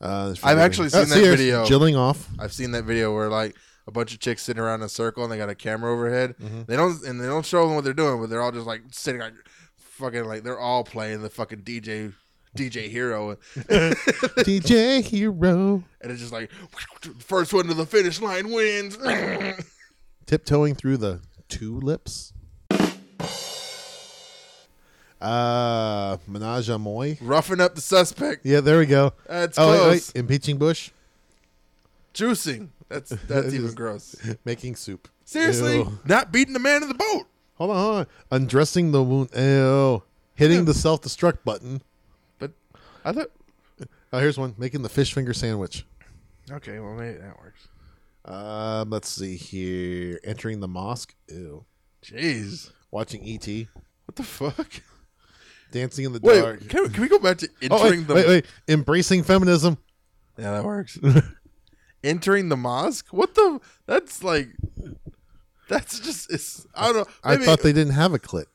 Uh, 0.00 0.34
I've 0.44 0.58
actually 0.58 0.86
Oh, 0.86 1.04
seen 1.04 1.06
see, 1.06 1.20
that 1.22 1.36
video. 1.36 1.64
Jilling 1.66 1.96
off. 1.96 2.28
I've 2.38 2.52
seen 2.52 2.70
that 2.72 2.84
video 2.84 3.12
where 3.14 3.28
like 3.28 3.56
a 3.86 3.90
bunch 3.90 4.12
of 4.14 4.20
chicks 4.20 4.42
sitting 4.42 4.62
around 4.62 4.80
in 4.80 4.86
a 4.86 4.88
circle 4.88 5.24
and 5.24 5.32
they 5.32 5.38
got 5.38 5.48
a 5.48 5.54
camera 5.54 5.92
overhead. 5.92 6.36
Mm-hmm. 6.38 6.62
They 6.66 6.76
don't 6.76 7.02
and 7.04 7.20
they 7.20 7.26
don't 7.26 7.44
show 7.44 7.66
them 7.66 7.74
what 7.74 7.84
they're 7.84 7.92
doing, 7.94 8.20
but 8.20 8.30
they're 8.30 8.42
all 8.42 8.52
just 8.52 8.66
like 8.66 8.82
sitting 8.92 9.20
like 9.20 9.34
fucking 9.76 10.24
like 10.24 10.42
they're 10.44 10.58
all 10.60 10.84
playing 10.84 11.22
the 11.22 11.30
fucking 11.30 11.62
DJ 11.62 12.12
DJ 12.56 12.88
Hero 12.88 13.36
DJ 13.56 15.02
Hero. 15.02 15.82
and 16.00 16.10
it's 16.12 16.20
just 16.20 16.32
like 16.32 16.50
first 17.18 17.52
one 17.52 17.66
to 17.66 17.74
the 17.74 17.86
finish 17.86 18.20
line 18.20 18.50
wins. 18.52 18.96
Tiptoeing 20.26 20.74
through 20.74 20.98
the 20.98 21.20
tulips. 21.48 22.32
Uh, 25.20 26.16
Menage 26.26 26.68
a 26.68 26.78
moi. 26.78 27.14
Roughing 27.20 27.60
up 27.60 27.74
the 27.74 27.80
suspect. 27.80 28.46
Yeah, 28.46 28.60
there 28.60 28.78
we 28.78 28.86
go. 28.86 29.12
That's 29.26 29.58
oh, 29.58 29.70
wait, 29.70 29.78
close. 29.78 30.14
wait. 30.14 30.20
Impeaching 30.20 30.58
Bush. 30.58 30.90
Juicing. 32.14 32.68
That's 32.88 33.10
that's 33.28 33.52
even 33.52 33.74
gross. 33.74 34.16
Making 34.44 34.76
soup. 34.76 35.08
Seriously, 35.24 35.78
Ew. 35.78 35.98
not 36.04 36.32
beating 36.32 36.54
the 36.54 36.60
man 36.60 36.82
in 36.82 36.88
the 36.88 36.94
boat. 36.94 37.26
Hold 37.56 37.70
on, 37.70 37.76
hold 37.76 37.96
on. 37.96 38.06
Undressing 38.30 38.92
the 38.92 39.02
wound. 39.02 39.30
Ew. 39.36 40.02
Hitting 40.34 40.64
the 40.64 40.74
self 40.74 41.02
destruct 41.02 41.44
button. 41.44 41.82
But 42.38 42.52
I 43.04 43.12
thought. 43.12 43.30
Oh, 44.12 44.18
here's 44.20 44.38
one. 44.38 44.54
Making 44.56 44.82
the 44.82 44.88
fish 44.88 45.12
finger 45.12 45.34
sandwich. 45.34 45.84
Okay, 46.50 46.78
well 46.78 46.94
maybe 46.94 47.18
that 47.18 47.38
works. 47.38 47.68
Um, 48.24 48.90
let's 48.90 49.08
see 49.08 49.36
here. 49.36 50.18
Entering 50.24 50.60
the 50.60 50.68
mosque. 50.68 51.14
Ew. 51.28 51.64
Jeez, 52.02 52.70
Watching 52.90 53.22
ET. 53.28 53.46
what 54.06 54.16
the 54.16 54.22
fuck? 54.22 54.70
Dancing 55.70 56.04
in 56.06 56.12
the 56.12 56.20
Wait, 56.22 56.40
dark. 56.40 56.68
can 56.68 56.82
we, 56.84 56.88
can 56.88 57.02
we 57.02 57.08
go 57.08 57.18
back 57.18 57.38
to 57.38 57.48
Oh, 57.70 57.76
entering 57.84 58.00
wait, 58.00 58.06
the? 58.08 58.14
wait, 58.14 58.26
wait. 58.28 58.46
Embracing 58.68 59.22
feminism. 59.22 59.76
Yeah, 60.38 60.52
that 60.52 60.64
works. 60.64 60.98
entering 62.04 62.48
the 62.48 62.56
mosque. 62.56 63.06
What 63.10 63.34
the? 63.34 63.60
That's 63.86 64.22
like. 64.24 64.48
That's 65.68 66.00
just. 66.00 66.32
It's. 66.32 66.66
I 66.74 66.86
don't 66.86 66.96
know. 66.96 67.06
I 67.22 67.32
Maybe- 67.32 67.44
thought 67.44 67.60
they 67.60 67.72
didn't 67.72 67.92
have 67.94 68.14
a 68.14 68.18
clit. 68.18 68.46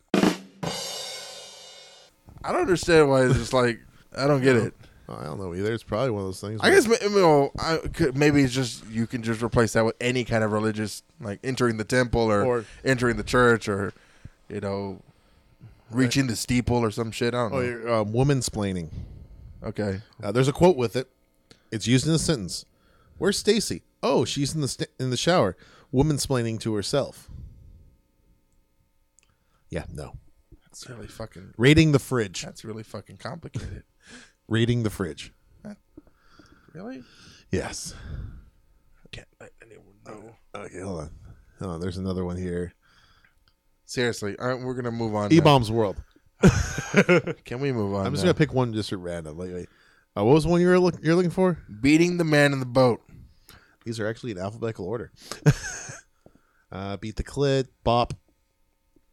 I 2.45 2.51
don't 2.51 2.61
understand 2.61 3.09
why 3.09 3.25
it's 3.25 3.35
just 3.37 3.53
like. 3.53 3.79
I 4.15 4.27
don't 4.27 4.41
get 4.41 4.55
it. 4.55 4.73
Oh, 5.09 5.15
I 5.19 5.23
don't 5.25 5.39
know 5.39 5.53
either. 5.53 5.73
It's 5.73 5.83
probably 5.83 6.11
one 6.11 6.21
of 6.21 6.27
those 6.27 6.39
things. 6.41 6.61
I 6.63 6.69
guess 6.69 6.87
you 6.87 7.09
know, 7.09 7.51
I 7.59 7.77
could, 7.93 8.15
maybe 8.17 8.41
it's 8.43 8.53
just 8.53 8.85
you 8.87 9.05
can 9.05 9.21
just 9.21 9.41
replace 9.43 9.73
that 9.73 9.83
with 9.83 9.95
any 9.99 10.23
kind 10.23 10.43
of 10.43 10.51
religious, 10.51 11.03
like 11.19 11.39
entering 11.43 11.77
the 11.77 11.83
temple 11.83 12.21
or, 12.21 12.43
Or- 12.45 12.65
entering 12.85 13.17
the 13.17 13.23
church 13.23 13.67
or, 13.67 13.91
you 14.49 14.61
know, 14.61 15.01
reaching 15.93 16.27
the 16.27 16.35
steeple 16.35 16.77
or 16.77 16.91
some 16.91 17.11
shit. 17.11 17.33
I 17.33 17.49
don't 17.49 17.51
know. 17.51 17.81
Oh, 17.89 18.01
um, 18.01 18.13
woman 18.13 18.39
splaining. 18.39 18.89
Okay. 19.63 20.01
Uh, 20.21 20.31
there's 20.31 20.47
a 20.47 20.53
quote 20.53 20.75
with 20.75 20.95
it. 20.95 21.09
It's 21.71 21.87
used 21.87 22.07
in 22.07 22.13
a 22.13 22.19
sentence. 22.19 22.65
Where's 23.17 23.37
Stacy? 23.37 23.83
Oh, 24.01 24.25
she's 24.25 24.53
in 24.53 24.61
the 24.61 24.67
st- 24.67 24.89
in 24.99 25.09
the 25.09 25.17
shower. 25.17 25.55
Woman 25.91 26.17
splaining 26.17 26.59
to 26.61 26.73
herself. 26.75 27.29
Yeah, 29.69 29.85
no. 29.91 30.13
That's 30.65 30.89
really 30.89 31.07
fucking. 31.07 31.53
Raiding 31.57 31.91
the 31.91 31.99
fridge. 31.99 32.43
That's 32.43 32.65
really 32.65 32.83
fucking 32.83 33.17
complicated. 33.17 33.83
Raiding 34.47 34.83
the 34.83 34.89
fridge. 34.89 35.31
really? 36.73 37.03
Yes. 37.51 37.93
Can't 39.11 39.27
let 39.39 39.51
anyone 39.61 39.93
know. 40.05 40.35
Okay, 40.55 40.79
hold 40.81 41.01
on. 41.01 41.09
Hold 41.59 41.71
on. 41.73 41.79
There's 41.79 41.97
another 41.97 42.25
one 42.25 42.37
here. 42.37 42.73
Seriously, 43.93 44.35
all 44.39 44.47
right, 44.47 44.59
we're 44.59 44.73
gonna 44.73 44.89
move 44.89 45.13
on. 45.13 45.31
E 45.31 45.37
now. 45.37 45.43
bombs 45.43 45.71
world. 45.71 46.01
Can 47.45 47.59
we 47.59 47.71
move 47.71 47.93
on? 47.93 48.07
I'm 48.07 48.13
just 48.13 48.23
now? 48.23 48.31
gonna 48.31 48.39
pick 48.39 48.51
one 48.51 48.73
just 48.73 48.91
at 48.91 48.97
random. 48.97 49.37
Wait. 49.37 49.69
Uh, 50.17 50.23
what 50.23 50.33
was 50.33 50.45
the 50.45 50.49
one 50.49 50.61
you 50.61 50.67
were 50.67 50.79
look, 50.79 50.95
you're 51.03 51.13
looking 51.13 51.29
for? 51.29 51.59
beating 51.79 52.17
the 52.17 52.23
man 52.23 52.53
in 52.53 52.59
the 52.59 52.65
boat. 52.65 53.03
These 53.85 53.99
are 53.99 54.07
actually 54.07 54.31
in 54.31 54.39
alphabetical 54.39 54.87
order. 54.87 55.11
uh, 56.71 56.97
beat 56.97 57.17
the 57.17 57.23
clit, 57.23 57.67
bop, 57.83 58.15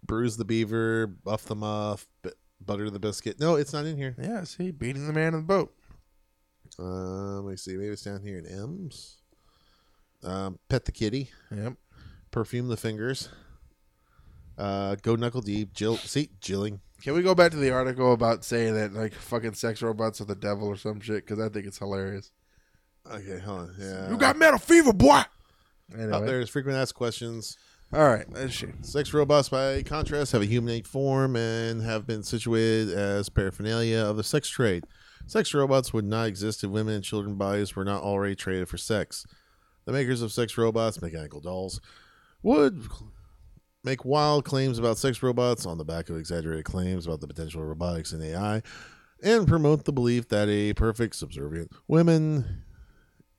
bruise 0.03 0.39
the 0.39 0.47
beaver, 0.47 1.07
buff 1.07 1.45
the 1.45 1.57
muff, 1.57 2.07
b- 2.23 2.31
butter 2.59 2.89
the 2.89 2.99
biscuit. 2.99 3.39
No, 3.39 3.57
it's 3.57 3.75
not 3.75 3.85
in 3.85 3.99
here. 3.99 4.17
Yeah, 4.19 4.45
see, 4.45 4.71
beating 4.71 5.07
the 5.07 5.13
man 5.13 5.35
in 5.35 5.41
the 5.41 5.47
boat. 5.47 5.75
Uh, 6.79 7.43
let 7.43 7.51
me 7.51 7.57
see. 7.59 7.77
Maybe 7.77 7.91
it's 7.91 8.05
down 8.05 8.23
here 8.23 8.39
in 8.39 8.47
M's. 8.47 9.19
Um, 10.25 10.59
pet 10.71 10.87
the 10.87 10.93
kitty. 10.93 11.33
Yep. 11.55 11.75
Perfume 12.31 12.69
the 12.69 12.79
fingers. 12.79 13.29
Uh, 14.61 14.95
go 14.97 15.17
knuckle 15.17 15.41
deep. 15.41 15.73
Jill. 15.73 15.97
See, 15.97 16.29
jilling. 16.41 16.81
Can 17.03 17.15
we 17.15 17.23
go 17.23 17.35
back 17.35 17.51
to 17.53 17.57
the 17.57 17.71
article 17.71 18.13
about 18.13 18.45
saying 18.45 18.75
that 18.75 18.93
like 18.93 19.15
fucking 19.15 19.55
sex 19.55 19.81
robots 19.81 20.21
are 20.21 20.27
the 20.27 20.35
devil 20.35 20.69
or 20.69 20.77
some 20.77 21.01
shit? 21.01 21.27
Because 21.27 21.41
I 21.41 21.49
think 21.49 21.67
it's 21.67 21.79
hilarious. 21.79 22.31
Okay, 23.11 23.39
hold 23.39 23.61
on. 23.61 23.75
Yeah. 23.79 24.11
You 24.11 24.19
got 24.19 24.37
metal 24.37 24.59
fever, 24.59 24.93
boy. 24.93 25.23
Anyway. 25.95 26.13
Up 26.13 26.27
there's 26.27 26.51
frequent 26.51 26.77
asked 26.77 26.95
questions. 26.95 27.57
All 27.93 28.07
right, 28.07 28.31
let's 28.31 28.53
shoot. 28.53 28.87
Sex 28.87 29.13
robots, 29.13 29.49
by 29.49 29.83
contrast, 29.83 30.33
have 30.33 30.43
a 30.43 30.47
humanoid 30.47 30.87
form 30.87 31.35
and 31.35 31.83
have 31.83 32.07
been 32.07 32.23
situated 32.23 32.91
as 32.91 33.29
paraphernalia 33.31 33.99
of 33.99 34.17
the 34.17 34.23
sex 34.23 34.49
trade. 34.49 34.85
Sex 35.27 35.55
robots 35.55 35.93
would 35.93 36.05
not 36.05 36.29
exist 36.29 36.63
if 36.63 36.71
women 36.71 36.95
and 36.95 37.05
children 37.05 37.37
bodies 37.37 37.75
were 37.75 37.85
not 37.85 38.03
already 38.03 38.37
traded 38.37 38.69
for 38.69 38.77
sex. 38.77 39.27
The 39.87 39.93
makers 39.93 40.23
of 40.23 40.31
sex 40.33 40.57
robots, 40.57 41.01
mechanical 41.03 41.41
dolls, 41.41 41.81
would 42.43 42.85
make 43.85 44.05
wild 44.05 44.45
claims 44.45 44.79
about 44.79 44.99
sex 44.99 45.23
robots 45.23 45.67
on 45.67 45.79
the 45.79 45.85
back 45.85 46.09
of 46.11 46.17
exaggerated 46.17 46.65
claims 46.65 47.07
about 47.07 47.21
the 47.21 47.27
potential 47.27 47.63
of 47.63 47.69
robotics 47.69 48.13
and 48.13 48.23
AI, 48.23 48.63
and 49.23 49.47
promote 49.47 49.85
the 49.85 49.93
belief 49.93 50.29
that 50.29 50.49
a 50.49 50.73
perfect, 50.75 51.15
subservient 51.17 51.71
woman 51.89 52.65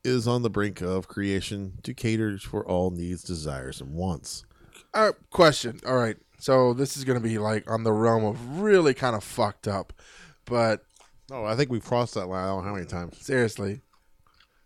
is 0.03 0.27
on 0.27 0.41
the 0.41 0.49
brink 0.49 0.81
of 0.81 1.07
creation 1.07 1.73
to 1.83 1.93
cater 1.93 2.37
for 2.37 2.65
all 2.67 2.89
needs, 2.91 3.23
desires, 3.23 3.81
and 3.81 3.93
wants. 3.93 4.45
All 4.93 5.05
right, 5.05 5.15
question. 5.29 5.79
All 5.85 5.95
right, 5.97 6.17
so 6.39 6.73
this 6.73 6.97
is 6.97 7.03
gonna 7.03 7.19
be 7.19 7.37
like 7.37 7.69
on 7.69 7.83
the 7.83 7.93
realm 7.93 8.25
of 8.25 8.59
really 8.59 8.93
kind 8.93 9.15
of 9.15 9.23
fucked 9.23 9.67
up, 9.67 9.93
but 10.45 10.81
Oh, 11.33 11.45
I 11.45 11.55
think 11.55 11.71
we've 11.71 11.83
crossed 11.85 12.15
that 12.15 12.25
line. 12.25 12.43
I 12.43 12.47
don't 12.47 12.63
know 12.63 12.69
how 12.71 12.75
many 12.75 12.85
times. 12.87 13.17
seriously. 13.25 13.81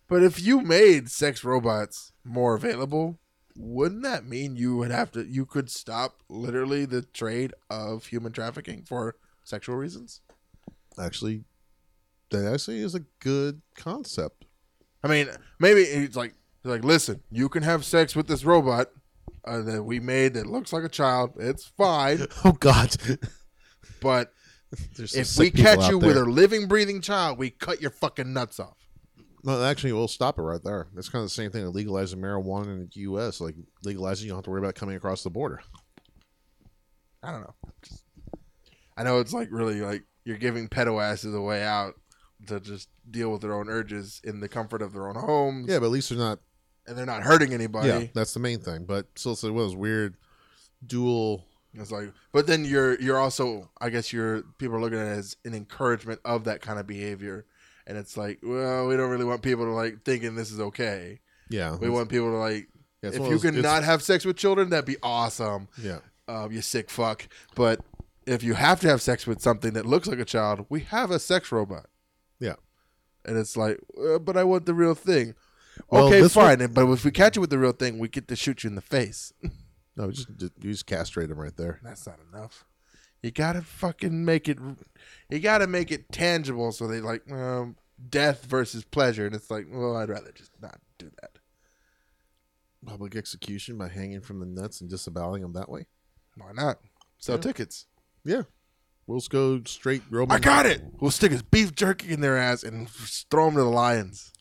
But 0.08 0.24
if 0.24 0.42
you 0.42 0.62
made 0.62 1.12
sex 1.12 1.44
robots 1.44 2.12
more 2.24 2.56
available, 2.56 3.20
wouldn't 3.58 4.04
that 4.04 4.26
mean 4.26 4.56
you 4.56 4.76
would 4.78 4.92
have 4.92 5.12
to 5.12 5.26
you 5.26 5.46
could 5.46 5.70
stop 5.70 6.22
literally 6.30 6.86
the 6.86 7.02
trade 7.02 7.54
of 7.70 8.08
human 8.08 8.32
trafficking 8.32 8.84
for 8.84 9.16
sexual 9.44 9.76
reasons? 9.76 10.22
Actually, 11.00 11.44
that 12.32 12.46
actually 12.52 12.80
is 12.80 12.96
a 12.96 13.02
good 13.20 13.62
concept. 13.76 14.46
I 15.04 15.08
mean, 15.08 15.30
maybe 15.60 15.82
it's 15.82 16.16
like 16.16 16.34
it's 16.64 16.70
like 16.70 16.84
listen, 16.84 17.22
you 17.32 17.50
can 17.50 17.64
have 17.64 17.86
sex 17.86 18.16
with 18.16 18.28
this 18.28 18.44
robot 18.44 18.88
uh, 19.46 19.62
that 19.62 19.84
we 19.84 20.00
made 20.00 20.34
that 20.34 20.48
looks 20.48 20.74
like 20.74 20.84
a 20.84 20.90
child. 20.90 21.34
It's 21.38 21.66
fine, 21.66 22.26
Oh 22.46 22.54
God, 22.54 22.96
but 24.02 24.34
if 24.98 25.38
we 25.38 25.52
catch 25.52 25.90
you 25.90 25.98
with 25.98 26.18
a 26.18 26.26
living, 26.26 26.68
breathing 26.68 27.02
child, 27.02 27.38
we 27.38 27.52
cut 27.52 27.82
your 27.82 27.92
fucking 27.92 28.34
nuts 28.34 28.60
off. 28.60 28.85
No, 29.46 29.64
actually, 29.64 29.94
we'll 29.94 30.08
stop 30.08 30.38
it 30.40 30.42
right 30.42 30.64
there. 30.64 30.88
That's 30.96 31.08
kind 31.10 31.22
of 31.24 31.28
the 31.30 31.34
same 31.34 31.52
thing. 31.52 31.64
with 31.66 31.76
Legalizing 31.76 32.20
marijuana 32.20 32.66
in 32.68 32.80
the 32.94 33.00
U.S., 33.02 33.40
like 33.40 33.56
legalizing, 33.84 34.26
you 34.26 34.30
don't 34.32 34.40
have 34.40 34.46
to 34.46 34.50
worry 34.50 34.60
about 34.60 34.76
coming 34.76 34.96
across 34.96 35.24
the 35.24 35.30
border. 35.30 35.62
I 37.24 37.32
don't 37.32 37.42
know. 37.42 37.56
Just- 37.84 38.04
I 38.98 39.04
know 39.04 39.20
it's 39.20 39.34
like 39.34 39.50
really 39.52 39.82
like 39.82 40.04
you're 40.24 40.38
giving 40.38 40.70
pedo 40.70 41.02
asses 41.04 41.36
a 41.36 41.42
way 41.42 41.64
out 41.64 41.96
to 42.48 42.60
just 42.62 42.88
deal 43.10 43.30
with 43.32 43.42
their 43.42 43.54
own 43.54 43.68
urges 43.70 44.22
in 44.24 44.40
the 44.40 44.48
comfort 44.48 44.82
of 44.82 44.94
their 44.94 45.08
own 45.10 45.16
homes. 45.16 45.68
Yeah, 45.70 45.80
but 45.80 45.88
at 45.88 45.92
least 45.92 46.10
they're 46.10 46.18
not. 46.18 46.40
and 46.88 46.98
they're 46.98 47.06
not 47.06 47.24
hurting 47.24 47.54
anybody. 47.54 47.90
Yeah, 47.90 48.04
that's 48.14 48.34
the 48.34 48.40
main 48.40 48.60
thing. 48.62 48.86
But 48.86 49.08
still, 49.16 49.36
one 49.36 49.50
of 49.52 49.56
those 49.58 49.76
weird 49.76 50.16
dual. 50.86 51.46
It's 51.74 51.92
like, 51.92 52.14
but 52.32 52.48
then 52.48 52.64
you're 52.64 52.98
you're 53.02 53.20
also, 53.20 53.70
I 53.82 53.90
guess 53.90 54.14
you're 54.14 54.44
people 54.60 54.78
are 54.78 54.82
looking 54.82 54.98
at 55.00 55.08
it 55.08 55.18
as 55.18 55.36
an 55.44 55.54
encouragement 55.54 56.22
of 56.24 56.46
that 56.46 56.62
kind 56.62 56.80
of 56.80 56.88
behavior, 56.88 57.46
and 57.88 57.98
it's 57.98 58.18
like, 58.18 58.40
well, 58.44 58.88
we 58.88 58.96
don't 58.98 59.10
really 59.10 59.26
want 59.26 59.42
people 59.42 59.66
to 59.66 59.72
like 59.72 60.04
thinking 60.04 60.36
this 60.36 60.52
is 60.52 60.60
okay. 60.60 61.20
Yeah, 61.50 61.76
We 61.76 61.90
want 61.90 62.10
people 62.10 62.32
to 62.32 62.38
like, 62.38 62.68
Yeah, 63.04 63.12
if 63.14 63.20
you 63.30 63.38
can 63.40 63.62
not 63.62 63.84
have 63.84 64.02
sex 64.02 64.26
with 64.26 64.36
children, 64.38 64.70
that'd 64.72 64.86
be 64.86 64.98
awesome. 65.04 65.68
Yeah. 65.82 66.00
um, 66.28 66.52
you 66.52 66.62
sick 66.62 66.90
fuck. 66.90 67.28
But 67.54 67.82
if 68.26 68.42
you 68.44 68.56
have 68.56 68.80
to 68.82 68.88
have 68.90 69.02
sex 69.02 69.28
with 69.28 69.42
something 69.42 69.74
that 69.74 69.86
looks 69.86 70.08
like 70.08 70.18
a 70.20 70.26
child, 70.26 70.66
we 70.70 70.80
have 70.82 71.12
a 71.12 71.20
sex 71.20 71.52
robot. 71.52 71.86
Yeah. 72.40 72.56
And 73.26 73.38
it's 73.38 73.56
like, 73.56 73.80
uh, 74.04 74.18
but 74.20 74.36
I 74.38 74.44
want 74.44 74.66
the 74.66 74.74
real 74.74 74.96
thing. 74.96 75.36
Well, 75.90 76.08
okay, 76.08 76.28
fine. 76.28 76.60
one- 76.60 76.74
But 76.74 76.90
if 76.90 77.06
we 77.06 77.12
catch 77.12 77.36
you 77.36 77.42
with 77.42 77.50
the 77.52 77.60
real 77.60 77.72
thing, 77.74 78.00
we 78.00 78.08
get 78.08 78.28
to 78.30 78.36
shoot 78.36 78.64
you 78.64 78.70
in 78.70 78.76
the 78.76 78.82
face. 78.82 79.32
No, 79.98 80.12
just 80.12 80.28
you 80.42 80.50
just 80.74 80.86
castrate 80.88 81.32
him 81.32 81.40
right 81.40 81.56
there. 81.56 81.80
That's 81.82 82.06
not 82.06 82.20
enough. 82.34 82.66
You 83.26 83.32
gotta 83.32 83.64
fucking 83.64 84.24
make 84.24 84.48
it. 84.48 84.60
You 85.32 85.40
gotta 85.40 85.66
make 85.66 85.92
it 85.92 86.12
tangible. 86.12 86.72
So 86.72 86.86
they 86.86 87.02
like 87.02 87.24
um, 87.32 87.76
death 88.10 88.46
versus 88.46 88.84
pleasure, 88.84 89.26
and 89.26 89.34
it's 89.34 89.50
like, 89.50 89.66
well, 89.68 89.98
I'd 89.98 90.10
rather 90.10 90.32
just 90.32 90.52
not 90.62 90.78
do 91.00 91.10
that. 91.24 91.32
Public 92.86 93.16
execution 93.16 93.80
by 93.80 93.88
hanging 93.88 94.22
from 94.22 94.40
the 94.42 94.46
nuts 94.46 94.80
and 94.80 94.92
disaboweling 94.92 95.42
them 95.42 95.54
that 95.54 95.70
way. 95.70 95.88
Why 96.38 96.52
not? 96.54 96.78
Sell 97.18 97.38
Yeah. 97.38 97.42
tickets. 97.42 97.88
Yeah, 98.24 98.44
we'll 99.08 99.22
go 99.28 99.64
straight 99.64 100.04
Roman. 100.12 100.36
I 100.36 100.40
got 100.40 100.68
it. 100.68 100.84
We'll 101.00 101.10
stick 101.10 101.32
his 101.32 101.42
beef 101.42 101.74
jerky 101.74 102.12
in 102.14 102.22
their 102.22 102.38
ass 102.38 102.62
and 102.62 102.88
throw 102.88 103.46
them 103.46 103.56
to 103.56 103.62
the 103.62 103.70
lions. 103.70 104.34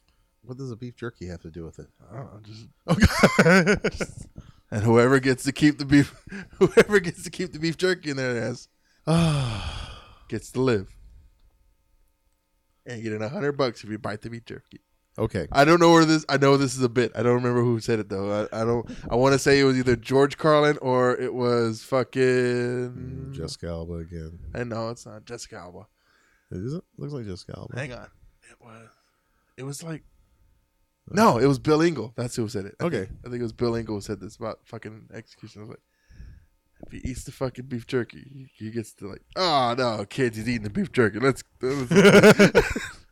What 0.42 0.58
does 0.58 0.70
a 0.70 0.76
beef 0.76 0.94
jerky 0.94 1.28
have 1.28 1.40
to 1.40 1.50
do 1.50 1.64
with 1.64 1.78
it? 1.78 1.86
I 2.12 2.16
don't 2.16 2.34
know, 2.34 3.78
just 3.96 4.26
and 4.70 4.82
whoever 4.82 5.20
gets 5.20 5.44
to 5.44 5.52
keep 5.52 5.78
the 5.78 5.86
beef, 5.86 6.14
whoever 6.58 7.00
gets 7.00 7.22
to 7.24 7.30
keep 7.30 7.52
the 7.54 7.58
beef 7.58 7.78
jerky 7.78 8.10
in 8.10 8.18
their 8.18 8.36
ass, 8.44 8.68
gets 10.28 10.50
to 10.52 10.60
live. 10.60 10.94
And 12.86 12.98
you 12.98 13.04
get 13.04 13.12
in 13.14 13.22
a 13.22 13.28
hundred 13.28 13.52
bucks 13.52 13.82
if 13.84 13.90
you 13.90 13.98
bite 13.98 14.20
the 14.22 14.30
beef 14.30 14.44
jerky. 14.44 14.80
Okay. 15.16 15.46
I 15.52 15.64
don't 15.64 15.80
know 15.80 15.92
where 15.92 16.04
this. 16.04 16.24
I 16.28 16.36
know 16.38 16.56
this 16.56 16.76
is 16.76 16.82
a 16.82 16.88
bit. 16.88 17.12
I 17.14 17.22
don't 17.22 17.34
remember 17.34 17.62
who 17.62 17.78
said 17.80 17.98
it 18.00 18.08
though. 18.08 18.48
I, 18.52 18.60
I 18.60 18.64
don't. 18.64 18.84
I 19.08 19.14
want 19.14 19.32
to 19.32 19.38
say 19.38 19.60
it 19.60 19.64
was 19.64 19.78
either 19.78 19.94
George 19.96 20.36
Carlin 20.36 20.76
or 20.82 21.16
it 21.16 21.32
was 21.32 21.82
fucking 21.84 22.20
mm, 22.22 23.32
Jessica 23.32 23.68
Alba 23.68 23.94
again. 23.94 24.38
I 24.54 24.64
know 24.64 24.90
it's 24.90 25.06
not 25.06 25.24
Jessica 25.24 25.56
Alba. 25.56 25.86
It? 26.50 26.82
Looks 26.98 27.12
like 27.12 27.26
Jessica 27.26 27.54
Alba. 27.56 27.78
Hang 27.78 27.92
on. 27.92 28.08
It 28.50 28.56
was. 28.60 28.88
It 29.56 29.62
was 29.62 29.82
like. 29.82 30.02
Uh, 31.10 31.14
no, 31.14 31.38
it 31.38 31.46
was 31.46 31.58
Bill 31.60 31.78
Engvall. 31.78 32.12
That's 32.16 32.34
who 32.34 32.48
said 32.48 32.64
it. 32.66 32.74
I 32.80 32.84
Okay. 32.84 33.04
think, 33.04 33.10
I 33.24 33.28
think 33.30 33.40
it 33.40 33.44
was 33.44 33.52
Bill 33.52 33.72
Engvall 33.72 33.86
who 33.86 34.00
said 34.00 34.20
this 34.20 34.36
about 34.36 34.58
fucking 34.64 35.10
execution. 35.14 35.60
I 35.60 35.64
was 35.64 35.70
like, 35.70 35.82
if 36.86 36.92
he 36.92 37.10
eats 37.10 37.24
the 37.24 37.32
fucking 37.32 37.66
beef 37.66 37.86
jerky, 37.86 38.50
he, 38.56 38.70
gets 38.70 38.92
to 38.94 39.08
like, 39.08 39.22
oh 39.36 39.74
no, 39.76 40.04
kids, 40.04 40.36
he's 40.36 40.48
eating 40.48 40.62
the 40.62 40.70
beef 40.70 40.92
jerky. 40.92 41.18
Let's. 41.18 41.42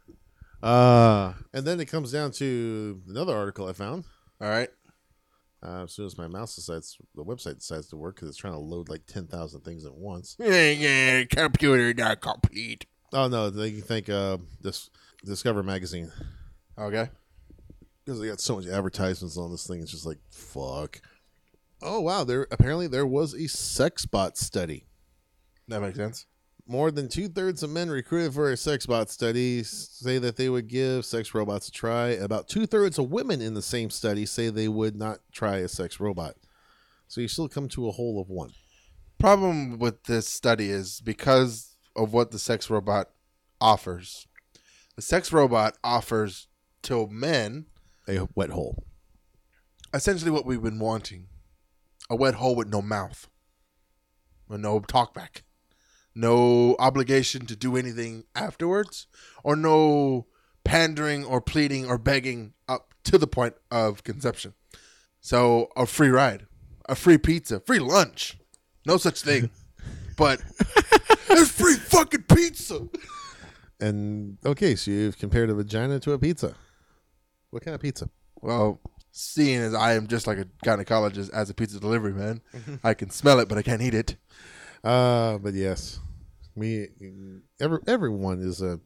Uh, 0.63 1.33
and 1.53 1.67
then 1.67 1.81
it 1.81 1.87
comes 1.87 2.13
down 2.13 2.31
to 2.31 3.03
another 3.09 3.37
article 3.37 3.67
I 3.67 3.73
found. 3.73 4.05
All 4.41 4.49
right. 4.49 4.69
Uh, 5.65 5.85
as 5.85 5.93
soon 5.93 6.07
as 6.07 6.17
my 6.17 6.27
mouse 6.29 6.55
decides, 6.55 6.97
the 7.15 7.25
website 7.25 7.57
decides 7.59 7.89
to 7.89 7.97
work 7.97 8.17
because 8.17 8.29
it's 8.29 8.39
trying 8.39 8.53
to 8.53 8.59
load 8.59 8.89
like 8.89 9.07
10,000 9.07 9.61
things 9.63 9.85
at 9.85 9.95
once. 9.95 10.37
yeah, 10.41 10.71
yeah, 10.71 11.25
computer 11.25 11.93
not 11.95 12.21
complete. 12.21 12.87
Oh, 13.13 13.29
no. 13.29 13.51
They 13.51 13.73
think 13.73 14.09
uh, 14.09 14.39
this 14.61 14.91
Discover 15.25 15.63
Magazine. 15.63 16.11
Okay. 16.79 17.09
because 18.05 18.21
they 18.21 18.29
got 18.29 18.41
so 18.41 18.57
much 18.57 18.67
advertisements 18.67 19.37
on 19.37 19.51
this 19.51 19.67
thing. 19.67 19.81
It's 19.81 19.91
just 19.91 20.07
like 20.07 20.19
fuck. 20.31 21.01
Oh 21.83 22.01
wow! 22.01 22.25
There 22.25 22.47
apparently 22.51 22.87
there 22.87 23.07
was 23.07 23.35
a 23.35 23.49
sex 23.49 24.07
bot 24.07 24.39
study. 24.39 24.87
That 25.69 25.83
makes 25.83 25.97
sense. 25.97 26.27
More 26.67 26.93
than 26.93 27.09
two 27.09 27.29
thirds 27.29 27.65
of 27.65 27.71
men 27.71 27.91
recruited 27.91 28.35
for 28.35 28.51
a 28.51 28.57
sex 28.57 28.87
bot 28.87 29.11
study 29.11 29.65
say 29.65 30.19
that 30.19 30.37
they 30.37 30.49
would 30.49 30.69
give 30.69 31.05
sex 31.05 31.35
robots 31.35 31.69
a 31.69 31.73
try. 31.73 32.11
About 32.11 32.49
two 32.49 32.67
thirds 32.67 32.99
of 32.99 33.11
women 33.11 33.41
in 33.41 33.55
the 33.55 33.63
same 33.63 33.91
study 33.91 34.25
say 34.27 34.49
they 34.49 34.69
would 34.69 34.95
not 34.95 35.19
try 35.33 35.57
a 35.57 35.69
sex 35.69 35.99
robot. 35.99 36.37
So 37.09 37.21
you 37.21 37.29
still 37.29 37.49
come 37.49 37.69
to 37.71 37.89
a 37.89 37.93
whole 37.93 38.21
of 38.21 38.29
one. 38.31 38.53
Problem 39.19 39.79
with 39.79 40.05
this 40.05 40.29
study 40.29 40.71
is 40.71 41.01
because 41.01 41.77
of 41.97 42.13
what 42.13 42.31
the 42.31 42.39
sex 42.39 42.71
robot 42.71 43.11
offers. 43.61 44.27
The 44.95 45.03
sex 45.03 45.33
robot 45.33 45.77
offers 45.83 46.47
to 46.83 47.09
men 47.09 47.67
a 48.09 48.29
wet 48.35 48.51
hole. 48.51 48.85
Essentially, 49.93 50.31
what 50.31 50.47
we've 50.47 50.63
been 50.63 50.79
wanting 50.79 51.27
a 52.13 52.15
wet 52.15 52.35
hole 52.35 52.55
with 52.55 52.69
no 52.69 52.83
mouth, 52.83 53.27
with 54.47 54.61
no 54.61 54.81
talkback, 54.81 55.41
no 56.15 56.77
obligation 56.79 57.47
to 57.47 57.57
do 57.57 57.75
anything 57.75 58.25
afterwards, 58.35 59.07
or 59.43 59.57
no 59.57 60.27
pandering 60.63 61.25
or 61.25 61.41
pleading 61.41 61.87
or 61.87 61.97
begging 61.97 62.53
up 62.69 62.93
to 63.05 63.17
the 63.17 63.27
point 63.27 63.55
of 63.71 64.05
conception. 64.05 64.53
So, 65.23 65.71
a 65.75 65.87
free 65.87 66.11
ride, 66.11 66.47
a 66.87 66.95
free 66.95 67.17
pizza, 67.17 67.61
free 67.61 67.79
lunch. 67.79 68.37
No 68.85 68.99
such 68.99 69.23
thing. 69.23 69.49
but 70.19 70.43
there's 71.29 71.51
free 71.51 71.77
fucking 71.77 72.25
pizza. 72.25 72.89
And 73.81 74.37
okay, 74.45 74.75
so 74.75 74.91
you've 74.91 75.17
compared 75.17 75.49
a 75.49 75.55
vagina 75.55 75.99
to 76.01 76.13
a 76.13 76.19
pizza. 76.19 76.55
What 77.51 77.65
kind 77.65 77.75
of 77.75 77.81
pizza? 77.81 78.11
Well, 78.43 78.81
seeing 79.13 79.61
as 79.61 79.75
I 79.75 79.93
am 79.93 80.09
just 80.09 80.27
like 80.27 80.39
a 80.39 80.47
gynecologist 80.65 81.31
as 81.31 81.51
a 81.51 81.55
pizza 81.55 81.79
delivery 81.79 82.13
man, 82.13 82.41
I 82.85 82.95
can 82.95 83.11
smell 83.11 83.39
it, 83.39 83.49
but 83.49 83.59
I 83.59 83.63
can't 83.63 83.83
eat 83.83 83.95
it. 83.95 84.17
Uh, 84.83 85.39
but 85.39 85.55
yes, 85.55 86.01
me, 86.57 86.89
every 87.61 87.79
everyone 87.87 88.41
is 88.41 88.61
a 88.61 88.81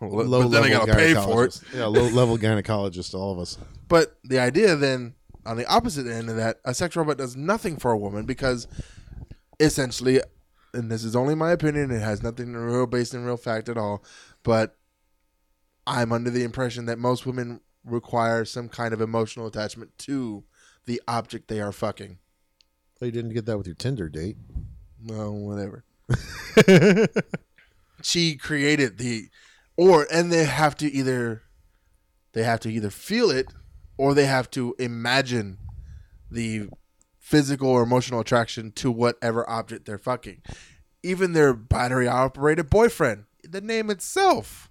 low 0.00 0.42
but 0.42 0.48
then 0.48 0.62
I 0.62 0.68
level 0.68 0.86
gotta 0.86 0.94
pay 0.98 1.14
for 1.14 1.44
it. 1.44 1.50
gynecologist. 1.50 1.74
Yeah, 1.74 1.86
low 1.86 2.08
level 2.08 2.38
gynecologist. 2.38 3.14
All 3.14 3.32
of 3.32 3.38
us. 3.38 3.58
But 3.88 4.18
the 4.22 4.38
idea 4.38 4.76
then, 4.76 5.14
on 5.44 5.56
the 5.56 5.66
opposite 5.66 6.06
end 6.06 6.28
of 6.30 6.36
that, 6.36 6.60
a 6.64 6.74
sex 6.74 6.94
robot 6.94 7.18
does 7.18 7.34
nothing 7.34 7.76
for 7.76 7.90
a 7.90 7.98
woman 7.98 8.26
because 8.26 8.68
essentially, 9.58 10.20
and 10.74 10.90
this 10.90 11.02
is 11.02 11.16
only 11.16 11.34
my 11.34 11.50
opinion, 11.50 11.90
it 11.90 12.00
has 12.00 12.22
nothing 12.22 12.52
to 12.52 12.58
real 12.58 12.86
based 12.86 13.14
in 13.14 13.24
real 13.24 13.36
fact 13.36 13.68
at 13.68 13.78
all, 13.78 14.04
but 14.42 14.76
I'm 15.86 16.12
under 16.12 16.30
the 16.30 16.42
impression 16.42 16.86
that 16.86 16.98
most 16.98 17.26
women 17.26 17.60
require 17.86 18.44
some 18.44 18.68
kind 18.68 18.92
of 18.92 19.00
emotional 19.00 19.46
attachment 19.46 19.96
to 19.98 20.44
the 20.84 21.00
object 21.08 21.48
they 21.48 21.60
are 21.60 21.72
fucking. 21.72 22.18
Well, 23.00 23.06
you 23.06 23.12
didn't 23.12 23.34
get 23.34 23.46
that 23.46 23.58
with 23.58 23.66
your 23.66 23.76
Tinder 23.76 24.08
date. 24.08 24.36
No, 25.02 25.32
whatever. 25.32 25.84
she 28.02 28.36
created 28.36 28.98
the 28.98 29.28
or 29.76 30.06
and 30.12 30.32
they 30.32 30.44
have 30.44 30.76
to 30.76 30.90
either 30.90 31.42
they 32.32 32.44
have 32.44 32.60
to 32.60 32.68
either 32.70 32.90
feel 32.90 33.30
it 33.30 33.48
or 33.96 34.14
they 34.14 34.26
have 34.26 34.50
to 34.52 34.74
imagine 34.78 35.58
the 36.30 36.68
physical 37.18 37.68
or 37.68 37.82
emotional 37.82 38.20
attraction 38.20 38.70
to 38.72 38.90
whatever 38.90 39.48
object 39.48 39.86
they're 39.86 39.98
fucking. 39.98 40.42
Even 41.02 41.32
their 41.32 41.54
battery 41.54 42.06
operated 42.06 42.70
boyfriend, 42.70 43.24
the 43.42 43.60
name 43.60 43.90
itself. 43.90 44.70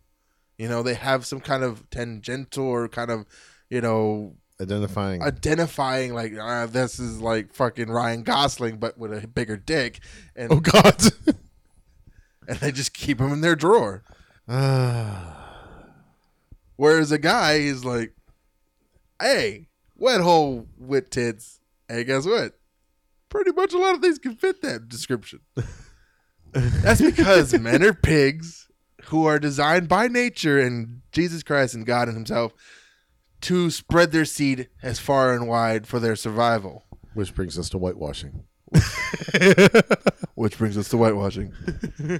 You 0.58 0.70
know, 0.70 0.84
they 0.84 0.94
have 0.94 1.26
some 1.26 1.42
kind 1.42 1.64
of 1.64 1.90
tangential 1.90 2.66
or 2.66 2.88
kind 2.88 3.12
of, 3.12 3.26
you 3.70 3.82
know, 3.82 4.36
Identifying. 4.62 5.22
identifying 5.22 6.14
like 6.14 6.34
uh, 6.38 6.66
this 6.68 6.98
is 6.98 7.20
like 7.20 7.54
fucking 7.54 7.90
Ryan 7.90 8.24
Gosling 8.24 8.78
but 8.78 8.98
with 8.98 9.12
a 9.12 9.28
bigger 9.28 9.58
dick 9.58 10.00
and 10.34 10.50
oh 10.50 10.62
God. 10.62 10.96
and 12.48 12.58
they 12.60 12.72
just 12.72 12.94
keep 12.94 13.20
him 13.20 13.34
in 13.34 13.42
their 13.42 13.58
drawer. 13.58 14.04
Ah. 14.48 15.42
Whereas 16.78 17.12
a 17.12 17.18
guy 17.18 17.54
is 17.56 17.84
like, 17.84 18.14
hey, 19.22 19.68
wet 19.98 20.22
hole 20.22 20.68
with 20.78 21.10
tits. 21.10 21.60
Hey, 21.90 22.04
guess 22.06 22.26
what? 22.26 22.58
Pretty 23.30 23.52
much 23.52 23.74
a 23.74 23.78
lot 23.78 23.96
of 23.96 24.02
things 24.02 24.20
can 24.20 24.36
fit 24.36 24.62
that 24.62 24.88
description. 24.90 25.40
That's 26.54 27.02
because 27.02 27.58
men 27.60 27.84
are 27.84 27.94
pigs 27.94 28.65
who 29.08 29.26
are 29.26 29.40
designed 29.40 29.88
by 29.88 30.08
nature 30.08 30.60
and 30.60 31.02
Jesus 31.12 31.44
Christ 31.44 31.74
and 31.74 31.86
God 31.86 32.08
and 32.08 32.16
Himself 32.18 32.54
to 33.42 33.70
spread 33.70 34.12
their 34.12 34.26
seed 34.26 34.70
as 34.82 35.00
far 35.00 35.34
and 35.34 35.48
wide 35.48 35.88
for 35.88 36.00
their 36.00 36.16
survival. 36.16 36.86
Which 37.14 37.34
brings 37.36 37.60
us 37.60 37.70
to 37.70 37.78
whitewashing. 37.78 38.44
Which 40.36 40.58
brings 40.58 40.78
us 40.78 40.90
to 40.90 40.98
whitewashing. 40.98 41.54
no, 42.00 42.20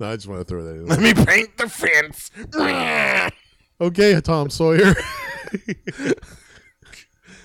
I 0.00 0.16
just 0.16 0.26
want 0.26 0.40
to 0.40 0.44
throw 0.44 0.64
that 0.64 0.70
in. 0.70 0.86
Let 0.86 1.00
me 1.00 1.14
paint 1.14 1.56
the 1.58 1.68
fence. 1.68 2.30
okay, 3.80 4.20
Tom 4.20 4.50
Sawyer. 4.50 4.94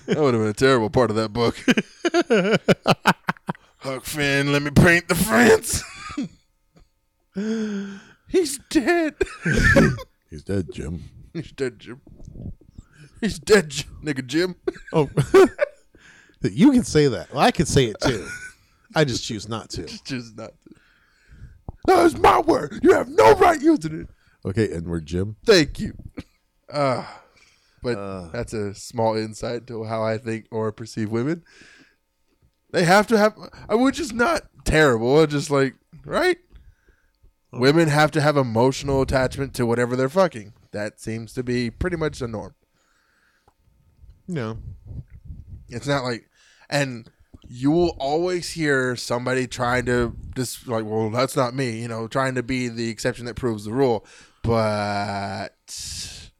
That 0.06 0.18
would 0.18 0.34
have 0.34 0.42
been 0.42 0.48
a 0.48 0.52
terrible 0.54 0.90
part 0.90 1.10
of 1.10 1.16
that 1.16 1.32
book. 1.32 1.56
Huck 3.78 4.04
Finn, 4.04 4.52
let 4.52 4.62
me 4.62 4.70
paint 4.70 5.08
the 5.08 5.14
fence. 5.14 5.84
He's 8.30 8.58
dead. 8.70 9.14
He's 10.30 10.44
dead, 10.44 10.68
Jim. 10.72 11.02
He's 11.32 11.50
dead, 11.52 11.78
Jim. 11.80 12.00
He's 13.20 13.38
dead, 13.38 13.68
J- 13.70 13.84
nigga 14.02 14.24
Jim. 14.26 14.54
Oh, 14.92 15.10
you 16.42 16.70
can 16.72 16.84
say 16.84 17.08
that. 17.08 17.32
Well, 17.32 17.42
I 17.42 17.50
can 17.50 17.66
say 17.66 17.86
it 17.86 17.96
too. 18.00 18.26
I 18.94 19.04
just 19.04 19.24
choose 19.24 19.48
not 19.48 19.70
to. 19.70 19.86
Just 20.04 20.36
not 20.36 20.52
to. 20.62 20.74
That 21.86 22.06
is 22.06 22.16
my 22.16 22.40
word. 22.40 22.78
You 22.82 22.94
have 22.94 23.08
no 23.08 23.34
right 23.34 23.60
using 23.60 24.02
it. 24.02 24.08
Okay, 24.48 24.68
Edward 24.68 25.06
Jim. 25.06 25.36
Thank 25.44 25.80
you. 25.80 25.92
Uh, 26.72 27.04
but 27.82 28.30
that's 28.32 28.52
a 28.52 28.74
small 28.74 29.16
insight 29.16 29.66
to 29.66 29.84
how 29.84 30.02
I 30.02 30.18
think 30.18 30.46
or 30.50 30.70
perceive 30.72 31.10
women. 31.10 31.42
They 32.72 32.84
have 32.84 33.06
to 33.08 33.18
have, 33.18 33.36
uh, 33.68 33.76
which 33.76 33.98
is 33.98 34.12
not 34.12 34.42
terrible. 34.64 35.20
It's 35.22 35.32
just 35.32 35.50
like, 35.50 35.74
right? 36.04 36.38
Women 37.52 37.88
have 37.88 38.10
to 38.12 38.20
have 38.20 38.36
emotional 38.36 39.02
attachment 39.02 39.54
to 39.54 39.66
whatever 39.66 39.96
they're 39.96 40.08
fucking. 40.08 40.52
That 40.72 41.00
seems 41.00 41.32
to 41.34 41.42
be 41.42 41.70
pretty 41.70 41.96
much 41.96 42.20
the 42.20 42.28
norm. 42.28 42.54
No. 44.28 44.58
It's 45.68 45.86
not 45.86 46.04
like, 46.04 46.28
and 46.68 47.10
you 47.48 47.70
will 47.72 47.96
always 47.98 48.50
hear 48.50 48.94
somebody 48.94 49.46
trying 49.46 49.86
to 49.86 50.16
just 50.36 50.68
like, 50.68 50.84
well, 50.84 51.10
that's 51.10 51.36
not 51.36 51.54
me, 51.54 51.80
you 51.80 51.88
know, 51.88 52.06
trying 52.06 52.36
to 52.36 52.42
be 52.42 52.68
the 52.68 52.88
exception 52.88 53.26
that 53.26 53.34
proves 53.34 53.64
the 53.64 53.72
rule. 53.72 54.06
But 54.42 56.30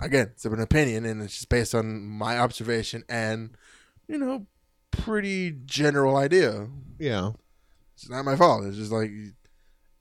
again, 0.00 0.30
it's 0.32 0.44
an 0.44 0.60
opinion, 0.60 1.04
and 1.06 1.22
it's 1.22 1.34
just 1.34 1.48
based 1.48 1.74
on 1.74 2.04
my 2.04 2.38
observation 2.38 3.04
and 3.08 3.56
you 4.08 4.18
know, 4.18 4.46
pretty 4.90 5.54
general 5.66 6.16
idea. 6.16 6.68
Yeah. 6.98 7.32
It's 7.94 8.08
not 8.08 8.24
my 8.24 8.36
fault. 8.36 8.64
It's 8.64 8.76
just 8.76 8.92
like 8.92 9.10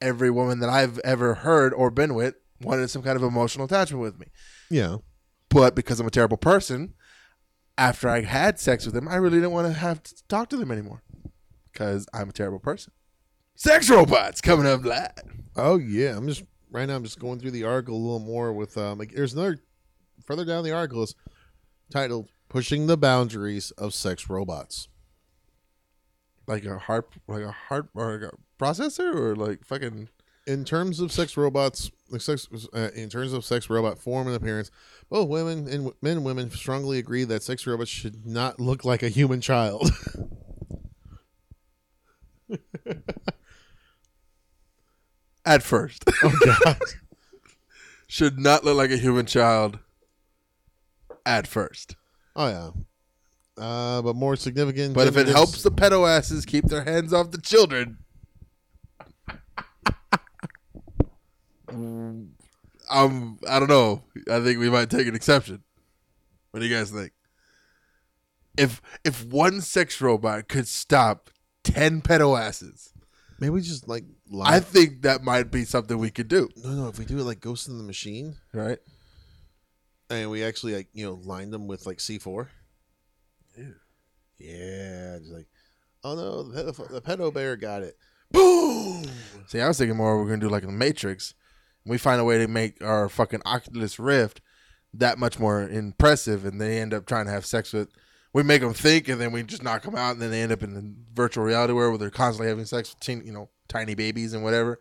every 0.02 0.30
woman 0.30 0.60
that 0.60 0.70
I've 0.70 1.00
ever 1.00 1.36
heard 1.36 1.74
or 1.74 1.90
been 1.92 2.14
with 2.14 2.36
wanted 2.62 2.90
some 2.90 3.04
kind 3.04 3.16
of 3.16 3.24
emotional 3.24 3.66
attachment 3.66 4.02
with 4.02 4.20
me. 4.20 4.28
Yeah. 4.70 4.98
But 5.50 5.76
because 5.76 6.00
I'm 6.00 6.08
a 6.08 6.12
terrible 6.12 6.38
person, 6.38 6.94
after 7.78 8.10
I 8.10 8.22
had 8.22 8.60
sex 8.60 8.86
with 8.86 8.96
them, 8.96 9.08
I 9.08 9.16
really 9.16 9.38
didn't 9.38 9.52
want 9.52 9.68
to 9.68 9.74
have 9.74 10.04
to 10.04 10.28
talk 10.28 10.50
to 10.50 10.58
them 10.58 10.72
anymore 10.72 11.04
because 11.72 12.08
I'm 12.14 12.30
a 12.30 12.34
terrible 12.34 12.60
person. 12.60 12.94
Sex 13.56 13.90
robots 13.90 14.42
coming 14.42 14.68
up 14.68 14.84
live. 14.84 15.12
Oh 15.56 15.78
yeah, 15.78 16.16
I'm 16.16 16.28
just 16.28 16.44
right 16.70 16.88
now. 16.88 16.96
I'm 16.96 17.04
just 17.04 17.20
going 17.20 17.40
through 17.40 17.52
the 17.52 17.64
article 17.64 17.96
a 17.96 17.98
little 17.98 18.20
more 18.20 18.54
with 18.54 18.78
um. 18.78 19.00
Like, 19.00 19.14
there's 19.14 19.34
another 19.34 19.60
further 20.26 20.46
down 20.46 20.64
the 20.64 20.74
article 20.74 21.04
is 21.04 21.16
titled 21.90 22.30
"Pushing 22.50 22.86
the 22.86 22.98
Boundaries 22.98 23.72
of 23.72 23.94
Sex 23.94 24.30
Robots." 24.30 24.90
Like 26.46 26.66
a 26.66 26.78
heart, 26.78 27.10
like 27.28 27.44
a 27.44 27.52
heart, 27.52 27.90
or 27.96 28.14
like 28.14 28.32
a 28.32 28.38
processor, 28.58 29.14
or 29.16 29.36
like 29.36 29.64
fucking. 29.66 30.10
In 30.46 30.64
terms 30.64 31.02
of 31.02 31.12
sex 31.12 31.36
robots, 31.36 31.92
like 32.10 32.22
sex, 32.22 32.48
uh, 32.74 32.90
in 32.96 33.10
terms 33.10 33.34
of 33.34 33.44
sex 33.44 33.70
robot 33.70 34.00
form 34.00 34.28
and 34.28 34.36
appearance, 34.36 34.72
both 35.10 35.28
women 35.28 35.68
and 35.68 35.84
w- 35.84 35.94
men 36.02 36.16
and 36.18 36.26
women 36.26 36.50
strongly 36.52 36.98
agree 37.00 37.26
that 37.26 37.44
sex 37.44 37.68
robots 37.68 37.90
should 37.90 38.26
not 38.26 38.58
look 38.58 38.86
like 38.86 39.04
a 39.04 39.10
human 39.10 39.42
child. 39.42 39.92
At 45.46 45.64
first, 45.64 46.04
oh 46.24 46.40
god, 46.64 46.78
should 48.08 48.38
not 48.38 48.64
look 48.66 48.76
like 48.78 48.92
a 48.92 48.98
human 48.98 49.26
child. 49.26 49.80
At 51.26 51.48
first, 51.48 51.96
oh 52.36 52.48
yeah. 52.48 52.70
Uh, 53.62 54.02
but 54.02 54.16
more 54.16 54.36
significant. 54.36 54.94
but 54.94 55.08
if 55.08 55.18
it 55.18 55.28
helps 55.28 55.64
the 55.64 55.72
pedo 55.72 56.08
asses 56.08 56.46
keep 56.46 56.66
their 56.66 56.84
hands 56.84 57.12
off 57.12 57.32
the 57.32 57.42
children, 57.42 57.98
um, 61.70 62.30
I 62.90 63.60
don't 63.60 63.70
know. 63.70 64.04
I 64.32 64.40
think 64.42 64.60
we 64.60 64.70
might 64.70 64.90
take 64.90 65.08
an 65.08 65.16
exception. 65.16 65.64
What 66.52 66.62
do 66.62 66.66
you 66.66 66.76
guys 66.76 66.92
think? 66.92 67.12
If 68.58 68.82
if 69.04 69.24
one 69.26 69.62
sex 69.62 70.02
robot 70.02 70.48
could 70.48 70.68
stop 70.68 71.30
ten 71.64 72.02
pedo 72.02 72.40
asses, 72.40 72.92
Maybe 73.40 73.52
we 73.52 73.62
just 73.62 73.88
like 73.88 74.04
I 74.44 74.60
think 74.60 75.04
that 75.04 75.24
might 75.24 75.52
be 75.52 75.64
something 75.64 75.98
we 76.00 76.10
could 76.10 76.28
do. 76.28 76.50
no, 76.56 76.70
no. 76.72 76.88
If 76.88 76.98
we 76.98 77.06
do 77.06 77.20
it 77.20 77.24
like 77.24 77.40
Ghost 77.40 77.68
in 77.68 77.78
the 77.78 77.84
Machine, 77.84 78.36
Right? 78.54 78.80
and 80.10 80.32
we 80.32 80.44
actually 80.44 80.74
like 80.74 80.88
you 80.94 81.06
know 81.06 81.20
line 81.24 81.52
them 81.52 81.68
with 81.68 81.86
like 81.86 82.00
C 82.00 82.18
four. 82.18 82.50
Yeah, 84.40 85.18
just 85.20 85.32
like, 85.32 85.48
oh 86.04 86.16
no, 86.16 86.44
the 86.44 86.72
pedo, 86.74 86.90
the 86.90 87.02
pedo 87.02 87.34
bear 87.34 87.56
got 87.56 87.84
it. 87.84 87.96
Boom. 88.32 89.04
See, 89.48 89.60
I 89.62 89.68
was 89.68 89.78
thinking 89.78 89.98
more 89.98 90.18
we're 90.18 90.26
gonna 90.30 90.38
do 90.38 90.50
like 90.50 90.64
the 90.64 90.72
Matrix. 90.72 91.34
We 91.88 91.98
find 91.98 92.20
a 92.20 92.26
way 92.26 92.38
to 92.38 92.48
make 92.48 92.84
our 92.84 93.10
fucking 93.10 93.42
Oculus 93.46 94.00
Rift 94.00 94.42
that 94.94 95.18
much 95.18 95.40
more 95.40 95.68
impressive, 95.68 96.46
and 96.46 96.60
they 96.60 96.80
end 96.80 96.94
up 96.94 97.06
trying 97.06 97.26
to 97.26 97.32
have 97.32 97.46
sex 97.46 97.74
with. 97.74 97.90
We 98.34 98.44
make 98.44 98.62
them 98.62 98.74
think, 98.74 99.08
and 99.08 99.20
then 99.20 99.32
we 99.32 99.44
just 99.44 99.64
knock 99.64 99.84
them 99.84 99.96
out, 99.96 100.12
and 100.12 100.22
then 100.22 100.32
they 100.32 100.42
end 100.42 100.52
up 100.52 100.64
in 100.64 100.74
the 100.74 100.94
virtual 101.14 101.44
reality 101.44 101.74
world 101.74 101.92
where 101.92 101.98
they're 101.98 102.10
constantly 102.10 102.50
having 102.50 102.66
sex 102.66 102.90
with, 102.90 103.00
teen, 103.00 103.24
you 103.26 103.32
know, 103.32 103.50
tiny 103.68 103.96
babies 103.96 104.34
and 104.34 104.44
whatever. 104.44 104.80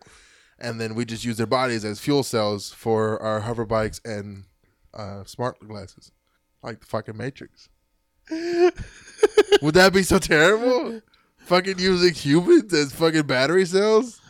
And 0.59 0.81
then 0.81 0.95
we 0.95 1.05
just 1.05 1.23
use 1.23 1.37
their 1.37 1.47
bodies 1.47 1.85
as 1.85 1.99
fuel 1.99 2.23
cells 2.23 2.71
for 2.71 3.21
our 3.21 3.41
hover 3.41 3.65
bikes 3.65 4.01
and 4.03 4.45
uh, 4.93 5.23
smart 5.23 5.59
glasses, 5.59 6.11
like 6.61 6.79
the 6.81 6.85
fucking 6.85 7.17
Matrix. 7.17 7.69
Would 8.29 9.75
that 9.75 9.93
be 9.93 10.03
so 10.03 10.19
terrible? 10.19 11.01
fucking 11.47 11.79
using 11.79 12.13
humans 12.13 12.73
as 12.73 12.91
fucking 12.91 13.23
battery 13.23 13.65
cells? 13.65 14.21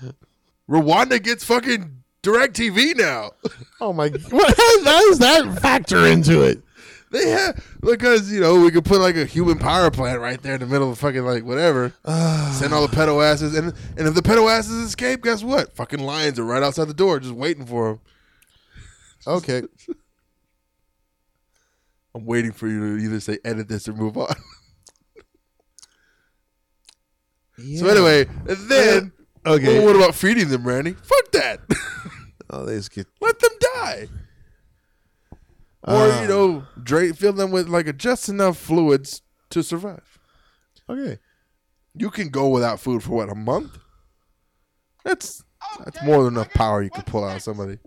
Rwanda 0.70 1.22
gets 1.22 1.44
fucking 1.44 2.04
direct 2.28 2.56
TV 2.56 2.96
now. 2.96 3.32
Oh 3.80 3.94
my! 3.94 4.10
What 4.10 4.58
how 4.58 5.08
does 5.10 5.20
that 5.20 5.60
factor 5.62 6.06
into 6.06 6.42
it? 6.42 6.62
They 7.10 7.30
have 7.30 7.64
because 7.80 8.30
you 8.32 8.42
know 8.42 8.60
we 8.60 8.70
could 8.72 8.84
put 8.84 9.00
like 9.00 9.16
a 9.16 9.26
human 9.26 9.58
power 9.58 9.90
plant 9.90 10.20
right 10.20 10.42
there 10.42 10.56
in 10.56 10.60
the 10.60 10.66
middle 10.68 10.92
of 10.92 10.98
fucking 11.00 11.24
like 11.24 11.44
whatever. 11.46 11.94
Ah. 12.04 12.54
Send 12.60 12.74
all 12.74 12.86
the 12.86 12.94
pedo 12.94 13.24
asses, 13.24 13.56
and 13.56 13.74
and 13.98 14.08
if 14.08 14.14
the 14.14 14.22
pedo 14.22 14.52
asses 14.52 14.74
escape, 14.88 15.24
guess 15.24 15.42
what? 15.42 15.74
Fucking 15.76 16.00
lions 16.02 16.38
are 16.38 16.44
right 16.44 16.62
outside 16.62 16.86
the 16.86 16.94
door, 16.94 17.20
just 17.20 17.34
waiting 17.34 17.66
for 17.66 17.88
them. 17.94 18.02
Okay. 19.26 19.62
I'm 22.16 22.26
waiting 22.26 22.52
for 22.52 22.68
you 22.68 22.98
to 22.98 23.04
either 23.04 23.20
say 23.20 23.38
edit 23.46 23.68
this 23.70 23.88
or 23.88 23.94
move 23.94 24.18
on. 24.18 24.34
So 27.78 27.88
anyway, 27.88 28.28
and 28.48 28.70
then 28.70 29.12
uh, 29.44 29.54
Okay. 29.54 29.80
well, 29.80 29.88
what 29.88 29.96
about 29.96 30.14
feeding 30.14 30.50
them, 30.50 30.68
Randy? 30.68 30.94
Fuck 30.94 31.32
that. 31.32 31.62
Oh, 32.50 32.66
they 32.66 32.76
just 32.76 32.92
get. 32.92 33.08
Let 33.22 33.40
them 33.40 33.52
die. 33.76 34.08
Or 35.84 35.96
Uh, 35.96 36.22
you 36.22 36.28
know, 36.28 36.64
drain 36.82 37.14
fill 37.14 37.34
them 37.34 37.52
with 37.52 37.68
like 37.68 37.88
a 37.88 37.94
just 37.94 38.30
enough 38.30 38.58
fluids 38.58 39.22
to 39.52 39.64
survive. 39.64 40.20
Okay. 40.90 41.20
You 41.96 42.10
can 42.10 42.30
go 42.30 42.50
without 42.50 42.80
food 42.80 43.04
for 43.04 43.12
what 43.12 43.30
a 43.30 43.36
month. 43.36 43.78
That's 45.04 45.44
that's 45.84 46.04
more 46.04 46.24
than 46.24 46.34
enough 46.36 46.54
power 46.54 46.84
you 46.84 46.90
could 46.90 47.06
pull 47.06 47.24
out 47.24 47.38
of 47.38 47.42
somebody. 47.42 47.80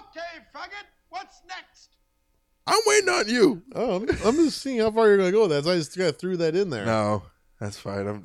Okay, 0.00 0.30
faggot, 0.54 0.86
what's 1.08 1.40
next? 1.48 1.90
I'm 2.66 2.80
waiting 2.86 3.08
on 3.08 3.28
you. 3.28 3.62
Oh, 3.74 3.96
I'm, 3.96 4.08
I'm 4.24 4.36
just 4.36 4.60
seeing 4.60 4.78
how 4.80 4.90
far 4.90 5.08
you're 5.08 5.16
gonna 5.16 5.32
go 5.32 5.42
with 5.42 5.50
that. 5.50 5.64
So 5.64 5.72
I 5.72 5.76
just 5.76 5.96
kind 5.96 6.08
of 6.08 6.18
threw 6.18 6.36
that 6.38 6.54
in 6.54 6.70
there. 6.70 6.84
No, 6.84 7.22
that's 7.60 7.78
fine. 7.78 8.06
I'm. 8.06 8.24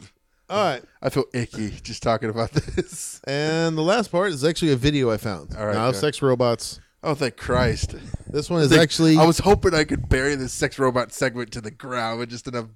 All 0.50 0.64
right. 0.64 0.82
I 1.02 1.10
feel 1.10 1.26
icky 1.34 1.72
just 1.84 2.02
talking 2.04 2.30
about 2.30 2.52
this. 2.52 3.22
And 3.26 3.78
the 3.78 3.82
last 3.82 4.12
part 4.12 4.32
is 4.32 4.44
actually 4.46 4.72
a 4.72 4.76
video 4.78 5.12
I 5.12 5.18
found. 5.18 5.56
All 5.56 5.66
right, 5.66 5.76
Now, 5.76 5.92
sex 5.92 6.22
robots. 6.22 6.80
Oh, 7.04 7.14
thank 7.14 7.38
Christ! 7.38 7.96
This 8.28 8.50
one 8.50 8.62
is 8.62 8.70
Think- 8.70 8.82
actually. 8.82 9.18
I 9.18 9.26
was 9.26 9.40
hoping 9.40 9.74
I 9.74 9.84
could 9.84 10.10
bury 10.10 10.36
this 10.36 10.52
sex 10.54 10.80
robot 10.80 11.12
segment 11.14 11.52
to 11.52 11.62
the 11.62 11.70
ground 11.72 12.20
with 12.20 12.30
just 12.30 12.48
enough 12.48 12.68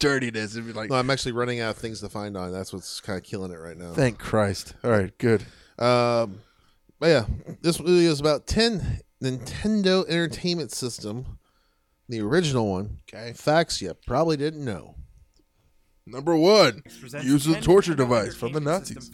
dirtiness 0.00 0.56
and 0.56 0.66
be 0.66 0.72
like, 0.72 0.90
No, 0.90 0.96
I'm 0.96 1.08
actually 1.10 1.32
running 1.32 1.60
out 1.60 1.70
of 1.70 1.76
things 1.76 2.00
to 2.00 2.08
find 2.08 2.36
on. 2.36 2.52
That's 2.52 2.72
what's 2.72 3.00
kind 3.00 3.16
of 3.18 3.24
killing 3.24 3.52
it 3.52 3.58
right 3.58 3.76
now. 3.76 3.92
thank 3.92 4.18
Christ. 4.18 4.74
All 4.82 4.90
right, 4.90 5.16
good. 5.18 5.42
Um, 5.78 6.40
but 6.98 7.06
yeah, 7.06 7.24
this 7.62 7.76
video 7.76 8.10
is 8.10 8.20
about 8.20 8.46
10 8.46 9.00
Nintendo 9.22 10.04
Entertainment 10.08 10.72
System, 10.72 11.38
the 12.08 12.20
original 12.20 12.70
one. 12.70 12.98
Okay. 13.12 13.32
Facts 13.34 13.80
you 13.80 13.94
probably 14.06 14.36
didn't 14.36 14.64
know. 14.64 14.96
Number 16.10 16.36
one, 16.36 16.82
use 17.22 17.46
a 17.46 17.60
torture 17.60 17.94
device 17.94 18.34
from 18.34 18.52
the 18.52 18.60
Nazis. 18.60 19.10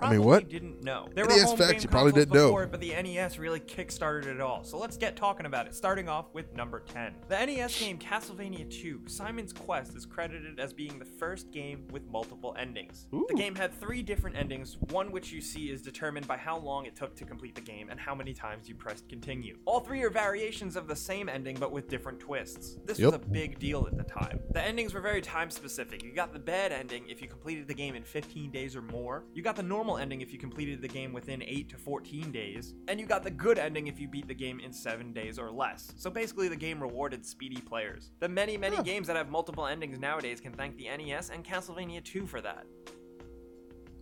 I 0.00 0.10
mean, 0.12 0.22
what? 0.22 0.48
didn't 0.48 0.84
know. 0.84 1.08
There 1.14 1.26
NES 1.26 1.50
were 1.50 1.56
facts 1.56 1.82
you 1.82 1.88
probably 1.88 2.12
didn't 2.12 2.32
know. 2.32 2.48
before 2.48 2.62
it, 2.64 2.70
but 2.70 2.80
the 2.80 2.90
NES 2.90 3.38
really 3.38 3.60
kickstarted 3.60 4.26
it 4.26 4.40
all. 4.40 4.62
So 4.62 4.78
let's 4.78 4.96
get 4.96 5.16
talking 5.16 5.46
about 5.46 5.66
it. 5.66 5.74
Starting 5.74 6.08
off 6.08 6.26
with 6.32 6.54
number 6.54 6.80
10. 6.80 7.14
The 7.28 7.46
NES 7.46 7.78
game 7.80 7.98
Castlevania 7.98 8.70
2: 8.70 9.02
Simon's 9.06 9.52
Quest 9.52 9.96
is 9.96 10.06
credited 10.06 10.60
as 10.60 10.72
being 10.72 10.98
the 10.98 11.04
first 11.04 11.50
game 11.50 11.86
with 11.90 12.08
multiple 12.10 12.54
endings. 12.58 13.06
The 13.10 13.34
game 13.34 13.54
had 13.54 13.72
three 13.72 14.02
different 14.02 14.36
endings, 14.36 14.78
one 14.90 15.10
which 15.10 15.32
you 15.32 15.40
see 15.40 15.70
is 15.70 15.82
determined 15.82 16.28
by 16.28 16.36
how 16.36 16.58
long 16.58 16.86
it 16.86 16.94
took 16.94 17.16
to 17.16 17.24
complete 17.24 17.54
the 17.54 17.60
game 17.60 17.88
and 17.90 17.98
how 17.98 18.14
many 18.14 18.32
times 18.32 18.68
you 18.68 18.74
pressed 18.74 19.08
continue. 19.08 19.58
All 19.64 19.80
three 19.80 20.02
are 20.02 20.10
variations 20.10 20.76
of 20.76 20.86
the 20.86 20.96
same 20.96 21.28
ending 21.28 21.56
but 21.58 21.72
with 21.72 21.88
different 21.88 22.20
twists. 22.20 22.76
This 22.84 22.98
was 22.98 23.14
a 23.14 23.18
big 23.18 23.58
deal 23.58 23.86
at 23.86 23.96
the 23.96 24.04
time. 24.04 24.40
The 24.50 24.62
endings 24.62 24.94
were 24.94 25.00
very 25.00 25.20
time 25.20 25.50
specific. 25.50 26.02
You 26.02 26.12
got 26.12 26.32
the 26.36 26.42
bad 26.42 26.70
ending 26.70 27.02
if 27.08 27.22
you 27.22 27.28
completed 27.28 27.66
the 27.66 27.72
game 27.72 27.94
in 27.94 28.02
15 28.02 28.50
days 28.50 28.76
or 28.76 28.82
more. 28.82 29.24
You 29.32 29.42
got 29.42 29.56
the 29.56 29.62
normal 29.62 29.96
ending 29.96 30.20
if 30.20 30.34
you 30.34 30.38
completed 30.38 30.82
the 30.82 30.88
game 30.88 31.14
within 31.14 31.42
8 31.42 31.70
to 31.70 31.78
14 31.78 32.30
days. 32.30 32.74
And 32.88 33.00
you 33.00 33.06
got 33.06 33.22
the 33.22 33.30
good 33.30 33.56
ending 33.58 33.86
if 33.86 33.98
you 33.98 34.06
beat 34.06 34.28
the 34.28 34.34
game 34.34 34.60
in 34.60 34.70
7 34.70 35.14
days 35.14 35.38
or 35.38 35.50
less. 35.50 35.94
So 35.96 36.10
basically, 36.10 36.48
the 36.48 36.56
game 36.56 36.78
rewarded 36.78 37.24
speedy 37.24 37.62
players. 37.62 38.10
The 38.20 38.28
many, 38.28 38.58
many 38.58 38.82
games 38.82 39.06
that 39.06 39.16
have 39.16 39.30
multiple 39.30 39.66
endings 39.66 39.98
nowadays 39.98 40.38
can 40.38 40.52
thank 40.52 40.76
the 40.76 40.94
NES 40.94 41.30
and 41.30 41.42
Castlevania 41.42 42.04
2 42.04 42.26
for 42.26 42.42
that. 42.42 42.66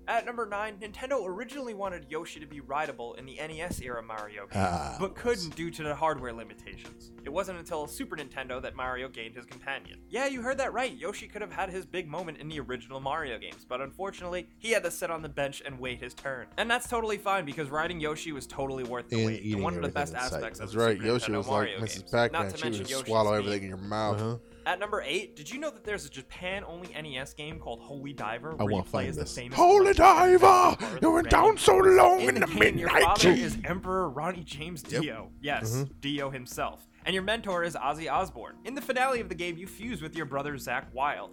At 0.07 0.27
number 0.27 0.45
9, 0.47 0.77
Nintendo 0.83 1.27
originally 1.27 1.73
wanted 1.73 2.05
Yoshi 2.11 2.39
to 2.39 2.47
be 2.47 2.61
rideable 2.61 3.15
in 3.15 3.25
the 3.25 3.37
NES 3.37 3.81
era 3.81 4.03
Mario 4.03 4.43
games, 4.43 4.53
Ah, 4.55 4.97
but 5.01 5.15
couldn't 5.15 5.57
due 5.57 5.71
to 5.71 5.83
the 5.83 5.95
hardware 5.95 6.33
limitations. 6.33 7.13
It 7.25 7.31
wasn't 7.33 7.59
until 7.59 7.87
Super 7.87 8.15
Nintendo 8.15 8.61
that 8.61 8.77
Mario 8.77 9.09
gained 9.09 9.35
his 9.35 9.47
companion. 9.47 10.01
Yeah, 10.11 10.27
you 10.27 10.43
heard 10.43 10.59
that 10.59 10.75
right, 10.75 10.95
Yoshi 10.95 11.27
could 11.27 11.41
have 11.41 11.53
had 11.53 11.71
his 11.71 11.87
big 11.87 12.07
moment 12.07 12.37
in 12.37 12.49
the 12.51 12.61
original 12.61 13.01
Mario 13.01 13.39
games, 13.39 13.65
but 13.67 13.81
unfortunately, 13.81 14.47
he 14.59 14.73
had 14.73 14.83
to 14.83 14.91
sit 14.91 15.11
on 15.11 15.23
the 15.23 15.29
bench 15.31 15.63
and 15.65 15.79
wait 15.81 16.01
his 16.03 16.13
turn. 16.13 16.49
And 16.59 16.71
that's 16.71 16.87
totally 16.87 17.17
fine 17.17 17.47
because 17.47 17.71
riding 17.71 17.99
Yoshi 17.99 18.33
was 18.33 18.47
totally 18.47 18.85
worth 18.85 19.09
the 19.09 19.17
And 19.17 19.27
wait, 19.27 19.43
and 19.43 19.63
one 19.63 19.75
of 19.75 19.81
the 19.83 19.89
best 19.89 20.13
in 20.13 20.21
sight. 20.21 20.35
aspects 20.35 20.61
of 20.61 20.67
That's 20.67 20.73
the 20.75 20.79
right. 20.81 20.97
Super 20.99 21.07
Yoshi 21.07 21.33
Nintendo 21.33 21.37
was 21.39 21.47
like 21.47 21.55
Mario 21.57 21.79
Mrs. 21.79 21.95
games. 22.01 22.11
Pac-Man. 22.11 22.43
Not 22.43 22.51
to 22.51 22.57
She 22.59 22.65
mention 22.65 22.83
would 22.83 22.91
Yoshi's 22.91 23.07
swallow 23.07 23.31
theme. 23.31 23.39
everything 23.41 23.63
in 23.63 23.69
your 23.69 23.79
mouth. 23.79 24.21
Uh-huh. 24.21 24.37
At 24.67 24.79
number 24.81 25.03
8, 25.05 25.37
did 25.37 25.51
you 25.51 25.59
know 25.59 25.69
that 25.71 25.85
there's 25.85 26.07
a 26.07 26.09
Japan 26.11 26.65
only 26.67 26.89
NES 27.01 27.35
game 27.35 27.59
called 27.59 27.81
Holy 27.81 28.15
Diver 28.15 28.55
I 28.59 28.65
where 28.65 28.75
you 28.77 28.83
play 28.83 29.09
as 29.09 29.17
the 29.17 29.23
this. 29.25 29.35
famous 29.37 29.59
Holy 29.59 29.93
diver, 29.93 30.77
you 31.03 31.11
went 31.11 31.29
down 31.29 31.59
so 31.59 31.77
long 31.77 32.21
in 32.23 32.29
In 32.31 32.35
the 32.37 32.47
the 32.47 32.47
game, 32.47 32.79
your 32.79 32.91
midnight. 32.93 33.03
father 33.19 33.31
is 33.31 33.59
Emperor 33.65 34.09
Ronnie 34.09 34.43
James 34.43 34.83
Yep. 34.89 35.03
Dio. 35.03 35.31
Yes, 35.43 35.71
Mhm. 35.77 36.01
Dio 36.01 36.31
himself. 36.31 36.89
And 37.05 37.13
your 37.13 37.23
mentor 37.23 37.63
is 37.63 37.75
Ozzy 37.75 38.11
Osbourne. 38.11 38.57
In 38.65 38.75
the 38.75 38.81
finale 38.81 39.21
of 39.21 39.29
the 39.29 39.35
game, 39.35 39.59
you 39.59 39.67
fuse 39.67 40.01
with 40.01 40.17
your 40.17 40.25
brother 40.25 40.55
Zakk 40.55 40.91
Wylde. 40.95 41.31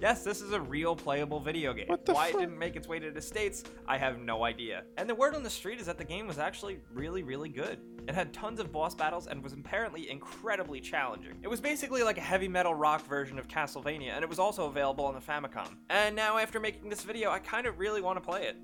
Yes, 0.00 0.24
this 0.24 0.40
is 0.40 0.52
a 0.52 0.60
real 0.60 0.96
playable 0.96 1.40
video 1.40 1.74
game. 1.74 1.86
Why 1.88 1.96
fuck? 1.96 2.28
it 2.34 2.38
didn't 2.38 2.58
make 2.58 2.74
its 2.74 2.88
way 2.88 2.98
to 2.98 3.10
the 3.10 3.20
States, 3.20 3.64
I 3.86 3.98
have 3.98 4.18
no 4.18 4.44
idea. 4.44 4.84
And 4.96 5.06
the 5.06 5.14
word 5.14 5.34
on 5.34 5.42
the 5.42 5.50
street 5.50 5.78
is 5.78 5.84
that 5.86 5.98
the 5.98 6.04
game 6.04 6.26
was 6.26 6.38
actually 6.38 6.80
really, 6.90 7.22
really 7.22 7.50
good. 7.50 7.80
It 8.08 8.14
had 8.14 8.32
tons 8.32 8.60
of 8.60 8.72
boss 8.72 8.94
battles 8.94 9.26
and 9.26 9.42
was 9.42 9.52
apparently 9.52 10.10
incredibly 10.10 10.80
challenging. 10.80 11.34
It 11.42 11.48
was 11.48 11.60
basically 11.60 12.02
like 12.02 12.16
a 12.16 12.22
heavy 12.22 12.48
metal 12.48 12.74
rock 12.74 13.06
version 13.06 13.38
of 13.38 13.46
Castlevania, 13.46 14.12
and 14.12 14.22
it 14.22 14.28
was 14.28 14.38
also 14.38 14.66
available 14.66 15.04
on 15.04 15.14
the 15.14 15.20
Famicom. 15.20 15.76
And 15.90 16.16
now, 16.16 16.38
after 16.38 16.60
making 16.60 16.88
this 16.88 17.02
video, 17.02 17.30
I 17.30 17.38
kind 17.38 17.66
of 17.66 17.78
really 17.78 18.00
want 18.00 18.16
to 18.16 18.22
play 18.22 18.44
it. 18.44 18.56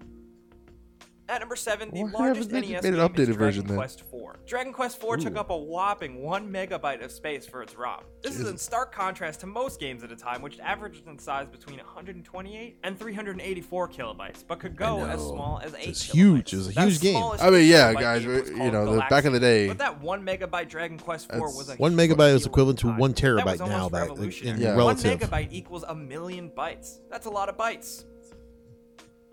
At 1.29 1.41
number 1.41 1.57
7, 1.57 1.91
the 1.93 2.05
Why 2.05 2.11
largest 2.11 2.53
haven't 2.53 2.69
they 2.69 2.73
NES 2.75 2.83
made 2.85 2.95
an 2.95 3.01
game 3.01 3.09
updated 3.09 3.19
is 3.31 3.37
Dragon 3.37 3.39
version 3.39 3.67
then? 3.67 3.77
Quest 3.79 4.03
4. 4.13 4.37
Dragon 4.47 4.73
Quest 4.73 5.01
4 5.01 5.17
took 5.17 5.35
Ooh. 5.35 5.41
up 5.41 5.51
a 5.51 5.57
whopping 5.57 6.23
1 6.23 6.53
megabyte 6.53 7.05
of 7.05 7.11
space 7.11 7.45
for 7.45 7.63
its 7.63 7.77
ROM. 7.77 8.05
This 8.23 8.39
is 8.39 8.49
in 8.49 8.57
stark 8.57 8.93
contrast 8.95 9.41
to 9.41 9.47
most 9.49 9.81
games 9.81 10.05
at 10.05 10.13
a 10.13 10.17
time, 10.17 10.41
which 10.41 10.61
averaged 10.61 11.09
in 11.09 11.19
size 11.19 11.49
between 11.49 11.79
128 11.79 12.79
and 12.85 12.97
384 12.97 13.89
kilobytes, 13.89 14.45
but 14.47 14.61
could 14.61 14.77
go 14.77 15.05
as 15.05 15.19
know. 15.21 15.33
small 15.33 15.61
as 15.65 15.75
8 15.75 15.89
It's 15.89 16.03
huge. 16.03 16.53
It 16.53 16.57
was 16.59 16.69
a 16.69 16.73
That 16.75 16.89
huge 16.89 17.01
game. 17.01 17.15
smallest 17.17 17.43
I 17.43 17.51
mean, 17.51 17.67
yeah, 17.69 17.93
kilobyte 17.93 18.01
guys, 18.01 18.23
game 18.25 18.31
was 18.33 18.51
you 18.51 18.57
called 18.57 18.73
know, 18.73 18.95
the- 18.95 19.05
back 19.11 19.25
in 19.25 19.33
the 19.33 19.41
day- 19.41 19.67
But 19.69 19.79
that 19.79 20.01
1 20.01 20.25
megabyte 20.25 20.69
Dragon 20.69 20.99
Quest 20.99 21.29
4 21.33 21.41
was 21.57 21.69
a 21.71 21.75
One 21.75 21.95
megabyte 21.97 22.35
is 22.35 22.47
equivalent 22.47 22.79
to 22.81 22.87
the 22.87 22.93
one 22.93 23.11
That 23.11 23.21
terabyte 23.21 23.59
now, 23.67 23.89
back 23.89 24.11
in. 24.11 24.61
Yeah. 24.61 24.77
relative. 24.77 25.21
One 25.21 25.29
megabyte 25.31 25.49
equals 25.51 25.85
a 25.89 25.95
million 25.95 26.51
bytes. 26.57 27.01
That's 27.11 27.27
a 27.27 27.31
lot 27.31 27.49
of 27.49 27.57
bytes. 27.57 28.05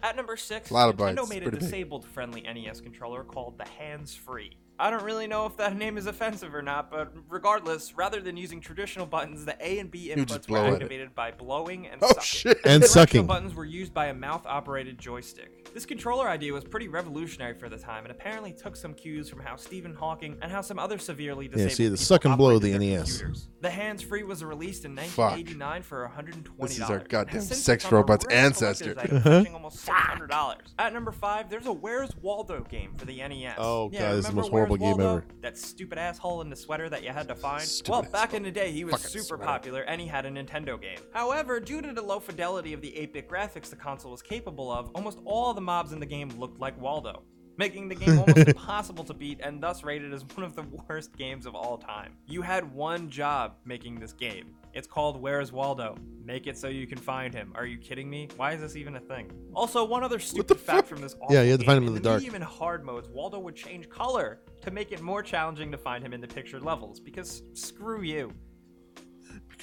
At 0.03 0.15
number 0.17 0.35
six, 0.37 0.69
A 0.69 0.73
lot 0.73 0.89
of 0.89 0.97
Nintendo 0.97 1.19
bytes. 1.23 1.29
made 1.29 1.37
a 1.37 1.41
Pretty 1.43 1.57
big. 1.57 1.59
disabled 1.61 2.05
friendly 2.05 2.41
NES 2.41 2.81
controller 2.81 3.23
called 3.23 3.57
the 3.57 3.65
Hands 3.67 4.13
Free. 4.13 4.57
I 4.79 4.89
don't 4.89 5.03
really 5.03 5.27
know 5.27 5.45
if 5.45 5.55
that 5.57 5.75
name 5.77 5.97
is 5.97 6.07
offensive 6.07 6.53
or 6.55 6.61
not, 6.61 6.89
but 6.89 7.13
regardless, 7.29 7.95
rather 7.95 8.21
than 8.21 8.35
using 8.37 8.59
traditional 8.59 9.05
buttons, 9.05 9.45
the 9.45 9.55
A 9.65 9.79
and 9.79 9.89
B 9.91 10.11
inputs 10.15 10.49
were 10.49 10.57
at 10.57 10.65
it. 10.69 10.73
activated 10.73 11.13
by 11.15 11.31
blowing 11.31 11.87
and 11.87 12.01
Oh, 12.01 12.07
sucking. 12.07 12.21
shit. 12.23 12.57
And 12.65 12.81
The 12.81 12.87
directional 12.87 12.87
sucking. 13.05 13.27
buttons 13.27 13.53
were 13.55 13.65
used 13.65 13.93
by 13.93 14.07
a 14.07 14.13
mouth-operated 14.13 14.97
joystick. 14.97 15.71
This 15.73 15.85
controller 15.85 16.27
idea 16.27 16.53
was 16.53 16.63
pretty 16.63 16.87
revolutionary 16.87 17.53
for 17.53 17.69
the 17.69 17.77
time, 17.77 18.03
and 18.03 18.11
apparently 18.11 18.51
took 18.51 18.75
some 18.75 18.93
cues 18.93 19.29
from 19.29 19.39
how 19.41 19.55
Stephen 19.55 19.93
Hawking 19.93 20.37
and 20.41 20.51
how 20.51 20.61
some 20.61 20.77
other 20.79 20.97
severely 20.97 21.47
disabled 21.47 21.69
Yeah, 21.71 21.75
see, 21.75 21.83
the 21.85 21.91
people 21.91 22.05
suck 22.05 22.25
and 22.25 22.37
blow 22.37 22.55
of 22.55 22.61
the 22.63 22.77
NES. 22.77 23.17
computers. 23.19 23.49
The 23.61 23.69
hands-free 23.69 24.23
was 24.23 24.43
released 24.43 24.85
in 24.85 24.95
Fuck. 24.97 25.31
1989 25.31 25.83
for 25.83 26.03
120 26.03 26.67
This 26.67 26.77
is 26.79 26.89
our 26.89 26.99
goddamn 26.99 27.41
sex 27.41 27.91
robot's 27.91 28.25
ancestor. 28.25 28.95
Uh-huh. 28.99 29.45
almost 29.53 29.85
$600. 29.85 30.57
At 30.79 30.93
number 30.93 31.11
five, 31.11 31.49
there's 31.49 31.65
a 31.67 31.73
Where's 31.73 32.15
Waldo 32.21 32.61
game 32.63 32.93
for 32.97 33.05
the 33.05 33.17
NES. 33.17 33.55
Oh, 33.57 33.89
yeah, 33.91 33.99
God, 34.01 34.09
this 34.17 34.25
is 34.25 34.29
the 34.29 34.35
most 34.35 34.49
horrible 34.49 34.62
Where's 34.69 34.79
game 34.81 34.89
Waldo? 34.97 35.09
ever. 35.17 35.25
That 35.41 35.57
stupid 35.57 35.97
asshole 35.97 36.41
in 36.41 36.49
the 36.49 36.55
sweater 36.55 36.89
that 36.89 37.03
you 37.03 37.09
had 37.11 37.27
to 37.27 37.35
find. 37.35 37.61
Stupid 37.63 37.91
well, 37.91 38.01
back 38.03 38.29
asshole. 38.29 38.37
in 38.37 38.43
the 38.43 38.51
day, 38.51 38.71
he 38.71 38.83
was 38.85 38.93
Fucking 38.95 39.07
super 39.09 39.23
sweater. 39.37 39.43
popular 39.43 39.81
and 39.81 39.99
he 40.01 40.07
had 40.07 40.25
a 40.25 40.29
Nintendo 40.29 40.79
game. 40.81 40.99
However, 41.13 41.59
due 41.59 41.81
to 41.81 41.91
the 41.93 42.01
low 42.01 42.19
fidelity 42.19 42.73
of 42.73 42.81
the 42.81 42.89
8-bit 42.91 43.29
graphics 43.29 43.69
the 43.69 43.75
console 43.75 44.11
was 44.11 44.21
capable 44.21 44.71
of, 44.71 44.89
almost 44.95 45.19
all 45.25 45.53
the 45.53 45.61
mobs 45.61 45.91
in 45.91 45.99
the 45.99 46.05
game 46.05 46.29
looked 46.39 46.59
like 46.59 46.79
Waldo. 46.79 47.23
Making 47.55 47.87
the 47.87 47.93
game 47.93 48.17
almost 48.17 48.37
impossible 48.47 49.03
to 49.03 49.13
beat 49.13 49.39
and 49.43 49.61
thus 49.61 49.83
rated 49.83 50.11
as 50.11 50.25
one 50.33 50.43
of 50.43 50.55
the 50.55 50.63
worst 50.89 51.15
games 51.15 51.45
of 51.45 51.53
all 51.53 51.77
time. 51.77 52.13
You 52.25 52.41
had 52.41 52.73
one 52.73 53.11
job 53.11 53.57
making 53.63 53.99
this 53.99 54.11
game. 54.11 54.55
It's 54.73 54.87
called 54.87 55.21
Where's 55.21 55.51
Waldo? 55.51 55.95
Make 56.25 56.47
it 56.47 56.57
so 56.57 56.67
you 56.67 56.87
can 56.87 56.97
find 56.97 57.31
him. 57.31 57.53
Are 57.53 57.67
you 57.67 57.77
kidding 57.77 58.09
me? 58.09 58.27
Why 58.37 58.53
is 58.53 58.61
this 58.61 58.75
even 58.75 58.95
a 58.95 58.99
thing? 58.99 59.31
Also, 59.53 59.83
one 59.85 60.03
other 60.03 60.17
stupid 60.17 60.59
fact 60.59 60.87
from 60.87 60.99
this 60.99 61.13
awful 61.21 61.35
Yeah, 61.35 61.43
you 61.43 61.51
had 61.51 61.59
to 61.59 61.65
find 61.67 61.77
him 61.77 61.87
in 61.87 61.93
the 61.93 61.99
dark. 61.99 62.23
Even 62.23 62.41
hard 62.41 62.83
modes, 62.83 63.07
Waldo 63.07 63.37
would 63.37 63.55
change 63.55 63.87
color 63.87 64.39
to 64.63 64.71
make 64.71 64.91
it 64.91 65.01
more 65.01 65.21
challenging 65.21 65.71
to 65.71 65.77
find 65.77 66.03
him 66.03 66.13
in 66.13 66.21
the 66.21 66.27
pictured 66.27 66.63
levels. 66.63 66.99
Because 66.99 67.43
screw 67.53 68.01
you. 68.01 68.31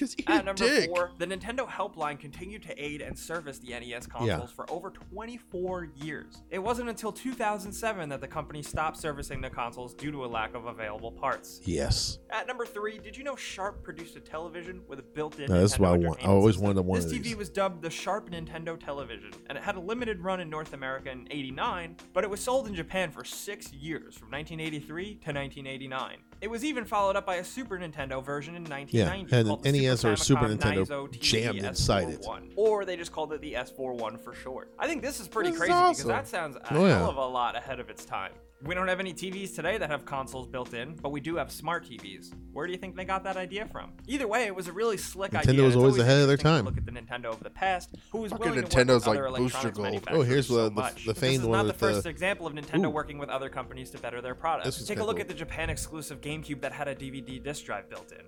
Because 0.09 0.39
At 0.39 0.45
number 0.45 0.65
dick. 0.67 0.89
four, 0.89 1.11
the 1.19 1.27
Nintendo 1.27 1.67
Helpline 1.67 2.19
continued 2.19 2.63
to 2.63 2.83
aid 2.83 3.01
and 3.01 3.17
service 3.17 3.59
the 3.59 3.69
NES 3.71 4.07
consoles 4.07 4.51
for 4.51 4.69
over 4.71 4.89
24 4.89 5.89
years. 5.97 6.41
It 6.49 6.59
wasn't 6.59 6.89
until 6.89 7.11
2007 7.11 8.09
that 8.09 8.19
the 8.21 8.27
company 8.27 8.63
stopped 8.63 8.97
servicing 8.97 9.41
the 9.41 9.49
consoles 9.49 9.93
due 9.93 10.11
to 10.11 10.25
a 10.25 10.27
lack 10.27 10.55
of 10.55 10.65
available 10.65 11.11
parts. 11.11 11.61
Yes. 11.65 12.17
At 12.31 12.47
number 12.47 12.65
three, 12.65 12.97
did 12.97 13.15
you 13.15 13.23
know 13.23 13.35
Sharp 13.35 13.83
produced 13.83 14.15
a 14.15 14.19
television 14.19 14.81
with 14.87 14.99
a 14.99 15.03
built-in? 15.03 15.47
No, 15.51 15.61
this 15.61 15.73
Nintendo 15.75 15.79
what 15.79 15.89
I 15.89 15.97
want. 15.97 16.23
I 16.23 16.27
always 16.27 16.55
system? 16.55 16.67
wanted 16.75 16.81
one 16.85 17.01
This 17.01 17.11
of 17.11 17.17
TV 17.17 17.23
these. 17.23 17.35
was 17.35 17.49
dubbed 17.49 17.81
the 17.81 17.89
Sharp 17.89 18.29
Nintendo 18.31 18.79
Television, 18.79 19.31
and 19.49 19.57
it 19.57 19.63
had 19.63 19.75
a 19.75 19.79
limited 19.79 20.19
run 20.21 20.39
in 20.39 20.49
North 20.49 20.73
America 20.73 21.11
in 21.11 21.27
'89, 21.29 21.95
but 22.13 22.23
it 22.23 22.29
was 22.29 22.39
sold 22.41 22.67
in 22.67 22.73
Japan 22.75 23.11
for 23.11 23.23
six 23.23 23.71
years, 23.73 24.15
from 24.15 24.31
1983 24.31 25.03
to 25.05 25.11
1989. 25.31 26.17
It 26.41 26.49
was 26.49 26.65
even 26.65 26.85
followed 26.85 27.15
up 27.15 27.25
by 27.27 27.35
a 27.35 27.43
Super 27.43 27.77
Nintendo 27.77 28.23
version 28.23 28.55
in 28.55 28.63
1990 28.63 28.97
Yeah, 28.97 29.37
had 29.37 29.45
an 29.45 29.61
NES 29.63 30.03
or 30.03 30.13
a 30.13 30.17
Super 30.17 30.47
Nintendo 30.47 31.11
jammed 31.19 31.59
inside 31.59 32.09
it. 32.09 32.21
SF1, 32.21 32.53
or 32.55 32.83
they 32.83 32.97
just 32.97 33.11
called 33.11 33.31
it 33.33 33.41
the 33.41 33.53
SF1 33.53 34.19
for 34.19 34.33
short. 34.33 34.71
I 34.79 34.87
think 34.87 35.03
this 35.03 35.19
is 35.19 35.27
pretty 35.27 35.51
crazy 35.51 35.71
because 35.71 36.03
that 36.05 36.27
sounds 36.27 36.55
a 36.55 36.73
Oh, 36.73 36.85
yeah. 36.87 36.97
hell 36.97 37.11
of 37.11 37.17
a 37.17 37.25
lot 37.25 37.55
ahead 37.55 37.79
of 37.79 37.91
its 37.91 38.05
time. 38.05 38.31
We 38.63 38.75
don't 38.75 38.87
have 38.87 38.99
any 38.99 39.11
TVs 39.11 39.55
today 39.55 39.79
that 39.79 39.89
have 39.89 40.05
consoles 40.05 40.45
built 40.47 40.75
in, 40.75 40.93
but 40.95 41.09
we 41.11 41.19
do 41.19 41.35
have 41.37 41.51
smart 41.51 41.83
TVs. 41.83 42.31
Where 42.53 42.67
do 42.67 42.71
you 42.71 42.77
think 42.77 42.95
they 42.95 43.05
got 43.05 43.23
that 43.23 43.35
idea 43.35 43.65
from? 43.65 43.91
Either 44.07 44.27
way, 44.27 44.45
it 44.45 44.55
was 44.55 44.67
a 44.67 44.71
really 44.71 44.97
slick 44.97 45.33
idea. 45.33 45.53
Nintendo 45.53 45.57
and 45.57 45.65
was 45.65 45.73
it's 45.75 45.79
always 45.79 45.97
ahead 45.97 46.21
of 46.21 46.27
their 46.27 46.37
time. 46.37 46.65
Look 46.65 46.77
at 46.77 46.85
the 46.85 46.91
Nintendo 46.91 47.25
of 47.25 47.39
the 47.41 47.49
past, 47.49 47.89
who 48.11 48.19
was 48.19 48.31
Fucking 48.31 48.51
willing 48.51 48.63
to 48.63 48.69
Nintendo's 48.69 49.07
work 49.07 49.15
with 49.17 49.25
like 49.25 49.33
other 49.33 49.37
Booster 49.39 49.71
Gold. 49.71 50.07
Oh, 50.11 50.21
here's 50.21 50.47
so 50.47 50.55
the- 50.55 50.63
the- 50.65 50.71
much. 50.75 51.05
the 51.05 51.13
This 51.13 51.19
famed 51.21 51.41
is 51.41 51.47
one 51.47 51.57
not 51.57 51.63
the 51.63 51.67
with 51.69 51.79
the- 51.79 51.93
first 51.93 52.05
example 52.05 52.45
of 52.45 52.53
Nintendo 52.53 52.85
Ooh. 52.85 52.89
working 52.91 53.17
with 53.17 53.29
other 53.29 53.49
companies 53.49 53.89
to 53.91 53.97
better 53.97 54.21
their 54.21 54.33
This 54.33 54.41
products. 54.41 54.83
Take 54.85 54.99
a 54.99 55.03
look 55.03 55.15
cool. 55.15 55.21
at 55.21 55.27
the 55.27 55.33
Japan 55.33 55.71
exclusive 55.71 56.21
GameCube 56.21 56.61
that 56.61 56.71
had 56.71 56.87
a 56.87 56.93
DVD 56.93 57.39
disc 57.43 57.65
drive 57.65 57.89
built 57.89 58.11
in. 58.11 58.21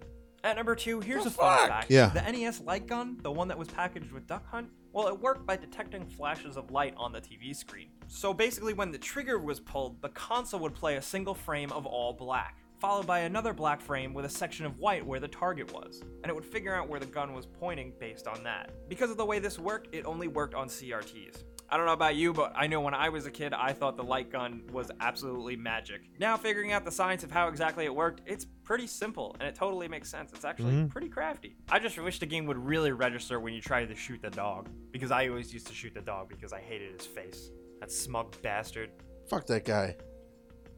At 0.44 0.56
number 0.58 0.76
two, 0.76 1.00
here's 1.00 1.24
The 1.24 1.30
a 1.30 1.34
fun 1.34 1.60
fuck? 1.60 1.68
fact. 1.70 1.92
Yeah. 1.92 2.08
The 2.10 2.22
NES 2.32 2.60
light 2.62 2.88
gun, 2.88 3.18
the 3.22 3.32
one 3.32 3.50
that 3.50 3.58
was 3.60 3.68
packaged 3.68 4.12
with 4.12 4.26
Duck 4.28 4.46
Hunt, 4.50 4.70
well, 4.94 5.08
it 5.08 5.20
worked 5.20 5.48
by 5.48 5.58
detecting 5.58 6.06
flashes 6.06 6.56
of 6.56 6.70
light 6.70 6.94
on 6.96 7.12
the 7.12 7.20
TV 7.20 7.56
screen. 7.56 7.90
So 8.08 8.32
basically, 8.32 8.74
when 8.74 8.92
the 8.92 8.98
trigger 9.00 9.40
was 9.40 9.60
pulled, 9.60 10.00
the 10.02 10.10
console 10.10 10.60
would 10.62 10.76
play 10.76 10.98
a 10.98 11.02
single 11.02 11.34
frame 11.34 11.72
of 11.72 11.88
all 11.88 12.14
black, 12.14 12.60
followed 12.80 13.08
by 13.08 13.22
another 13.22 13.54
black 13.54 13.82
frame 13.82 14.14
with 14.14 14.26
a 14.26 14.30
section 14.30 14.68
of 14.68 14.78
white 14.78 15.04
where 15.04 15.20
the 15.20 15.28
target 15.28 15.74
was, 15.74 16.04
and 16.22 16.30
it 16.30 16.36
would 16.36 16.46
figure 16.46 16.76
out 16.76 16.88
where 16.88 17.00
the 17.00 17.08
gun 17.08 17.34
was 17.34 17.48
pointing 17.48 17.92
based 18.00 18.28
on 18.28 18.44
that. 18.44 18.70
Because 18.88 19.10
of 19.10 19.18
the 19.18 19.26
way 19.26 19.40
this 19.40 19.58
worked, 19.58 19.94
it 19.96 20.06
only 20.06 20.28
worked 20.28 20.54
on 20.54 20.68
CRTs. 20.68 21.44
I 21.74 21.78
don't 21.78 21.88
know 21.88 21.94
about 21.94 22.16
you, 22.16 22.34
but 22.34 22.54
I 22.56 22.68
know 22.68 22.82
when 22.82 22.94
I 22.94 23.10
was 23.10 23.26
a 23.26 23.32
kid, 23.32 23.52
I 23.52 23.74
thought 23.74 23.98
the 23.98 24.04
light 24.04 24.32
gun 24.32 24.62
was 24.72 24.92
absolutely 25.00 25.56
magic. 25.56 26.02
Now, 26.20 26.38
figuring 26.38 26.72
out 26.72 26.86
the 26.86 26.92
science 26.92 27.24
of 27.24 27.32
how 27.32 27.48
exactly 27.48 27.86
it 27.86 27.96
worked, 27.96 28.22
it's 28.28 28.46
pretty 28.64 28.86
simple 28.86 29.36
and 29.40 29.50
it 29.50 29.56
totally 29.56 29.88
makes 29.88 30.08
sense. 30.08 30.32
It's 30.34 30.46
actually 30.46 30.74
Mhm. 30.74 30.92
pretty 30.92 31.10
crafty. 31.10 31.56
I 31.72 31.80
just 31.80 31.98
wish 31.98 32.20
the 32.20 32.28
game 32.28 32.46
would 32.46 32.60
really 32.60 32.92
register 32.92 33.40
when 33.40 33.54
you 33.56 33.60
try 33.60 33.86
to 33.88 33.96
shoot 33.96 34.22
the 34.22 34.30
dog, 34.30 34.70
because 34.92 35.10
I 35.10 35.28
always 35.30 35.52
used 35.52 35.66
to 35.66 35.74
shoot 35.74 35.96
the 35.96 36.02
dog 36.02 36.30
because 36.30 36.54
I 36.54 36.62
hated 36.62 36.94
his 36.94 37.08
face. 37.08 37.50
That 37.80 37.92
smug 37.92 38.40
bastard. 38.44 38.92
Fuck 39.28 39.48
that 39.48 39.66
guy. 39.66 39.96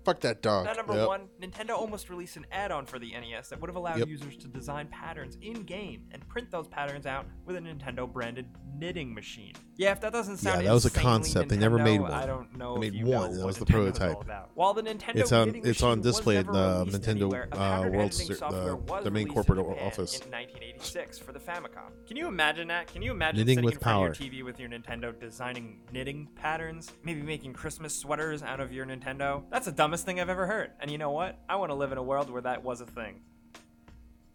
Fuck 0.05 0.21
that 0.21 0.41
dog. 0.43 0.67
At 0.67 0.77
number 0.77 0.93
Yep. 0.93 1.07
one, 1.07 1.27
Nintendo 1.41 1.71
almost 1.71 2.11
released 2.11 2.37
an 2.37 2.45
add-on 2.51 2.85
for 2.85 2.99
the 2.99 3.15
NES 3.15 3.49
that 3.49 3.59
would 3.59 3.69
have 3.69 3.75
allowed 3.75 3.97
Yep. 3.97 4.07
users 4.07 4.37
to 4.37 4.47
design 4.47 4.87
patterns 4.87 5.35
in-game 5.41 6.07
and 6.11 6.25
print 6.29 6.51
those 6.51 6.67
patterns 6.67 7.07
out 7.07 7.25
with 7.43 7.55
a 7.55 7.59
Nintendo-branded 7.59 8.64
knitting 8.79 9.13
machine. 9.13 9.53
Yeah, 9.77 9.91
if 9.91 10.01
that 10.01 10.13
doesn't 10.13 10.37
sound 10.37 10.61
Yeah, 10.61 10.67
that 10.69 10.73
was 10.73 10.85
a 10.85 10.89
concept. 10.91 11.49
They 11.49 11.57
never 11.57 11.77
made 11.77 11.99
one. 11.99 12.11
I 12.11 12.25
don't 12.25 12.55
know 12.57 12.77
They 12.79 12.87
if 12.87 12.93
made 12.93 13.05
one. 13.05 13.37
That 13.37 13.45
was 13.45 13.57
the 13.57 13.65
Nintendo's 13.65 13.97
prototype. 13.99 14.49
While 14.53 14.73
the 14.73 14.83
Nintendo 14.83 15.15
It's 15.17 15.31
on- 15.31 15.55
it's 15.63 15.83
on 15.83 16.01
display 16.01 16.37
at 16.37 16.45
the 16.47 16.85
Nintendo, 16.85 17.09
anywhere, 17.21 17.49
uh, 17.51 17.89
World 17.89 18.13
uh, 18.41 19.01
their 19.01 19.11
main 19.11 19.27
corporate 19.27 19.59
office. 19.59 20.19
in 20.19 20.31
1986 20.31 21.19
for 21.19 21.31
the 21.33 21.39
Famicom. 21.39 21.91
Can 22.07 22.17
you 22.17 22.27
imagine 22.27 22.67
that? 22.69 22.87
Can 22.87 23.01
you 23.01 23.11
imagine 23.11 23.37
Knitting 23.39 23.55
sitting 23.57 23.65
with 23.65 23.73
in 23.75 23.79
front 23.79 23.95
power. 23.95 24.09
of 24.09 24.19
your 24.21 24.29
TV 24.31 24.43
with 24.43 24.59
your 24.59 24.69
Nintendo 24.69 25.17
designing 25.19 25.79
knitting 25.91 26.27
patterns, 26.35 26.91
maybe 27.03 27.21
making 27.21 27.53
Christmas 27.53 27.93
sweaters 27.93 28.43
out 28.43 28.59
of 28.59 28.71
your 28.71 28.85
Nintendo? 28.85 29.43
That's 29.49 29.65
the 29.65 29.71
dumbest 29.71 30.05
thing 30.05 30.19
I've 30.19 30.29
ever 30.29 30.47
heard. 30.47 30.71
And 30.79 30.89
you 30.89 30.97
know 30.97 31.11
what? 31.11 31.39
I 31.49 31.55
want 31.57 31.71
to 31.71 31.75
live 31.75 31.91
in 31.91 31.97
a 31.97 32.03
world 32.03 32.29
where 32.29 32.41
that 32.43 32.63
was 32.63 32.81
a 32.81 32.85
thing. 32.85 33.21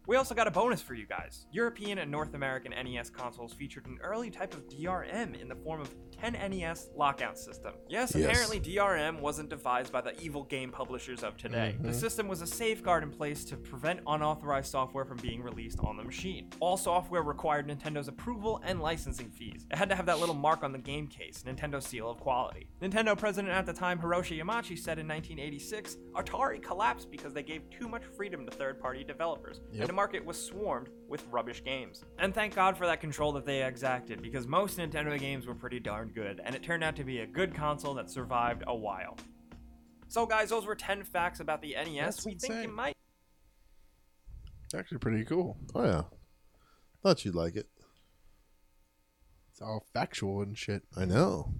We 0.07 0.15
also 0.15 0.33
got 0.33 0.47
a 0.47 0.51
bonus 0.51 0.81
for 0.81 0.95
you 0.95 1.05
guys. 1.05 1.45
European 1.51 1.99
and 1.99 2.09
North 2.09 2.33
American 2.33 2.71
NES 2.71 3.11
consoles 3.11 3.53
featured 3.53 3.85
an 3.85 3.99
early 4.01 4.31
type 4.31 4.55
of 4.55 4.67
DRM 4.67 5.39
in 5.39 5.47
the 5.47 5.55
form 5.55 5.79
of 5.79 5.93
10NES 6.21 6.89
lockout 6.95 7.37
system. 7.37 7.73
Yes, 7.89 8.13
Yes. 8.15 8.25
apparently 8.29 8.59
DRM 8.59 9.19
wasn't 9.21 9.49
devised 9.49 9.91
by 9.91 10.01
the 10.01 10.19
evil 10.21 10.43
game 10.43 10.71
publishers 10.71 11.23
of 11.23 11.35
today. 11.37 11.75
The 11.79 11.89
Mhm. 11.89 11.93
system 11.95 12.27
was 12.27 12.41
a 12.41 12.47
safeguard 12.47 13.03
in 13.03 13.09
place 13.11 13.43
to 13.45 13.57
prevent 13.57 14.01
unauthorized 14.05 14.69
software 14.71 15.05
from 15.05 15.17
being 15.17 15.41
released 15.41 15.79
on 15.79 15.97
the 15.97 16.03
machine. 16.03 16.49
All 16.59 16.77
software 16.77 17.23
required 17.23 17.67
Nintendo's 17.67 18.07
approval 18.07 18.59
and 18.63 18.79
licensing 18.79 19.29
fees. 19.31 19.65
It 19.71 19.77
had 19.77 19.89
to 19.89 19.95
have 19.95 20.05
that 20.05 20.19
little 20.19 20.35
mark 20.35 20.63
on 20.63 20.71
the 20.71 20.77
game 20.79 21.07
case, 21.07 21.43
Nintendo 21.43 21.81
seal 21.81 22.09
of 22.09 22.19
quality. 22.19 22.67
Nintendo 22.81 23.17
president 23.17 23.53
at 23.53 23.65
the 23.65 23.73
time, 23.73 23.99
Hiroshi 23.99 24.39
Yamauchi, 24.41 24.77
said 24.77 24.99
in 24.99 25.07
1986, 25.07 25.97
Atari 26.13 26.61
collapsed 26.61 27.09
because 27.09 27.33
they 27.33 27.43
gave 27.43 27.67
too 27.69 27.87
much 27.87 28.03
freedom 28.05 28.45
to 28.45 28.51
third-party 28.51 29.03
developers, 29.03 29.61
Yep. 29.71 29.81
and 29.81 29.89
the 29.89 29.93
market 29.93 30.23
was 30.25 30.43
swarmed 30.43 30.89
with 31.11 31.23
rubbish 31.29 31.63
games. 31.63 32.03
And 32.17 32.33
thank 32.33 32.55
God 32.55 32.75
for 32.77 32.87
that 32.87 33.01
control 33.01 33.33
that 33.33 33.45
they 33.45 33.63
exacted, 33.63 34.21
because 34.23 34.47
most 34.47 34.79
Nintendo 34.79 35.19
games 35.19 35.45
were 35.45 35.53
pretty 35.53 35.79
darn 35.79 36.09
good, 36.09 36.41
and 36.43 36.55
it 36.55 36.63
turned 36.63 36.83
out 36.83 36.95
to 36.95 37.03
be 37.03 37.19
a 37.19 37.27
good 37.27 37.53
console 37.53 37.93
that 37.95 38.09
survived 38.09 38.63
a 38.65 38.75
while. 38.75 39.17
So, 40.07 40.25
guys, 40.25 40.49
those 40.49 40.65
were 40.65 40.75
10 40.75 41.03
facts 41.03 41.39
about 41.39 41.61
the 41.61 41.75
NES. 41.75 42.15
That's 42.15 42.25
we 42.25 42.35
think 42.35 42.63
you 42.63 42.69
might 42.69 42.95
actually 44.73 44.99
pretty 44.99 45.25
cool. 45.25 45.57
Oh 45.75 45.83
yeah. 45.83 46.03
Thought 47.03 47.25
you'd 47.25 47.35
like 47.35 47.55
it. 47.55 47.67
It's 49.51 49.61
all 49.61 49.85
factual 49.93 50.41
and 50.41 50.57
shit. 50.57 50.83
I 50.95 51.05
know. 51.05 51.53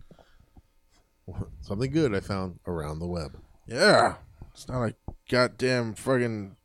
Something 1.62 1.92
good 1.92 2.16
I 2.16 2.20
found 2.20 2.60
around 2.66 3.00
the 3.00 3.08
web. 3.08 3.38
Yeah. 3.68 4.16
It's 4.54 4.68
not 4.68 4.84
a 4.84 4.96
goddamn 5.30 5.94
fucking 5.94 6.56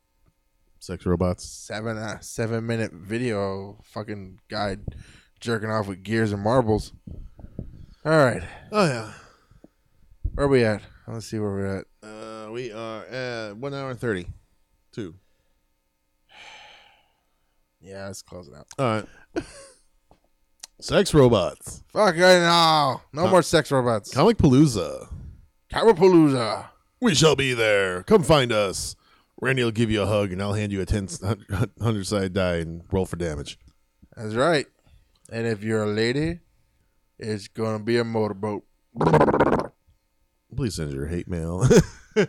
Sex 0.87 1.05
robots. 1.05 1.43
seven 1.45 1.97
uh, 1.97 2.17
seven 2.21 2.65
minute 2.65 2.93
video 2.93 3.77
fucking 3.83 4.39
guy 4.49 4.77
jerking 5.41 5.69
off 5.69 5.85
with 5.89 6.01
gears 6.01 6.31
and 6.31 6.41
marbles. 6.41 6.93
All 8.05 8.11
right, 8.13 8.41
Oh 8.71 8.85
yeah. 8.85 9.11
where 10.33 10.45
are 10.45 10.49
we 10.49 10.63
at? 10.63 10.81
Let's 11.05 11.25
see 11.25 11.39
where 11.39 11.49
we're 11.49 11.77
at. 11.79 11.85
Uh, 12.01 12.51
we 12.53 12.71
are 12.71 13.03
at 13.05 13.57
one 13.57 13.73
hour 13.73 13.89
and 13.91 13.99
thirty. 13.99 14.27
Two. 14.93 15.15
Yeah, 17.81 18.05
let's 18.07 18.21
close 18.21 18.47
it 18.47 18.53
out. 18.55 18.67
All 18.79 18.85
right. 19.35 19.45
Sex 20.79 21.13
robots. 21.13 21.83
Fuck 21.91 22.15
I 22.15 22.39
know. 22.39 23.01
No 23.11 23.27
more 23.27 23.41
sex 23.43 23.71
robots. 23.71 24.13
Comic 24.13 24.37
Palooza. 24.37 25.07
Carapalooza. 25.71 26.65
We 27.01 27.13
shall 27.13 27.35
be 27.35 27.53
there. 27.53 28.03
Come 28.03 28.23
find 28.23 28.51
us. 28.53 28.95
Randy 29.39 29.63
will 29.63 29.71
give 29.71 29.91
you 29.91 30.01
a 30.01 30.05
hug, 30.07 30.31
and 30.31 30.41
I'll 30.41 30.53
hand 30.53 30.71
you 30.71 30.81
a 30.81 30.85
10 30.85 31.07
100 31.49 32.07
side 32.07 32.33
die 32.33 32.55
and 32.57 32.83
roll 32.91 33.05
for 33.05 33.17
damage. 33.17 33.59
That's 34.15 34.33
right. 34.33 34.65
And 35.31 35.45
if 35.45 35.63
you're 35.63 35.83
a 35.83 35.87
lady, 35.87 36.39
it's 37.19 37.47
gonna 37.47 37.79
be 37.83 37.97
a 37.97 38.03
motorboat. 38.03 38.63
Please 40.55 40.75
send 40.75 40.91
your 40.93 41.07
hate 41.07 41.27
mail. 41.27 41.67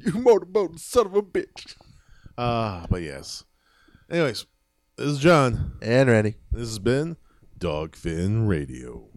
You 0.00 0.12
motorboat 0.12 0.78
son 0.78 1.06
of 1.06 1.16
a 1.16 1.22
bitch. 1.22 1.74
Ah, 2.36 2.86
but 2.88 3.02
yes. 3.02 3.42
Anyways, 4.08 4.46
this 4.96 5.06
is 5.08 5.18
John. 5.18 5.72
And 5.82 6.08
Randy. 6.08 6.36
This 6.52 6.68
has 6.68 6.78
been 6.78 7.16
Dogfin 7.58 8.46
Radio. 8.46 9.07